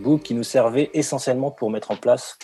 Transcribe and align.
book 0.00 0.22
qui 0.22 0.34
nous 0.34 0.42
servait 0.42 0.90
essentiellement 0.94 1.50
pour 1.50 1.70
mettre 1.70 1.90
en 1.90 1.96
place 1.96 2.38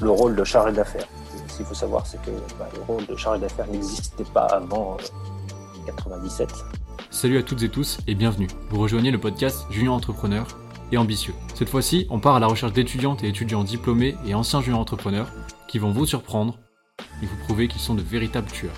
le 0.00 0.10
rôle 0.10 0.36
de 0.36 0.44
chargé 0.44 0.72
d'affaires. 0.72 1.08
Ce 1.48 1.56
qu'il 1.56 1.66
faut 1.66 1.74
savoir, 1.74 2.06
c'est 2.06 2.22
que 2.22 2.30
bah, 2.58 2.68
le 2.74 2.82
rôle 2.82 3.06
de 3.06 3.16
chargé 3.16 3.40
d'affaires 3.40 3.66
n'existait 3.66 4.24
pas 4.32 4.44
avant 4.44 4.96
1997. 5.74 6.50
Euh, 6.50 6.54
Salut 7.10 7.38
à 7.38 7.42
toutes 7.42 7.62
et 7.62 7.68
tous 7.68 7.98
et 8.06 8.14
bienvenue. 8.14 8.48
Vous 8.70 8.80
rejoignez 8.80 9.10
le 9.10 9.18
podcast 9.18 9.66
Junior 9.70 9.94
Entrepreneur 9.94 10.46
et 10.92 10.98
Ambitieux. 10.98 11.34
Cette 11.54 11.68
fois-ci, 11.68 12.06
on 12.10 12.20
part 12.20 12.36
à 12.36 12.40
la 12.40 12.46
recherche 12.46 12.72
d'étudiantes 12.72 13.24
et 13.24 13.28
étudiants 13.28 13.64
diplômés 13.64 14.14
et 14.26 14.34
anciens 14.34 14.60
juniors 14.60 14.80
entrepreneurs 14.80 15.28
qui 15.66 15.78
vont 15.78 15.90
vous 15.90 16.06
surprendre 16.06 16.58
et 17.22 17.26
vous 17.26 17.36
prouver 17.44 17.68
qu'ils 17.68 17.80
sont 17.80 17.94
de 17.94 18.02
véritables 18.02 18.50
tueurs. 18.50 18.74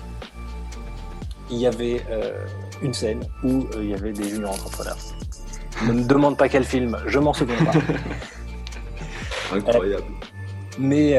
Il 1.49 1.57
y 1.57 1.67
avait 1.67 2.01
euh, 2.09 2.45
une 2.81 2.93
scène 2.93 3.23
où 3.43 3.67
euh, 3.75 3.83
il 3.83 3.89
y 3.89 3.93
avait 3.93 4.13
des 4.13 4.27
juniors 4.27 4.53
entrepreneurs. 4.53 4.97
Ne 5.87 5.93
me 5.93 6.03
demande 6.03 6.37
pas 6.37 6.49
quel 6.49 6.63
film, 6.63 6.97
je 7.07 7.19
m'en 7.19 7.33
souviens 7.33 7.63
pas. 7.65 7.71
Incroyable. 9.55 10.03
mais 10.79 11.17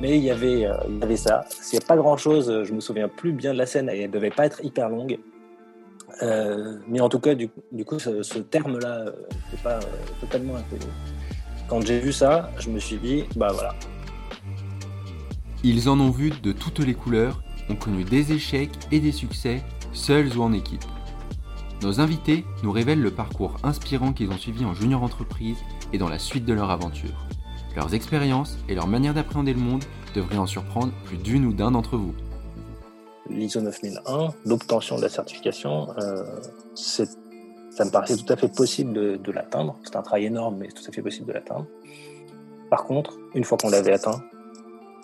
mais 0.00 0.16
il 0.16 0.24
y 0.24 0.30
avait 0.30 0.66
il 0.88 0.98
y 0.98 1.02
avait 1.02 1.16
ça. 1.16 1.44
S'il 1.48 1.78
n'y 1.78 1.84
a 1.84 1.86
pas 1.86 1.96
grand 1.96 2.16
chose, 2.16 2.64
je 2.64 2.72
me 2.72 2.80
souviens 2.80 3.08
plus 3.08 3.32
bien 3.32 3.52
de 3.52 3.58
la 3.58 3.66
scène. 3.66 3.88
Elle 3.88 4.10
devait 4.10 4.30
pas 4.30 4.46
être 4.46 4.64
hyper 4.64 4.88
longue. 4.88 5.18
Euh, 6.22 6.78
mais 6.88 7.00
en 7.00 7.08
tout 7.08 7.20
cas, 7.20 7.34
du, 7.34 7.48
coup, 7.84 7.98
ce, 7.98 8.38
terme-là 8.38 9.04
n'est 9.04 9.10
euh, 9.10 9.62
pas 9.62 9.76
euh, 9.76 9.80
totalement 10.20 10.56
inconnu. 10.56 10.90
Quand 11.68 11.84
j'ai 11.84 12.00
vu 12.00 12.12
ça, 12.12 12.50
je 12.58 12.68
me 12.70 12.78
suis 12.78 12.96
dit, 12.96 13.24
bah 13.36 13.50
voilà. 13.52 13.74
Ils 15.62 15.88
en 15.88 15.98
ont 16.00 16.10
vu 16.10 16.30
de 16.42 16.52
toutes 16.52 16.80
les 16.80 16.94
couleurs, 16.94 17.42
ont 17.68 17.76
connu 17.76 18.04
des 18.04 18.32
échecs 18.32 18.72
et 18.90 19.00
des 19.00 19.12
succès, 19.12 19.62
seuls 19.92 20.36
ou 20.36 20.42
en 20.42 20.52
équipe. 20.52 20.84
Nos 21.82 22.00
invités 22.00 22.44
nous 22.62 22.72
révèlent 22.72 23.02
le 23.02 23.10
parcours 23.10 23.56
inspirant 23.62 24.12
qu'ils 24.12 24.30
ont 24.30 24.38
suivi 24.38 24.64
en 24.64 24.74
junior 24.74 25.02
entreprise 25.02 25.58
et 25.92 25.98
dans 25.98 26.08
la 26.08 26.18
suite 26.18 26.44
de 26.44 26.52
leur 26.52 26.70
aventure. 26.70 27.26
Leurs 27.76 27.94
expériences 27.94 28.58
et 28.68 28.74
leur 28.74 28.86
manière 28.86 29.14
d'appréhender 29.14 29.54
le 29.54 29.60
monde 29.60 29.84
devraient 30.14 30.38
en 30.38 30.46
surprendre 30.46 30.92
plus 31.04 31.16
d'une 31.16 31.46
ou 31.46 31.52
d'un 31.52 31.70
d'entre 31.70 31.96
vous 31.96 32.14
l'ISO 33.30 33.60
9001, 33.60 34.34
l'obtention 34.44 34.96
de 34.96 35.02
la 35.02 35.08
certification, 35.08 35.88
euh, 35.98 36.24
ça 36.74 37.04
me 37.84 37.90
paraissait 37.90 38.16
tout 38.16 38.32
à 38.32 38.36
fait 38.36 38.52
possible 38.52 38.92
de, 38.92 39.32
l'atteindre. 39.32 39.78
C'est 39.84 39.96
un 39.96 40.02
travail 40.02 40.26
énorme, 40.26 40.56
mais 40.58 40.68
tout 40.68 40.82
à 40.86 40.92
fait 40.92 41.02
possible 41.02 41.28
de 41.28 41.32
l'atteindre. 41.32 41.66
Par 42.68 42.84
contre, 42.84 43.16
une 43.34 43.44
fois 43.44 43.56
qu'on 43.58 43.70
l'avait 43.70 43.92
atteint, 43.92 44.22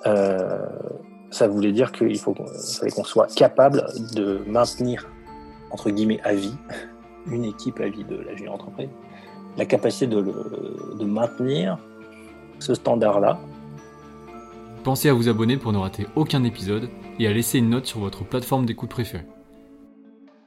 euh, 0.06 0.66
ça 1.30 1.48
voulait 1.48 1.72
dire 1.72 1.92
qu'il 1.92 2.18
faut 2.18 2.34
fallait 2.34 2.90
qu'on 2.90 3.04
soit 3.04 3.32
capable 3.34 3.84
de 4.14 4.42
maintenir, 4.46 5.08
entre 5.70 5.90
guillemets, 5.90 6.20
à 6.22 6.34
vie, 6.34 6.54
une 7.26 7.44
équipe 7.44 7.80
à 7.80 7.88
vie 7.88 8.04
de 8.04 8.16
la 8.16 8.34
junior 8.36 8.54
entreprise, 8.54 8.88
la 9.56 9.66
capacité 9.66 10.06
de, 10.06 10.20
de 10.20 11.04
maintenir 11.04 11.78
ce 12.58 12.74
standard-là. 12.74 13.38
Pensez 14.84 15.08
à 15.08 15.14
vous 15.14 15.28
abonner 15.28 15.56
pour 15.56 15.72
ne 15.72 15.78
rater 15.78 16.06
aucun 16.14 16.44
épisode 16.44 16.88
et 17.18 17.26
à 17.26 17.32
laisser 17.32 17.58
une 17.58 17.70
note 17.70 17.86
sur 17.86 18.00
votre 18.00 18.24
plateforme 18.24 18.66
d'écoute 18.66 18.90
préférée. 18.90 19.26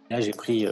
Là, 0.09 0.21
j'ai 0.21 0.31
pris 0.31 0.65
euh, 0.65 0.71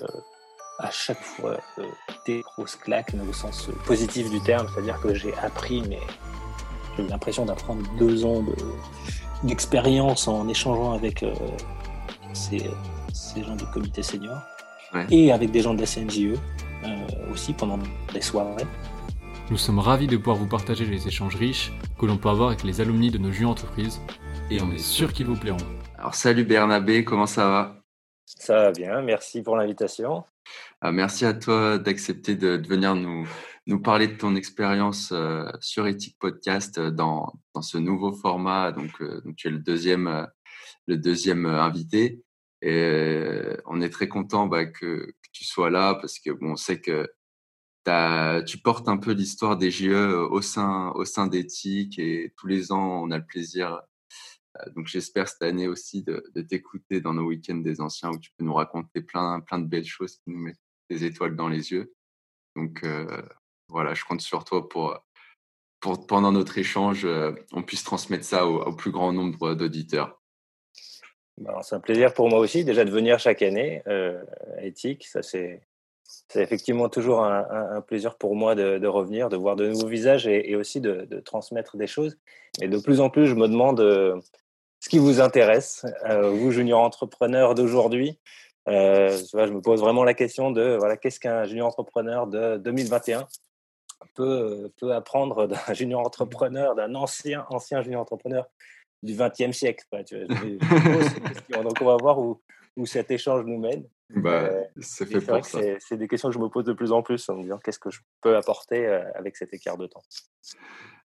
à 0.79 0.89
chaque 0.89 1.21
fois 1.21 1.57
euh, 1.79 1.83
des 2.25 2.41
grosses 2.41 2.75
claques, 2.75 3.13
au 3.29 3.33
sens 3.33 3.69
positif 3.85 4.29
du 4.29 4.39
terme, 4.41 4.67
c'est-à-dire 4.73 4.99
que 4.99 5.13
j'ai 5.13 5.33
appris, 5.35 5.83
mais 5.87 5.99
j'ai 6.95 7.03
eu 7.03 7.07
l'impression 7.07 7.45
d'apprendre 7.45 7.83
deux 7.97 8.25
ans 8.25 8.43
d'expérience 9.43 10.27
en 10.27 10.47
échangeant 10.47 10.93
avec 10.93 11.23
euh, 11.23 11.33
ces, 12.33 12.69
gens 13.43 13.55
du 13.55 13.65
comité 13.65 14.03
senior 14.03 14.41
et 15.11 15.31
avec 15.31 15.51
des 15.51 15.61
gens 15.61 15.73
de 15.73 15.81
la 15.81 15.85
CNJE 15.85 16.39
aussi 17.31 17.53
pendant 17.53 17.79
des 18.13 18.21
soirées. 18.21 18.65
Nous 19.49 19.57
sommes 19.57 19.79
ravis 19.79 20.07
de 20.07 20.17
pouvoir 20.17 20.35
vous 20.35 20.47
partager 20.47 20.85
les 20.85 21.07
échanges 21.07 21.35
riches 21.35 21.71
que 21.97 22.05
l'on 22.05 22.17
peut 22.17 22.29
avoir 22.29 22.49
avec 22.49 22.63
les 22.63 22.81
alumni 22.81 23.11
de 23.11 23.17
nos 23.17 23.31
jeux 23.31 23.45
entreprises 23.45 24.01
et 24.51 24.61
on 24.61 24.71
est 24.71 24.77
sûr 24.77 25.13
qu'ils 25.13 25.27
vous 25.27 25.37
plairont. 25.37 25.57
Alors 25.97 26.15
salut 26.15 26.43
Bernabé, 26.43 27.03
comment 27.03 27.27
ça 27.27 27.47
va? 27.47 27.83
Ça 28.25 28.55
va 28.55 28.71
bien, 28.71 29.01
merci 29.01 29.41
pour 29.41 29.55
l'invitation. 29.55 30.25
Ah, 30.81 30.91
merci 30.91 31.25
à 31.25 31.33
toi 31.33 31.77
d'accepter 31.77 32.35
de, 32.35 32.61
venir 32.67 32.95
nous, 32.95 33.27
nous 33.67 33.81
parler 33.81 34.07
de 34.07 34.17
ton 34.17 34.35
expérience 34.35 35.11
euh, 35.11 35.49
sur 35.61 35.87
Ethic 35.87 36.17
Podcast 36.19 36.77
euh, 36.77 36.91
dans, 36.91 37.33
dans, 37.55 37.61
ce 37.61 37.77
nouveau 37.77 38.11
format. 38.11 38.71
Donc, 38.71 39.01
euh, 39.01 39.21
donc 39.21 39.37
tu 39.37 39.47
es 39.47 39.51
le 39.51 39.59
deuxième, 39.59 40.27
le 40.87 40.97
deuxième 40.97 41.45
invité. 41.45 42.21
Et 42.67 43.57
on 43.65 43.81
est 43.81 43.89
très 43.89 44.07
content 44.07 44.47
bah, 44.47 44.65
que, 44.65 45.13
tu 45.31 45.43
sois 45.45 45.69
là 45.69 45.95
parce 45.95 46.19
que 46.19 46.31
bon, 46.31 46.51
on 46.51 46.55
sait 46.55 46.81
que 46.81 47.07
tu 48.45 48.57
portes 48.57 48.89
un 48.89 48.97
peu 48.97 49.11
l'histoire 49.11 49.57
des 49.57 49.71
GE 49.71 49.91
au 49.91 50.41
sein, 50.41 50.91
au 50.95 51.05
sein 51.05 51.27
d'Ethic 51.27 51.99
et 51.99 52.33
tous 52.37 52.47
les 52.47 52.71
ans, 52.71 53.03
on 53.03 53.11
a 53.11 53.17
le 53.17 53.25
plaisir 53.25 53.81
euh, 54.59 54.69
donc 54.75 54.87
j'espère 54.87 55.27
cette 55.27 55.41
année 55.41 55.67
aussi 55.67 56.03
de, 56.03 56.21
t'écouter 56.41 57.01
dans 57.01 57.13
nos 57.13 57.25
week-ends 57.25 57.57
des 57.57 57.81
anciens 57.81 58.11
où 58.11 58.19
tu 58.19 58.31
peux 58.37 58.45
nous 58.45 58.53
raconter 58.53 59.01
plein, 59.01 59.39
plein 59.41 59.59
de 59.59 59.65
belles 59.65 59.85
choses 59.85 60.17
qui 60.17 60.29
nous 60.31 60.39
mettent 60.39 60.61
des 60.89 61.03
étoiles 61.03 61.35
dans 61.35 61.49
les 61.49 61.71
yeux. 61.71 61.93
Donc 62.55 62.83
euh, 62.83 63.21
voilà, 63.69 63.93
je 63.93 64.03
compte 64.05 64.21
sur 64.21 64.43
toi 64.43 64.67
pour, 64.67 64.99
pendant 66.07 66.31
notre 66.31 66.57
échange, 66.57 67.05
euh, 67.05 67.33
on 67.51 67.63
puisse 67.63 67.83
transmettre 67.83 68.25
ça 68.25 68.47
au, 68.47 68.73
plus 68.73 68.91
grand 68.91 69.13
nombre 69.13 69.53
d'auditeurs. 69.53 70.21
C'est 71.61 71.75
un 71.75 71.79
plaisir 71.79 72.13
pour 72.13 72.29
moi 72.29 72.39
aussi 72.39 72.63
déjà 72.65 72.83
de 72.83 72.89
venir 72.89 73.19
chaque 73.19 73.41
année 73.41 73.83
à 73.85 74.63
Ethique. 74.65 75.05
Ça 75.05 75.21
c'est 75.21 75.61
effectivement 76.35 76.89
toujours 76.89 77.23
un, 77.23 77.81
plaisir 77.81 78.15
pour 78.15 78.35
moi 78.35 78.55
de, 78.55 78.87
revenir, 78.87 79.29
de 79.29 79.37
voir 79.37 79.55
de 79.55 79.67
nouveaux 79.67 79.87
visages 79.87 80.27
et, 80.27 80.55
aussi 80.55 80.81
de, 80.81 81.19
transmettre 81.25 81.77
des 81.77 81.87
choses. 81.87 82.17
Et 82.61 82.67
de 82.67 82.77
plus 82.77 83.01
en 83.01 83.09
plus, 83.09 83.27
je 83.27 83.35
me 83.35 83.47
demande 83.47 83.79
ce 84.79 84.89
qui 84.89 84.99
vous 84.99 85.21
intéresse, 85.21 85.85
euh, 86.05 86.29
vous 86.29 86.51
junior 86.51 86.81
entrepreneur 86.81 87.55
d'aujourd'hui. 87.55 88.19
Euh, 88.67 89.17
je 89.17 89.53
me 89.53 89.61
pose 89.61 89.79
vraiment 89.79 90.03
la 90.03 90.13
question 90.13 90.51
de 90.51 90.75
voilà, 90.77 90.97
qu'est-ce 90.97 91.19
qu'un 91.19 91.45
junior 91.45 91.67
entrepreneur 91.67 92.27
de 92.27 92.57
2021 92.57 93.27
peut, 94.13 94.71
peut 94.77 94.93
apprendre 94.93 95.47
d'un 95.47 95.73
junior 95.73 96.01
entrepreneur, 96.01 96.75
d'un 96.75 96.93
ancien, 96.95 97.45
ancien 97.49 97.81
junior 97.81 98.01
entrepreneur 98.01 98.45
du 99.03 99.13
20e 99.13 99.53
siècle. 99.53 99.85
Donc 99.91 101.77
on 101.81 101.85
va 101.85 101.97
voir 101.97 102.19
où, 102.19 102.41
où 102.75 102.85
cet 102.85 103.11
échange 103.11 103.45
nous 103.45 103.59
mène. 103.59 103.83
Bah, 104.09 104.43
euh, 104.43 104.63
c'est 104.79 105.05
fait 105.05 105.19
pour 105.19 105.45
ça. 105.45 105.59
C'est 105.79 105.97
des 105.97 106.07
questions 106.07 106.29
que 106.29 106.35
je 106.35 106.39
me 106.39 106.47
pose 106.47 106.65
de 106.65 106.73
plus 106.73 106.91
en 106.91 107.01
plus 107.01 107.27
en 107.29 107.35
me 107.35 107.43
disant 107.43 107.57
qu'est-ce 107.57 107.79
que 107.79 107.89
je 107.89 107.99
peux 108.21 108.35
apporter 108.37 108.85
avec 109.15 109.35
cet 109.35 109.53
écart 109.53 109.77
de 109.77 109.87
temps. 109.87 110.03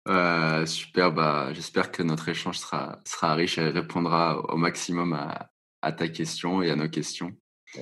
Euh, 0.07 0.65
super, 0.65 1.11
bah, 1.11 1.53
j'espère 1.53 1.91
que 1.91 2.01
notre 2.01 2.29
échange 2.29 2.57
sera, 2.57 2.99
sera 3.05 3.35
riche 3.35 3.57
et 3.57 3.69
répondra 3.69 4.39
au 4.51 4.57
maximum 4.57 5.13
à, 5.13 5.49
à 5.81 5.91
ta 5.91 6.07
question 6.07 6.61
et 6.61 6.71
à 6.71 6.75
nos 6.75 6.89
questions. 6.89 7.31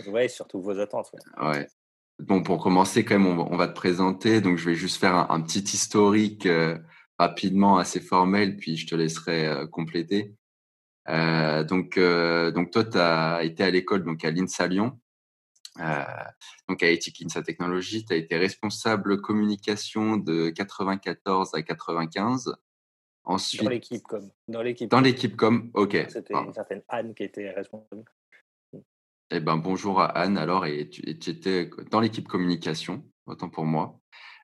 Oui, 0.08 0.30
surtout 0.30 0.62
vos 0.62 0.78
attentes. 0.80 1.12
Ouais. 1.42 1.68
Bon, 2.20 2.44
pour 2.44 2.62
commencer, 2.62 3.06
quand 3.06 3.18
même, 3.18 3.40
on, 3.40 3.56
va 3.56 3.68
te 3.68 3.74
présenter. 3.74 4.42
Donc, 4.42 4.58
je 4.58 4.66
vais 4.66 4.76
juste 4.76 5.00
faire 5.00 5.32
un, 5.32 5.42
petit 5.42 5.60
historique 5.60 6.46
euh, 6.46 6.78
rapidement, 7.20 7.78
assez 7.78 8.00
formel, 8.00 8.58
puis 8.58 8.78
je 8.78 8.88
te 8.88 8.96
laisserai 8.96 9.48
euh, 9.48 9.68
compléter. 9.68 10.34
donc, 11.08 12.00
donc, 12.00 12.72
toi, 12.72 12.84
tu 12.84 12.98
as 12.98 13.44
été 13.44 13.64
à 13.64 13.70
l'école 13.70 14.04
donc 14.04 14.24
à 14.24 14.32
l'INSA 14.32 14.68
Lyon. 14.68 15.00
Euh, 15.80 16.04
donc 16.68 16.84
à 16.84 16.90
Ethic 16.90 17.22
Insa 17.24 17.42
Technologies, 17.42 18.06
tu 18.06 18.14
as 18.14 18.18
été 18.18 18.38
responsable 18.38 19.22
communication 19.22 20.18
de 20.18 20.50
94 20.50 21.54
à 21.54 21.62
95. 21.62 22.56
Ensuite, 23.24 23.64
dans 23.64 23.70
l'équipe 23.70 24.04
com. 24.04 24.30
Dans 24.48 24.62
l'équipe. 24.62 24.90
Dans 24.90 25.02
l'équipe 25.02 25.36
com, 25.36 25.70
ok. 25.74 26.06
C'était 26.10 26.34
une 26.34 26.54
certaine 26.54 26.82
Anne 26.88 27.14
qui 27.14 27.24
était 27.24 27.52
responsable. 27.52 28.04
Eh 29.32 29.40
ben 29.40 29.58
bonjour 29.58 30.02
à 30.02 30.08
Anne 30.08 30.40
alors 30.40 30.66
et 30.66 30.90
tu, 30.90 31.08
étais 31.08 31.70
dans 31.92 32.00
l'équipe 32.00 32.28
communication, 32.28 33.06
autant 33.28 33.50
pour 33.50 33.66
moi. 33.66 33.99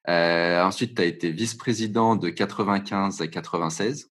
Euh, 0.09 0.61
ensuite, 0.61 0.95
tu 0.95 1.01
as 1.01 1.05
été 1.05 1.31
vice-président 1.31 2.15
de 2.15 2.29
95 2.29 3.21
à 3.21 3.27
96. 3.27 4.11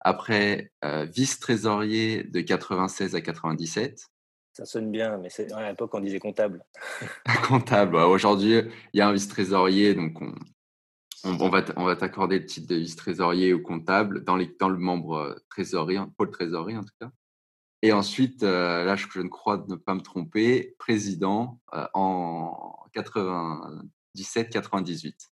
Après, 0.00 0.72
euh, 0.84 1.04
vice-trésorier 1.04 2.24
de 2.24 2.40
96 2.40 3.14
à 3.14 3.20
97. 3.20 4.08
Ça 4.52 4.64
sonne 4.66 4.90
bien, 4.90 5.16
mais 5.18 5.30
c'est 5.30 5.50
à 5.52 5.70
l'époque 5.70 5.94
on 5.94 6.00
disait 6.00 6.18
comptable. 6.18 6.64
comptable. 7.48 7.96
Aujourd'hui, 7.96 8.62
il 8.92 8.98
y 8.98 9.00
a 9.00 9.08
un 9.08 9.12
vice-trésorier, 9.12 9.94
donc 9.94 10.20
on, 10.20 10.34
on, 11.24 11.48
va 11.48 11.64
on 11.76 11.84
va 11.84 11.96
t'accorder 11.96 12.38
le 12.38 12.46
titre 12.46 12.68
de 12.68 12.76
vice-trésorier 12.76 13.54
ou 13.54 13.62
comptable 13.62 14.24
dans, 14.24 14.36
les, 14.36 14.54
dans 14.58 14.68
le 14.68 14.78
membre 14.78 15.14
euh, 15.14 15.34
trésorerie, 15.48 15.98
pôle 16.16 16.30
trésorerie 16.30 16.76
en 16.76 16.82
tout 16.82 16.94
cas. 17.00 17.10
Et 17.80 17.92
ensuite, 17.92 18.42
euh, 18.42 18.84
là, 18.84 18.94
je, 18.94 19.06
je, 19.12 19.20
ne 19.20 19.28
crois 19.28 19.64
ne 19.68 19.74
pas 19.74 19.94
me 19.94 20.00
tromper, 20.00 20.76
président 20.78 21.60
euh, 21.74 21.86
en 21.94 22.76
97-98. 24.16 25.30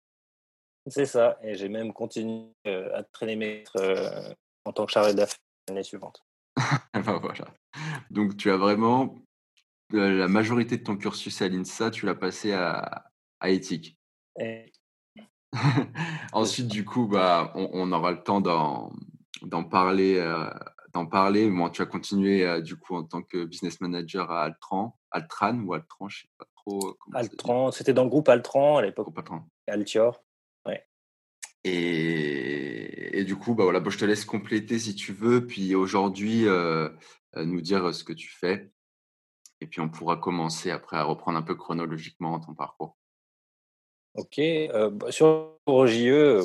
C'est 0.87 1.05
ça, 1.05 1.39
et 1.41 1.55
j'ai 1.55 1.69
même 1.69 1.93
continué 1.93 2.51
à 2.65 3.03
traîner 3.03 3.35
maître 3.35 4.35
en 4.65 4.71
tant 4.71 4.85
que 4.85 4.91
chargé 4.91 5.13
d'affaires 5.13 5.39
l'année 5.67 5.83
suivante. 5.83 6.23
ben 6.93 7.01
voilà. 7.01 7.47
Donc 8.11 8.37
tu 8.37 8.51
as 8.51 8.57
vraiment 8.57 9.15
la 9.91 10.27
majorité 10.27 10.77
de 10.77 10.83
ton 10.83 10.95
cursus 10.95 11.41
à 11.41 11.47
l'INSA, 11.47 11.91
tu 11.91 12.05
l'as 12.05 12.15
passé 12.15 12.53
à, 12.53 13.11
à 13.39 13.49
éthique. 13.49 13.97
Ensuite, 16.33 16.67
du 16.67 16.85
coup, 16.85 17.07
bah, 17.07 17.51
on, 17.55 17.91
aura 17.91 18.11
le 18.11 18.21
temps 18.21 18.41
d'en, 18.41 18.91
parler. 19.69 20.21
d'en 20.93 21.05
parler. 21.05 21.49
Bon, 21.49 21.69
tu 21.69 21.81
as 21.81 21.85
continué 21.85 22.61
du 22.61 22.75
coup 22.75 22.95
en 22.95 23.03
tant 23.03 23.21
que 23.21 23.45
business 23.45 23.79
manager 23.81 24.31
à 24.31 24.43
Altran, 24.43 24.97
Altran 25.11 25.59
ou 25.59 25.73
Altran, 25.73 26.09
je 26.09 26.21
sais 26.21 26.29
pas 26.37 26.45
trop. 26.65 26.97
Altran, 27.13 27.71
c'était 27.71 27.93
dans 27.93 28.03
le 28.03 28.09
groupe 28.09 28.29
Altran 28.29 28.77
à 28.77 28.81
l'époque. 28.81 29.07
Altior. 29.67 30.21
Et, 31.67 33.23
du 33.25 33.35
coup, 33.35 33.55
bah 33.55 33.63
voilà, 33.63 33.81
je 33.83 33.97
te 33.97 34.05
laisse 34.05 34.23
compléter 34.23 34.77
si 34.77 34.93
tu 34.93 35.13
veux, 35.13 35.47
puis 35.47 35.73
aujourd'hui 35.73 36.47
euh, 36.47 36.89
euh, 37.37 37.43
nous 37.43 37.59
dire 37.59 37.93
ce 37.93 38.03
que 38.03 38.13
tu 38.13 38.29
fais. 38.29 38.69
Et 39.61 39.67
puis 39.67 39.81
on 39.81 39.89
pourra 39.89 40.17
commencer 40.17 40.69
après 40.69 40.97
à 40.97 41.03
reprendre 41.03 41.39
un 41.39 41.41
peu 41.41 41.55
chronologiquement 41.55 42.39
ton 42.39 42.53
parcours. 42.53 42.95
Ok, 44.13 44.37
euh, 44.37 44.91
bah, 44.91 45.11
sur 45.11 45.57
JE, 45.65 46.39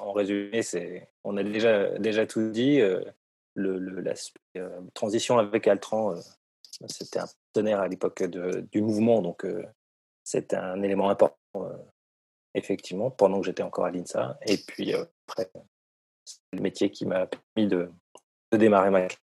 en 0.00 0.12
résumé, 0.12 0.62
c'est, 0.62 1.08
on 1.24 1.38
a 1.38 1.42
déjà, 1.42 1.98
déjà 1.98 2.26
tout 2.26 2.50
dit. 2.50 2.78
le, 3.54 4.00
la 4.02 4.12
transition 4.92 5.38
avec 5.38 5.66
Altran, 5.66 6.14
c'était 6.88 7.20
un 7.20 7.26
partenaire 7.52 7.80
à 7.80 7.88
l'époque 7.88 8.22
du 8.22 8.82
mouvement, 8.82 9.20
donc 9.22 9.46
c'était 10.24 10.56
un 10.56 10.82
élément 10.82 11.10
important 11.10 11.36
effectivement, 12.54 13.10
pendant 13.10 13.40
que 13.40 13.46
j'étais 13.46 13.62
encore 13.62 13.84
à 13.84 13.90
l'INSA. 13.90 14.38
Et 14.46 14.56
puis 14.56 14.94
euh, 14.94 15.04
après, 15.28 15.50
c'est 16.24 16.38
le 16.52 16.60
métier 16.60 16.90
qui 16.90 17.06
m'a 17.06 17.26
permis 17.26 17.68
de, 17.68 17.90
démarrer 18.52 18.90
ma 18.90 19.00
carrière. 19.00 19.18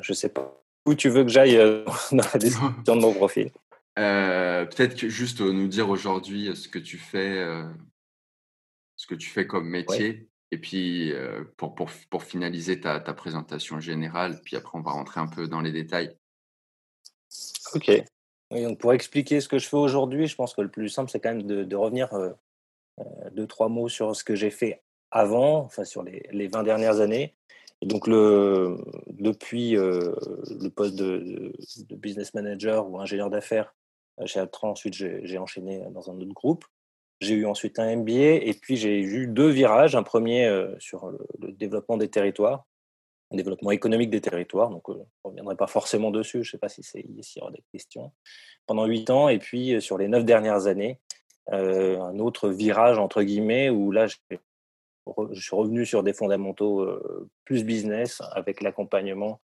Je 0.00 0.12
ne 0.12 0.16
sais 0.16 0.30
pas 0.30 0.60
où 0.86 0.94
tu 0.94 1.08
veux 1.08 1.22
que 1.22 1.30
j'aille 1.30 1.56
euh, 1.56 1.84
dans 2.12 2.24
la 2.32 2.38
description 2.38 2.96
de 2.96 3.00
mon 3.00 3.14
profil. 3.14 3.50
Euh, 3.96 4.66
peut-être 4.66 5.06
juste 5.06 5.40
nous 5.40 5.68
dire 5.68 5.88
aujourd'hui 5.88 6.56
ce 6.56 6.68
que 6.68 6.80
tu 6.80 6.98
fais, 6.98 7.46
ce 8.96 9.06
que 9.06 9.14
tu 9.14 9.30
fais 9.30 9.46
comme 9.46 9.68
métier. 9.68 10.28
Et 10.50 10.58
puis, 10.58 11.12
pour, 11.56 11.76
pour, 11.76 11.88
pour, 12.10 12.24
finaliser 12.24 12.80
ta, 12.80 12.98
ta, 12.98 13.14
présentation 13.14 13.78
générale, 13.78 14.40
puis 14.44 14.56
après, 14.56 14.76
on 14.76 14.82
va 14.82 14.90
rentrer 14.90 15.20
un 15.20 15.28
peu 15.28 15.46
dans 15.46 15.60
les 15.60 15.70
détails. 15.70 16.18
Ok 17.74 18.04
donc 18.62 18.78
pour 18.78 18.92
expliquer 18.92 19.40
ce 19.40 19.48
que 19.48 19.58
je 19.58 19.68
fais 19.68 19.76
aujourd'hui, 19.76 20.26
je 20.26 20.36
pense 20.36 20.54
que 20.54 20.60
le 20.60 20.70
plus 20.70 20.88
simple, 20.88 21.10
c'est 21.10 21.20
quand 21.20 21.34
même 21.34 21.42
de, 21.42 21.76
revenir 21.76 22.12
euh, 22.14 22.30
euh, 23.00 23.04
deux, 23.32 23.46
trois 23.46 23.68
mots 23.68 23.88
sur 23.88 24.14
ce 24.14 24.24
que 24.24 24.34
j'ai 24.34 24.50
fait 24.50 24.82
avant, 25.10 25.58
enfin 25.60 25.84
sur 25.84 26.02
les, 26.02 26.26
les 26.32 26.48
20 26.48 26.62
dernières 26.62 27.00
années. 27.00 27.34
Et 27.80 27.86
donc, 27.86 28.08
depuis 28.08 29.76
euh, 29.76 30.14
le 30.60 30.68
poste 30.68 30.94
de, 30.94 31.52
business 31.90 32.32
manager 32.34 32.88
ou 32.88 32.98
ingénieur 32.98 33.30
d'affaires 33.30 33.74
chez 34.26 34.40
Altran, 34.40 34.70
ensuite 34.70 34.94
j'ai 34.94 35.38
enchaîné 35.38 35.82
dans 35.90 36.10
un 36.10 36.16
autre 36.16 36.32
groupe. 36.32 36.64
J'ai 37.20 37.34
eu 37.34 37.46
ensuite 37.46 37.78
un 37.78 37.96
MBA 37.96 38.44
et 38.44 38.54
puis 38.60 38.76
j'ai 38.76 39.00
eu 39.00 39.26
deux 39.26 39.48
virages. 39.48 39.96
Un 39.96 40.02
premier 40.02 40.48
sur 40.78 41.10
le, 41.10 41.52
développement 41.52 41.96
des 41.96 42.08
territoires, 42.08 42.64
développement 43.34 43.70
économique 43.70 44.10
des 44.10 44.20
territoires. 44.20 44.70
Donc, 44.70 44.88
euh, 44.88 44.94
je 44.94 44.98
ne 44.98 45.30
reviendrai 45.30 45.56
pas 45.56 45.66
forcément 45.66 46.10
dessus. 46.10 46.42
Je 46.42 46.48
ne 46.48 46.50
sais 46.52 46.58
pas 46.58 46.68
si 46.68 46.82
c'est 46.82 47.04
ici 47.16 47.38
y 47.38 47.42
aura 47.42 47.50
des 47.50 47.64
questions. 47.72 48.12
Pendant 48.66 48.86
huit 48.86 49.10
ans, 49.10 49.28
et 49.28 49.38
puis 49.38 49.74
euh, 49.74 49.80
sur 49.80 49.98
les 49.98 50.08
neuf 50.08 50.24
dernières 50.24 50.66
années, 50.66 51.00
euh, 51.52 52.00
un 52.00 52.18
autre 52.18 52.48
virage 52.48 52.98
entre 52.98 53.22
guillemets 53.22 53.68
où 53.68 53.92
là, 53.92 54.06
je 54.06 54.16
suis 55.40 55.56
revenu 55.56 55.84
sur 55.84 56.02
des 56.02 56.14
fondamentaux 56.14 56.88
plus 57.44 57.62
business 57.64 58.22
avec 58.32 58.62
l'accompagnement 58.62 59.42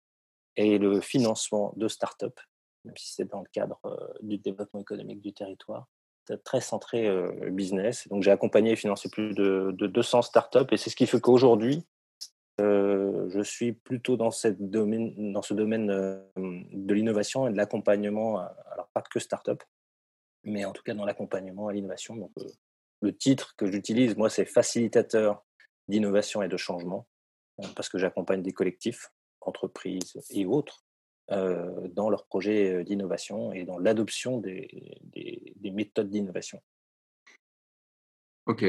et 0.57 0.77
le 0.77 1.01
financement 1.01 1.73
de 1.77 1.89
start-up, 1.89 2.39
même 2.85 2.97
si 2.99 3.15
c'est 3.15 3.25
dans 3.25 3.41
le 3.41 3.49
cadre 3.51 3.81
du 4.21 4.37
développement 4.37 4.81
économique 4.81 5.23
du 5.23 5.33
territoire 5.33 5.89
très 6.45 6.61
centré 6.61 7.09
business. 7.51 8.07
Donc, 8.09 8.23
j'ai 8.23 8.33
accompagné 8.33 8.73
et 8.73 8.77
financé 8.77 9.09
plus 9.09 9.33
de, 9.33 9.71
de 9.73 9.87
200 9.87 10.21
startups 10.21 10.67
et 10.73 10.77
c'est 10.77 10.91
ce 10.91 10.97
qui 10.97 11.07
fait 11.07 11.21
qu'aujourd'hui, 11.21 11.87
euh, 12.61 13.29
je 13.29 13.41
suis 13.41 13.73
plutôt 13.73 14.17
dans, 14.17 14.31
ce 14.31 14.49
domaine 14.49 15.91
euh, 15.91 16.21
de 16.37 16.95
l'innovation 16.95 17.47
et 17.49 17.53
de 17.53 17.57
l'accompagnement, 17.57 18.39
alors 18.71 18.89
pas 18.95 19.03
que 19.03 19.21
start-up, 19.21 19.63
mais 20.45 20.65
en 20.65 20.73
tout 20.73 20.83
cas 20.83 20.95
dans 20.95 21.05
l'accompagnement 21.05 21.69
à 21.69 21.73
l'innovation. 21.73 22.17
Donc, 22.17 22.33
euh, 22.39 22.49
le 23.03 23.15
titre 23.15 23.55
que 23.57 23.71
j'utilise, 23.71 24.17
moi, 24.17 24.31
c'est 24.31 24.47
facilitateur 24.47 25.45
d'innovation 25.89 26.43
et 26.43 26.49
de 26.49 26.57
changement, 26.57 27.07
parce 27.75 27.89
que 27.89 27.99
j'accompagne 27.99 28.43
des 28.43 28.53
collectifs, 28.53 29.13
entreprises 29.41 30.19
et 30.31 30.47
autres 30.47 30.83
dans 31.29 32.09
leurs 32.09 32.27
projets 32.27 32.85
d'innovation 32.85 33.53
et 33.53 33.65
dans 33.65 33.79
l'adoption 33.79 34.39
des, 34.39 34.99
des, 35.03 35.53
des 35.57 35.71
méthodes 35.71 36.09
d'innovation. 36.09 36.63
Ok, 38.47 38.65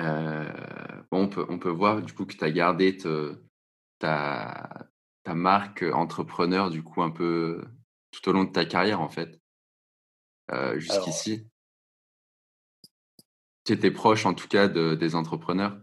euh, 0.00 0.44
bon, 1.10 1.24
on, 1.24 1.28
peut, 1.28 1.46
on 1.48 1.58
peut 1.58 1.70
voir 1.70 2.02
du 2.02 2.12
coup 2.12 2.26
que 2.26 2.34
tu 2.34 2.44
as 2.44 2.50
gardé 2.50 2.96
ta, 3.98 4.68
ta 5.24 5.34
marque 5.34 5.82
entrepreneur 5.82 6.70
du 6.70 6.82
coup 6.82 7.02
un 7.02 7.10
peu 7.10 7.64
tout 8.10 8.28
au 8.28 8.32
long 8.32 8.44
de 8.44 8.52
ta 8.52 8.64
carrière 8.64 9.00
en 9.00 9.08
fait, 9.08 9.40
euh, 10.52 10.78
jusqu'ici. 10.78 11.46
Tu 13.64 13.74
étais 13.74 13.90
proche 13.90 14.24
en 14.24 14.34
tout 14.34 14.48
cas 14.48 14.68
de, 14.68 14.94
des 14.94 15.14
entrepreneurs? 15.14 15.78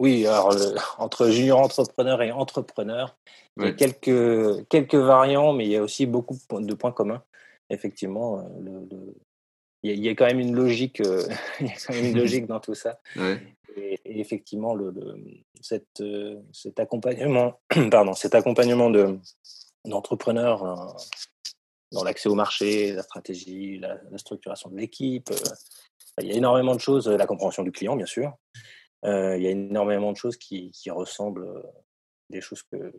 Oui, 0.00 0.26
alors 0.26 0.54
entre 0.98 1.28
junior 1.28 1.60
entrepreneur 1.60 2.22
et 2.22 2.32
entrepreneur, 2.32 3.16
il 3.56 3.64
y 3.64 3.66
a 3.68 3.72
quelques, 3.72 4.66
quelques 4.68 4.94
variants, 4.94 5.52
mais 5.52 5.66
il 5.66 5.70
y 5.70 5.76
a 5.76 5.82
aussi 5.82 6.06
beaucoup 6.06 6.36
de 6.50 6.74
points 6.74 6.92
communs. 6.92 7.22
Effectivement, 7.68 8.48
le, 8.58 8.88
il 9.82 10.04
y, 10.04 10.08
a 10.08 10.12
quand 10.12 10.26
même 10.26 10.40
une 10.40 10.54
logique, 10.54 11.00
euh, 11.00 11.26
il 11.60 11.66
y 11.66 11.70
a 11.70 11.74
quand 11.86 11.94
même 11.94 12.06
une 12.06 12.18
logique 12.18 12.46
dans 12.46 12.60
tout 12.60 12.74
ça. 12.74 13.00
Et, 13.76 13.98
effectivement, 14.04 14.74
le, 14.74 14.92
cette, 15.60 16.00
euh, 16.00 16.40
cet 16.52 16.80
accompagnement, 16.80 17.60
pardon, 17.90 18.14
cet 18.14 18.34
accompagnement 18.34 18.90
de 18.90 19.18
d'entrepreneurs 19.86 20.64
euh, 20.64 20.76
dans 21.92 22.04
l'accès 22.04 22.28
au 22.28 22.34
marché, 22.34 22.92
la 22.92 23.02
stratégie, 23.02 23.78
la, 23.78 23.98
structuration 24.18 24.68
de 24.68 24.76
l'équipe, 24.76 25.30
il 26.20 26.28
y 26.28 26.32
a 26.32 26.34
énormément 26.34 26.74
de 26.74 26.80
choses, 26.80 27.08
la 27.08 27.26
compréhension 27.26 27.62
du 27.62 27.72
client, 27.72 27.96
bien 27.96 28.06
sûr. 28.06 28.36
il 29.04 29.40
y 29.40 29.46
a 29.46 29.50
énormément 29.50 30.12
de 30.12 30.18
choses 30.18 30.36
qui, 30.36 30.70
qui 30.72 30.90
ressemblent 30.90 31.64
des 32.28 32.42
choses 32.42 32.62
que 32.62 32.92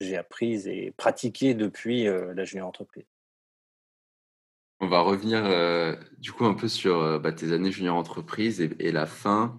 j'ai 0.00 0.16
apprises 0.16 0.66
et 0.66 0.92
pratiquées 0.96 1.54
depuis 1.54 2.04
la 2.04 2.44
junior 2.44 2.66
entreprise. 2.66 3.06
On 4.80 4.88
va 4.88 5.00
revenir 5.00 5.42
euh, 5.44 5.96
du 6.18 6.32
coup 6.32 6.44
un 6.44 6.52
peu 6.52 6.68
sur 6.68 7.00
euh, 7.00 7.18
bah, 7.18 7.32
tes 7.32 7.52
années 7.52 7.72
junior 7.72 7.96
entreprise 7.96 8.60
et, 8.60 8.92
la 8.92 9.06
fin. 9.06 9.58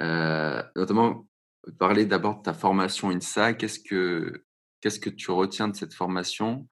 Euh, 0.00 0.60
notamment, 0.74 1.28
parler 1.78 2.04
d'abord 2.04 2.38
de 2.38 2.42
ta 2.42 2.52
formation 2.52 3.10
INSA. 3.10 3.54
Qu'est-ce 3.54 3.78
que, 3.78 4.42
tu 5.10 5.30
retiens 5.30 5.68
de 5.68 5.76
cette 5.76 5.94
formation? 5.94 6.66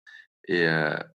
Et, 0.49 0.66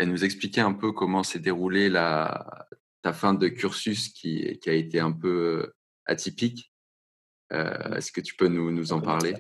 nous 0.06 0.26
expliquer 0.26 0.60
un 0.62 0.74
peu 0.74 0.92
comment 0.92 1.24
s'est 1.24 1.40
déroulée 1.40 1.90
ta 1.92 3.14
fin 3.14 3.34
de 3.34 3.48
cursus 3.48 4.10
qui, 4.10 4.60
qui 4.60 4.70
a 4.70 4.74
été 4.74 5.00
un 5.00 5.14
peu 5.14 5.72
atypique. 6.08 6.74
est-ce 7.52 8.12
que 8.12 8.22
tu 8.22 8.36
peux 8.36 8.48
nous, 8.48 8.72
nous 8.72 8.92
en 8.92 9.00
parler? 9.00 9.36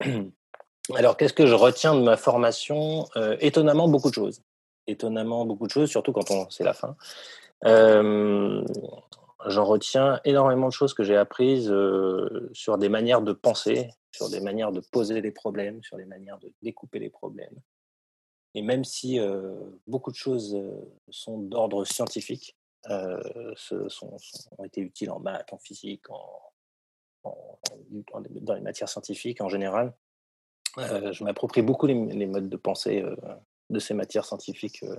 Alors, 0.94 1.16
qu'est-ce 1.16 1.32
que 1.32 1.46
je 1.46 1.54
retiens 1.54 1.94
de 1.94 2.02
ma 2.02 2.18
formation? 2.18 3.08
Étonnamment, 3.40 3.88
beaucoup 3.88 4.10
de 4.10 4.14
choses 4.14 4.42
étonnamment 4.86 5.44
beaucoup 5.44 5.66
de 5.66 5.72
choses, 5.72 5.90
surtout 5.90 6.12
quand 6.12 6.30
on 6.30 6.48
c'est 6.50 6.64
la 6.64 6.74
fin. 6.74 6.96
Euh, 7.64 8.64
j'en 9.46 9.64
retiens 9.64 10.20
énormément 10.24 10.68
de 10.68 10.72
choses 10.72 10.94
que 10.94 11.04
j'ai 11.04 11.16
apprises 11.16 11.70
euh, 11.70 12.50
sur 12.52 12.78
des 12.78 12.88
manières 12.88 13.22
de 13.22 13.32
penser, 13.32 13.90
sur 14.12 14.28
des 14.30 14.40
manières 14.40 14.72
de 14.72 14.80
poser 14.80 15.20
les 15.20 15.30
problèmes, 15.30 15.82
sur 15.82 15.96
des 15.96 16.04
manières 16.04 16.38
de 16.38 16.52
découper 16.62 16.98
les 16.98 17.10
problèmes. 17.10 17.54
Et 18.54 18.62
même 18.62 18.84
si 18.84 19.18
euh, 19.18 19.54
beaucoup 19.86 20.10
de 20.10 20.16
choses 20.16 20.56
sont 21.10 21.38
d'ordre 21.38 21.84
scientifique, 21.84 22.56
ce 22.86 23.88
sont, 23.88 24.16
ont 24.58 24.64
été 24.64 24.82
utiles 24.82 25.10
en 25.10 25.18
maths, 25.18 25.52
en 25.52 25.58
physique, 25.58 26.04
en, 26.10 26.52
dans 28.42 28.54
les 28.54 28.60
matières 28.60 28.90
scientifiques 28.90 29.40
en 29.40 29.48
général, 29.48 29.94
je 30.76 31.24
m'approprie 31.24 31.62
beaucoup 31.62 31.86
les, 31.86 31.94
les, 31.94 32.26
modes 32.26 32.50
de 32.50 32.56
pensée 32.58 33.02
de 33.70 33.78
ces 33.78 33.94
matières 33.94 34.24
scientifiques. 34.24 34.82
Euh, 34.82 34.96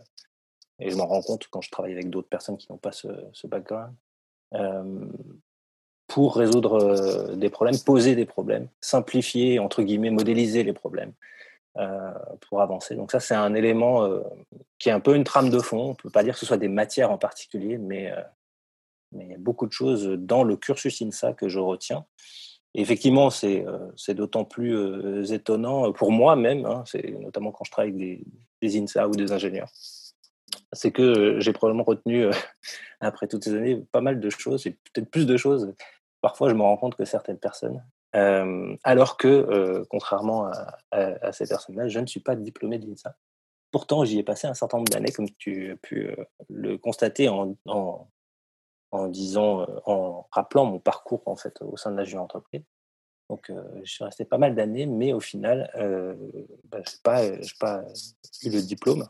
et 0.79 0.89
je 0.89 0.95
m'en 0.95 1.05
rends 1.05 1.21
compte 1.21 1.47
quand 1.49 1.61
je 1.61 1.71
travaille 1.71 1.93
avec 1.93 2.09
d'autres 2.09 2.27
personnes 2.27 2.57
qui 2.57 2.67
n'ont 2.71 2.77
pas 2.77 2.91
ce, 2.91 3.07
background. 3.45 3.93
Euh, 4.53 5.07
pour 6.07 6.35
résoudre 6.35 6.73
euh, 6.75 7.35
des 7.35 7.49
problèmes, 7.49 7.79
poser 7.79 8.15
des 8.15 8.25
problèmes, 8.25 8.67
simplifier, 8.81 9.59
entre 9.59 9.81
guillemets, 9.81 10.11
modéliser 10.11 10.63
les 10.63 10.73
problèmes 10.73 11.13
pour 12.39 12.61
avancer. 12.61 12.95
Donc 12.95 13.11
ça, 13.11 13.19
c'est 13.19 13.35
un 13.35 13.53
élément 13.53 14.07
qui 14.79 14.87
est 14.87 14.93
un 14.93 15.01
peu 15.01 15.13
une 15.13 15.25
trame 15.25 15.49
de 15.49 15.59
fond. 15.59 15.87
On 15.87 15.89
ne 15.89 15.95
peut 15.95 16.09
pas 16.09 16.23
dire 16.23 16.35
que 16.35 16.39
ce 16.39 16.45
soit 16.45 16.55
des 16.55 16.69
matières 16.69 17.11
en 17.11 17.17
particulier, 17.17 17.77
mais, 17.77 18.13
mais 19.11 19.25
il 19.25 19.31
y 19.31 19.33
a 19.33 19.37
beaucoup 19.37 19.67
de 19.67 19.73
choses 19.73 20.07
dans 20.07 20.45
le 20.45 20.55
cursus 20.55 21.01
INSA 21.01 21.33
que 21.33 21.49
je 21.49 21.59
retiens 21.59 22.05
effectivement, 22.81 23.29
euh, 23.43 23.91
c'est 23.95 24.13
d'autant 24.13 24.43
plus 24.43 24.75
euh, 24.75 25.23
étonnant 25.25 25.91
pour 25.91 26.11
moi 26.11 26.35
même, 26.35 26.65
hein, 26.65 26.83
notamment 27.21 27.51
quand 27.51 27.63
je 27.63 27.71
travaille 27.71 27.91
avec 27.91 28.25
des, 28.61 28.79
INSA 28.79 29.07
ou 29.07 29.11
des 29.11 29.31
ingénieurs, 29.31 29.69
c'est 30.73 30.91
que 30.91 31.39
j'ai 31.39 31.53
probablement 31.53 31.83
retenu, 31.83 32.25
après 32.99 33.27
toutes 33.27 33.43
ces 33.43 33.53
années, 33.53 33.83
pas 33.91 34.01
mal 34.01 34.19
de 34.19 34.29
choses, 34.29 34.65
et 34.67 34.71
peut-être 34.71 35.09
plus 35.09 35.25
de 35.25 35.37
choses. 35.37 35.73
Parfois, 36.21 36.49
je 36.49 36.55
me 36.55 36.61
rends 36.61 36.77
compte 36.77 36.95
que 36.95 37.05
certaines 37.05 37.37
personnes, 37.37 37.83
alors 38.83 39.17
que, 39.17 39.83
contrairement 39.89 40.49
à, 40.91 41.31
ces 41.31 41.45
personnes-là, 41.45 41.87
je 41.89 41.99
ne 41.99 42.07
suis 42.07 42.21
pas 42.21 42.35
diplômé 42.35 42.79
de 42.79 42.87
l'INSA. 42.87 43.15
Pourtant, 43.71 44.05
j'y 44.05 44.17
ai 44.17 44.23
passé 44.23 44.47
un 44.47 44.53
certain 44.53 44.77
nombre 44.77 44.89
d'années, 44.89 45.11
comme 45.11 45.29
tu 45.37 45.71
as 45.71 45.75
pu 45.75 46.09
le 46.49 46.77
constater 46.77 47.29
en, 47.29 47.55
disant, 49.07 49.65
en 49.85 50.27
rappelant 50.31 50.65
mon 50.65 50.79
parcours 50.79 51.23
en 51.25 51.35
fait 51.35 51.61
au 51.61 51.77
sein 51.77 51.91
de 51.91 51.97
la 51.97 52.03
jeune 52.03 52.19
entreprise. 52.19 52.63
Donc, 53.29 53.51
je 53.83 53.91
suis 53.91 54.03
resté 54.03 54.23
pas 54.23 54.37
mal 54.37 54.55
d'années, 54.55 54.85
mais 54.85 55.11
au 55.11 55.19
final, 55.19 55.69
bah, 56.65 56.81
je 56.85 56.91
n'ai 56.91 56.99
pas, 57.03 57.21
pas, 57.59 57.83
eu 58.43 58.49
le 58.51 58.61
diplôme. 58.61 59.07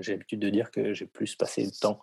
j'ai 0.00 0.12
l'habitude 0.12 0.40
de 0.40 0.48
dire 0.48 0.70
que 0.70 0.94
j'ai 0.94 1.06
plus 1.06 1.34
passé 1.34 1.66
de 1.66 1.72
temps 1.72 2.00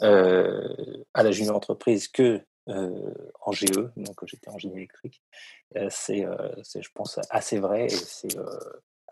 à 0.00 1.22
la 1.22 1.30
junior 1.30 1.56
entreprise 1.56 2.08
que 2.08 2.44
en 2.66 3.52
GE, 3.52 3.92
donc 3.96 4.24
j'étais 4.26 4.50
en 4.50 4.58
génie 4.58 4.76
électrique. 4.78 5.22
c'est, 5.88 6.26
je 6.26 6.88
pense, 6.94 7.20
assez 7.30 7.58
vrai 7.60 7.86
et 7.86 7.88
c'est 7.88 8.36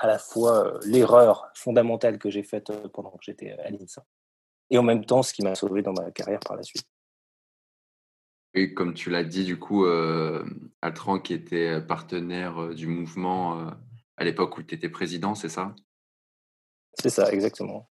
à 0.01 0.07
la 0.07 0.19
fois 0.19 0.79
l'erreur 0.85 1.51
fondamentale 1.55 2.19
que 2.19 2.31
j'ai 2.31 2.43
faite 2.43 2.73
pendant 2.89 3.11
que 3.11 3.25
j'étais 3.25 3.53
à 3.53 3.71
l'INSA 3.71 4.05
et 4.71 4.79
en 4.79 4.83
même 4.83 5.05
temps 5.05 5.23
ce 5.23 5.33
qui 5.33 5.43
m'a 5.43 5.55
sauvé 5.55 5.83
dans 5.83 5.93
ma 5.93 6.11
carrière 6.11 6.41
par 6.41 6.57
la 6.57 6.63
suite. 6.63 6.87
Et 8.55 8.75
comme 8.75 8.95
tu 8.95 9.11
l'as 9.11 9.25
dit, 9.25 9.45
du 9.45 9.59
coup, 9.59 9.85
Altran 10.83 11.19
qui 11.21 11.35
était 11.35 11.81
partenaire 11.81 12.75
du 12.75 12.87
mouvement 12.87 13.73
à 14.17 14.25
l'époque 14.25 14.59
où 14.59 14.63
tu 14.63 14.75
étais 14.75 14.89
président, 14.89 15.35
c'est 15.35 15.49
ça? 15.49 15.75
C'est 16.95 17.11
ça, 17.11 17.31
exactement. 17.31 17.89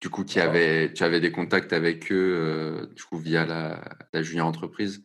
Du 0.00 0.10
coup, 0.10 0.24
tu 0.24 0.40
avais, 0.40 0.92
tu 0.92 1.04
avais 1.04 1.20
des 1.20 1.32
contacts 1.32 1.72
avec 1.72 2.10
eux 2.10 2.90
du 2.94 3.02
coup, 3.04 3.18
via 3.18 3.46
la, 3.46 3.82
la 4.12 4.22
junior 4.22 4.46
entreprise? 4.46 5.04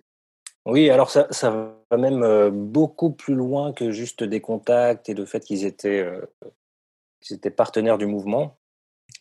Oui, 0.65 0.89
alors 0.89 1.11
ça, 1.11 1.27
ça 1.31 1.51
va 1.91 1.97
même 1.97 2.49
beaucoup 2.49 3.11
plus 3.11 3.35
loin 3.35 3.71
que 3.71 3.91
juste 3.91 4.23
des 4.23 4.41
contacts 4.41 5.07
et 5.09 5.13
le 5.13 5.25
fait 5.25 5.41
qu'ils 5.41 5.63
étaient, 5.63 6.09
qu'ils 7.21 7.37
étaient 7.37 7.51
partenaires 7.51 7.99
du 7.99 8.07
mouvement. 8.07 8.57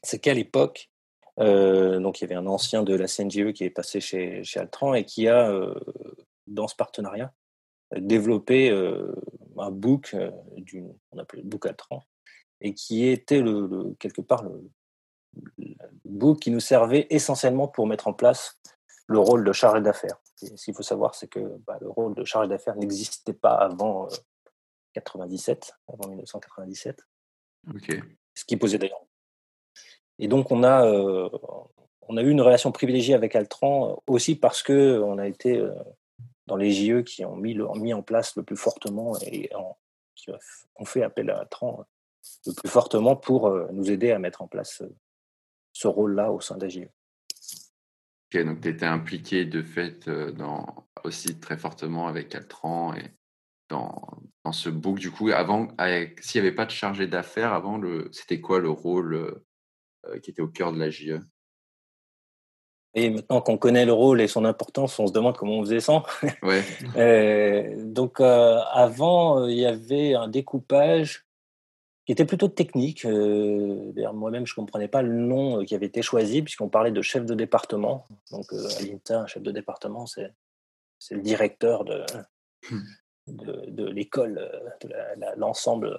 C'est 0.03 0.19
qu'à 0.19 0.33
l'époque, 0.33 0.91
donc 1.38 2.21
il 2.21 2.23
y 2.23 2.26
avait 2.26 2.35
un 2.35 2.47
ancien 2.47 2.83
de 2.83 2.95
la 2.95 3.07
CNGE 3.07 3.53
qui 3.53 3.64
est 3.64 3.71
passé 3.71 4.00
chez, 4.00 4.45
chez 4.45 4.61
Altran 4.61 4.95
et 4.95 5.05
qui 5.05 5.29
a, 5.29 5.53
dans 6.47 6.69
ce 6.69 6.76
partenariat, 6.76 7.33
développé 7.97 8.71
un 9.59 9.71
book, 9.71 10.17
d'une, 10.57 10.95
on 11.12 11.19
appelait 11.19 11.43
le 11.43 11.49
book 11.49 11.67
Altran, 11.67 12.05
et 12.61 12.75
qui 12.75 13.07
était 13.07 13.41
le 13.41 13.95
quelque 13.99 14.21
part 14.21 14.45
le, 14.45 14.71
book 16.05 16.41
qui 16.41 16.50
nous 16.50 16.61
servait 16.61 17.07
essentiellement 17.11 17.69
pour 17.69 17.87
mettre 17.87 18.09
en 18.09 18.12
place 18.12 18.61
le 19.07 19.19
rôle 19.19 19.45
de 19.45 19.53
chargé 19.53 19.81
d'affaires. 19.83 20.17
Ce 20.37 20.64
qu'il 20.64 20.75
faut 20.75 20.83
savoir, 20.83 21.14
c'est 21.14 21.29
que 21.29 21.59
bah, 21.67 21.79
le 21.81 21.88
rôle 21.88 22.14
de 22.14 22.25
chargé 22.25 22.49
d'affaires 22.49 22.76
n'existait 22.76 23.35
pas 23.35 23.55
avant 23.55 24.09
97, 24.95 25.73
euh, 25.88 25.93
avant 25.93 26.09
1997. 26.09 27.03
Ce 28.35 28.45
qui 28.45 28.57
posait 28.57 28.79
d'ailleurs. 28.79 29.05
Et 30.25 30.28
donc 30.28 30.50
on 30.50 30.62
a, 30.62 30.87
euh, 30.87 31.28
on 32.09 32.16
a 32.16 32.23
eu 32.23 32.31
une 32.31 32.40
relation 32.40 32.73
privilégiée 32.73 33.14
avec 33.14 33.37
Altran 33.37 34.02
aussi 34.07 34.37
parce 34.37 34.62
que 34.62 34.99
on 35.00 35.19
a 35.19 35.28
été 35.28 35.59
euh, 35.59 35.75
dans 36.47 36.57
les 36.57 36.71
JE 36.73 37.02
qui 37.02 37.25
ont 37.25 37.37
mis, 37.37 37.52
le, 37.52 37.66
mis 37.78 37.93
en 37.93 38.02
place 38.02 38.35
le 38.37 38.43
plus 38.43 38.57
fortement 38.57 39.16
et 39.21 39.50
qui 40.14 40.31
ont 40.76 40.85
fait 40.85 41.02
appel 41.02 41.31
à 41.31 41.40
Altran 41.40 41.85
le 42.47 42.52
plus 42.54 42.71
fortement 42.71 43.16
pour 43.16 43.50
nous 43.73 43.90
aider 43.90 44.12
à 44.12 44.19
mettre 44.19 44.40
en 44.40 44.49
place 44.49 44.83
ce 45.75 45.88
rôle-là 45.88 46.33
au 46.33 46.40
sein 46.40 46.57
d'Agile. 46.57 46.88
Ok, 48.33 48.45
donc 48.45 48.61
tu 48.62 48.69
étais 48.69 48.87
impliqué 48.87 49.45
de 49.45 49.62
fait 49.62 50.09
euh, 50.09 50.33
dans, 50.33 50.87
aussi 51.04 51.38
très 51.38 51.59
fortement 51.59 52.09
avec 52.09 52.35
Altran 52.35 52.95
et 52.95 53.11
dans, 53.69 53.93
dans 54.45 54.52
ce 54.52 54.71
book. 54.71 54.99
Du 54.99 55.11
coup, 55.11 55.28
s'il 55.28 56.40
n'y 56.40 56.47
avait 56.47 56.54
pas 56.54 56.64
de 56.64 56.71
chargé 56.71 57.07
d'affaires, 57.07 57.52
avant, 57.52 57.81
c'était 58.12 58.40
quoi 58.40 58.61
le 58.61 58.71
rôle 58.71 59.14
euh, 59.14 59.45
qui 60.23 60.31
était 60.31 60.43
au 60.43 60.49
cœur 60.49 60.73
de 60.73 60.79
la 60.79 60.91
JE 60.91 61.21
et 62.97 63.11
maintenant 63.11 63.41
qu'on 63.41 63.59
connaît 63.59 63.87
le 63.87 63.93
rôle 63.93 64.21
et 64.21 64.29
son 64.29 64.45
importance, 64.45 65.01
on 65.01 65.09
se 65.09 65.13
demande 65.13 65.37
comment 65.37 65.59
on 65.59 65.63
faisait 65.63 65.81
sans. 65.81 66.05
Ouais. 66.43 66.63
Euh, 66.97 67.75
donc 67.79 68.21
avant, 68.21 69.49
il 69.49 69.59
y 69.59 69.67
avait 69.67 70.15
un 70.15 70.29
découpage 70.29 71.25
qui 72.05 72.13
était 72.13 72.25
plutôt 72.25 72.49
technique. 72.49 73.05
Euh, 73.05 73.93
d'ailleurs, 73.93 74.15
moi-même, 74.15 74.47
je 74.47 74.53
ne 74.53 74.57
comprenais 74.57 74.89
pas 74.89 75.03
le 75.03 75.15
nom 75.15 75.61
euh, 75.61 75.65
qui 75.65 75.75
avait 75.75 75.87
été 75.87 76.03
choisi, 76.03 76.43
puisqu'on 76.43 76.69
parlait 76.69 76.91
de 76.91 77.03
chef 77.03 77.25
de 77.25 77.35
département. 77.35 78.07
Donc, 78.31 78.53
euh, 78.53 78.69
à 78.79 78.83
l'INTA, 78.83 79.21
un 79.21 79.27
chef 79.27 79.43
de 79.43 79.51
département, 79.51 80.07
c'est, 80.07 80.33
le 81.11 81.23
directeur 81.23 81.85
de, 81.85 82.05
hmm. 82.71 82.81
de, 83.29 83.71
de 83.71 83.85
l'école, 83.87 84.35
de 84.83 84.91
l'ensemble, 85.37 85.99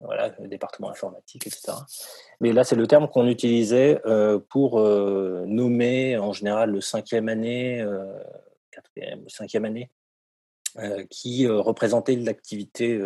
voilà, 0.00 0.34
le 0.38 0.48
département 0.48 0.90
informatique, 0.90 1.46
etc. 1.46 1.72
Mais 2.40 2.52
là, 2.52 2.64
c'est 2.64 2.76
le 2.76 2.86
terme 2.86 3.08
qu'on 3.08 3.26
utilisait 3.26 4.00
pour 4.50 4.80
nommer, 4.80 6.18
en 6.18 6.32
général, 6.32 6.70
le 6.70 6.80
cinquième 6.80 7.28
année, 7.28 7.84
quatrième, 8.70 9.28
cinquième 9.28 9.64
année, 9.64 9.90
qui 11.08 11.46
représentait 11.48 12.16
l'activité 12.16 13.00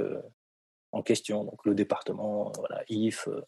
en 0.93 1.03
question. 1.03 1.45
Donc 1.45 1.65
le 1.65 1.75
département, 1.75 2.53
voilà, 2.57 2.83
IF. 2.89 3.29
Euh, 3.29 3.41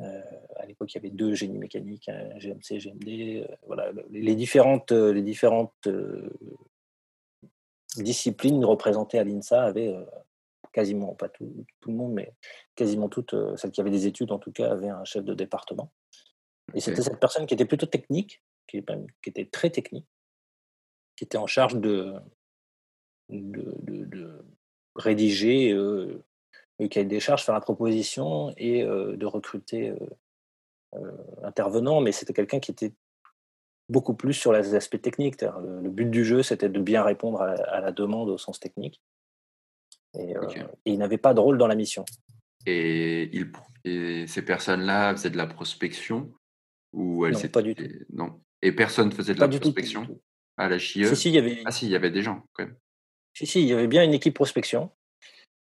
euh, 0.00 0.22
à 0.56 0.66
l'époque, 0.66 0.92
il 0.92 0.96
y 0.96 0.98
avait 0.98 1.10
deux 1.10 1.34
génies 1.34 1.58
mécaniques, 1.58 2.10
GMC, 2.38 2.78
GMD. 2.78 3.08
Euh, 3.08 3.56
voilà, 3.66 3.92
les 4.10 4.34
différentes, 4.34 4.90
les 4.90 5.22
différentes 5.22 5.88
disciplines 7.96 8.64
représentées 8.64 9.18
à 9.18 9.24
l'INSA 9.24 9.64
avaient 9.64 9.94
quasiment, 10.72 11.14
pas 11.14 11.28
tout, 11.28 11.66
tout, 11.80 11.90
le 11.90 11.96
monde, 11.96 12.12
mais 12.12 12.34
quasiment 12.74 13.08
toutes, 13.08 13.34
celles 13.56 13.70
qui 13.70 13.80
avaient 13.80 13.90
des 13.90 14.06
études 14.06 14.32
en 14.32 14.38
tout 14.38 14.52
cas, 14.52 14.70
avaient 14.70 14.88
un 14.88 15.04
chef 15.04 15.24
de 15.24 15.34
département. 15.34 15.92
Et 16.74 16.80
c'était 16.80 17.02
cette 17.02 17.20
personne 17.20 17.46
qui 17.46 17.54
était 17.54 17.64
plutôt 17.64 17.86
technique, 17.86 18.42
qui, 18.66 18.82
qui, 19.22 19.30
était 19.30 19.46
très 19.46 19.70
technique, 19.70 20.06
qui 21.16 21.24
était 21.24 21.38
en 21.38 21.46
charge 21.46 21.76
de, 21.76 22.14
de, 23.28 23.74
de, 23.82 24.44
rédiger 24.94 25.72
le 25.72 26.88
cahier 26.88 27.06
des 27.06 27.20
charges, 27.20 27.44
faire 27.44 27.54
la 27.54 27.60
proposition 27.60 28.52
et 28.56 28.82
de 28.82 29.26
recruter 29.26 29.94
intervenants, 31.42 32.00
mais 32.00 32.12
c'était 32.12 32.32
quelqu'un 32.32 32.60
qui 32.60 32.70
était 32.70 32.92
beaucoup 33.88 34.14
plus 34.14 34.34
sur 34.34 34.52
les 34.52 34.74
aspects 34.74 35.00
techniques. 35.00 35.40
Le, 35.42 35.90
but 35.90 36.10
du 36.10 36.24
jeu, 36.24 36.42
c'était 36.42 36.68
de 36.68 36.80
bien 36.80 37.02
répondre 37.02 37.40
à, 37.42 37.80
la 37.80 37.92
demande 37.92 38.28
au 38.28 38.38
sens 38.38 38.58
technique. 38.58 39.00
Et, 40.18 40.34
il 40.84 40.98
n'avait 40.98 41.18
pas 41.18 41.34
de 41.34 41.40
rôle 41.40 41.58
dans 41.58 41.66
la 41.66 41.74
mission. 41.74 42.04
Et, 42.66 43.30
ces 43.84 44.42
personnes-là 44.42 45.12
faisaient 45.12 45.30
de 45.30 45.36
la 45.36 45.46
prospection 45.46 46.32
ou 46.92 47.26
elles 47.26 47.34
Non, 47.34 47.48
pas 47.48 47.62
du 47.62 47.74
tout. 47.74 47.84
Non. 48.12 48.40
Et 48.60 48.72
personne 48.72 49.10
faisait 49.10 49.34
de 49.34 49.40
la 49.40 49.48
prospection 49.48 50.06
à 50.56 50.68
la 50.68 50.78
CHIE 50.78 51.06
si, 51.06 51.16
si, 51.16 51.28
il 51.30 51.34
y 51.34 51.38
avait... 51.38 51.62
Ah 51.64 51.72
si, 51.72 51.86
il 51.86 51.90
y 51.90 51.96
avait 51.96 52.10
des 52.10 52.22
gens 52.22 52.44
quand 52.52 52.64
même. 52.64 52.76
Si, 53.34 53.46
si, 53.46 53.62
il 53.62 53.68
y 53.68 53.72
avait 53.72 53.88
bien 53.88 54.04
une 54.04 54.14
équipe 54.14 54.34
prospection. 54.34 54.90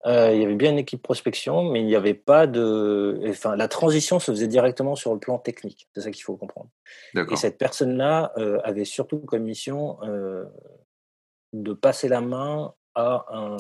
Euh, 0.06 0.32
il 0.34 0.42
y 0.42 0.46
avait 0.46 0.56
bien 0.56 0.72
une 0.72 0.78
équipe 0.78 1.02
prospection, 1.02 1.64
mais 1.64 1.82
il 1.82 1.86
n'y 1.86 1.96
avait 1.96 2.14
pas 2.14 2.48
de. 2.48 3.22
Enfin, 3.28 3.58
la 3.58 3.68
transition 3.68 4.20
se 4.20 4.32
faisait 4.32 4.48
directement 4.48 4.96
sur 4.96 5.14
le 5.14 5.20
plan 5.20 5.38
technique. 5.40 5.90
C'est 5.94 6.02
ça 6.02 6.12
qu'il 6.12 6.24
faut 6.24 6.38
comprendre. 6.38 6.70
Et 7.16 7.36
cette 7.36 7.58
personne-là 7.58 8.32
euh, 8.38 8.60
avait 8.64 8.86
surtout 8.86 9.20
comme 9.20 9.44
mission 9.44 9.98
euh, 10.04 10.46
de 11.52 11.74
passer 11.74 12.08
la 12.08 12.22
main 12.22 12.74
à 12.96 13.26
un, 13.30 13.58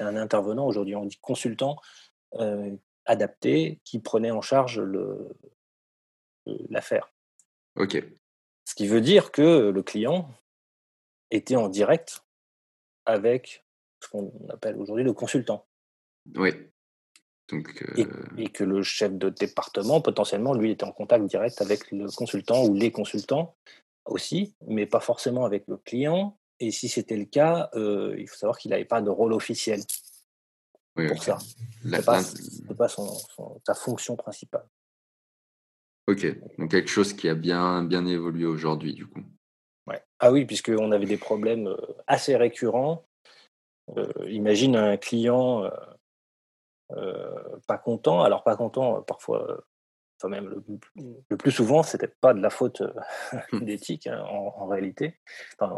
un 0.00 0.16
intervenant, 0.16 0.66
aujourd'hui 0.66 0.96
on 0.96 1.06
dit 1.06 1.18
consultant, 1.20 1.76
adapté, 3.06 3.80
qui 3.84 4.00
prenait 4.00 4.30
en 4.30 4.40
charge 4.40 4.82
l'affaire. 6.46 7.12
Ok. 7.76 8.02
Ce 8.64 8.74
qui 8.74 8.86
veut 8.86 9.00
dire 9.00 9.30
que 9.30 9.70
le 9.70 9.82
client 9.82 10.28
était 11.30 11.56
en 11.56 11.68
direct 11.68 12.24
avec 13.04 13.64
ce 14.00 14.08
qu'on 14.08 14.32
appelle 14.48 14.76
aujourd'hui 14.76 15.04
le 15.04 15.12
consultant. 15.12 15.66
Oui. 16.36 16.50
Donc, 17.48 17.82
euh, 17.98 18.06
et, 18.38 18.48
que 18.48 18.64
le 18.64 18.82
chef 18.82 19.12
de 19.12 19.28
département, 19.28 20.00
potentiellement, 20.00 20.54
lui, 20.54 20.70
était 20.70 20.84
en 20.84 20.92
contact 20.92 21.26
direct 21.26 21.60
avec 21.60 21.90
le 21.90 22.06
consultant 22.10 22.64
ou 22.64 22.74
les 22.74 22.90
consultants 22.90 23.54
aussi, 24.06 24.54
mais 24.66 24.86
pas 24.86 25.00
forcément 25.00 25.44
avec 25.44 25.64
le 25.68 25.76
client. 25.76 26.38
Et 26.60 26.70
si 26.70 26.88
c'était 26.88 27.16
le 27.16 27.24
cas, 27.24 27.70
euh, 27.74 28.14
il 28.18 28.28
faut 28.28 28.36
savoir 28.36 28.58
qu'il 28.58 28.70
n'avait 28.70 28.84
pas 28.84 29.02
de 29.02 29.10
rôle 29.10 29.32
officiel 29.32 29.80
pour 30.94 31.22
ça. 31.22 31.38
Ce 31.38 32.02
pas, 32.02 32.22
pas 32.74 32.88
sa 32.88 33.74
fonction 33.74 34.16
principale. 34.16 34.66
Ok, 36.06 36.26
donc 36.58 36.70
quelque 36.70 36.90
chose 36.90 37.14
qui 37.14 37.28
a 37.28 37.34
bien, 37.34 37.82
bien 37.82 38.06
évolué 38.06 38.44
aujourd'hui, 38.44 38.92
du 38.92 39.06
coup. 39.06 39.22
Ouais. 39.86 40.02
Ah 40.18 40.30
oui, 40.30 40.44
puisqu'on 40.44 40.92
avait 40.92 41.06
des 41.06 41.16
problèmes 41.16 41.66
euh, 41.66 41.76
assez 42.06 42.36
récurrents 42.36 43.06
euh, 43.96 44.06
imagine 44.28 44.76
un 44.76 44.96
client 44.96 45.70
euh, 46.92 47.58
pas 47.66 47.78
content, 47.78 48.22
alors 48.22 48.42
pas 48.42 48.56
content 48.56 49.02
parfois 49.02 49.64
quand 50.20 50.28
même 50.30 50.62
le, 51.28 51.36
plus 51.36 51.50
souvent, 51.50 51.82
c'était 51.82 52.08
pas 52.08 52.32
de 52.32 52.40
la 52.40 52.48
faute 52.48 52.82
mmh. 53.52 53.60
d'éthique 53.64 54.06
hein, 54.06 54.22
en, 54.22 54.66
réalité, 54.66 55.18
enfin, 55.58 55.74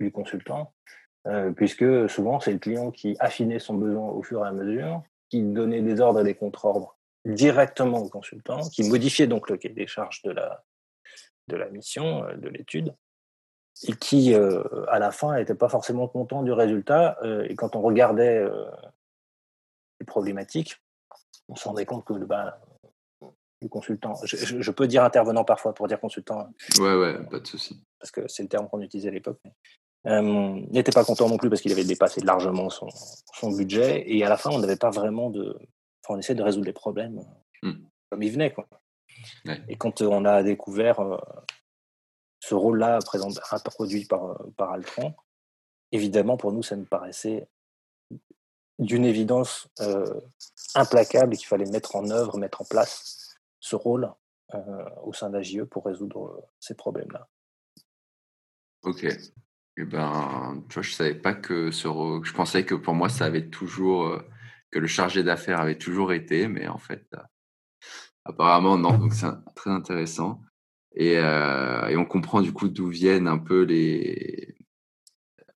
du 0.00 0.10
consultant, 0.10 0.74
puisque 1.56 2.08
souvent 2.08 2.40
c'est 2.40 2.52
le 2.52 2.58
client 2.58 2.90
qui 2.90 3.16
affinait 3.20 3.58
son 3.58 3.74
besoin 3.74 4.08
au 4.08 4.22
fur 4.22 4.44
et 4.44 4.48
à 4.48 4.52
mesure, 4.52 5.02
qui 5.30 5.42
donnait 5.42 5.82
des 5.82 6.00
ordres 6.00 6.20
et 6.20 6.24
des 6.24 6.34
contre-ordres 6.34 6.96
directement 7.24 7.98
au 7.98 8.08
consultant, 8.08 8.68
qui 8.68 8.88
modifiait 8.88 9.28
donc 9.28 9.48
le 9.48 9.56
cahier 9.56 9.74
des 9.74 9.86
charges 9.86 10.22
de 10.22 10.32
la, 10.32 10.64
de 11.48 11.56
la 11.56 11.68
mission, 11.70 12.26
de 12.36 12.48
l'étude, 12.48 12.94
et 13.84 13.92
qui, 13.92 14.34
à 14.34 14.98
la 14.98 15.12
fin, 15.12 15.36
n'était 15.36 15.54
pas 15.54 15.68
forcément 15.68 16.08
content 16.08 16.42
du 16.42 16.52
résultat. 16.52 17.16
et 17.48 17.54
quand 17.54 17.76
on 17.76 17.82
regardait 17.82 18.44
les 20.00 20.06
problématiques, 20.06 20.82
on 21.48 21.54
se 21.54 21.68
rendait 21.68 21.86
compte 21.86 22.04
que 22.04 22.14
bah, 22.14 22.60
le 23.62 23.68
consultant, 23.68 24.14
je, 24.24 24.70
peux 24.70 24.86
dire 24.86 25.04
intervenant 25.04 25.44
parfois 25.44 25.74
pour 25.74 25.88
dire 25.88 26.00
consultant. 26.00 26.48
Ouais, 26.78 26.94
ouais, 26.94 27.24
pas 27.24 27.40
de 27.40 27.46
souci. 27.46 27.82
Parce 27.98 28.10
que 28.10 28.28
c'est 28.28 28.42
le 28.42 28.48
terme 28.48 28.68
qu'on 28.68 28.80
utilisait 28.80 29.08
à 29.08 29.12
l'époque. 29.12 29.40
n'était 30.04 30.92
pas 30.92 31.04
content 31.04 31.28
non 31.28 31.36
plus 31.36 31.48
parce 31.48 31.60
qu'il 31.60 31.72
avait 31.72 31.84
dépassé 31.84 32.20
largement 32.20 32.70
son, 32.70 32.88
son, 33.34 33.52
budget. 33.52 34.04
Et 34.06 34.24
à 34.24 34.28
la 34.28 34.36
fin, 34.36 34.50
on 34.50 34.58
n'avait 34.58 34.76
pas 34.76 34.90
vraiment 34.90 35.30
de. 35.30 35.56
Enfin, 36.04 36.16
on 36.16 36.18
essayait 36.18 36.34
de 36.34 36.42
résoudre 36.42 36.66
les 36.66 36.72
problèmes 36.72 37.20
mmh. 37.62 37.72
comme 38.10 38.22
ils 38.22 38.32
venaient. 38.32 38.52
Quoi. 38.52 38.66
Et 39.68 39.76
quand 39.76 40.02
on 40.02 40.24
a 40.24 40.42
découvert 40.42 40.98
ce 42.40 42.54
rôle-là 42.54 42.98
introduit 43.52 44.04
par, 44.06 44.42
par 44.56 44.72
Altran, 44.72 45.14
évidemment, 45.92 46.36
pour 46.36 46.52
nous, 46.52 46.62
ça 46.62 46.76
nous 46.76 46.86
paraissait 46.86 47.46
d'une 48.78 49.04
évidence 49.04 49.68
implacable 50.74 51.34
et 51.34 51.36
qu'il 51.36 51.46
fallait 51.46 51.70
mettre 51.70 51.96
en 51.96 52.10
œuvre, 52.10 52.38
mettre 52.38 52.62
en 52.62 52.64
place 52.64 53.21
ce 53.62 53.76
rôle 53.76 54.12
au 55.04 55.14
sein 55.14 55.30
d'AGE 55.30 55.64
pour 55.64 55.86
résoudre 55.86 56.46
ces 56.60 56.74
problèmes-là. 56.74 57.26
Ok. 58.82 59.06
Eh 59.78 59.84
ben, 59.84 60.62
je 60.68 60.92
savais 60.92 61.14
pas 61.14 61.32
que 61.32 61.70
ce 61.70 61.88
je 62.22 62.32
pensais 62.34 62.66
que 62.66 62.74
pour 62.74 62.92
moi, 62.92 63.08
ça 63.08 63.24
avait 63.24 63.48
toujours, 63.48 64.20
que 64.70 64.78
le 64.78 64.86
chargé 64.86 65.22
d'affaires 65.22 65.60
avait 65.60 65.78
toujours 65.78 66.12
été, 66.12 66.48
mais 66.48 66.68
en 66.68 66.76
fait, 66.76 67.06
apparemment, 68.26 68.76
non. 68.76 68.98
Donc, 68.98 69.14
c'est 69.14 69.28
très 69.54 69.70
intéressant. 69.70 70.42
Et, 70.94 71.12
et, 71.14 71.96
on 71.96 72.04
comprend 72.04 72.42
du 72.42 72.52
coup 72.52 72.68
d'où 72.68 72.88
viennent 72.88 73.28
un 73.28 73.38
peu 73.38 73.62
les, 73.62 74.54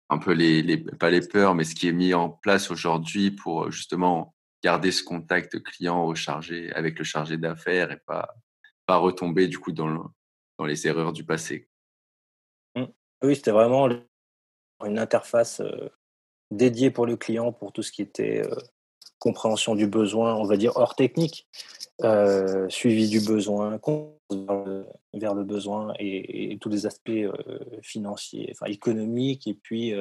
un 0.08 0.18
peu 0.18 0.32
les, 0.32 0.62
les, 0.62 0.78
pas 0.78 1.10
les 1.10 1.26
peurs, 1.26 1.54
mais 1.54 1.64
ce 1.64 1.74
qui 1.74 1.88
est 1.88 1.92
mis 1.92 2.14
en 2.14 2.30
place 2.30 2.70
aujourd'hui 2.70 3.32
pour 3.32 3.70
justement 3.70 4.35
garder 4.62 4.90
ce 4.90 5.02
contact 5.02 5.62
client 5.62 6.04
au 6.04 6.14
chargé 6.14 6.72
avec 6.72 6.98
le 6.98 7.04
chargé 7.04 7.36
d'affaires 7.36 7.90
et 7.92 7.98
pas 8.06 8.34
pas 8.86 8.96
retomber 8.96 9.48
du 9.48 9.58
coup 9.58 9.72
dans, 9.72 10.12
dans 10.58 10.64
les 10.64 10.86
erreurs 10.86 11.12
du 11.12 11.24
passé. 11.24 11.68
Mmh. 12.76 12.84
Oui, 13.22 13.36
c'était 13.36 13.50
vraiment 13.50 13.88
une 14.84 14.98
interface 14.98 15.60
dédiée 16.50 16.90
pour 16.90 17.06
le 17.06 17.16
client 17.16 17.52
pour 17.52 17.72
tout 17.72 17.82
ce 17.82 17.90
qui 17.90 18.02
était 18.02 18.42
compréhension 19.18 19.74
du 19.74 19.86
besoin, 19.86 20.34
on 20.34 20.44
va 20.44 20.56
dire 20.56 20.76
hors 20.76 20.94
technique, 20.94 21.48
suivi 22.68 23.08
du 23.08 23.20
besoin, 23.20 23.80
vers 25.14 25.34
le, 25.34 25.44
besoin 25.44 25.94
et, 25.98 26.58
tous 26.60 26.68
les 26.68 26.86
aspects 26.86 27.10
financiers, 27.82 28.52
enfin 28.52 28.70
économiques 28.70 29.46
et 29.46 29.54
puis 29.54 29.94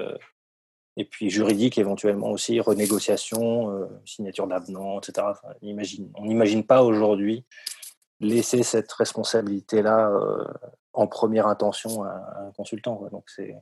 et 0.97 1.05
puis 1.05 1.29
juridiques 1.29 1.77
éventuellement 1.77 2.31
aussi, 2.31 2.59
renégociation, 2.59 3.89
signature 4.05 4.47
d'avenant, 4.47 4.99
etc. 4.99 5.27
on 5.61 6.25
n'imagine 6.25 6.65
pas 6.65 6.83
aujourd'hui 6.83 7.45
laisser 8.21 8.63
cette 8.63 8.91
responsabilité-là 8.93 10.11
en 10.93 11.07
première 11.07 11.47
intention 11.47 12.03
à, 12.03 12.47
un 12.47 12.51
consultant. 12.51 13.07
Donc 13.11 13.25
c'est 13.29 13.55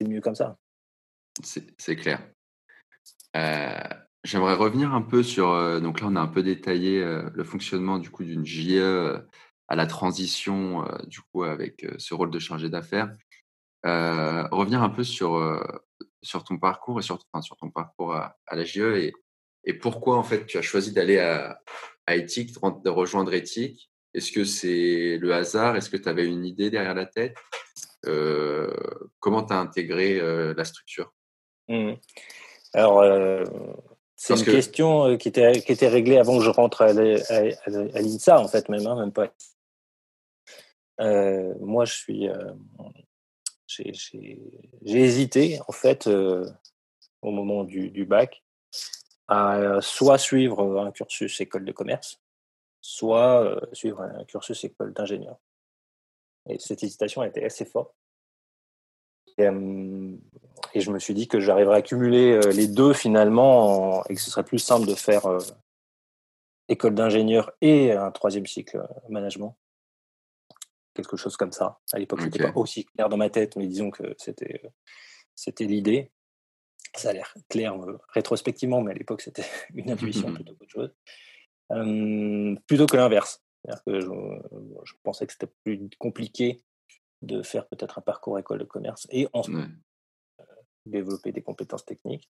mieux 0.00 0.20
comme 0.20 0.36
ça. 0.36 0.56
C'est 1.42 1.96
clair. 1.96 2.20
J'aimerais 4.22 4.54
revenir 4.54 4.94
un 4.94 5.02
peu 5.02 5.22
sur. 5.22 5.80
donc 5.80 6.00
là, 6.00 6.06
on 6.08 6.16
a 6.16 6.20
un 6.20 6.28
peu 6.28 6.42
détaillé 6.42 7.02
le 7.02 7.44
fonctionnement 7.44 7.98
du 7.98 8.10
coup 8.10 8.24
d'une 8.24 8.46
JE 8.46 9.26
à 9.66 9.76
la 9.76 9.86
transition 9.86 10.84
du 11.06 11.20
coup 11.20 11.42
avec 11.42 11.84
ce 11.98 12.14
rôle 12.14 12.30
de 12.30 12.38
chargé 12.38 12.68
d'affaires. 12.68 13.12
revenir 13.82 14.84
un 14.84 14.90
peu 14.90 15.02
sur 15.02 15.32
sur 16.24 16.42
ton 16.42 16.58
parcours 16.58 16.98
et 16.98 17.02
sur, 17.02 17.18
sur 17.42 17.56
ton 17.56 17.70
parcours 17.70 18.14
à, 18.14 18.36
la 18.50 18.64
JE 18.64 18.96
et, 18.96 19.12
et, 19.64 19.74
pourquoi 19.74 20.16
en 20.16 20.24
fait 20.24 20.46
tu 20.46 20.58
as 20.58 20.62
choisi 20.62 20.92
d'aller 20.92 21.18
à, 21.18 21.60
à 22.06 22.16
Ethic, 22.16 22.52
de 22.52 22.90
rejoindre 22.90 23.32
Ethic? 23.34 23.90
Est-ce 24.14 24.32
que 24.32 24.44
c'est 24.44 25.18
le 25.20 25.34
hasard? 25.34 25.76
Est-ce 25.76 25.90
que 25.90 25.96
tu 25.96 26.08
avais 26.08 26.26
une 26.26 26.44
idée 26.44 26.70
derrière 26.70 26.94
la 26.94 27.06
tête? 27.06 27.36
Comment 29.18 29.42
tu 29.44 29.52
as 29.52 29.58
intégré 29.58 30.20
la 30.54 30.64
structure? 30.64 31.12
Mmh. 31.68 31.94
Alors, 32.74 33.02
c'est 34.14 34.34
une 34.38 34.44
question 34.44 35.16
qui 35.16 35.28
était, 35.28 35.60
qui 35.62 35.72
était 35.72 35.88
réglée 35.88 36.18
avant 36.18 36.38
que 36.38 36.44
je 36.44 36.50
rentre 36.50 36.82
à, 36.82 36.92
l'INSA, 36.92 38.38
en 38.38 38.46
fait, 38.46 38.68
même, 38.68 38.86
hein, 38.86 38.96
même 39.00 39.12
pas. 39.12 39.32
moi, 41.60 41.84
je 41.84 41.94
suis. 41.94 42.28
J'ai 43.78 45.00
hésité, 45.00 45.60
en 45.68 45.72
fait, 45.72 46.06
au 46.06 47.30
moment 47.30 47.64
du, 47.64 48.04
bac, 48.04 48.42
à 49.28 49.78
soit 49.80 50.18
suivre 50.18 50.78
un 50.78 50.92
cursus 50.92 51.40
école 51.40 51.64
de 51.64 51.72
commerce, 51.72 52.20
soit 52.80 53.60
suivre 53.72 54.02
un 54.02 54.24
cursus 54.24 54.62
école 54.64 54.92
d'ingénieur. 54.92 55.38
Et 56.48 56.58
cette 56.58 56.82
hésitation 56.82 57.22
a 57.22 57.28
été 57.28 57.44
assez 57.44 57.64
forte. 57.64 57.94
Et, 59.38 59.44
et 60.74 60.80
je 60.80 60.90
me 60.90 60.98
suis 60.98 61.14
dit 61.14 61.26
que 61.26 61.40
j'arriverais 61.40 61.78
à 61.78 61.82
cumuler 61.82 62.38
les 62.52 62.68
deux 62.68 62.92
finalement 62.92 64.04
et 64.06 64.14
que 64.14 64.20
ce 64.20 64.30
serait 64.30 64.44
plus 64.44 64.58
simple 64.58 64.86
de 64.86 64.94
faire 64.94 65.26
école 66.68 66.94
d'ingénieur 66.94 67.52
et 67.60 67.92
un 67.92 68.10
troisième 68.10 68.46
cycle 68.46 68.86
management. 69.08 69.56
Quelque 70.94 71.16
chose 71.16 71.36
comme 71.36 71.52
ça. 71.52 71.80
À 71.92 71.98
l'époque, 71.98 72.20
ce 72.20 72.26
n'était 72.26 72.42
pas 72.42 72.52
aussi 72.54 72.84
clair 72.84 73.08
dans 73.08 73.16
ma 73.16 73.30
tête, 73.30 73.56
mais 73.56 73.66
disons 73.66 73.90
que 73.90 74.14
c'était 74.18 74.62
c'était 75.34 75.64
l'idée. 75.64 76.12
Ça 76.94 77.10
a 77.10 77.12
l'air 77.12 77.34
clair 77.48 77.74
rétrospectivement, 78.10 78.80
mais 78.80 78.92
à 78.92 78.94
l'époque, 78.94 79.20
c'était 79.20 79.44
une 79.74 79.90
intuition 79.90 80.32
plutôt 80.32 80.54
qu'autre 80.54 80.70
chose. 80.70 80.94
plutôt 82.66 82.86
que 82.86 82.96
l'inverse. 82.96 83.42
Que 83.86 83.98
je, 83.98 84.10
je, 84.84 84.92
pensais 85.02 85.26
que 85.26 85.32
c'était 85.32 85.50
plus 85.64 85.88
compliqué 85.98 86.62
de 87.22 87.42
faire 87.42 87.66
peut-être 87.66 87.98
un 87.98 88.02
parcours 88.02 88.38
école 88.38 88.58
de 88.58 88.64
commerce 88.64 89.06
et 89.10 89.26
ensuite 89.32 89.56
euh, 90.40 90.44
développer 90.84 91.32
des 91.32 91.42
compétences 91.42 91.86
techniques. 91.86 92.30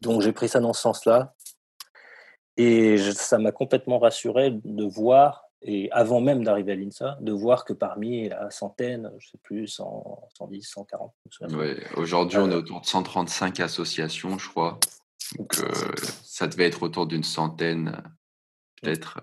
Donc 0.00 0.22
j'ai 0.22 0.32
pris 0.32 0.48
ça 0.48 0.60
dans 0.60 0.72
ce 0.72 0.80
sens-là. 0.80 1.34
Et 2.56 2.96
ça 2.98 3.38
m'a 3.38 3.52
complètement 3.52 3.98
rassuré 3.98 4.52
de 4.52 4.84
voir, 4.84 5.44
et 5.64 5.90
avant 5.92 6.20
même 6.20 6.44
d'arriver 6.44 6.72
à 6.72 6.76
l'INSA, 6.76 7.18
de 7.20 7.32
voir 7.32 7.64
que 7.64 7.72
parmi 7.72 8.28
la 8.28 8.50
centaine, 8.50 9.10
je 9.18 9.26
ne 9.26 9.30
sais 9.30 9.38
plus, 9.42 9.66
100, 9.66 10.28
110, 10.38 10.62
140. 10.62 11.12
Aujourd'hui, 11.96 12.38
on 12.38 12.50
est 12.50 12.54
euh, 12.54 12.58
autour 12.58 12.80
de 12.80 12.86
135 12.86 13.60
associations, 13.60 14.38
je 14.38 14.48
crois. 14.48 14.78
Donc 15.38 15.58
euh, 15.58 15.70
ça 16.22 16.46
devait 16.46 16.66
être 16.66 16.82
autour 16.82 17.06
d'une 17.06 17.24
centaine, 17.24 18.02
peut-être, 18.80 19.20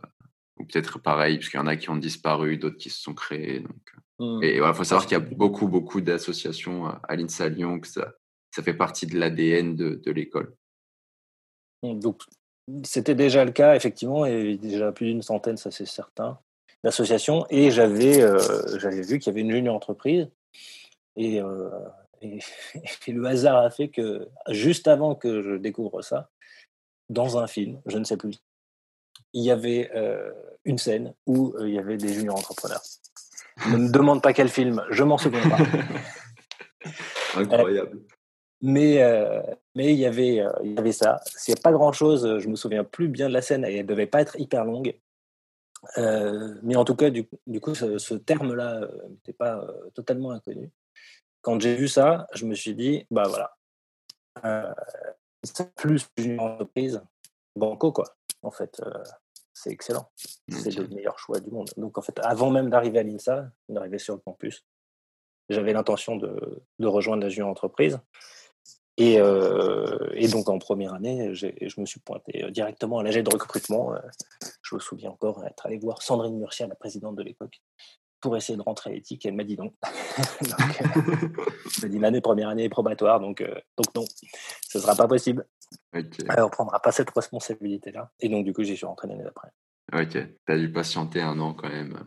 ou 0.57 0.65
peut-être 0.65 0.99
pareil, 0.99 1.37
parce 1.37 1.49
qu'il 1.49 1.59
y 1.59 1.63
en 1.63 1.67
a 1.67 1.75
qui 1.75 1.89
ont 1.89 1.95
disparu, 1.95 2.57
d'autres 2.57 2.77
qui 2.77 2.89
se 2.89 3.01
sont 3.01 3.13
créés. 3.13 3.59
Donc, 3.59 3.91
Mmh. 4.21 4.43
Et 4.43 4.57
il 4.57 4.73
faut 4.75 4.83
savoir 4.83 5.07
qu'il 5.07 5.17
y 5.17 5.21
a 5.21 5.23
beaucoup, 5.23 5.67
beaucoup 5.67 5.99
d'associations 5.99 6.85
à 6.85 7.15
l'INSA 7.15 7.49
Lyon, 7.49 7.79
que 7.79 7.87
ça, 7.87 8.13
ça 8.51 8.61
fait 8.61 8.75
partie 8.75 9.07
de 9.07 9.17
l'ADN 9.17 9.75
de, 9.75 9.95
de 9.95 10.11
l'école. 10.11 10.55
Mmh, 11.81 11.99
donc, 11.99 12.21
c'était 12.83 13.15
déjà 13.15 13.45
le 13.45 13.51
cas, 13.51 13.75
effectivement, 13.75 14.25
et 14.25 14.57
déjà 14.57 14.91
plus 14.91 15.07
d'une 15.07 15.21
centaine, 15.21 15.57
ça 15.57 15.71
c'est 15.71 15.85
certain, 15.85 16.39
d'associations. 16.83 17.45
Et 17.49 17.71
j'avais 17.71 18.21
euh, 18.21 18.37
vu 19.01 19.19
qu'il 19.19 19.27
y 19.27 19.33
avait 19.33 19.41
une 19.41 19.51
junior 19.51 19.75
entreprise. 19.75 20.29
Et, 21.15 21.41
euh, 21.41 21.69
et, 22.21 22.41
le 23.07 23.25
hasard 23.25 23.57
a 23.57 23.69
fait 23.69 23.89
que, 23.89 24.27
juste 24.49 24.87
avant 24.87 25.15
que 25.15 25.41
je 25.41 25.55
découvre 25.55 26.01
ça, 26.01 26.29
dans 27.09 27.37
un 27.37 27.47
film, 27.47 27.81
je 27.85 27.97
ne 27.97 28.03
sais 28.03 28.17
plus, 28.17 28.39
il 29.33 29.43
y 29.43 29.51
avait 29.51 29.91
euh, 29.95 30.31
une 30.65 30.77
scène 30.77 31.13
où 31.25 31.53
il 31.59 31.73
y 31.73 31.79
avait 31.79 31.97
des 31.97 32.13
juniors 32.13 32.37
entrepreneurs. 32.37 32.81
Ne 33.69 33.77
me 33.77 33.91
demande 33.91 34.21
pas 34.21 34.33
quel 34.33 34.49
film, 34.49 34.83
je 34.89 35.03
m'en 35.03 35.17
souviens 35.17 35.47
pas. 35.49 35.57
Incroyable. 37.35 37.99
Mais 38.61 39.01
euh, 39.01 39.41
mais 39.75 39.93
il 39.93 39.99
y 39.99 40.05
avait 40.05 40.39
euh, 40.39 40.51
il 40.63 40.73
y 40.73 40.77
avait 40.77 40.91
ça. 40.91 41.19
S'il 41.25 41.53
n'y 41.53 41.59
a 41.59 41.61
pas 41.61 41.71
grand 41.71 41.91
chose, 41.91 42.39
je 42.39 42.47
me 42.47 42.55
souviens 42.55 42.83
plus 42.83 43.07
bien 43.07 43.27
de 43.27 43.33
la 43.33 43.41
scène 43.41 43.65
et 43.65 43.77
elle 43.77 43.85
devait 43.85 44.07
pas 44.07 44.21
être 44.21 44.39
hyper 44.39 44.65
longue. 44.65 44.97
Euh, 45.97 46.55
mais 46.61 46.75
en 46.75 46.85
tout 46.85 46.95
cas, 46.95 47.09
du, 47.09 47.27
du 47.47 47.59
coup, 47.59 47.73
ce, 47.73 48.13
terme-là 48.13 48.87
n'était 49.09 49.33
pas 49.33 49.65
totalement 49.95 50.31
inconnu. 50.31 50.69
Quand 51.41 51.59
j'ai 51.59 51.75
vu 51.75 51.87
ça, 51.87 52.27
je 52.33 52.45
me 52.45 52.53
suis 52.53 52.75
dit, 52.75 53.07
bah 53.09 53.23
voilà, 53.27 53.57
c'est 55.43 55.73
plus 55.73 56.07
une 56.17 56.39
entreprise 56.39 57.01
banco 57.55 57.91
quoi. 57.91 58.15
En 58.43 58.51
fait, 58.51 58.79
c'est 59.53 59.71
excellent. 59.71 60.11
C'est 60.49 60.75
le 60.75 60.87
meilleur 60.87 61.17
choix 61.17 61.39
du 61.39 61.49
monde. 61.49 61.69
Donc, 61.77 61.97
en 61.97 62.01
fait, 62.01 62.19
avant 62.19 62.51
même 62.51 62.69
d'arriver 62.69 62.99
à 62.99 63.03
l'INSA, 63.03 63.49
d'arriver 63.69 63.97
sur 63.97 64.13
le 64.13 64.19
campus, 64.19 64.63
j'avais 65.49 65.73
l'intention 65.73 66.15
de, 66.15 66.63
de, 66.79 66.87
rejoindre 66.87 67.23
la 67.23 67.29
junior 67.29 67.49
entreprise. 67.49 67.99
Et, 68.97 69.19
euh, 69.19 70.09
et, 70.13 70.27
donc, 70.27 70.49
en 70.49 70.59
première 70.59 70.93
année, 70.93 71.33
je 71.33 71.79
me 71.79 71.85
suis 71.85 71.99
pointé 71.99 72.45
directement 72.51 72.99
à 72.99 73.03
l'AG 73.03 73.23
de 73.23 73.31
recrutement. 73.31 73.93
Je 74.61 74.75
me 74.75 74.79
souviens 74.79 75.11
encore 75.11 75.43
être 75.45 75.65
allé 75.65 75.77
voir 75.77 76.01
Sandrine 76.01 76.37
Murcia, 76.37 76.67
la 76.67 76.75
présidente 76.75 77.15
de 77.15 77.23
l'époque, 77.23 77.61
pour 78.19 78.35
essayer 78.35 78.57
de 78.57 78.61
rentrer 78.61 78.91
à 78.91 78.93
l'éthique. 78.93 79.25
Elle 79.25 79.33
m'a 79.33 79.43
dit 79.43 79.57
non. 79.57 79.65
donc, 80.41 80.81
elle 80.81 81.81
m'a 81.81 81.87
dit 81.87 81.99
l'année, 81.99 82.21
première 82.21 82.49
année 82.49 82.65
est 82.65 82.69
probatoire, 82.69 83.19
donc, 83.19 83.41
donc 83.77 83.95
non, 83.95 84.05
ce 84.67 84.77
ne 84.77 84.83
sera 84.83 84.95
pas 84.95 85.07
possible. 85.07 85.47
Okay. 85.95 86.23
Alors, 86.29 86.47
on 86.47 86.49
ne 86.49 86.55
prendra 86.55 86.79
pas 86.81 86.91
cette 86.91 87.09
responsabilité-là. 87.09 88.11
Et 88.19 88.29
donc, 88.29 88.45
du 88.45 88.53
coup, 88.53 88.63
j'y 88.63 88.75
suis 88.75 88.85
rentré 88.85 89.07
l'année 89.07 89.23
d'après. 89.23 89.49
Ok, 89.93 90.11
tu 90.11 90.53
as 90.53 90.57
dû 90.57 90.71
patienter 90.71 91.21
un 91.21 91.39
an 91.39 91.53
quand 91.53 91.69
même. 91.69 92.03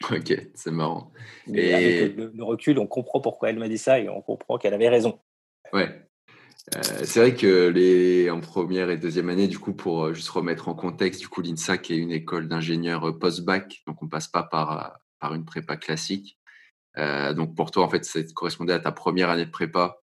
Ok, 0.10 0.34
c'est 0.54 0.70
marrant. 0.70 1.12
et 1.52 1.74
avec 1.74 2.16
le, 2.16 2.42
recul, 2.42 2.78
on 2.78 2.86
comprend 2.86 3.20
pourquoi 3.20 3.50
elle 3.50 3.58
m'a 3.58 3.68
dit 3.68 3.76
ça 3.76 4.00
et 4.00 4.08
on 4.08 4.22
comprend 4.22 4.56
qu'elle 4.56 4.72
avait 4.72 4.88
raison. 4.88 5.20
Ouais. 5.72 6.06
Euh, 6.76 6.80
c'est 7.04 7.20
vrai 7.20 7.34
que 7.34 7.68
les 7.68 8.30
en 8.30 8.40
première 8.40 8.90
et 8.90 8.96
deuxième 8.96 9.28
année, 9.28 9.48
du 9.48 9.58
coup, 9.58 9.72
pour 9.72 10.04
euh, 10.04 10.14
juste 10.14 10.28
remettre 10.28 10.68
en 10.68 10.74
contexte, 10.74 11.20
du 11.20 11.28
coup, 11.28 11.40
l'INSA 11.40 11.78
qui 11.78 11.94
est 11.94 11.96
une 11.96 12.12
école 12.12 12.48
d'ingénieurs 12.48 13.08
euh, 13.08 13.18
post-bac, 13.18 13.82
donc 13.86 14.02
on 14.02 14.08
passe 14.08 14.28
pas 14.28 14.44
par, 14.44 15.00
par 15.18 15.34
une 15.34 15.44
prépa 15.44 15.76
classique. 15.76 16.38
donc 16.96 17.56
pour 17.56 17.70
toi, 17.70 17.84
en 17.84 17.88
fait, 17.88 18.04
ça 18.04 18.20
correspondait 18.34 18.72
à 18.72 18.80
ta 18.80 18.92
première 18.92 19.30
année 19.30 19.46
de 19.46 19.50
prépa. 19.50 20.00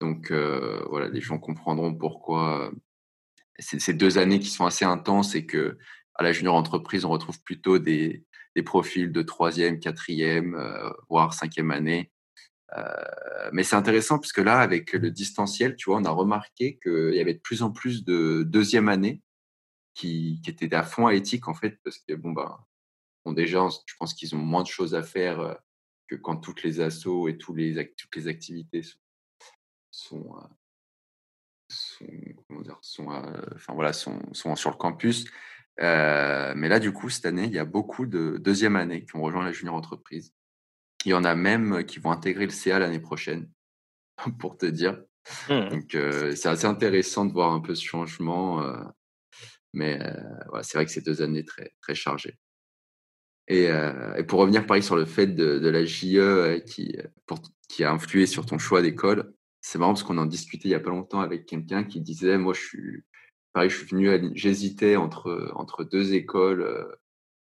Donc 0.00 0.32
voilà, 0.32 1.08
les 1.08 1.20
gens 1.20 1.38
comprendront 1.38 1.94
pourquoi 1.94 2.72
ces 3.60 3.94
deux 3.94 4.18
années 4.18 4.40
qui 4.40 4.48
sont 4.48 4.66
assez 4.66 4.84
intenses 4.84 5.34
et 5.34 5.46
que 5.46 5.78
à 6.14 6.22
la 6.22 6.32
junior 6.32 6.54
entreprise, 6.54 7.04
on 7.04 7.10
retrouve 7.10 7.40
plutôt 7.42 7.78
des, 7.78 8.24
des 8.56 8.62
profils 8.62 9.12
de 9.12 9.22
troisième, 9.22 9.78
quatrième, 9.78 10.56
voire 11.08 11.32
cinquième 11.32 11.70
année. 11.70 12.10
Euh, 12.76 13.50
mais 13.52 13.62
c'est 13.62 13.76
intéressant 13.76 14.18
puisque 14.18 14.38
là, 14.38 14.60
avec 14.60 14.92
le 14.92 15.10
distanciel, 15.10 15.76
tu 15.76 15.90
vois, 15.90 16.00
on 16.00 16.04
a 16.04 16.10
remarqué 16.10 16.78
qu'il 16.82 17.14
y 17.14 17.20
avait 17.20 17.34
de 17.34 17.40
plus 17.40 17.62
en 17.62 17.70
plus 17.70 18.04
de 18.04 18.42
deuxième 18.42 18.88
année 18.88 19.22
qui, 19.94 20.40
qui 20.42 20.50
étaient 20.50 20.74
à 20.74 20.82
fond 20.82 21.06
à 21.06 21.14
éthique 21.14 21.48
en 21.48 21.54
fait, 21.54 21.78
parce 21.82 21.98
que 21.98 22.14
bon 22.14 22.32
bah, 22.32 22.66
bon 23.24 23.32
déjà, 23.32 23.66
je 23.86 23.94
pense 23.98 24.14
qu'ils 24.14 24.34
ont 24.34 24.38
moins 24.38 24.62
de 24.62 24.68
choses 24.68 24.94
à 24.94 25.02
faire 25.02 25.40
euh, 25.40 25.54
que 26.08 26.16
quand 26.16 26.36
toutes 26.36 26.62
les 26.62 26.80
assos 26.80 27.28
et 27.28 27.38
tous 27.38 27.54
les 27.54 27.94
toutes 27.96 28.16
les 28.16 28.28
activités 28.28 28.82
sont, 28.82 28.98
sont, 29.90 30.36
sont, 31.68 32.06
comment 32.46 32.60
dire, 32.60 32.78
sont, 32.82 33.08
enfin, 33.54 33.74
voilà, 33.74 33.92
sont, 33.92 34.20
sont 34.32 34.56
sur 34.56 34.70
le 34.70 34.76
campus. 34.76 35.26
Euh, 35.80 36.54
mais 36.56 36.68
là, 36.68 36.80
du 36.80 36.92
coup, 36.92 37.08
cette 37.08 37.26
année, 37.26 37.44
il 37.44 37.52
y 37.52 37.58
a 37.58 37.64
beaucoup 37.64 38.06
de 38.06 38.36
deuxième 38.38 38.76
année 38.76 39.04
qui 39.04 39.16
ont 39.16 39.22
rejoint 39.22 39.44
la 39.44 39.52
junior 39.52 39.74
entreprise. 39.74 40.34
Il 41.04 41.10
y 41.10 41.14
en 41.14 41.24
a 41.24 41.34
même 41.34 41.84
qui 41.84 42.00
vont 42.00 42.10
intégrer 42.10 42.44
le 42.44 42.50
CA 42.50 42.78
l'année 42.78 43.00
prochaine, 43.00 43.48
pour 44.38 44.56
te 44.56 44.66
dire. 44.66 45.00
Mmh. 45.48 45.68
Donc, 45.68 45.94
euh, 45.94 46.34
c'est 46.34 46.48
assez 46.48 46.66
intéressant 46.66 47.24
de 47.24 47.32
voir 47.32 47.52
un 47.52 47.60
peu 47.60 47.74
ce 47.74 47.84
changement. 47.84 48.62
Euh, 48.62 48.82
mais 49.74 50.00
ouais, 50.52 50.62
c'est 50.62 50.78
vrai 50.78 50.86
que 50.86 50.90
c'est 50.90 51.04
deux 51.04 51.22
années 51.22 51.44
très, 51.44 51.72
très 51.82 51.94
chargées. 51.94 52.38
Et, 53.48 53.64
et, 53.64 54.24
pour 54.24 54.40
revenir, 54.40 54.66
pareil, 54.66 54.82
sur 54.82 54.96
le 54.96 55.04
fait 55.04 55.26
de, 55.26 55.58
de 55.58 55.68
la 55.68 55.84
JE 55.84 56.62
qui, 56.66 56.96
pour, 57.26 57.40
qui 57.68 57.84
a 57.84 57.92
influé 57.92 58.26
sur 58.26 58.46
ton 58.46 58.58
choix 58.58 58.82
d'école, 58.82 59.32
c'est 59.60 59.78
marrant 59.78 59.92
parce 59.92 60.02
qu'on 60.02 60.18
en 60.18 60.26
discutait 60.26 60.68
il 60.68 60.72
y 60.72 60.74
a 60.74 60.80
pas 60.80 60.90
longtemps 60.90 61.20
avec 61.20 61.46
quelqu'un 61.46 61.84
qui 61.84 62.00
disait 62.00 62.38
Moi, 62.38 62.54
je 62.54 62.60
suis, 62.60 63.04
pareil, 63.52 63.70
je 63.70 63.76
suis 63.76 63.86
venu 63.86 64.32
j'hésitais 64.34 64.96
entre, 64.96 65.52
entre 65.54 65.84
deux 65.84 66.14
écoles 66.14 66.62
euh, 66.62 66.84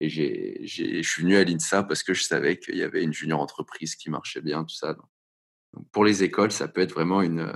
et 0.00 0.08
j'ai, 0.08 0.60
je 0.62 1.08
suis 1.08 1.22
venu 1.22 1.36
à 1.36 1.44
l'INSA 1.44 1.82
parce 1.82 2.02
que 2.02 2.12
je 2.12 2.22
savais 2.22 2.58
qu'il 2.58 2.76
y 2.76 2.82
avait 2.82 3.02
une 3.02 3.12
junior 3.12 3.40
entreprise 3.40 3.96
qui 3.96 4.10
marchait 4.10 4.42
bien, 4.42 4.64
tout 4.64 4.74
ça. 4.74 4.94
Donc, 4.94 5.88
pour 5.90 6.04
les 6.04 6.22
écoles, 6.22 6.52
ça 6.52 6.68
peut 6.68 6.80
être 6.80 6.92
vraiment 6.92 7.22
une, 7.22 7.52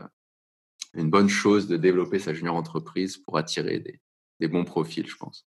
une 0.95 1.11
bonne 1.11 1.29
chose 1.29 1.69
de 1.69 1.77
développer 1.77 2.19
sa 2.19 2.35
junior 2.35 2.57
entreprise 2.57 3.19
pour 3.19 3.37
attirer 3.37 3.79
des, 3.81 4.01
des 4.41 4.49
bons 4.49 4.65
profils, 4.65 5.07
je 5.07 5.17
pense. 5.17 5.47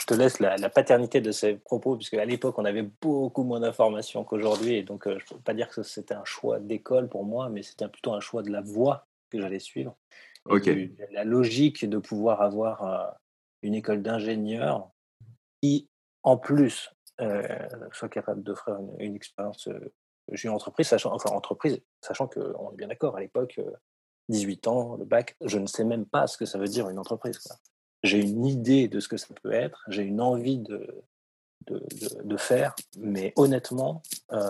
je 0.00 0.06
te 0.06 0.14
laisse 0.14 0.40
la, 0.40 0.68
paternité 0.70 1.20
de 1.20 1.30
ces 1.30 1.54
propos, 1.54 1.96
puisque 1.96 2.14
à 2.14 2.24
l'époque, 2.24 2.58
on 2.58 2.64
avait 2.64 2.88
beaucoup 3.00 3.44
moins 3.44 3.60
d'informations 3.60 4.24
qu'aujourd'hui. 4.24 4.74
Et 4.74 4.82
donc, 4.82 5.06
euh, 5.06 5.18
je 5.18 5.24
ne 5.24 5.38
peux 5.38 5.42
pas 5.42 5.54
dire 5.54 5.68
que 5.68 5.82
c'était 5.82 6.14
un 6.14 6.24
choix 6.24 6.58
d'école 6.58 7.08
pour 7.08 7.24
moi, 7.24 7.48
mais 7.48 7.62
c'était 7.62 7.88
plutôt 7.88 8.12
un 8.12 8.20
choix 8.20 8.42
de 8.42 8.50
la 8.50 8.60
voie 8.60 9.06
que 9.30 9.40
j'allais 9.40 9.60
suivre. 9.60 9.96
la 11.12 11.24
logique 11.24 11.88
de 11.88 11.98
pouvoir 11.98 12.42
avoir 12.42 12.82
euh, 12.82 13.10
une 13.64 13.74
école 13.74 14.02
d'ingénieur 14.02 14.90
qui, 15.62 15.88
en 16.22 16.36
plus, 16.36 16.90
euh, 17.20 17.68
soit 17.92 18.08
capable 18.08 18.42
d'offrir 18.42 18.78
une, 18.98 19.14
expérience 19.14 19.68
j'ai 20.32 20.48
une 20.48 20.54
entreprise, 20.54 20.88
sachant, 20.88 21.12
enfin 21.12 21.30
entreprise, 21.30 21.80
sachant 22.00 22.28
qu'on 22.28 22.72
est 22.72 22.76
bien 22.76 22.88
d'accord, 22.88 23.16
à 23.16 23.20
l'époque, 23.20 23.60
18 24.28 24.66
ans, 24.68 24.96
le 24.96 25.04
bac, 25.04 25.36
je 25.44 25.58
ne 25.58 25.66
sais 25.66 25.84
même 25.84 26.06
pas 26.06 26.26
ce 26.26 26.38
que 26.38 26.46
ça 26.46 26.58
veut 26.58 26.68
dire 26.68 26.88
une 26.88 26.98
entreprise. 26.98 27.38
J'ai 28.02 28.20
une 28.20 28.46
idée 28.46 28.88
de 28.88 29.00
ce 29.00 29.08
que 29.08 29.16
ça 29.16 29.28
peut 29.42 29.52
être, 29.52 29.84
j'ai 29.88 30.02
une 30.02 30.20
envie 30.20 30.58
de, 30.58 31.04
de, 31.66 32.36
faire, 32.36 32.74
mais 32.98 33.32
honnêtement, 33.36 34.02
euh, 34.32 34.48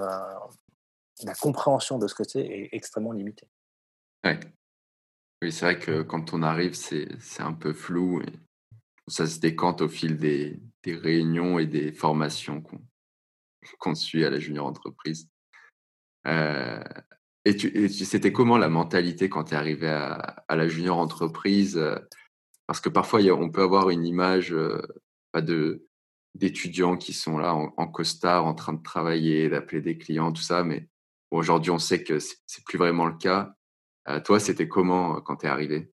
la 1.23 1.35
compréhension 1.35 1.99
de 1.99 2.09
ce 2.09 2.15
que 2.15 2.25
c'est 2.25 2.45
est 2.45 2.69
extrêmement 2.73 3.13
limitée. 3.13 3.49
Ouais. 4.25 4.39
Oui, 5.43 5.53
c'est 5.53 5.65
vrai 5.67 5.79
que 5.79 6.03
quand 6.03 6.33
on 6.33 6.43
arrive, 6.43 6.75
c'est 6.75 7.09
un 7.41 7.53
peu 7.53 7.73
flou 7.73 8.23
et 8.23 8.33
ça 9.09 9.27
se 9.27 9.39
décante 9.41 9.83
au 9.83 9.89
fil 9.89 10.17
des, 10.17 10.61
réunions 10.87 11.59
et 11.59 11.67
des 11.67 11.93
formations 11.93 12.63
qu'on 13.79 13.95
suit 13.95 14.25
à 14.25 14.31
la 14.31 14.39
junior 14.39 14.67
entreprise. 14.67 15.29
Euh, 16.27 16.83
et, 17.45 17.57
tu, 17.57 17.89
c'était 17.89 18.33
comment 18.33 18.59
la 18.59 18.69
mentalité 18.69 19.29
quand 19.29 19.45
tu 19.45 19.55
es 19.55 19.57
arrivé 19.57 19.89
à, 19.89 20.45
la 20.49 20.69
junior 20.69 20.99
entreprise 20.99 21.81
parce 22.67 22.81
que 22.81 22.89
parfois, 22.89 23.21
on 23.33 23.51
peut 23.51 23.63
avoir 23.63 23.91
une 23.91 24.07
image 24.07 24.53
euh, 24.53 24.81
de 25.35 25.87
d'étudiants 26.35 26.97
qui 26.97 27.13
sont 27.13 27.39
là 27.39 27.55
en, 27.55 27.87
costard, 27.87 28.45
en 28.45 28.55
train 28.55 28.73
de 28.73 28.83
travailler, 28.83 29.49
d'appeler 29.49 29.81
des 29.81 29.97
clients, 29.97 30.33
tout 30.33 30.43
ça. 30.43 30.65
Mais 30.65 30.89
aujourd'hui, 31.31 31.71
on 31.71 31.79
sait 31.79 32.03
que 32.03 32.19
c'est 32.19 32.65
plus 32.65 32.77
vraiment 32.77 33.07
le 33.07 33.17
cas. 33.17 33.55
Euh, 34.09 34.19
toi, 34.19 34.41
c'était 34.41 34.67
comment 34.67 35.17
euh, 35.17 35.21
quand 35.21 35.37
tu 35.37 35.47
es 35.47 35.49
arrivé? 35.49 35.93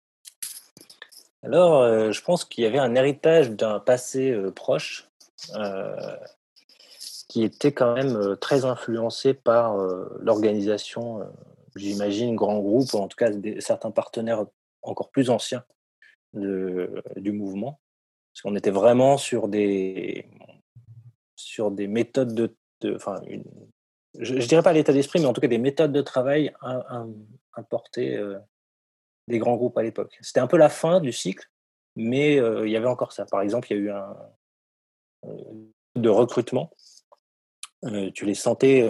Alors, 1.44 2.12
je 2.12 2.22
pense 2.22 2.46
qu'il 2.46 2.64
y 2.64 2.68
avait 2.68 2.78
un 2.78 2.94
héritage 2.96 3.52
d'un 3.52 3.80
passé 3.80 4.36
proche 4.56 5.10
qui 7.28 7.44
était 7.44 7.72
quand 7.72 7.96
même 7.96 8.38
très 8.38 8.66
influencé 8.66 9.34
par 9.34 9.76
l'organisation, 10.20 11.22
j'imagine, 11.76 12.36
grand 12.36 12.60
groupe, 12.60 12.94
ou 12.94 12.98
en 12.98 13.08
tout 13.08 13.18
cas 13.18 13.32
certains 13.60 13.92
partenaires 13.92 14.46
encore 14.84 15.10
plus 15.10 15.30
anciens 15.30 15.64
du 16.34 17.32
mouvement. 17.32 17.80
Parce 18.34 18.44
qu'on 18.44 18.56
était 18.56 18.72
vraiment 18.72 19.18
sur 19.18 19.48
des, 19.48 20.26
sur 21.36 21.72
des 21.72 21.88
méthodes 21.88 22.34
de. 22.34 22.96
enfin, 22.96 23.22
je 24.20 24.36
ne 24.36 24.42
dirais 24.42 24.64
pas 24.64 24.74
l'état 24.74 24.94
d'esprit, 24.94 25.20
mais 25.20 25.26
en 25.26 25.34
tout 25.34 25.42
cas 25.42 25.48
des 25.48 25.58
méthodes 25.58 25.92
de 25.92 26.02
travail 26.02 26.54
importées 27.56 28.16
euh, 28.18 28.38
des 29.28 29.40
grands 29.40 29.56
groupes 29.56 29.78
à 29.78 29.84
l'époque. 29.84 30.18
C'était 30.22 30.40
un 30.40 30.48
peu 30.48 30.58
la 30.58 30.70
fin 30.70 31.00
du 31.00 31.12
cycle, 31.12 31.50
mais 31.96 32.40
euh, 32.40 32.68
il 32.68 32.72
y 32.72 32.76
avait 32.76 32.88
encore 32.88 33.14
ça. 33.14 33.26
Par 33.26 33.42
exemple, 33.42 33.72
il 33.72 33.78
y 33.78 33.80
a 33.80 33.84
eu 33.84 33.92
un 33.92 34.18
euh, 35.26 35.44
de 35.96 36.10
recrutement. 36.10 36.72
tu 38.14 38.26
les 38.26 38.36
sentais 38.36 38.88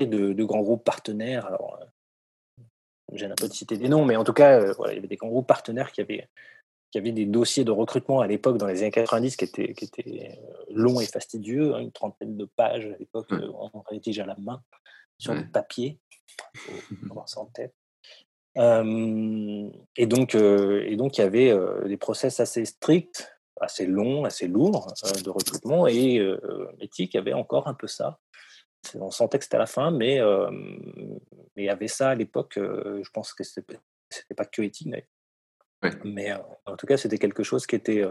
de, 0.00 0.32
de, 0.32 0.44
grands 0.44 0.62
groupes 0.62 0.84
partenaires. 0.84 1.46
Alors, 1.46 1.78
j'ai 3.12 3.26
un 3.26 3.34
peu 3.34 3.48
de 3.48 3.52
citer 3.52 3.76
des 3.76 3.88
noms, 3.88 4.04
mais 4.04 4.16
en 4.16 4.24
tout 4.24 4.32
cas, 4.32 4.60
euh, 4.60 4.72
voilà, 4.76 4.92
il 4.92 4.96
y 4.96 4.98
avait 4.98 5.08
des 5.08 5.16
grands 5.16 5.28
groupes 5.28 5.46
partenaires 5.46 5.92
qui 5.92 6.00
avaient, 6.00 6.28
qui 6.90 6.98
avaient 6.98 7.12
des 7.12 7.26
dossiers 7.26 7.64
de 7.64 7.70
recrutement 7.70 8.20
à 8.20 8.26
l'époque, 8.26 8.58
dans 8.58 8.66
les 8.66 8.82
années 8.82 8.90
90, 8.90 9.36
qui 9.36 9.44
étaient, 9.44 9.74
qui 9.74 9.84
étaient 9.86 10.38
euh, 10.38 10.64
longs 10.70 11.00
et 11.00 11.06
fastidieux, 11.06 11.74
hein, 11.74 11.80
une 11.80 11.92
trentaine 11.92 12.36
de 12.36 12.44
pages 12.44 12.86
à 12.86 12.96
l'époque, 12.98 13.26
on 13.30 13.66
euh, 13.66 13.80
rédige 13.86 14.18
à 14.20 14.26
la 14.26 14.36
main, 14.36 14.62
sur 15.18 15.34
papier, 15.52 15.98
pour 17.02 17.10
avoir 17.10 17.28
ça 17.28 17.40
en 17.40 17.46
tête. 17.46 17.74
Et, 18.56 20.06
donc, 20.06 20.34
et 20.34 20.96
donc, 20.96 21.18
il 21.18 21.20
y 21.20 21.24
avait 21.24 21.54
des 21.86 21.96
process 21.96 22.40
assez 22.40 22.64
stricts, 22.64 23.32
assez 23.60 23.86
longs, 23.86 24.24
assez 24.24 24.48
lourds 24.48 24.92
de 25.24 25.30
recrutement, 25.30 25.86
et 25.86 26.18
l'éthique 26.78 27.14
avait 27.16 27.32
encore 27.32 27.68
un 27.68 27.74
peu 27.74 27.86
ça 27.86 28.18
on 28.98 29.10
sentait 29.10 29.38
que 29.38 29.44
c'était 29.44 29.56
à 29.56 29.60
la 29.60 29.66
fin, 29.66 29.90
mais, 29.90 30.20
euh, 30.20 30.50
mais 30.50 31.62
il 31.62 31.64
y 31.64 31.70
avait 31.70 31.88
ça 31.88 32.10
à 32.10 32.14
l'époque. 32.14 32.56
Euh, 32.56 33.02
je 33.02 33.10
pense 33.10 33.32
que 33.32 33.44
c'était 33.44 33.78
pas 34.36 34.44
que 34.44 34.62
éthique, 34.62 34.88
mais 36.04 36.32
euh, 36.32 36.38
en 36.66 36.76
tout 36.76 36.86
cas, 36.86 36.96
c'était 36.96 37.18
quelque 37.18 37.42
chose 37.42 37.66
qui 37.66 37.76
était, 37.76 38.04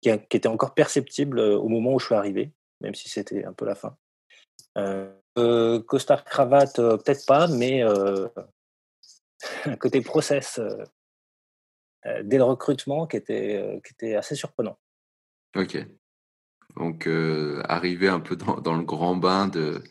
qui, 0.00 0.10
était 0.10 0.48
encore 0.48 0.74
perceptible 0.74 1.40
au 1.40 1.68
moment 1.68 1.94
où 1.94 1.98
je 1.98 2.06
suis 2.06 2.14
arrivé, 2.14 2.52
même 2.80 2.94
si 2.94 3.08
c'était 3.08 3.44
un 3.44 3.52
peu 3.52 3.64
la 3.64 3.74
fin. 3.74 3.96
costard 5.86 6.24
cravate, 6.24 6.76
peut-être 6.76 7.26
pas, 7.26 7.46
mais 7.46 7.82
côté 9.80 10.00
process, 10.00 10.60
dès 12.04 12.36
le 12.36 12.44
recrutement 12.44 13.06
qui 13.06 13.16
était, 13.16 13.80
qui 13.84 13.92
était 13.92 14.14
assez 14.14 14.34
surprenant. 14.34 14.78
Ok. 15.56 15.78
Donc, 16.76 17.08
arriver 17.68 18.08
un 18.08 18.20
peu 18.20 18.36
dans, 18.36 18.60
dans, 18.60 18.74
le 18.74 18.84
grand 18.84 19.16
bain 19.16 19.46
de, 19.46 19.82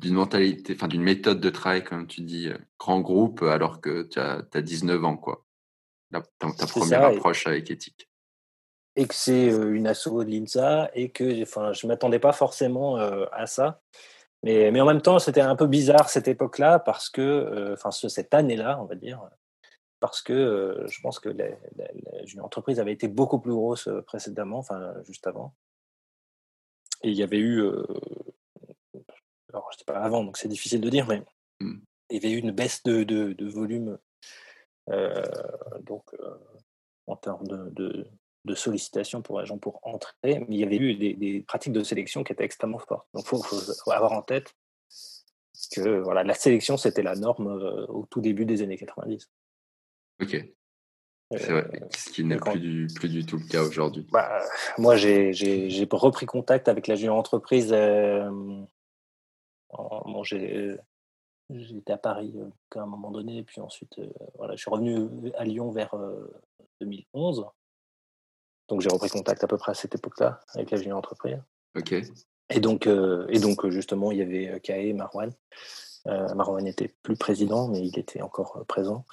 d'une 0.00 0.14
mentalité, 0.14 0.74
enfin 0.74 0.88
d'une 0.88 1.02
méthode 1.02 1.40
de 1.40 1.50
travail, 1.50 1.82
comme 1.82 2.06
tu 2.06 2.20
dis, 2.20 2.50
grand 2.78 3.00
groupe, 3.00 3.42
alors 3.42 3.80
que 3.80 4.02
tu 4.02 4.18
as, 4.18 4.44
as, 4.52 4.62
19 4.62 5.04
ans, 5.04 5.16
quoi. 5.16 5.44
ta, 6.12 6.20
première 6.66 7.04
approche 7.04 7.46
avec 7.46 7.70
éthique. 7.70 8.08
Et 8.96 9.06
que 9.06 9.14
c'est 9.14 9.48
une 9.48 9.86
asso 9.86 10.08
de 10.08 10.24
l'INSA 10.24 10.90
et 10.94 11.10
que 11.10 11.42
enfin, 11.42 11.72
je 11.72 11.86
ne 11.86 11.92
m'attendais 11.92 12.18
pas 12.18 12.32
forcément 12.32 12.96
à 12.96 13.46
ça. 13.46 13.80
Mais, 14.42 14.70
mais 14.70 14.80
en 14.80 14.86
même 14.86 15.02
temps, 15.02 15.18
c'était 15.18 15.40
un 15.40 15.56
peu 15.56 15.66
bizarre 15.66 16.08
cette 16.08 16.28
époque-là 16.28 16.78
parce 16.78 17.10
que, 17.10 17.72
enfin, 17.72 17.90
cette 17.90 18.34
année-là, 18.34 18.80
on 18.80 18.84
va 18.84 18.94
dire, 18.94 19.20
parce 20.00 20.22
que 20.22 20.84
je 20.88 21.00
pense 21.00 21.18
que 21.18 21.30
l'entreprise 22.36 22.78
avait 22.78 22.92
été 22.92 23.08
beaucoup 23.08 23.40
plus 23.40 23.52
grosse 23.52 23.88
précédemment, 24.06 24.58
enfin, 24.58 24.94
juste 25.04 25.26
avant. 25.26 25.54
Et 27.02 27.10
il 27.10 27.16
y 27.16 27.22
avait 27.22 27.38
eu, 27.38 27.62
alors 29.52 29.68
je 29.72 29.78
sais 29.78 29.84
pas 29.84 29.98
avant, 29.98 30.22
donc 30.22 30.36
c'est 30.36 30.48
difficile 30.48 30.80
de 30.80 30.90
dire, 30.90 31.06
mais 31.08 31.22
mmh. 31.60 31.78
il 32.10 32.14
y 32.14 32.26
avait 32.26 32.34
eu 32.34 32.38
une 32.38 32.52
baisse 32.52 32.82
de, 32.84 33.02
de, 33.02 33.48
volume, 33.48 33.98
donc 35.80 36.14
en 37.08 37.16
termes 37.16 37.46
de, 37.46 37.70
de, 37.70 38.06
sollicitation 38.54 39.22
pour 39.22 39.40
les 39.40 39.46
gens 39.46 39.58
pour 39.58 39.80
entrer, 39.82 40.14
mais 40.22 40.46
il 40.48 40.56
y 40.56 40.64
avait 40.64 40.76
eu 40.76 40.94
des, 40.94 41.44
pratiques 41.46 41.72
de 41.72 41.82
sélection 41.82 42.24
qui 42.24 42.32
étaient 42.32 42.44
extrêmement 42.44 42.78
fortes. 42.78 43.06
Donc 43.14 43.24
il 43.24 43.38
faut, 43.38 43.90
avoir 43.90 44.12
en 44.12 44.22
tête 44.22 44.54
que 45.72 46.00
voilà, 46.00 46.24
la 46.24 46.34
sélection, 46.34 46.76
c'était 46.76 47.02
la 47.02 47.14
norme 47.14 47.46
au 47.88 48.06
tout 48.06 48.20
début 48.20 48.44
des 48.44 48.62
années 48.62 48.76
90. 48.76 49.28
Ok. 50.22 50.44
C'est 51.36 51.52
vrai, 51.52 51.68
ce 51.94 52.10
qui 52.10 52.24
n'est 52.24 52.38
plus, 52.38 52.58
du, 52.58 52.86
plus 52.94 53.10
du 53.10 53.26
tout 53.26 53.36
le 53.36 53.46
cas 53.46 53.62
aujourd'hui? 53.62 54.06
Bah, 54.10 54.42
moi, 54.78 54.96
j'ai 54.96 55.86
repris 55.90 56.24
contact 56.24 56.68
avec 56.68 56.86
la 56.86 56.94
junior 56.94 57.16
entreprise. 57.16 57.70
Euh, 57.72 58.30
bon, 59.70 60.22
J'étais 61.50 61.92
à 61.92 61.98
Paris 61.98 62.34
à 62.74 62.80
un 62.80 62.86
moment 62.86 63.10
donné, 63.10 63.42
puis 63.42 63.60
ensuite, 63.60 64.00
voilà, 64.36 64.54
je 64.54 64.60
suis 64.60 64.70
revenu 64.70 65.32
à 65.36 65.44
Lyon 65.44 65.70
vers 65.70 65.94
2011. 66.80 67.46
Donc, 68.68 68.80
j'ai 68.80 68.88
repris 68.88 69.08
contact 69.08 69.42
à 69.44 69.46
peu 69.46 69.56
près 69.56 69.72
à 69.72 69.74
cette 69.74 69.94
époque-là 69.94 70.40
avec 70.54 70.70
la 70.70 70.78
junior 70.78 70.98
entreprise. 70.98 71.38
Ok. 71.76 71.94
Et 72.50 72.60
donc, 72.60 72.86
et 72.86 73.38
donc 73.40 73.68
justement, 73.68 74.10
il 74.10 74.18
y 74.18 74.22
avait 74.22 74.60
Kae 74.60 74.94
Marwan. 74.94 75.30
Euh, 76.06 76.34
Marwan 76.34 76.64
n'était 76.64 76.94
plus 77.02 77.16
président, 77.16 77.68
mais 77.68 77.80
il 77.80 77.98
était 77.98 78.22
encore 78.22 78.64
présent 78.66 79.04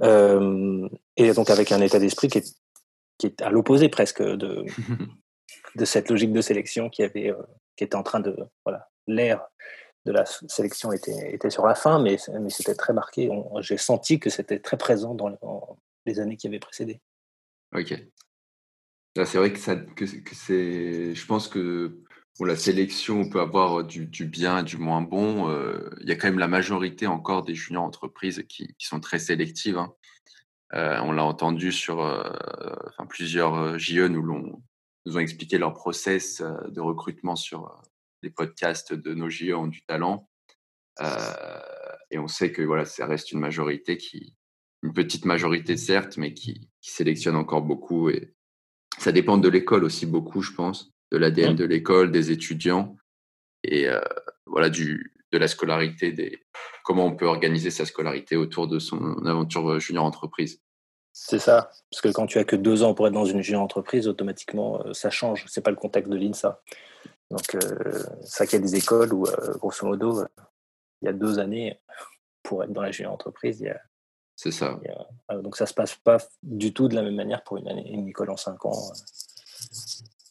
et 0.00 1.32
donc 1.32 1.50
avec 1.50 1.72
un 1.72 1.80
état 1.80 1.98
d'esprit 1.98 2.28
qui 2.28 2.38
est, 2.38 2.56
qui 3.18 3.26
est 3.26 3.42
à 3.42 3.50
l'opposé 3.50 3.88
presque 3.88 4.22
de, 4.22 4.64
de 5.76 5.84
cette 5.84 6.10
logique 6.10 6.32
de 6.32 6.40
sélection 6.40 6.90
qui, 6.90 7.02
avait, 7.02 7.32
qui 7.76 7.84
était 7.84 7.96
en 7.96 8.02
train 8.02 8.20
de... 8.20 8.36
Voilà, 8.64 8.90
l'ère 9.06 9.46
de 10.04 10.12
la 10.12 10.24
sélection 10.26 10.92
était, 10.92 11.32
était 11.32 11.50
sur 11.50 11.66
la 11.66 11.74
fin, 11.74 11.98
mais, 11.98 12.16
mais 12.38 12.50
c'était 12.50 12.74
très 12.74 12.92
marqué. 12.92 13.30
J'ai 13.60 13.78
senti 13.78 14.20
que 14.20 14.28
c'était 14.28 14.58
très 14.58 14.76
présent 14.76 15.14
dans 15.14 15.30
les, 16.04 16.20
années 16.20 16.36
qui 16.36 16.46
avaient 16.46 16.58
précédé. 16.58 17.00
Ok. 17.74 17.94
C'est 19.16 19.38
vrai 19.38 19.52
que, 19.52 19.58
ça, 19.60 19.76
que, 19.76 20.06
c'est. 20.06 21.14
Je 21.14 21.26
pense 21.26 21.46
que 21.46 22.00
pour 22.36 22.46
la 22.46 22.56
sélection, 22.56 23.20
on 23.20 23.28
peut 23.28 23.40
avoir 23.40 23.84
du, 23.84 24.06
bien 24.24 24.58
et 24.58 24.62
du 24.64 24.76
moins 24.76 25.02
bon. 25.02 25.48
Il 26.00 26.08
y 26.08 26.12
a 26.12 26.16
quand 26.16 26.26
même 26.26 26.40
la 26.40 26.48
majorité 26.48 27.06
encore 27.06 27.44
des 27.44 27.54
juniors 27.54 27.84
entreprises 27.84 28.44
qui, 28.48 28.74
sont 28.78 28.98
très 28.98 29.20
sélectives. 29.20 29.78
Hein. 29.78 29.94
on 30.72 31.12
l'a 31.12 31.24
entendu 31.24 31.70
sur 31.70 31.98
enfin, 31.98 33.06
plusieurs 33.08 33.78
JE 33.78 34.08
nous, 34.08 34.22
l'ont, 34.22 34.62
nous 35.06 35.16
ont 35.16 35.20
expliqué 35.20 35.58
leur 35.58 35.74
process 35.74 36.42
de 36.68 36.80
recrutement 36.80 37.36
sur 37.36 37.82
les 38.24 38.30
podcasts 38.30 38.94
de 38.94 39.14
nos 39.14 39.28
JE 39.28 39.52
ont 39.52 39.68
du 39.68 39.84
talent. 39.84 40.28
et 42.10 42.18
on 42.18 42.26
sait 42.26 42.50
que 42.50 42.62
voilà, 42.62 42.84
ça 42.84 43.06
reste 43.06 43.30
une 43.30 43.40
majorité 43.40 43.96
qui, 43.96 44.34
une 44.82 44.92
petite 44.92 45.24
majorité 45.24 45.76
certes, 45.76 46.16
mais 46.16 46.34
qui, 46.34 46.68
qui 46.80 46.90
sélectionne 46.90 47.36
encore 47.36 47.62
beaucoup. 47.62 48.10
Ça 49.04 49.12
dépend 49.12 49.36
de 49.36 49.50
l'école 49.50 49.84
aussi 49.84 50.06
beaucoup, 50.06 50.40
je 50.40 50.52
pense 50.52 50.90
de 51.12 51.18
l'ADN 51.18 51.52
mmh. 51.52 51.56
de 51.56 51.64
l'école, 51.64 52.10
des 52.10 52.32
étudiants 52.32 52.96
et 53.62 53.86
euh, 53.88 54.00
voilà 54.46 54.70
du, 54.70 55.12
de 55.30 55.38
la 55.38 55.46
scolarité, 55.46 56.10
des, 56.12 56.42
comment 56.84 57.04
on 57.04 57.14
peut 57.14 57.26
organiser 57.26 57.70
sa 57.70 57.84
scolarité 57.84 58.34
autour 58.36 58.66
de 58.66 58.78
son 58.78 59.24
aventure 59.26 59.72
euh, 59.72 59.78
junior 59.78 60.04
entreprise. 60.04 60.60
C'est 61.12 61.38
ça, 61.38 61.70
parce 61.90 62.00
que 62.00 62.08
quand 62.08 62.26
tu 62.26 62.38
as 62.38 62.44
que 62.44 62.56
deux 62.56 62.82
ans 62.82 62.94
pour 62.94 63.06
être 63.06 63.12
dans 63.12 63.26
une 63.26 63.42
junior 63.42 63.62
entreprise, 63.62 64.08
automatiquement 64.08 64.84
euh, 64.84 64.94
ça 64.94 65.10
change. 65.10 65.44
C'est 65.48 65.60
pas 65.60 65.70
le 65.70 65.76
contexte 65.76 66.10
de 66.10 66.16
l'INSA. 66.16 66.62
Donc 67.30 67.56
ça 68.22 68.46
qu'il 68.46 68.58
y 68.58 68.62
a 68.62 68.64
des 68.64 68.76
écoles 68.76 69.12
où 69.12 69.26
grosso 69.58 69.86
modo 69.86 70.24
il 71.00 71.06
y 71.06 71.08
a 71.08 71.12
deux 71.12 71.38
années 71.38 71.80
pour 72.42 72.62
être 72.62 72.72
dans 72.72 72.82
la 72.82 72.90
junior 72.90 73.12
entreprise. 73.12 73.64
Ça. 74.52 74.78
donc 75.42 75.56
ça 75.56 75.66
se 75.66 75.74
passe 75.74 75.94
pas 75.96 76.18
du 76.42 76.72
tout 76.72 76.88
de 76.88 76.94
la 76.94 77.02
même 77.02 77.14
manière 77.14 77.42
pour 77.42 77.56
une 77.56 77.68
année, 77.68 77.88
une 77.90 78.08
école 78.08 78.30
en 78.30 78.36
cinq 78.36 78.64
ans. 78.66 78.92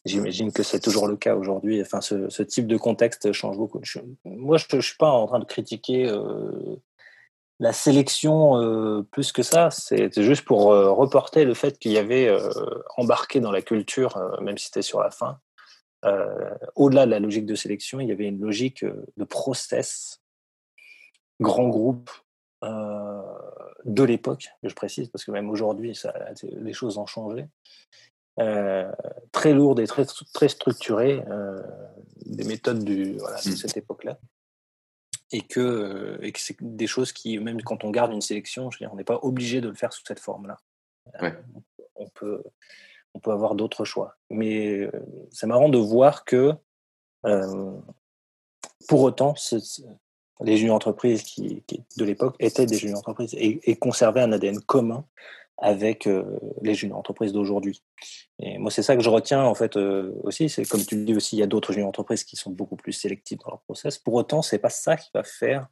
J'imagine 0.06 0.52
que 0.52 0.64
c'est 0.64 0.82
toujours 0.82 1.08
le 1.08 1.16
cas 1.16 1.36
aujourd'hui. 1.36 1.82
Enfin, 1.82 2.02
ce, 2.02 2.44
type 2.44 2.68
de 2.68 2.78
contexte 2.78 3.32
change 3.32 3.58
beaucoup. 3.58 3.80
moi, 4.26 4.58
je 4.58 4.82
suis 4.82 4.98
pas 4.98 5.10
en 5.10 5.28
train 5.28 5.40
de 5.40 5.46
critiquer 5.46 6.10
euh, 6.10 6.76
la 7.60 7.72
sélection 7.72 8.62
euh, 8.62 9.04
plus 9.12 9.32
que 9.32 9.44
ça. 9.44 9.70
C'est 9.72 10.22
juste 10.22 10.44
pour 10.44 10.74
euh, 10.74 10.92
reporter 10.92 11.46
le 11.46 11.54
fait 11.54 11.80
qu'il 11.80 11.94
y 11.94 11.98
avait 11.98 12.30
embarqué 12.98 13.40
dans 13.40 13.52
la 13.52 13.62
culture, 13.62 14.20
même 14.42 14.58
si 14.58 14.66
c'était 14.66 14.82
sur 14.82 15.00
la 15.00 15.10
fin, 15.10 15.40
au-delà 16.76 17.06
de 17.06 17.12
la 17.12 17.20
logique 17.20 17.46
de 17.46 17.56
sélection, 17.56 18.02
il 18.02 18.10
y 18.10 18.12
avait 18.12 18.28
une 18.28 18.42
logique 18.42 18.84
de 18.84 19.24
process, 19.24 20.22
grand 21.40 21.70
groupe, 21.70 22.12
de 22.64 24.04
l'époque, 24.04 24.50
je 24.64 24.74
précise, 24.74 25.10
parce 25.10 25.26
que 25.26 25.32
même 25.32 25.50
aujourd'hui, 25.50 25.94
les 26.44 26.74
choses 26.74 26.98
ont 26.98 27.06
changé. 27.06 27.48
Euh, 28.40 28.92
très 29.32 29.54
lourde 29.54 29.80
et 29.80 29.86
très, 29.86 30.06
très 30.34 30.48
structurée 30.48 31.24
euh, 31.30 31.62
des 32.26 32.44
méthodes 32.46 32.84
du, 32.84 33.18
voilà, 33.20 33.40
de 33.40 33.50
mmh. 33.50 33.56
cette 33.56 33.78
époque-là. 33.78 34.18
Et 35.32 35.42
que, 35.42 35.60
euh, 35.60 36.18
et 36.22 36.32
que 36.32 36.40
c'est 36.40 36.58
des 36.60 36.88
choses 36.88 37.12
qui, 37.12 37.38
même 37.38 37.62
quand 37.62 37.84
on 37.84 37.92
garde 37.92 38.12
une 38.12 38.22
sélection, 38.22 38.72
je 38.72 38.78
veux 38.78 38.86
dire, 38.86 38.94
on 38.94 38.96
n'est 38.96 39.04
pas 39.04 39.20
obligé 39.22 39.62
de 39.62 39.70
le 39.70 39.76
faire 39.76 39.94
sous 39.94 40.04
cette 40.06 40.20
forme-là. 40.20 40.60
on, 41.96 42.08
peut, 42.10 42.44
on 43.14 43.20
peut 43.20 43.32
avoir 43.32 43.54
d'autres 43.54 43.86
choix. 43.86 44.16
Mais 44.32 44.90
c'est 45.32 45.48
marrant 45.48 45.70
de 45.70 45.78
voir 45.78 46.26
que, 46.26 46.54
pour 48.88 49.02
autant, 49.02 49.36
les 50.42 50.58
juniors 50.58 50.76
entreprises 50.76 51.24
qui, 51.24 51.64
qui 51.68 51.84
de 51.98 52.06
l'époque 52.06 52.36
étaient 52.40 52.66
des 52.66 52.78
juniors 52.78 53.00
entreprises 53.00 53.34
et, 53.36 53.60
et 53.64 53.76
conservaient 53.76 54.22
un 54.22 54.32
ADN 54.32 54.60
commun 54.62 55.06
avec 55.60 56.10
les 56.62 56.74
juniors 56.76 56.98
entreprises 56.98 57.32
d'aujourd'hui. 57.32 57.82
Et 58.40 58.58
moi, 58.58 58.72
c'est 58.72 58.84
ça 58.84 58.96
que 58.96 59.04
je 59.04 59.10
retiens 59.10 59.44
en 59.44 59.56
fait 59.56 59.78
aussi. 59.78 60.50
C'est 60.50 60.66
comme 60.66 60.84
tu 60.84 60.98
le 60.98 61.06
dis 61.06 61.16
aussi, 61.16 61.38
il 61.38 61.40
y 61.40 61.44
a 61.44 61.48
d'autres 61.48 61.72
juniors 61.72 61.90
entreprises 61.90 62.24
qui 62.24 62.36
sont 62.36 62.52
beaucoup 62.52 62.76
plus 62.76 62.92
sélectives 62.92 63.38
dans 63.40 63.52
leur 63.52 63.62
process. 63.62 63.98
Pour 63.98 64.16
autant, 64.16 64.42
c'est 64.42 64.60
pas 64.60 64.70
ça 64.70 64.98
qui 64.98 65.10
va 65.14 65.24
faire 65.24 65.68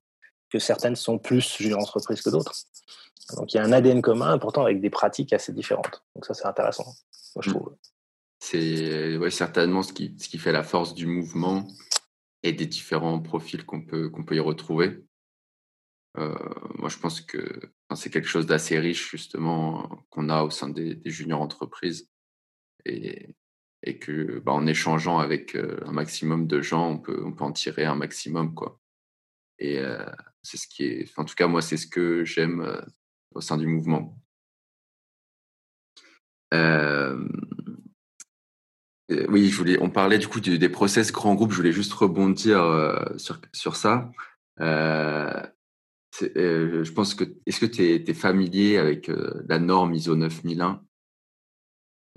que 0.51 0.59
certaines 0.59 0.95
sont 0.95 1.17
plus 1.17 1.57
juniors 1.57 1.81
entreprises 1.81 2.21
que 2.21 2.29
d'autres. 2.29 2.53
Donc 3.35 3.53
il 3.53 3.57
y 3.57 3.59
a 3.59 3.63
un 3.63 3.71
ADN 3.71 4.01
commun, 4.01 4.37
pourtant 4.37 4.63
avec 4.63 4.81
des 4.81 4.89
pratiques 4.89 5.33
assez 5.33 5.51
différentes. 5.53 6.03
Donc 6.15 6.25
ça, 6.25 6.33
c'est 6.33 6.45
intéressant, 6.45 6.85
moi, 7.35 7.41
je 7.41 7.49
mmh. 7.49 7.53
trouve. 7.53 7.75
C'est 8.39 9.17
ouais, 9.17 9.29
certainement 9.29 9.83
ce 9.83 9.93
qui, 9.93 10.15
ce 10.17 10.27
qui 10.27 10.37
fait 10.37 10.51
la 10.51 10.63
force 10.63 10.93
du 10.93 11.05
mouvement 11.05 11.63
et 12.43 12.53
des 12.53 12.65
différents 12.65 13.19
profils 13.19 13.65
qu'on 13.65 13.81
peut, 13.81 14.11
peut 14.11 14.35
y 14.35 14.39
retrouver. 14.39 15.03
Euh, 16.17 16.35
moi, 16.75 16.89
je 16.89 16.97
pense 16.97 17.21
que 17.21 17.61
c'est 17.95 18.09
quelque 18.09 18.27
chose 18.27 18.45
d'assez 18.45 18.79
riche, 18.79 19.11
justement, 19.11 20.05
qu'on 20.09 20.29
a 20.29 20.43
au 20.43 20.49
sein 20.49 20.69
des, 20.69 20.99
juniors 21.05 21.41
entreprises. 21.41 22.09
Et, 22.85 23.35
et 23.83 23.99
que, 23.99 24.39
bah, 24.39 24.53
en 24.53 24.67
échangeant 24.67 25.19
avec 25.19 25.55
euh, 25.55 25.79
un 25.85 25.91
maximum 25.91 26.47
de 26.47 26.61
gens, 26.61 26.89
on 26.89 26.97
peut, 26.97 27.21
on 27.23 27.31
peut 27.31 27.43
en 27.43 27.51
tirer 27.51 27.85
un 27.85 27.95
maximum, 27.95 28.53
quoi. 28.53 28.79
Et 29.59 29.79
euh, 29.79 30.03
c'est 30.41 30.57
ce 30.57 30.67
qui 30.67 30.83
est, 30.85 31.19
en 31.19 31.25
tout 31.25 31.35
cas, 31.35 31.47
moi, 31.47 31.61
c'est 31.61 31.77
ce 31.77 31.87
que 31.87 32.25
j'aime 32.25 32.83
au 33.33 33.41
sein 33.41 33.57
du 33.57 33.67
mouvement. 33.67 34.17
Oui, 39.29 39.49
je 39.49 39.57
voulais, 39.57 39.77
on 39.81 39.89
parlait 39.89 40.17
du 40.17 40.27
coup 40.27 40.39
des 40.39 40.69
process 40.69 41.11
grands 41.11 41.35
groupes. 41.35 41.51
Je 41.51 41.57
voulais 41.57 41.71
juste 41.71 41.93
rebondir 41.93 42.59
sur, 43.17 43.39
sur 43.53 43.75
ça. 43.75 44.09
Euh, 46.37 46.83
je 46.83 46.91
pense 46.91 47.15
que 47.15 47.23
est-ce 47.45 47.59
que 47.59 47.65
tu 47.65 47.83
es, 47.83 48.13
familier 48.13 48.77
avec 48.77 49.09
euh, 49.09 49.43
la 49.47 49.59
norme 49.59 49.93
ISO 49.93 50.15
9001 50.15 50.83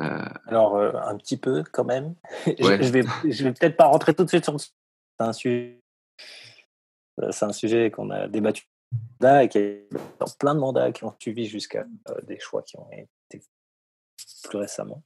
euh? 0.01 0.25
Alors 0.47 0.77
un 0.77 1.17
petit 1.17 1.37
peu 1.37 1.63
quand 1.73 1.85
même. 1.85 2.15
je, 2.47 2.91
vais 2.91 3.03
je 3.25 3.45
vais 3.45 3.53
peut-être 3.53 3.77
pas 3.77 3.87
rentrer 3.87 4.15
tout 4.15 4.25
de 4.25 4.29
suite 4.29 4.45
sur 4.45 4.57
un 5.21 5.33
sujet 5.33 5.81
c'est 7.31 7.45
un 7.45 7.53
sujet 7.53 7.93
qu'on 7.93 8.11
a 8.11 8.27
débattu 8.27 8.65
et 9.23 9.49
qui 9.49 9.59
est 9.59 9.89
dans 10.19 10.27
plein 10.39 10.55
de 10.55 10.61
mandats 10.61 10.91
qui 10.91 11.05
ont 11.05 11.15
suivi 11.21 11.47
jusqu'à 11.47 11.87
des 12.25 12.39
choix 12.41 12.63
qui 12.63 12.77
ont 12.77 12.89
été 12.91 13.45
plus 14.45 14.59
récemment. 14.59 15.03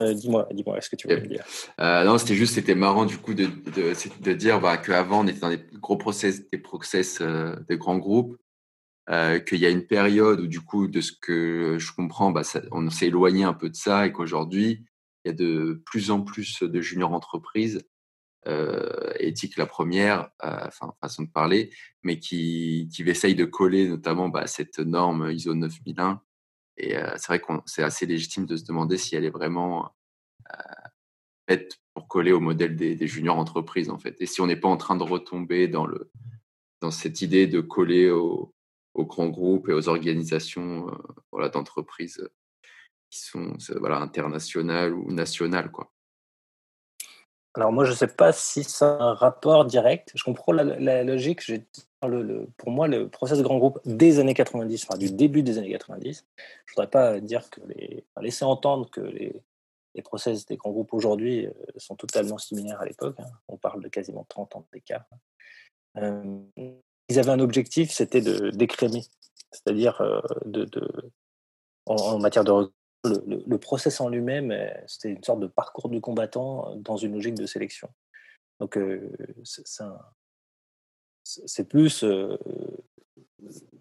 Dis-moi, 0.00 0.48
dis-moi, 0.52 0.78
est-ce 0.78 0.90
que 0.90 0.96
tu 0.96 1.08
veux 1.08 1.20
me 1.20 1.26
dire? 1.26 1.44
Non, 1.78 2.18
c'était 2.18 2.34
juste, 2.34 2.54
c'était 2.54 2.74
marrant 2.74 3.06
du 3.06 3.18
coup 3.18 3.34
de, 3.34 3.46
de, 3.46 4.22
de 4.22 4.32
dire 4.32 4.60
bah, 4.60 4.76
qu'avant 4.76 5.20
on 5.20 5.26
était 5.26 5.40
dans 5.40 5.50
des 5.50 5.60
gros 5.74 5.96
process, 5.96 6.48
des 6.50 6.58
process 6.58 7.22
des 7.22 7.76
grands 7.76 7.98
groupes, 7.98 8.36
qu'il 9.08 9.58
y 9.58 9.66
a 9.66 9.70
une 9.70 9.86
période 9.86 10.40
où 10.40 10.46
du 10.46 10.60
coup, 10.60 10.88
de 10.88 11.00
ce 11.00 11.12
que 11.12 11.76
je 11.78 11.92
comprends, 11.92 12.30
bah, 12.30 12.42
on 12.72 12.90
s'est 12.90 13.06
éloigné 13.06 13.44
un 13.44 13.54
peu 13.54 13.70
de 13.70 13.76
ça 13.76 14.06
et 14.06 14.12
qu'aujourd'hui, 14.12 14.84
il 15.24 15.28
y 15.28 15.30
a 15.30 15.34
de 15.34 15.82
plus 15.84 16.10
en 16.10 16.22
plus 16.22 16.62
de 16.62 16.80
juniors 16.80 17.12
entreprises 17.12 17.82
euh, 18.46 19.12
éthique 19.18 19.56
la 19.56 19.66
première, 19.66 20.30
euh, 20.44 20.66
enfin 20.66 20.94
façon 21.00 21.24
de 21.24 21.28
parler, 21.28 21.70
mais 22.04 22.20
qui, 22.20 22.88
qui 22.94 23.02
essaye 23.02 23.34
de 23.34 23.44
coller 23.44 23.88
notamment 23.88 24.28
bah, 24.28 24.46
cette 24.46 24.78
norme 24.78 25.32
ISO 25.32 25.54
9001. 25.54 26.22
Et 26.78 26.94
c'est 27.16 27.28
vrai 27.28 27.40
que 27.40 27.52
c'est 27.64 27.82
assez 27.82 28.06
légitime 28.06 28.46
de 28.46 28.56
se 28.56 28.64
demander 28.64 28.98
si 28.98 29.16
elle 29.16 29.24
est 29.24 29.30
vraiment 29.30 29.94
faite 31.48 31.78
pour 31.94 32.08
coller 32.08 32.32
au 32.32 32.40
modèle 32.40 32.76
des, 32.76 33.06
juniors 33.06 33.38
entreprises 33.38 33.90
en 33.90 33.98
fait. 33.98 34.16
Et 34.20 34.26
si 34.26 34.40
on 34.40 34.46
n'est 34.46 34.56
pas 34.56 34.68
en 34.68 34.76
train 34.76 34.96
de 34.96 35.02
retomber 35.02 35.68
dans 35.68 35.86
le 35.86 36.10
dans 36.82 36.90
cette 36.90 37.22
idée 37.22 37.46
de 37.46 37.60
coller 37.60 38.10
aux, 38.10 38.52
grands 38.94 39.28
groupes 39.28 39.68
et 39.68 39.72
aux 39.72 39.88
organisations 39.88 40.86
voilà, 41.32 41.48
d'entreprises 41.48 42.28
qui 43.10 43.20
sont 43.20 43.56
voilà, 43.78 44.00
internationales 44.00 44.94
ou 44.94 45.12
nationales. 45.12 45.70
Quoi. 45.70 45.90
Alors 47.56 47.72
moi, 47.72 47.84
je 47.84 47.90
ne 47.90 47.96
sais 47.96 48.06
pas 48.06 48.32
si 48.32 48.64
c'est 48.64 48.84
un 48.84 49.14
rapport 49.14 49.64
direct. 49.64 50.12
Je 50.14 50.22
comprends 50.24 50.52
la, 50.52 51.04
logique. 51.04 51.48
Le, 51.48 52.46
pour 52.58 52.70
moi, 52.70 52.86
le 52.86 53.08
process 53.08 53.38
de 53.38 53.42
grand 53.42 53.58
groupe 53.58 53.80
des 53.86 54.18
années 54.18 54.34
90, 54.34 54.84
enfin 54.84 54.98
du 54.98 55.10
début 55.10 55.42
des 55.42 55.58
années 55.58 55.70
90, 55.70 56.24
je 56.36 56.42
ne 56.42 56.74
voudrais 56.74 56.90
pas 56.90 57.18
dire 57.20 57.48
que 57.50 57.60
les, 57.66 58.04
laisser 58.20 58.44
entendre 58.44 58.88
que 58.90 59.00
les, 59.00 59.42
process 60.04 60.44
des 60.44 60.56
grands 60.58 60.72
groupes 60.72 60.92
aujourd'hui 60.92 61.46
euh, 61.46 61.52
sont 61.78 61.96
totalement 61.96 62.36
similaires 62.36 62.82
à 62.82 62.84
l'époque. 62.84 63.16
Hein. 63.18 63.30
On 63.48 63.56
parle 63.56 63.82
de 63.82 63.88
quasiment 63.88 64.26
30 64.28 64.56
ans 64.56 64.66
d'écart. 64.70 65.06
Euh, 65.96 66.38
ils 67.08 67.18
avaient 67.18 67.30
un 67.30 67.40
objectif, 67.40 67.90
c'était 67.90 68.20
de 68.20 68.50
d'écrémer, 68.50 69.04
c'est-à-dire 69.50 69.98
euh, 70.02 70.20
de, 70.44 70.68
en, 71.86 72.18
matière 72.18 72.44
de 72.44 72.52
le, 73.04 73.58
process 73.58 74.00
en 74.00 74.08
lui-même, 74.08 74.50
euh, 74.50 74.68
c'était 74.86 75.10
une 75.10 75.22
sorte 75.22 75.40
de 75.40 75.46
parcours 75.46 75.88
du 75.88 76.00
combattant 76.00 76.70
euh, 76.70 76.76
dans 76.76 76.96
une 76.96 77.14
logique 77.14 77.34
de 77.34 77.46
sélection. 77.46 77.88
Donc, 78.60 78.76
euh, 78.78 79.12
c'est 81.24 81.68
plus 81.68 82.04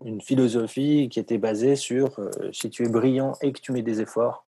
une 0.03 0.21
philosophie 0.21 1.07
qui 1.09 1.19
était 1.19 1.37
basée 1.37 1.75
sur 1.75 2.19
si 2.51 2.69
tu 2.69 2.83
es 2.83 2.89
brillant 2.89 3.37
et 3.41 3.53
que 3.53 3.61
tu 3.61 3.71
mets 3.71 3.83
des 3.83 4.01
efforts, 4.01 4.45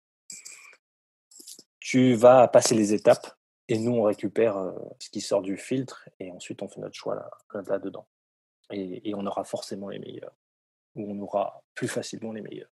tu 1.80 2.14
vas 2.14 2.48
passer 2.48 2.76
les 2.76 2.94
étapes 2.94 3.36
et 3.68 3.80
nous, 3.80 3.94
on 3.94 4.04
récupère 4.04 4.74
ce 5.00 5.10
qui 5.10 5.22
sort 5.22 5.42
du 5.42 5.58
filtre 5.58 6.08
et 6.20 6.32
ensuite 6.32 6.62
on 6.62 6.68
fait 6.68 6.82
notre 6.82 6.96
choix 6.96 7.32
là-dedans. 7.54 8.06
et, 8.72 9.10
et 9.10 9.16
on 9.16 9.26
aura 9.26 9.44
forcément 9.44 9.90
les 9.90 10.00
meilleurs, 10.00 10.36
ou 10.96 11.10
on 11.12 11.20
aura 11.20 11.64
plus 11.74 11.88
facilement 11.88 12.34
les 12.34 12.42
meilleurs 12.42 12.70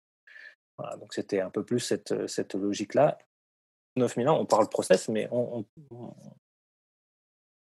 donc 1.00 1.14
c'était 1.14 1.40
un 1.40 1.50
peu 1.50 1.64
plus 1.64 1.80
cette, 1.80 2.12
euh, 2.12 2.26
cette 2.26 2.54
logique-là. 2.54 3.18
9000 3.96 4.28
ans, 4.28 4.38
on 4.38 4.46
parle 4.46 4.68
process, 4.68 5.08
mais 5.08 5.28
on, 5.32 5.64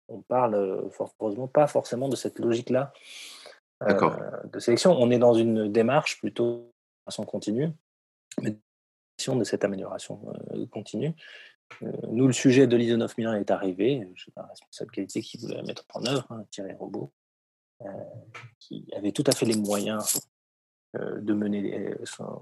on, 0.08 0.22
parle 0.22 0.56
euh, 0.56 0.89
heureusement 1.20 1.48
pas 1.48 1.68
forcément 1.68 2.08
de 2.08 2.16
cette 2.16 2.39
logique-là 2.39 2.94
euh, 3.84 4.20
de 4.46 4.60
sélection. 4.60 4.96
On 4.98 5.12
est 5.12 5.18
dans 5.18 5.34
une 5.34 5.72
démarche 5.72 6.20
plutôt 6.20 6.72
façon 7.06 7.26
continue, 7.26 7.72
mais 8.42 8.52
de 8.52 9.44
cette 9.44 9.63
amélioration 9.63 10.22
continue. 10.72 11.13
nous, 11.82 12.28
le 12.28 12.34
sujet 12.34 12.68
de 12.68 12.76
l'ISO 12.76 12.98
9001 12.98 13.36
est 13.36 13.52
arrivé. 13.52 14.08
J'ai 14.16 14.32
un 14.36 14.44
responsable 14.44 14.92
qualité 14.92 15.22
qui 15.22 15.38
voulait 15.38 15.56
la 15.56 15.63
mettre 15.63 15.86
en 15.94 16.06
œuvre, 16.06 16.26
hein, 16.30 16.46
Thierry 16.52 16.74
Robot, 16.74 17.12
qui 18.60 18.86
avait 18.96 19.12
tout 19.12 19.24
à 19.28 19.34
fait 19.34 19.46
les 19.46 19.58
moyens 19.58 20.20
de 20.93 21.34
mener 21.34 21.89
euh, 21.89 21.95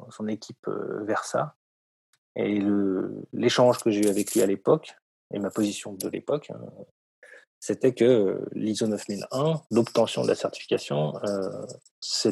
son, 0.09 0.27
équipe 0.27 0.67
euh, 0.67 1.03
vers 1.03 1.23
ça. 1.23 1.55
Et 2.35 2.61
l'échange 3.33 3.79
que 3.79 3.91
j'ai 3.91 4.05
eu 4.05 4.09
avec 4.09 4.33
lui 4.33 4.41
à 4.41 4.45
l'époque, 4.45 4.95
et 5.33 5.39
ma 5.39 5.49
position 5.49 5.93
de 5.93 6.07
l'époque, 6.07 6.49
hein, 6.49 6.61
c'était 7.59 7.93
que 7.93 8.45
l'ISO 8.53 8.87
9001, 8.87 9.61
l'obtention 9.69 10.23
de 10.23 10.29
la 10.29 10.35
certification, 10.35 11.13
ça 11.99 12.31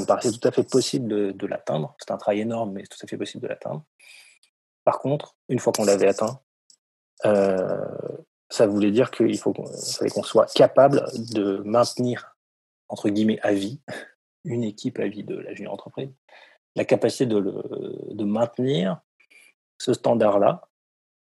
me 0.00 0.06
paraissait 0.06 0.32
tout 0.32 0.48
à 0.48 0.50
fait 0.50 0.68
possible 0.68 1.36
de, 1.36 1.46
l'atteindre. 1.46 1.94
C'est 2.00 2.10
un 2.10 2.16
travail 2.16 2.40
énorme, 2.40 2.72
mais 2.72 2.82
tout 2.84 2.98
à 3.02 3.06
fait 3.06 3.18
possible 3.18 3.42
de 3.42 3.48
l'atteindre. 3.48 3.84
Par 4.84 5.00
contre, 5.00 5.36
une 5.50 5.58
fois 5.58 5.72
qu'on 5.72 5.84
l'avait 5.84 6.08
atteint, 6.08 6.40
ça 7.22 8.66
voulait 8.66 8.90
dire 8.90 9.10
qu'il 9.10 9.38
faut 9.38 9.52
qu'on 9.52 10.22
soit 10.22 10.52
capable 10.54 11.04
de 11.32 11.62
maintenir, 11.64 12.36
entre 12.88 13.10
guillemets, 13.10 13.38
à 13.42 13.52
vie, 13.52 13.80
une 14.44 14.64
équipe 14.64 14.98
à 14.98 15.08
vie 15.08 15.24
de 15.24 15.36
la 15.36 15.54
junior 15.54 15.72
entreprise, 15.72 16.10
la 16.76 16.84
capacité 16.84 17.26
de, 17.26 17.40
de 18.10 18.24
maintenir 18.24 19.00
ce 19.78 19.92
standard-là. 19.92 20.68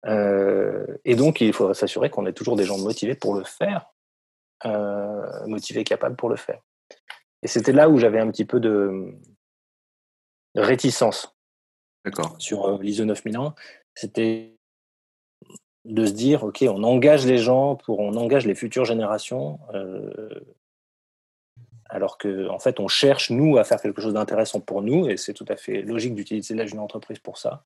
Euh, 0.06 0.98
et 1.06 1.15
donc, 1.15 1.41
il 1.41 1.54
faudrait 1.54 1.74
s'assurer 1.74 2.10
qu'on 2.10 2.26
ait 2.26 2.34
toujours 2.34 2.56
des 2.56 2.65
gens 2.65 2.78
motivés 2.78 3.15
pour 3.15 3.36
le 3.36 3.43
faire, 3.43 3.93
euh, 4.65 5.48
motivés, 5.48 5.84
capables 5.84 6.15
pour 6.15 6.30
le 6.30 6.36
faire. 6.36 6.62
Et 7.43 7.48
c'était 7.48 7.72
là 7.72 7.89
où 7.89 7.98
j'avais 7.98 8.19
un 8.19 8.30
petit 8.30 8.45
peu 8.45 8.60
de, 8.60 9.13
réticence 10.56 11.36
sur 12.39 12.67
euh, 12.67 12.82
l'ISO 12.82 13.06
9001. 13.06 13.54
C'était 13.93 14.56
de 15.86 16.06
se 16.06 16.12
dire, 16.12 16.43
OK, 16.43 16.63
on 16.67 16.84
engage 16.84 17.26
les 17.26 17.38
gens, 17.38 17.76
pour, 17.76 18.00
on 18.00 18.15
engage 18.15 18.45
les 18.45 18.56
futures 18.56 18.86
générations 18.86 19.60
euh, 19.74 20.39
alors 21.89 22.19
qu'en 22.19 22.54
en 22.54 22.60
fait, 22.60 22.80
on 22.80 22.88
cherche, 22.88 23.32
nous, 23.32 23.58
à 23.58 23.63
faire 23.63 23.82
quelque 23.82 24.02
chose 24.02 24.13
d'intéressant 24.13 24.62
pour 24.62 24.84
nous, 24.84 25.10
et 25.10 25.17
c'est 25.17 25.34
tout 25.34 25.45
à 25.49 25.56
fait 25.56 25.82
logique 25.82 26.13
d'utiliser 26.13 26.54
la 26.54 26.67
jeune 26.67 26.80
entreprise 26.80 27.17
pour 27.19 27.38
ça. 27.38 27.65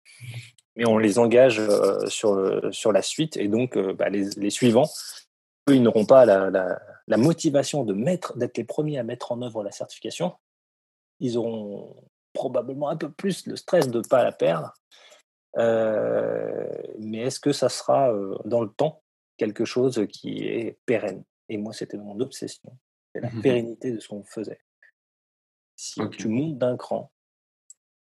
Mais 0.76 0.88
on 0.88 0.98
les 0.98 1.20
engage 1.20 1.60
euh, 1.60 2.08
sur, 2.08 2.74
sur 2.74 2.94
la 2.94 3.02
suite, 3.02 3.36
et 3.36 3.50
donc 3.50 3.78
euh, 3.78 3.94
bah, 3.94 4.10
les, 4.10 4.50
suivants, 4.50 4.90
eux, 5.70 5.76
ils 5.76 5.84
n'auront 5.84 6.06
pas 6.06 6.26
la, 6.26 7.18
motivation 7.18 7.84
de 7.84 7.94
mettre, 7.94 8.38
d'être 8.38 8.58
les 8.58 8.64
premiers 8.64 8.98
à 8.98 9.04
mettre 9.04 9.34
en 9.34 9.42
œuvre 9.42 9.62
la 9.62 9.72
certification. 9.72 10.34
Ils 11.20 11.38
auront 11.38 11.94
probablement 12.32 12.90
un 12.90 12.98
peu 12.98 13.12
plus 13.12 13.46
le 13.46 13.58
stress 13.58 13.90
de 13.90 14.00
ne 14.00 14.04
pas 14.04 14.24
la 14.24 14.32
perdre. 14.32 14.74
Euh, 15.58 16.68
mais 16.98 17.20
est-ce 17.20 17.40
que 17.40 17.52
ça 17.52 17.70
sera 17.70 18.12
dans 18.46 18.62
le 18.62 18.70
temps 18.70 19.04
quelque 19.38 19.66
chose 19.66 20.08
qui 20.10 20.46
est 20.48 20.78
pérenne? 20.86 21.24
Et 21.50 21.58
moi, 21.58 21.74
c'était 21.74 21.98
mon 21.98 22.20
obsession 22.22 22.76
c'est 23.14 23.22
la 23.22 23.30
mmh 23.30 23.42
pérennité 23.42 23.92
de 23.92 24.00
ce 24.00 24.08
qu'on 24.08 24.24
faisait. 24.24 24.60
Si 25.76 26.02
tu 26.18 26.28
montes 26.28 26.58
d'un 26.58 26.78
cran, 26.78 27.12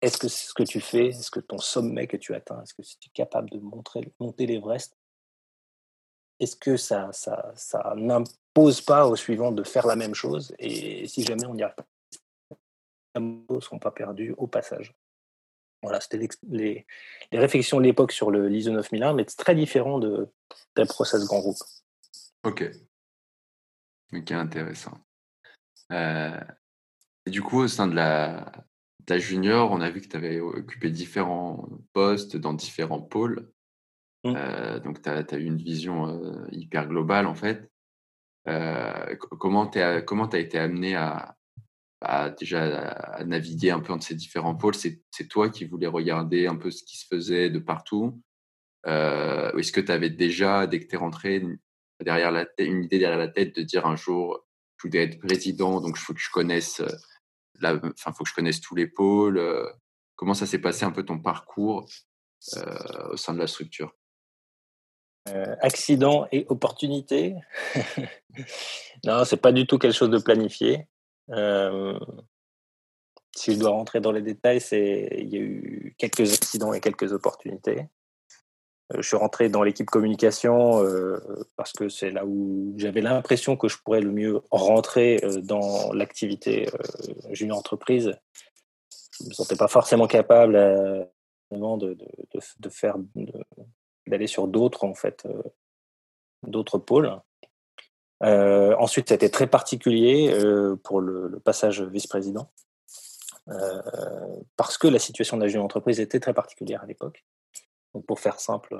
est-ce 0.02 0.18
que 0.18 0.28
c'est 0.28 0.48
ce 0.48 0.54
que 0.54 0.64
tu 0.64 0.80
fais 0.80 1.08
Est-ce 1.08 1.32
que 1.32 1.40
ton 1.40 1.58
sommet 1.58 2.08
que 2.08 2.18
tu 2.18 2.34
atteins, 2.34 2.62
est-ce 2.62 2.74
que 2.74 2.82
tu 2.82 3.10
es 3.10 3.12
capable 3.14 3.50
de 3.50 3.60
montrer, 3.60 4.14
monter 4.20 4.46
l'Everest 4.46 4.98
Est-ce 6.40 6.56
que 6.56 6.78
ça, 6.78 7.10
ça, 7.12 7.52
ça 7.56 7.94
n'impose 7.98 8.82
pas 8.82 9.08
au 9.08 9.16
suivant 9.16 9.52
de 9.52 9.64
faire 9.64 9.88
la 9.88 9.96
même 9.96 10.14
chose 10.14 10.54
Et 10.60 11.08
si 11.08 11.24
jamais 11.24 11.46
on 11.46 11.56
n'y 11.56 11.64
arrive 11.64 11.76
pas, 11.76 11.88
les 13.16 13.22
ne 13.22 13.60
seront 13.62 13.80
pas 13.80 13.92
perdus 13.92 14.34
au 14.38 14.48
passage? 14.48 14.94
Voilà, 15.82 16.00
c'était 16.02 16.18
les, 16.18 16.86
les, 17.32 17.40
réflexions 17.40 17.78
de 17.78 17.84
l'époque 17.84 18.12
sur 18.12 18.32
le 18.32 18.48
l'ISO 18.48 18.72
9001, 18.72 19.14
mais 19.14 19.26
c'est 19.28 19.38
très 19.38 19.56
différent 19.56 20.00
de, 20.00 20.28
d'un 20.76 20.86
process 20.86 21.26
grand 21.26 21.40
groupe. 21.40 21.58
Ok, 22.44 22.64
Ok, 24.16 24.32
intéressant. 24.32 24.98
Euh, 25.92 26.40
et 27.26 27.32
du 27.32 27.42
coup, 27.42 27.60
au 27.60 27.68
sein 27.68 27.88
de 27.88 27.96
la, 27.96 28.52
ta 29.06 29.18
junior, 29.18 29.72
on 29.72 29.82
a 29.82 29.90
vu 29.90 30.02
que 30.02 30.08
tu 30.08 30.16
avais 30.16 30.40
occupé 30.40 30.90
différents 30.90 31.68
postes 31.94 32.38
dans 32.38 32.54
différents 32.54 33.02
pôles. 33.02 33.52
Mmh. 34.24 34.34
Euh, 34.36 34.80
donc, 34.80 35.02
tu 35.02 35.10
as, 35.10 35.38
eu 35.38 35.44
une 35.44 35.58
vision 35.58 36.08
euh, 36.08 36.48
hyper 36.52 36.88
globale, 36.88 37.28
en 37.28 37.36
fait. 37.36 37.70
comment 39.40 39.68
tu 39.68 39.80
as, 39.80 40.40
été 40.40 40.60
amené 40.60 40.96
à, 40.96 41.36
déjà 42.40 42.64
à, 42.64 43.24
naviguer 43.26 43.72
un 43.72 43.80
peu 43.82 43.92
entre 43.92 44.06
ces 44.06 44.16
différents 44.16 44.56
pôles? 44.56 44.76
C'est 44.76 45.28
toi 45.28 45.50
qui 45.50 45.66
voulais 45.66 45.88
regarder 45.88 46.48
un 46.48 46.56
peu 46.56 46.72
ce 46.72 46.84
qui 46.84 46.98
se 46.98 47.06
faisait 47.06 47.50
de 47.50 47.60
partout 47.60 48.22
Est-ce 48.86 49.72
que 49.74 49.82
tu 49.82 49.92
avais 49.92 50.10
déjà, 50.10 50.68
dès 50.68 50.80
que 50.80 50.88
tu 50.88 50.96
es 50.96 51.00
rentré, 51.00 51.44
derrière 52.04 52.32
la 52.32 52.46
une 52.60 52.84
idée 52.84 53.00
derrière 53.00 53.18
la 53.20 53.28
tête 53.28 53.56
de 53.56 53.62
dire 53.62 53.86
un 53.86 53.96
jour, 53.96 54.46
je 54.78 54.88
voudrais 54.88 55.04
être 55.04 55.20
président, 55.20 55.82
donc 55.82 55.96
il 55.98 56.02
faut 56.02 56.14
que 56.14 56.20
je 56.20 56.30
connaisse, 56.32 56.82
euh, 56.82 57.80
faut 57.98 58.24
que 58.24 58.30
je 58.30 58.34
connaisse 58.34 58.62
tous 58.62 58.76
les 58.76 58.88
pôles. 58.88 59.38
Euh, 59.38 59.66
comment 60.16 60.34
ça 60.34 60.46
s'est 60.46 60.60
passé 60.60 60.86
un 60.86 60.92
peu 60.92 61.04
ton 61.04 61.20
parcours 61.20 61.88
euh, 62.58 63.12
au 63.12 63.18
sein 63.18 63.34
de 63.34 63.40
la 63.40 63.48
structure? 63.48 63.96
Accident 65.62 66.28
et 66.32 66.46
opportunité 66.50 67.36
Non, 69.06 69.26
c'est 69.26 69.42
pas 69.42 69.52
du 69.52 69.66
tout 69.66 69.80
quelque 69.80 69.96
chose 69.96 70.12
de 70.12 70.20
planifié. 70.20 70.88
si 73.36 73.54
je 73.54 73.60
dois 73.60 73.72
rentrer 73.72 74.02
dans 74.02 74.12
les 74.12 74.22
détails, 74.22 74.62
il 74.72 75.34
y 75.34 75.38
a 75.38 75.42
eu 75.42 75.96
quelques 75.98 76.32
accidents 76.32 76.74
et 76.74 76.80
quelques 76.80 77.12
opportunités. 77.12 77.88
Euh, 78.94 79.02
je 79.02 79.08
suis 79.08 79.18
rentré 79.18 79.50
dans 79.50 79.64
l'équipe 79.64 79.90
communication 79.90 80.84
euh, 80.84 81.20
parce 81.56 81.72
que 81.74 81.90
c'est 81.90 82.12
là 82.12 82.26
où 82.26 82.74
j'avais 82.78 83.02
l'impression 83.02 83.58
que 83.58 83.68
je 83.68 83.78
pourrais 83.84 84.02
le 84.02 84.12
mieux 84.12 84.42
rentrer 84.52 85.20
euh, 85.24 85.42
dans 85.42 85.92
l'activité 85.94 86.70
junior 87.32 87.58
entreprise. 87.58 88.14
Je 89.20 89.26
me 89.26 89.34
sentais 89.34 89.56
pas 89.56 89.68
forcément 89.68 90.08
capable 90.08 90.54
de, 90.54 91.98
de, 92.60 92.70
faire 92.70 92.96
d'aller 94.08 94.28
sur 94.28 94.48
d'autres 94.48 94.84
en 94.84 94.94
fait 94.94 95.26
d'autres 96.44 96.78
pôles. 96.78 97.10
ensuite, 98.22 99.12
été 99.12 99.32
très 99.32 99.48
particulier 99.48 100.38
pour 100.84 101.00
le 101.00 101.40
passage 101.40 101.82
vice-président 101.82 102.52
parce 104.58 104.78
que 104.78 104.88
la 104.88 105.00
situation 105.00 105.38
de 105.38 105.44
la 105.44 105.48
junior 105.48 105.64
entreprise 105.64 106.02
était 106.02 106.20
très 106.20 106.34
particulière 106.34 106.84
à 106.84 106.86
l'époque. 106.86 107.24
Donc 107.96 108.06
pour 108.06 108.20
faire 108.20 108.42
simple, 108.42 108.78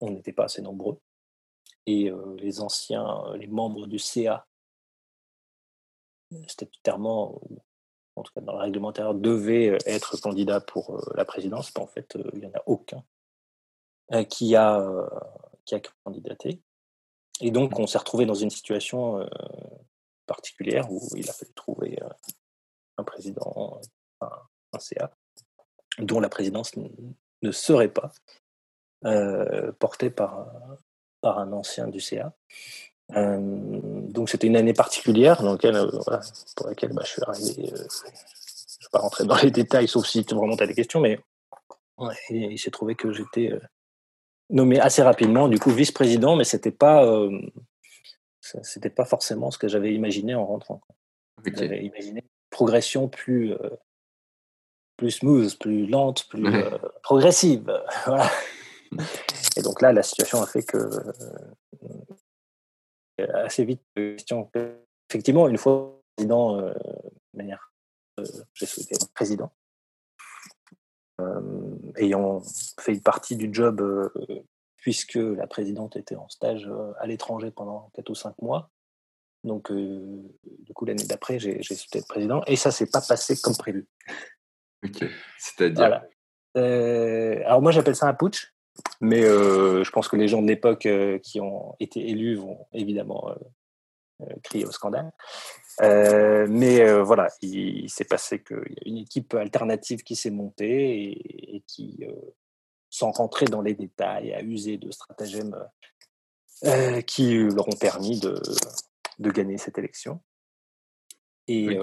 on 0.00 0.10
n'était 0.10 0.32
pas 0.32 0.44
assez 0.44 0.62
nombreux. 0.62 1.00
Et 1.86 2.08
euh, 2.10 2.36
les 2.38 2.60
anciens, 2.60 3.26
euh, 3.26 3.36
les 3.36 3.48
membres 3.48 3.88
du 3.88 3.98
CA, 3.98 4.46
statutairement, 6.46 7.40
en 8.14 8.22
tout 8.22 8.32
cas 8.32 8.40
dans 8.40 8.52
le 8.52 8.60
réglementaire, 8.60 9.14
devaient 9.14 9.76
être 9.84 10.16
candidats 10.20 10.60
pour 10.60 11.04
la 11.16 11.24
présidence. 11.24 11.72
En 11.76 11.88
fait, 11.88 12.16
il 12.34 12.38
n'y 12.38 12.46
en 12.46 12.52
a 12.54 12.62
aucun 12.66 13.04
qui, 14.28 14.54
a, 14.54 15.10
qui 15.64 15.74
a 15.74 15.80
candidaté. 16.04 16.62
Et 17.40 17.50
donc, 17.50 17.78
on 17.78 17.86
s'est 17.86 17.98
retrouvé 17.98 18.24
dans 18.24 18.34
une 18.34 18.50
situation 18.50 19.28
particulière 20.26 20.90
où 20.90 21.00
il 21.16 21.28
a 21.28 21.32
fallu 21.32 21.52
trouver 21.52 21.98
un 22.96 23.04
président, 23.04 23.80
un, 24.20 24.78
CA, 24.78 25.10
dont 25.98 26.20
la 26.20 26.28
présidence 26.28 26.72
ne 27.42 27.52
serait 27.52 27.92
pas 27.92 28.12
euh, 29.04 29.72
porté 29.80 30.10
par, 30.10 30.46
par 31.22 31.40
un 31.40 31.52
ancien 31.52 31.88
du 31.88 32.00
CA. 32.00 32.32
Euh, 33.16 33.36
donc 33.40 34.30
c'était 34.30 34.46
une 34.46 34.56
année 34.56 34.74
particulière 34.74 35.42
dans 35.42 35.52
laquelle, 35.52 35.74
euh, 35.74 35.90
pour 36.56 36.68
laquelle 36.68 36.92
bah, 36.92 37.02
je 37.04 37.10
suis 37.10 37.22
arrivé. 37.26 37.52
je 37.56 37.62
ne 37.62 37.78
vais 37.78 38.90
pas 38.92 39.00
rentrer 39.00 39.24
dans 39.24 39.34
les 39.36 39.50
détails, 39.50 39.88
sauf 39.88 40.06
si 40.06 40.22
vraiment 40.22 40.56
tu 40.56 40.62
as 40.62 40.68
des 40.68 40.74
questions, 40.74 41.00
mais 41.00 41.18
il 42.30 42.58
s'est 42.58 42.70
trouvé 42.70 42.94
que 42.94 43.12
j'étais 43.12 43.50
nommé 44.50 44.78
assez 44.78 45.02
rapidement, 45.02 45.48
du 45.48 45.58
coup 45.58 45.70
vice-président, 45.70 46.36
mais 46.36 46.44
c'était 46.44 46.70
pas 46.70 47.04
c'était 48.40 48.90
pas 48.90 49.04
forcément 49.04 49.50
ce 49.50 49.58
que 49.58 49.66
j'avais 49.66 49.94
imaginé 49.94 50.36
en 50.36 50.46
rentrant. 50.46 50.80
J'avais 51.44 51.84
imaginé 51.84 52.20
une 52.20 52.28
progression 52.50 53.08
plus 53.08 53.52
plus 54.96 55.10
smooth, 55.10 55.58
plus 55.58 55.86
lente, 55.86 56.28
plus 56.28 56.46
progressive. 57.02 57.64
voilà. 58.06 58.30
Et 59.56 59.62
donc 59.62 59.80
là, 59.82 59.92
la 59.92 60.02
situation 60.02 60.42
a 60.42 60.46
fait 60.46 60.62
que 60.62 60.78
euh, 63.20 63.44
assez 63.44 63.64
vite, 63.64 63.82
question. 63.94 64.50
Effectivement, 65.10 65.48
une 65.48 65.58
fois 65.58 66.00
président, 66.16 66.58
euh, 66.58 66.72
de 66.72 67.38
manière, 67.38 67.72
euh, 68.18 68.24
j'ai 68.54 68.66
souhaité 68.66 68.94
être 68.94 69.12
président, 69.12 69.52
ayant 71.96 72.42
fait 72.80 72.94
une 72.94 73.02
partie 73.02 73.36
du 73.36 73.48
job 73.52 73.80
puisque 74.76 75.14
la 75.14 75.46
présidente 75.46 75.96
était 75.96 76.16
en 76.16 76.28
stage 76.28 76.68
à 76.98 77.06
l'étranger 77.06 77.52
pendant 77.52 77.90
4 77.94 78.10
ou 78.10 78.14
5 78.14 78.42
mois. 78.42 78.70
Donc, 79.44 79.70
du 79.72 80.74
coup, 80.74 80.84
l'année 80.84 81.04
d'après, 81.04 81.38
j'ai 81.38 81.62
souhaité 81.62 81.98
être 82.00 82.08
président 82.08 82.42
et 82.46 82.56
ça 82.56 82.72
s'est 82.72 82.90
pas 82.90 83.00
passé 83.00 83.36
comme 83.40 83.56
prévu. 83.56 83.86
Ok, 84.84 85.04
c'est-à-dire? 85.38 86.02
Alors, 86.56 87.62
moi, 87.62 87.70
j'appelle 87.70 87.96
ça 87.96 88.08
un 88.08 88.14
putsch. 88.14 88.51
Mais 89.00 89.24
euh, 89.24 89.84
je 89.84 89.90
pense 89.90 90.08
que 90.08 90.16
les 90.16 90.28
gens 90.28 90.42
de 90.42 90.46
l'époque 90.46 90.86
euh, 90.86 91.18
qui 91.18 91.40
ont 91.40 91.74
été 91.80 92.08
élus 92.08 92.36
vont 92.36 92.66
évidemment 92.72 93.30
euh, 94.20 94.26
crier 94.42 94.64
au 94.64 94.70
scandale. 94.70 95.12
mais 95.80 97.02
voilà, 97.02 97.28
il, 97.42 97.90
s'est 97.90 98.04
passé 98.04 98.42
qu'il 98.42 98.56
y 98.56 98.60
a 98.60 98.88
une 98.88 98.98
équipe 98.98 99.34
alternative 99.34 100.02
qui 100.02 100.16
s'est 100.16 100.30
montée 100.30 101.10
et, 101.54 101.64
qui, 101.66 102.06
sans 102.88 103.10
rentrer 103.10 103.46
dans 103.46 103.62
les 103.62 103.74
détails, 103.74 104.32
a 104.32 104.42
usé 104.42 104.78
de 104.78 104.90
stratagèmes 104.90 105.56
qui 107.06 107.36
leur 107.38 107.68
ont 107.68 107.76
permis 107.76 108.20
de, 108.20 108.40
de 109.18 109.30
gagner 109.30 109.58
cette 109.58 109.78
élection. 109.78 110.20
Et, 111.48 111.76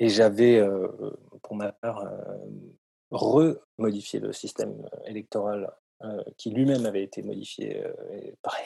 et 0.00 0.08
j'avais, 0.08 0.60
pour 1.42 1.54
ma 1.54 1.70
part, 1.70 2.04
remodifier 3.10 4.20
le 4.20 4.32
système 4.32 4.88
électoral 5.06 5.72
euh, 6.02 6.22
qui 6.36 6.50
lui-même 6.50 6.86
avait 6.86 7.02
été 7.02 7.22
modifié. 7.22 7.82
Euh, 7.82 7.92
pareil, 8.42 8.64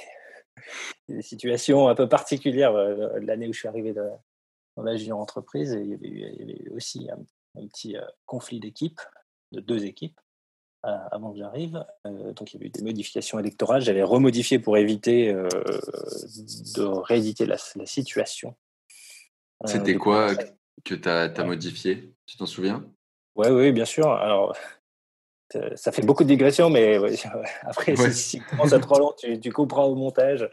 des 1.09 1.23
situations 1.23 1.89
un 1.89 1.95
peu 1.95 2.09
particulières 2.09 2.75
euh, 2.75 3.21
l'année 3.21 3.49
où 3.49 3.53
je 3.53 3.59
suis 3.61 3.69
arrivé 3.69 3.93
dans 3.93 4.83
la 4.83 4.97
junior 4.97 5.21
entreprise. 5.21 5.73
il, 5.73 5.91
y 5.91 6.43
avait 6.43 6.63
eu, 6.65 6.71
aussi 6.75 7.09
un, 7.11 7.19
petit 7.67 7.97
conflit 8.25 8.61
d'équipe, 8.61 9.01
de 9.53 9.61
deux 9.61 9.85
équipes, 9.85 10.19
avant 10.83 11.33
que 11.33 11.39
j'arrive. 11.39 11.85
donc 12.05 12.53
il 12.53 12.55
y 12.55 12.57
avait 12.59 12.67
eu 12.67 12.71
des 12.71 12.83
modifications 12.83 13.41
électorales. 13.41 13.83
J'avais 13.83 14.05
remodifié 14.05 14.61
pour 14.61 14.77
éviter 14.77 15.33
de 15.33 16.83
rééditer 16.83 17.47
la, 17.47 17.57
situation. 17.59 18.55
C'était 19.65 19.97
quoi 19.97 20.37
que 20.85 20.95
tu 20.95 21.09
as 21.09 21.45
modifié? 21.45 22.15
Tu 22.27 22.37
t'en 22.37 22.47
souviens? 22.47 22.89
Oui, 23.39 23.49
oui, 23.49 23.73
bien 23.73 23.85
sûr. 23.85 24.11
Alors, 24.11 24.57
ça 25.77 25.93
fait 25.93 26.05
beaucoup 26.05 26.25
de 26.25 26.29
digressions, 26.29 26.71
mais 26.71 26.99
après, 27.63 27.97
si, 28.13 28.39
tu 28.39 28.45
commences 28.45 28.73
à 28.73 28.79
trop 28.79 28.99
long, 28.99 29.13
tu, 29.17 29.41
tu, 29.41 29.53
couperas 29.53 29.85
au 29.85 29.95
montage. 29.95 30.49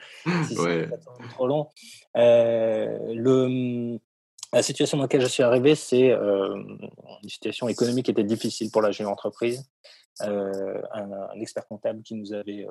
Si 0.48 0.56
c'est 0.56 0.90
trop 1.32 1.48
long. 1.48 1.68
Euh, 2.16 3.14
le, 3.14 4.00
la 4.54 4.64
situation 4.64 4.98
dans 4.98 5.04
laquelle 5.04 5.22
je 5.22 5.28
suis 5.28 5.44
arrivé, 5.44 5.76
c'est 5.76 6.12
euh, 6.12 6.56
une 7.24 7.30
situation 7.30 7.68
économique 7.68 8.06
qui 8.06 8.12
était 8.12 8.24
difficile 8.24 8.72
pour 8.72 8.82
la 8.82 8.92
jeune 8.92 9.08
entreprise. 9.08 9.70
Euh, 10.22 10.82
un, 10.94 11.42
expert 11.42 11.68
comptable 11.68 12.02
qui 12.02 12.16
nous 12.16 12.32
avait 12.32 12.66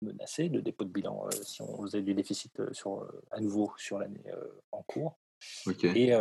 menacé 0.00 0.48
de 0.48 0.60
dépôt 0.60 0.84
de 0.84 0.90
bilan 0.90 1.28
si 1.42 1.60
on 1.60 1.82
faisait 1.82 2.00
du 2.00 2.14
déficit 2.14 2.72
sur, 2.72 3.06
à 3.30 3.40
nouveau 3.40 3.72
sur 3.76 3.98
l'année 3.98 4.24
en 4.72 4.82
cours. 4.82 5.18
Et, 5.82 6.12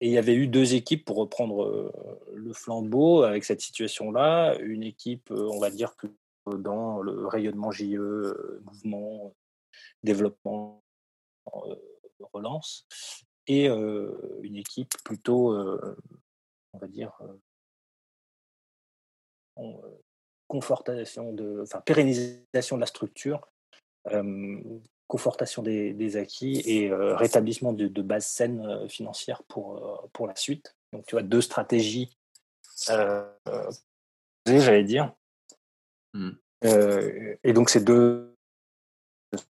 il 0.00 0.10
y 0.10 0.18
avait 0.18 0.34
eu 0.34 0.46
deux 0.46 0.74
équipes 0.74 1.04
pour 1.04 1.16
reprendre 1.16 1.92
le 2.32 2.52
flambeau 2.52 3.22
avec 3.22 3.44
cette 3.44 3.60
situation-là. 3.60 4.56
Une 4.60 4.82
équipe, 4.82 5.30
on 5.30 5.58
va 5.58 5.70
dire, 5.70 5.94
dans 6.46 7.00
le 7.02 7.26
rayonnement 7.26 7.70
JE, 7.70 8.60
mouvement, 8.64 9.34
développement, 10.02 10.82
relance, 12.32 12.86
et 13.46 13.66
une 13.66 14.56
équipe 14.56 14.94
plutôt, 15.04 15.54
on 16.72 16.78
va 16.78 16.88
dire, 16.88 17.18
confortation 20.48 21.32
de, 21.32 21.60
enfin, 21.62 21.80
pérennisation 21.80 22.76
de 22.76 22.80
la 22.80 22.86
structure 22.86 23.48
confortation 25.10 25.62
des, 25.62 26.16
acquis 26.16 26.62
et 26.64 26.88
euh, 26.88 27.16
rétablissement 27.16 27.72
de, 27.72 27.88
de 27.88 28.02
bases 28.02 28.26
saines 28.26 28.64
euh, 28.64 28.88
financières 28.88 29.42
pour, 29.42 29.76
euh, 29.76 30.08
pour 30.12 30.28
la 30.28 30.36
suite. 30.36 30.76
Donc, 30.92 31.04
tu 31.04 31.16
vois, 31.16 31.22
deux 31.22 31.40
stratégies, 31.40 32.16
j'allais 34.46 34.84
dire. 34.84 35.12
Mmh. 36.12 36.30
et 37.44 37.52
donc, 37.52 37.70
ces 37.70 37.80
deux 37.80 38.36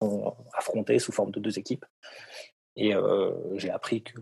sont 0.00 0.36
affrontés 0.52 0.98
sous 0.98 1.12
forme 1.12 1.30
de 1.30 1.40
deux 1.40 1.58
équipes. 1.58 1.86
Et 2.76 2.92
j'ai 3.54 3.70
appris 3.70 4.02
que 4.02 4.18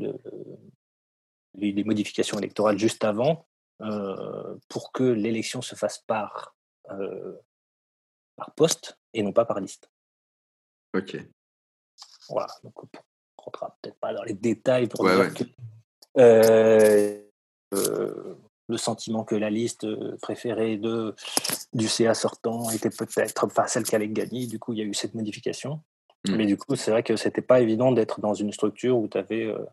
les, 1.55 1.85
modifications 1.85 2.39
électorales 2.39 2.79
juste 2.79 3.05
avant, 3.05 3.47
pour 4.69 4.93
que 4.93 5.03
l'élection 5.03 5.61
se 5.63 5.75
fasse 5.75 5.99
par, 5.99 6.57
par 8.37 8.55
poste 8.55 8.99
et 9.15 9.23
non 9.23 9.33
pas 9.33 9.45
par 9.45 9.59
liste. 9.59 9.91
Ok. 10.95 11.17
Voilà. 12.29 12.49
Donc, 12.63 12.83
on 12.83 12.87
ne 12.87 12.99
rentrera 13.37 13.77
peut-être 13.81 13.99
pas 13.99 14.15
dans 14.15 14.23
les 14.23 14.35
détails 14.35 14.89
pour 14.89 15.05
dire 15.05 15.33
que 15.35 15.45
euh, 16.19 17.23
euh, 17.75 18.35
le 18.69 18.77
sentiment 18.77 19.25
que 19.25 19.35
la 19.35 19.51
liste 19.51 19.87
préférée 20.21 20.77
de, 20.77 21.15
du 21.73 21.89
CA 21.89 22.15
sortant 22.15 22.71
était 22.71 22.91
peut-être 22.91 23.47
pas 23.47 23.67
celle 23.67 23.85
qui 23.85 23.95
allait 23.95 24.09
gagner. 24.09 24.47
Du 24.47 24.59
coup, 24.59 24.73
il 24.73 24.79
y 24.79 24.83
a 24.83 24.85
eu 24.85 24.95
cette 24.95 25.15
modification. 25.15 25.81
Mmh. 26.27 26.37
Mais 26.37 26.47
du 26.47 26.57
coup, 26.57 26.77
c'est 26.77 26.91
vrai 26.91 27.03
que 27.03 27.17
c'était 27.17 27.43
pas 27.43 27.61
évident 27.61 27.93
d'être 27.93 28.21
dans 28.21 28.35
une 28.35 28.53
structure 28.53 28.99
où 28.99 29.09
tu 29.09 29.17
avais 29.17 29.45
euh, 29.45 29.65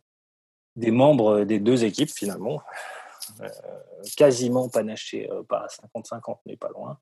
des 0.76 0.91
membres 0.91 1.43
des 1.43 1.59
deux 1.59 1.84
équipes 1.84 2.11
finalement, 2.11 2.61
quasiment 4.18 4.70
panachés, 4.70 5.30
pas 5.47 5.66
à 5.66 5.68
50-50, 5.68 6.39
mais 6.45 6.57
pas 6.57 6.70
loin. 6.70 6.99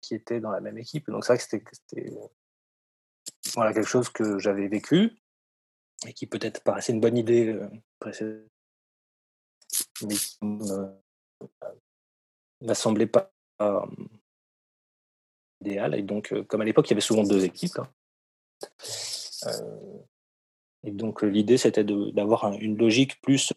Qui 0.00 0.14
étaient 0.14 0.40
dans 0.40 0.50
la 0.50 0.60
même 0.60 0.78
équipe. 0.78 1.10
Donc, 1.10 1.24
c'est 1.24 1.34
vrai 1.34 1.60
que 1.60 1.70
c'était 1.72 2.12
voilà 3.54 3.72
quelque 3.72 3.88
chose 3.88 4.08
que 4.08 4.38
j'avais 4.38 4.68
vécu. 4.68 5.12
et 6.06 6.12
qui 6.12 6.26
peut-être 6.26 6.62
paraissait 6.62 6.92
une 6.92 7.00
bonne 7.00 7.16
idée 7.16 7.58
mais 10.02 10.14
qui 10.14 10.38
ne 12.60 12.74
semblait 12.74 13.06
pas 13.06 13.32
idéal. 15.60 15.94
Et 15.94 16.02
donc, 16.02 16.34
comme 16.48 16.60
à 16.60 16.64
l'époque, 16.64 16.88
il 16.88 16.90
y 16.90 16.94
avait 16.94 17.00
souvent 17.00 17.24
deux 17.24 17.44
équipes. 17.44 17.78
Hein, 17.78 17.88
et 20.84 20.90
donc, 20.90 21.22
l'idée, 21.22 21.56
c'était 21.56 21.84
d'avoir 21.84 22.52
une 22.52 22.76
logique 22.76 23.20
plus 23.22 23.52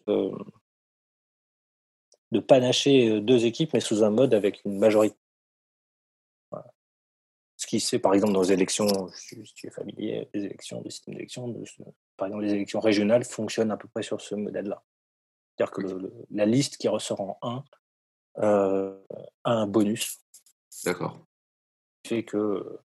de 2.30 2.40
panacher 2.40 3.20
deux 3.20 3.44
équipes, 3.44 3.74
mais 3.74 3.80
sous 3.80 4.02
un 4.02 4.10
mode 4.10 4.34
avec 4.34 4.64
une 4.64 4.78
majorité. 4.78 5.16
Ce 7.68 7.76
qui 7.76 7.80
fait, 7.80 7.98
par 7.98 8.14
exemple, 8.14 8.32
dans 8.32 8.40
les 8.40 8.52
élections, 8.52 9.08
si 9.12 9.42
tu 9.54 9.66
es 9.66 9.70
familier, 9.70 10.26
des 10.32 10.44
élections, 10.44 10.80
des 10.80 10.88
systèmes 10.88 11.16
d'élections, 11.16 11.54
par 12.16 12.28
exemple, 12.28 12.44
les 12.44 12.54
élections 12.54 12.80
régionales 12.80 13.24
fonctionnent 13.24 13.70
à 13.70 13.76
peu 13.76 13.88
près 13.88 14.02
sur 14.02 14.22
ce 14.22 14.34
modèle-là. 14.34 14.82
C'est-à-dire 15.58 15.72
que 15.72 16.10
la 16.30 16.46
liste 16.46 16.78
qui 16.78 16.88
ressort 16.88 17.20
en 17.20 17.38
1 17.42 17.64
a 19.44 19.52
un 19.52 19.66
bonus. 19.66 20.18
D'accord. 20.86 21.20
Fait 22.06 22.24
que 22.24 22.80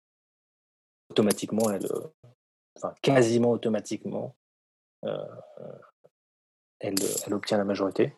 automatiquement, 1.11 1.71
elle, 1.71 1.87
enfin 2.79 2.95
quasiment 3.03 3.51
automatiquement, 3.51 4.35
elle, 5.03 6.95
elle 7.27 7.35
obtient 7.35 7.59
la 7.59 7.65
majorité. 7.65 8.17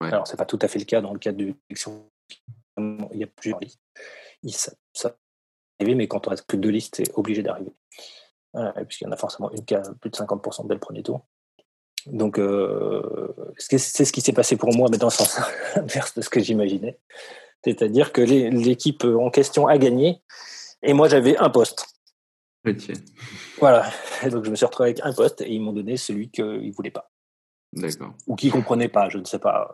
Alors, 0.00 0.12
Alors, 0.12 0.28
c'est 0.28 0.36
pas 0.36 0.44
tout 0.44 0.58
à 0.60 0.68
fait 0.68 0.78
le 0.78 0.84
cas 0.84 1.00
dans 1.00 1.14
le 1.14 1.18
cadre 1.18 1.38
de 1.38 1.44
l'élection. 1.44 2.10
Il 2.76 3.06
y 3.14 3.24
a 3.24 3.26
plusieurs 3.26 3.58
listes. 3.58 3.80
Ça, 4.52 4.72
ça 4.92 5.16
mais 5.80 6.08
quand 6.08 6.26
on 6.26 6.30
reste 6.30 6.46
que 6.46 6.56
deux 6.56 6.68
listes, 6.70 6.96
c'est 6.96 7.10
obligé 7.14 7.42
d'arriver. 7.42 7.72
Euh, 8.56 8.72
puisqu'il 8.84 9.04
y 9.04 9.06
en 9.06 9.12
a 9.12 9.16
forcément 9.16 9.50
une 9.52 9.64
qui 9.64 9.74
a 9.74 9.82
plus 10.00 10.10
de 10.10 10.16
50% 10.16 10.66
dès 10.66 10.74
le 10.74 10.80
premier 10.80 11.02
tour. 11.02 11.24
Donc, 12.06 12.38
euh, 12.38 13.28
c'est 13.58 13.78
ce 13.78 14.12
qui 14.12 14.20
s'est 14.20 14.32
passé 14.32 14.56
pour 14.56 14.74
moi, 14.74 14.88
mais 14.90 14.98
dans 14.98 15.08
le 15.08 15.12
sens 15.12 15.38
inverse 15.76 16.14
de 16.14 16.22
ce 16.22 16.30
que 16.30 16.40
j'imaginais. 16.40 16.98
C'est-à-dire 17.64 18.12
que 18.12 18.22
l'équipe 18.22 19.04
en 19.04 19.30
question 19.30 19.66
a 19.66 19.76
gagné, 19.76 20.22
et 20.82 20.94
moi 20.94 21.08
j'avais 21.08 21.36
un 21.36 21.50
poste. 21.50 21.86
Voilà. 23.58 23.90
Et 24.24 24.30
donc 24.30 24.44
je 24.44 24.50
me 24.50 24.56
suis 24.56 24.64
retrouvé 24.64 24.90
avec 24.90 25.00
un 25.04 25.12
poste, 25.12 25.42
et 25.42 25.52
ils 25.52 25.60
m'ont 25.60 25.74
donné 25.74 25.96
celui 25.98 26.30
qu'ils 26.30 26.44
ne 26.44 26.72
voulaient 26.72 26.90
pas. 26.90 27.10
D'accord. 27.74 28.14
Ou 28.26 28.34
qui 28.34 28.50
comprenait 28.50 28.88
pas, 28.88 29.10
je 29.10 29.18
ne 29.18 29.24
sais 29.24 29.38
pas. 29.38 29.70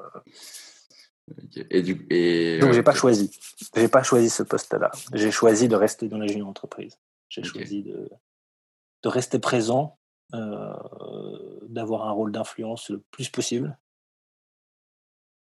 Et 1.71 1.83
du, 1.83 2.07
et 2.11 2.59
Donc 2.61 2.73
j'ai 2.73 2.83
pas 2.83 2.95
choisi. 2.95 3.37
J'ai 3.75 3.89
pas 3.89 4.03
choisi 4.03 4.31
ce 4.31 4.43
poste-là. 4.45 4.91
J'ai 5.13 5.31
choisi 5.31 5.67
de 5.67 5.75
rester 5.75 6.09
dans 6.09 6.19
la 6.19 6.27
junior 6.27 6.49
entreprise. 6.49 6.99
J'ai 7.29 7.43
choisi 7.43 7.83
de, 7.83 8.09
de 9.03 9.09
rester 9.09 9.41
présent, 9.41 9.99
euh, 10.35 10.73
d'avoir 11.69 12.07
un 12.07 12.13
rôle 12.13 12.31
d'influence 12.31 12.91
le 12.91 13.03
plus 13.11 13.29
possible. 13.29 13.77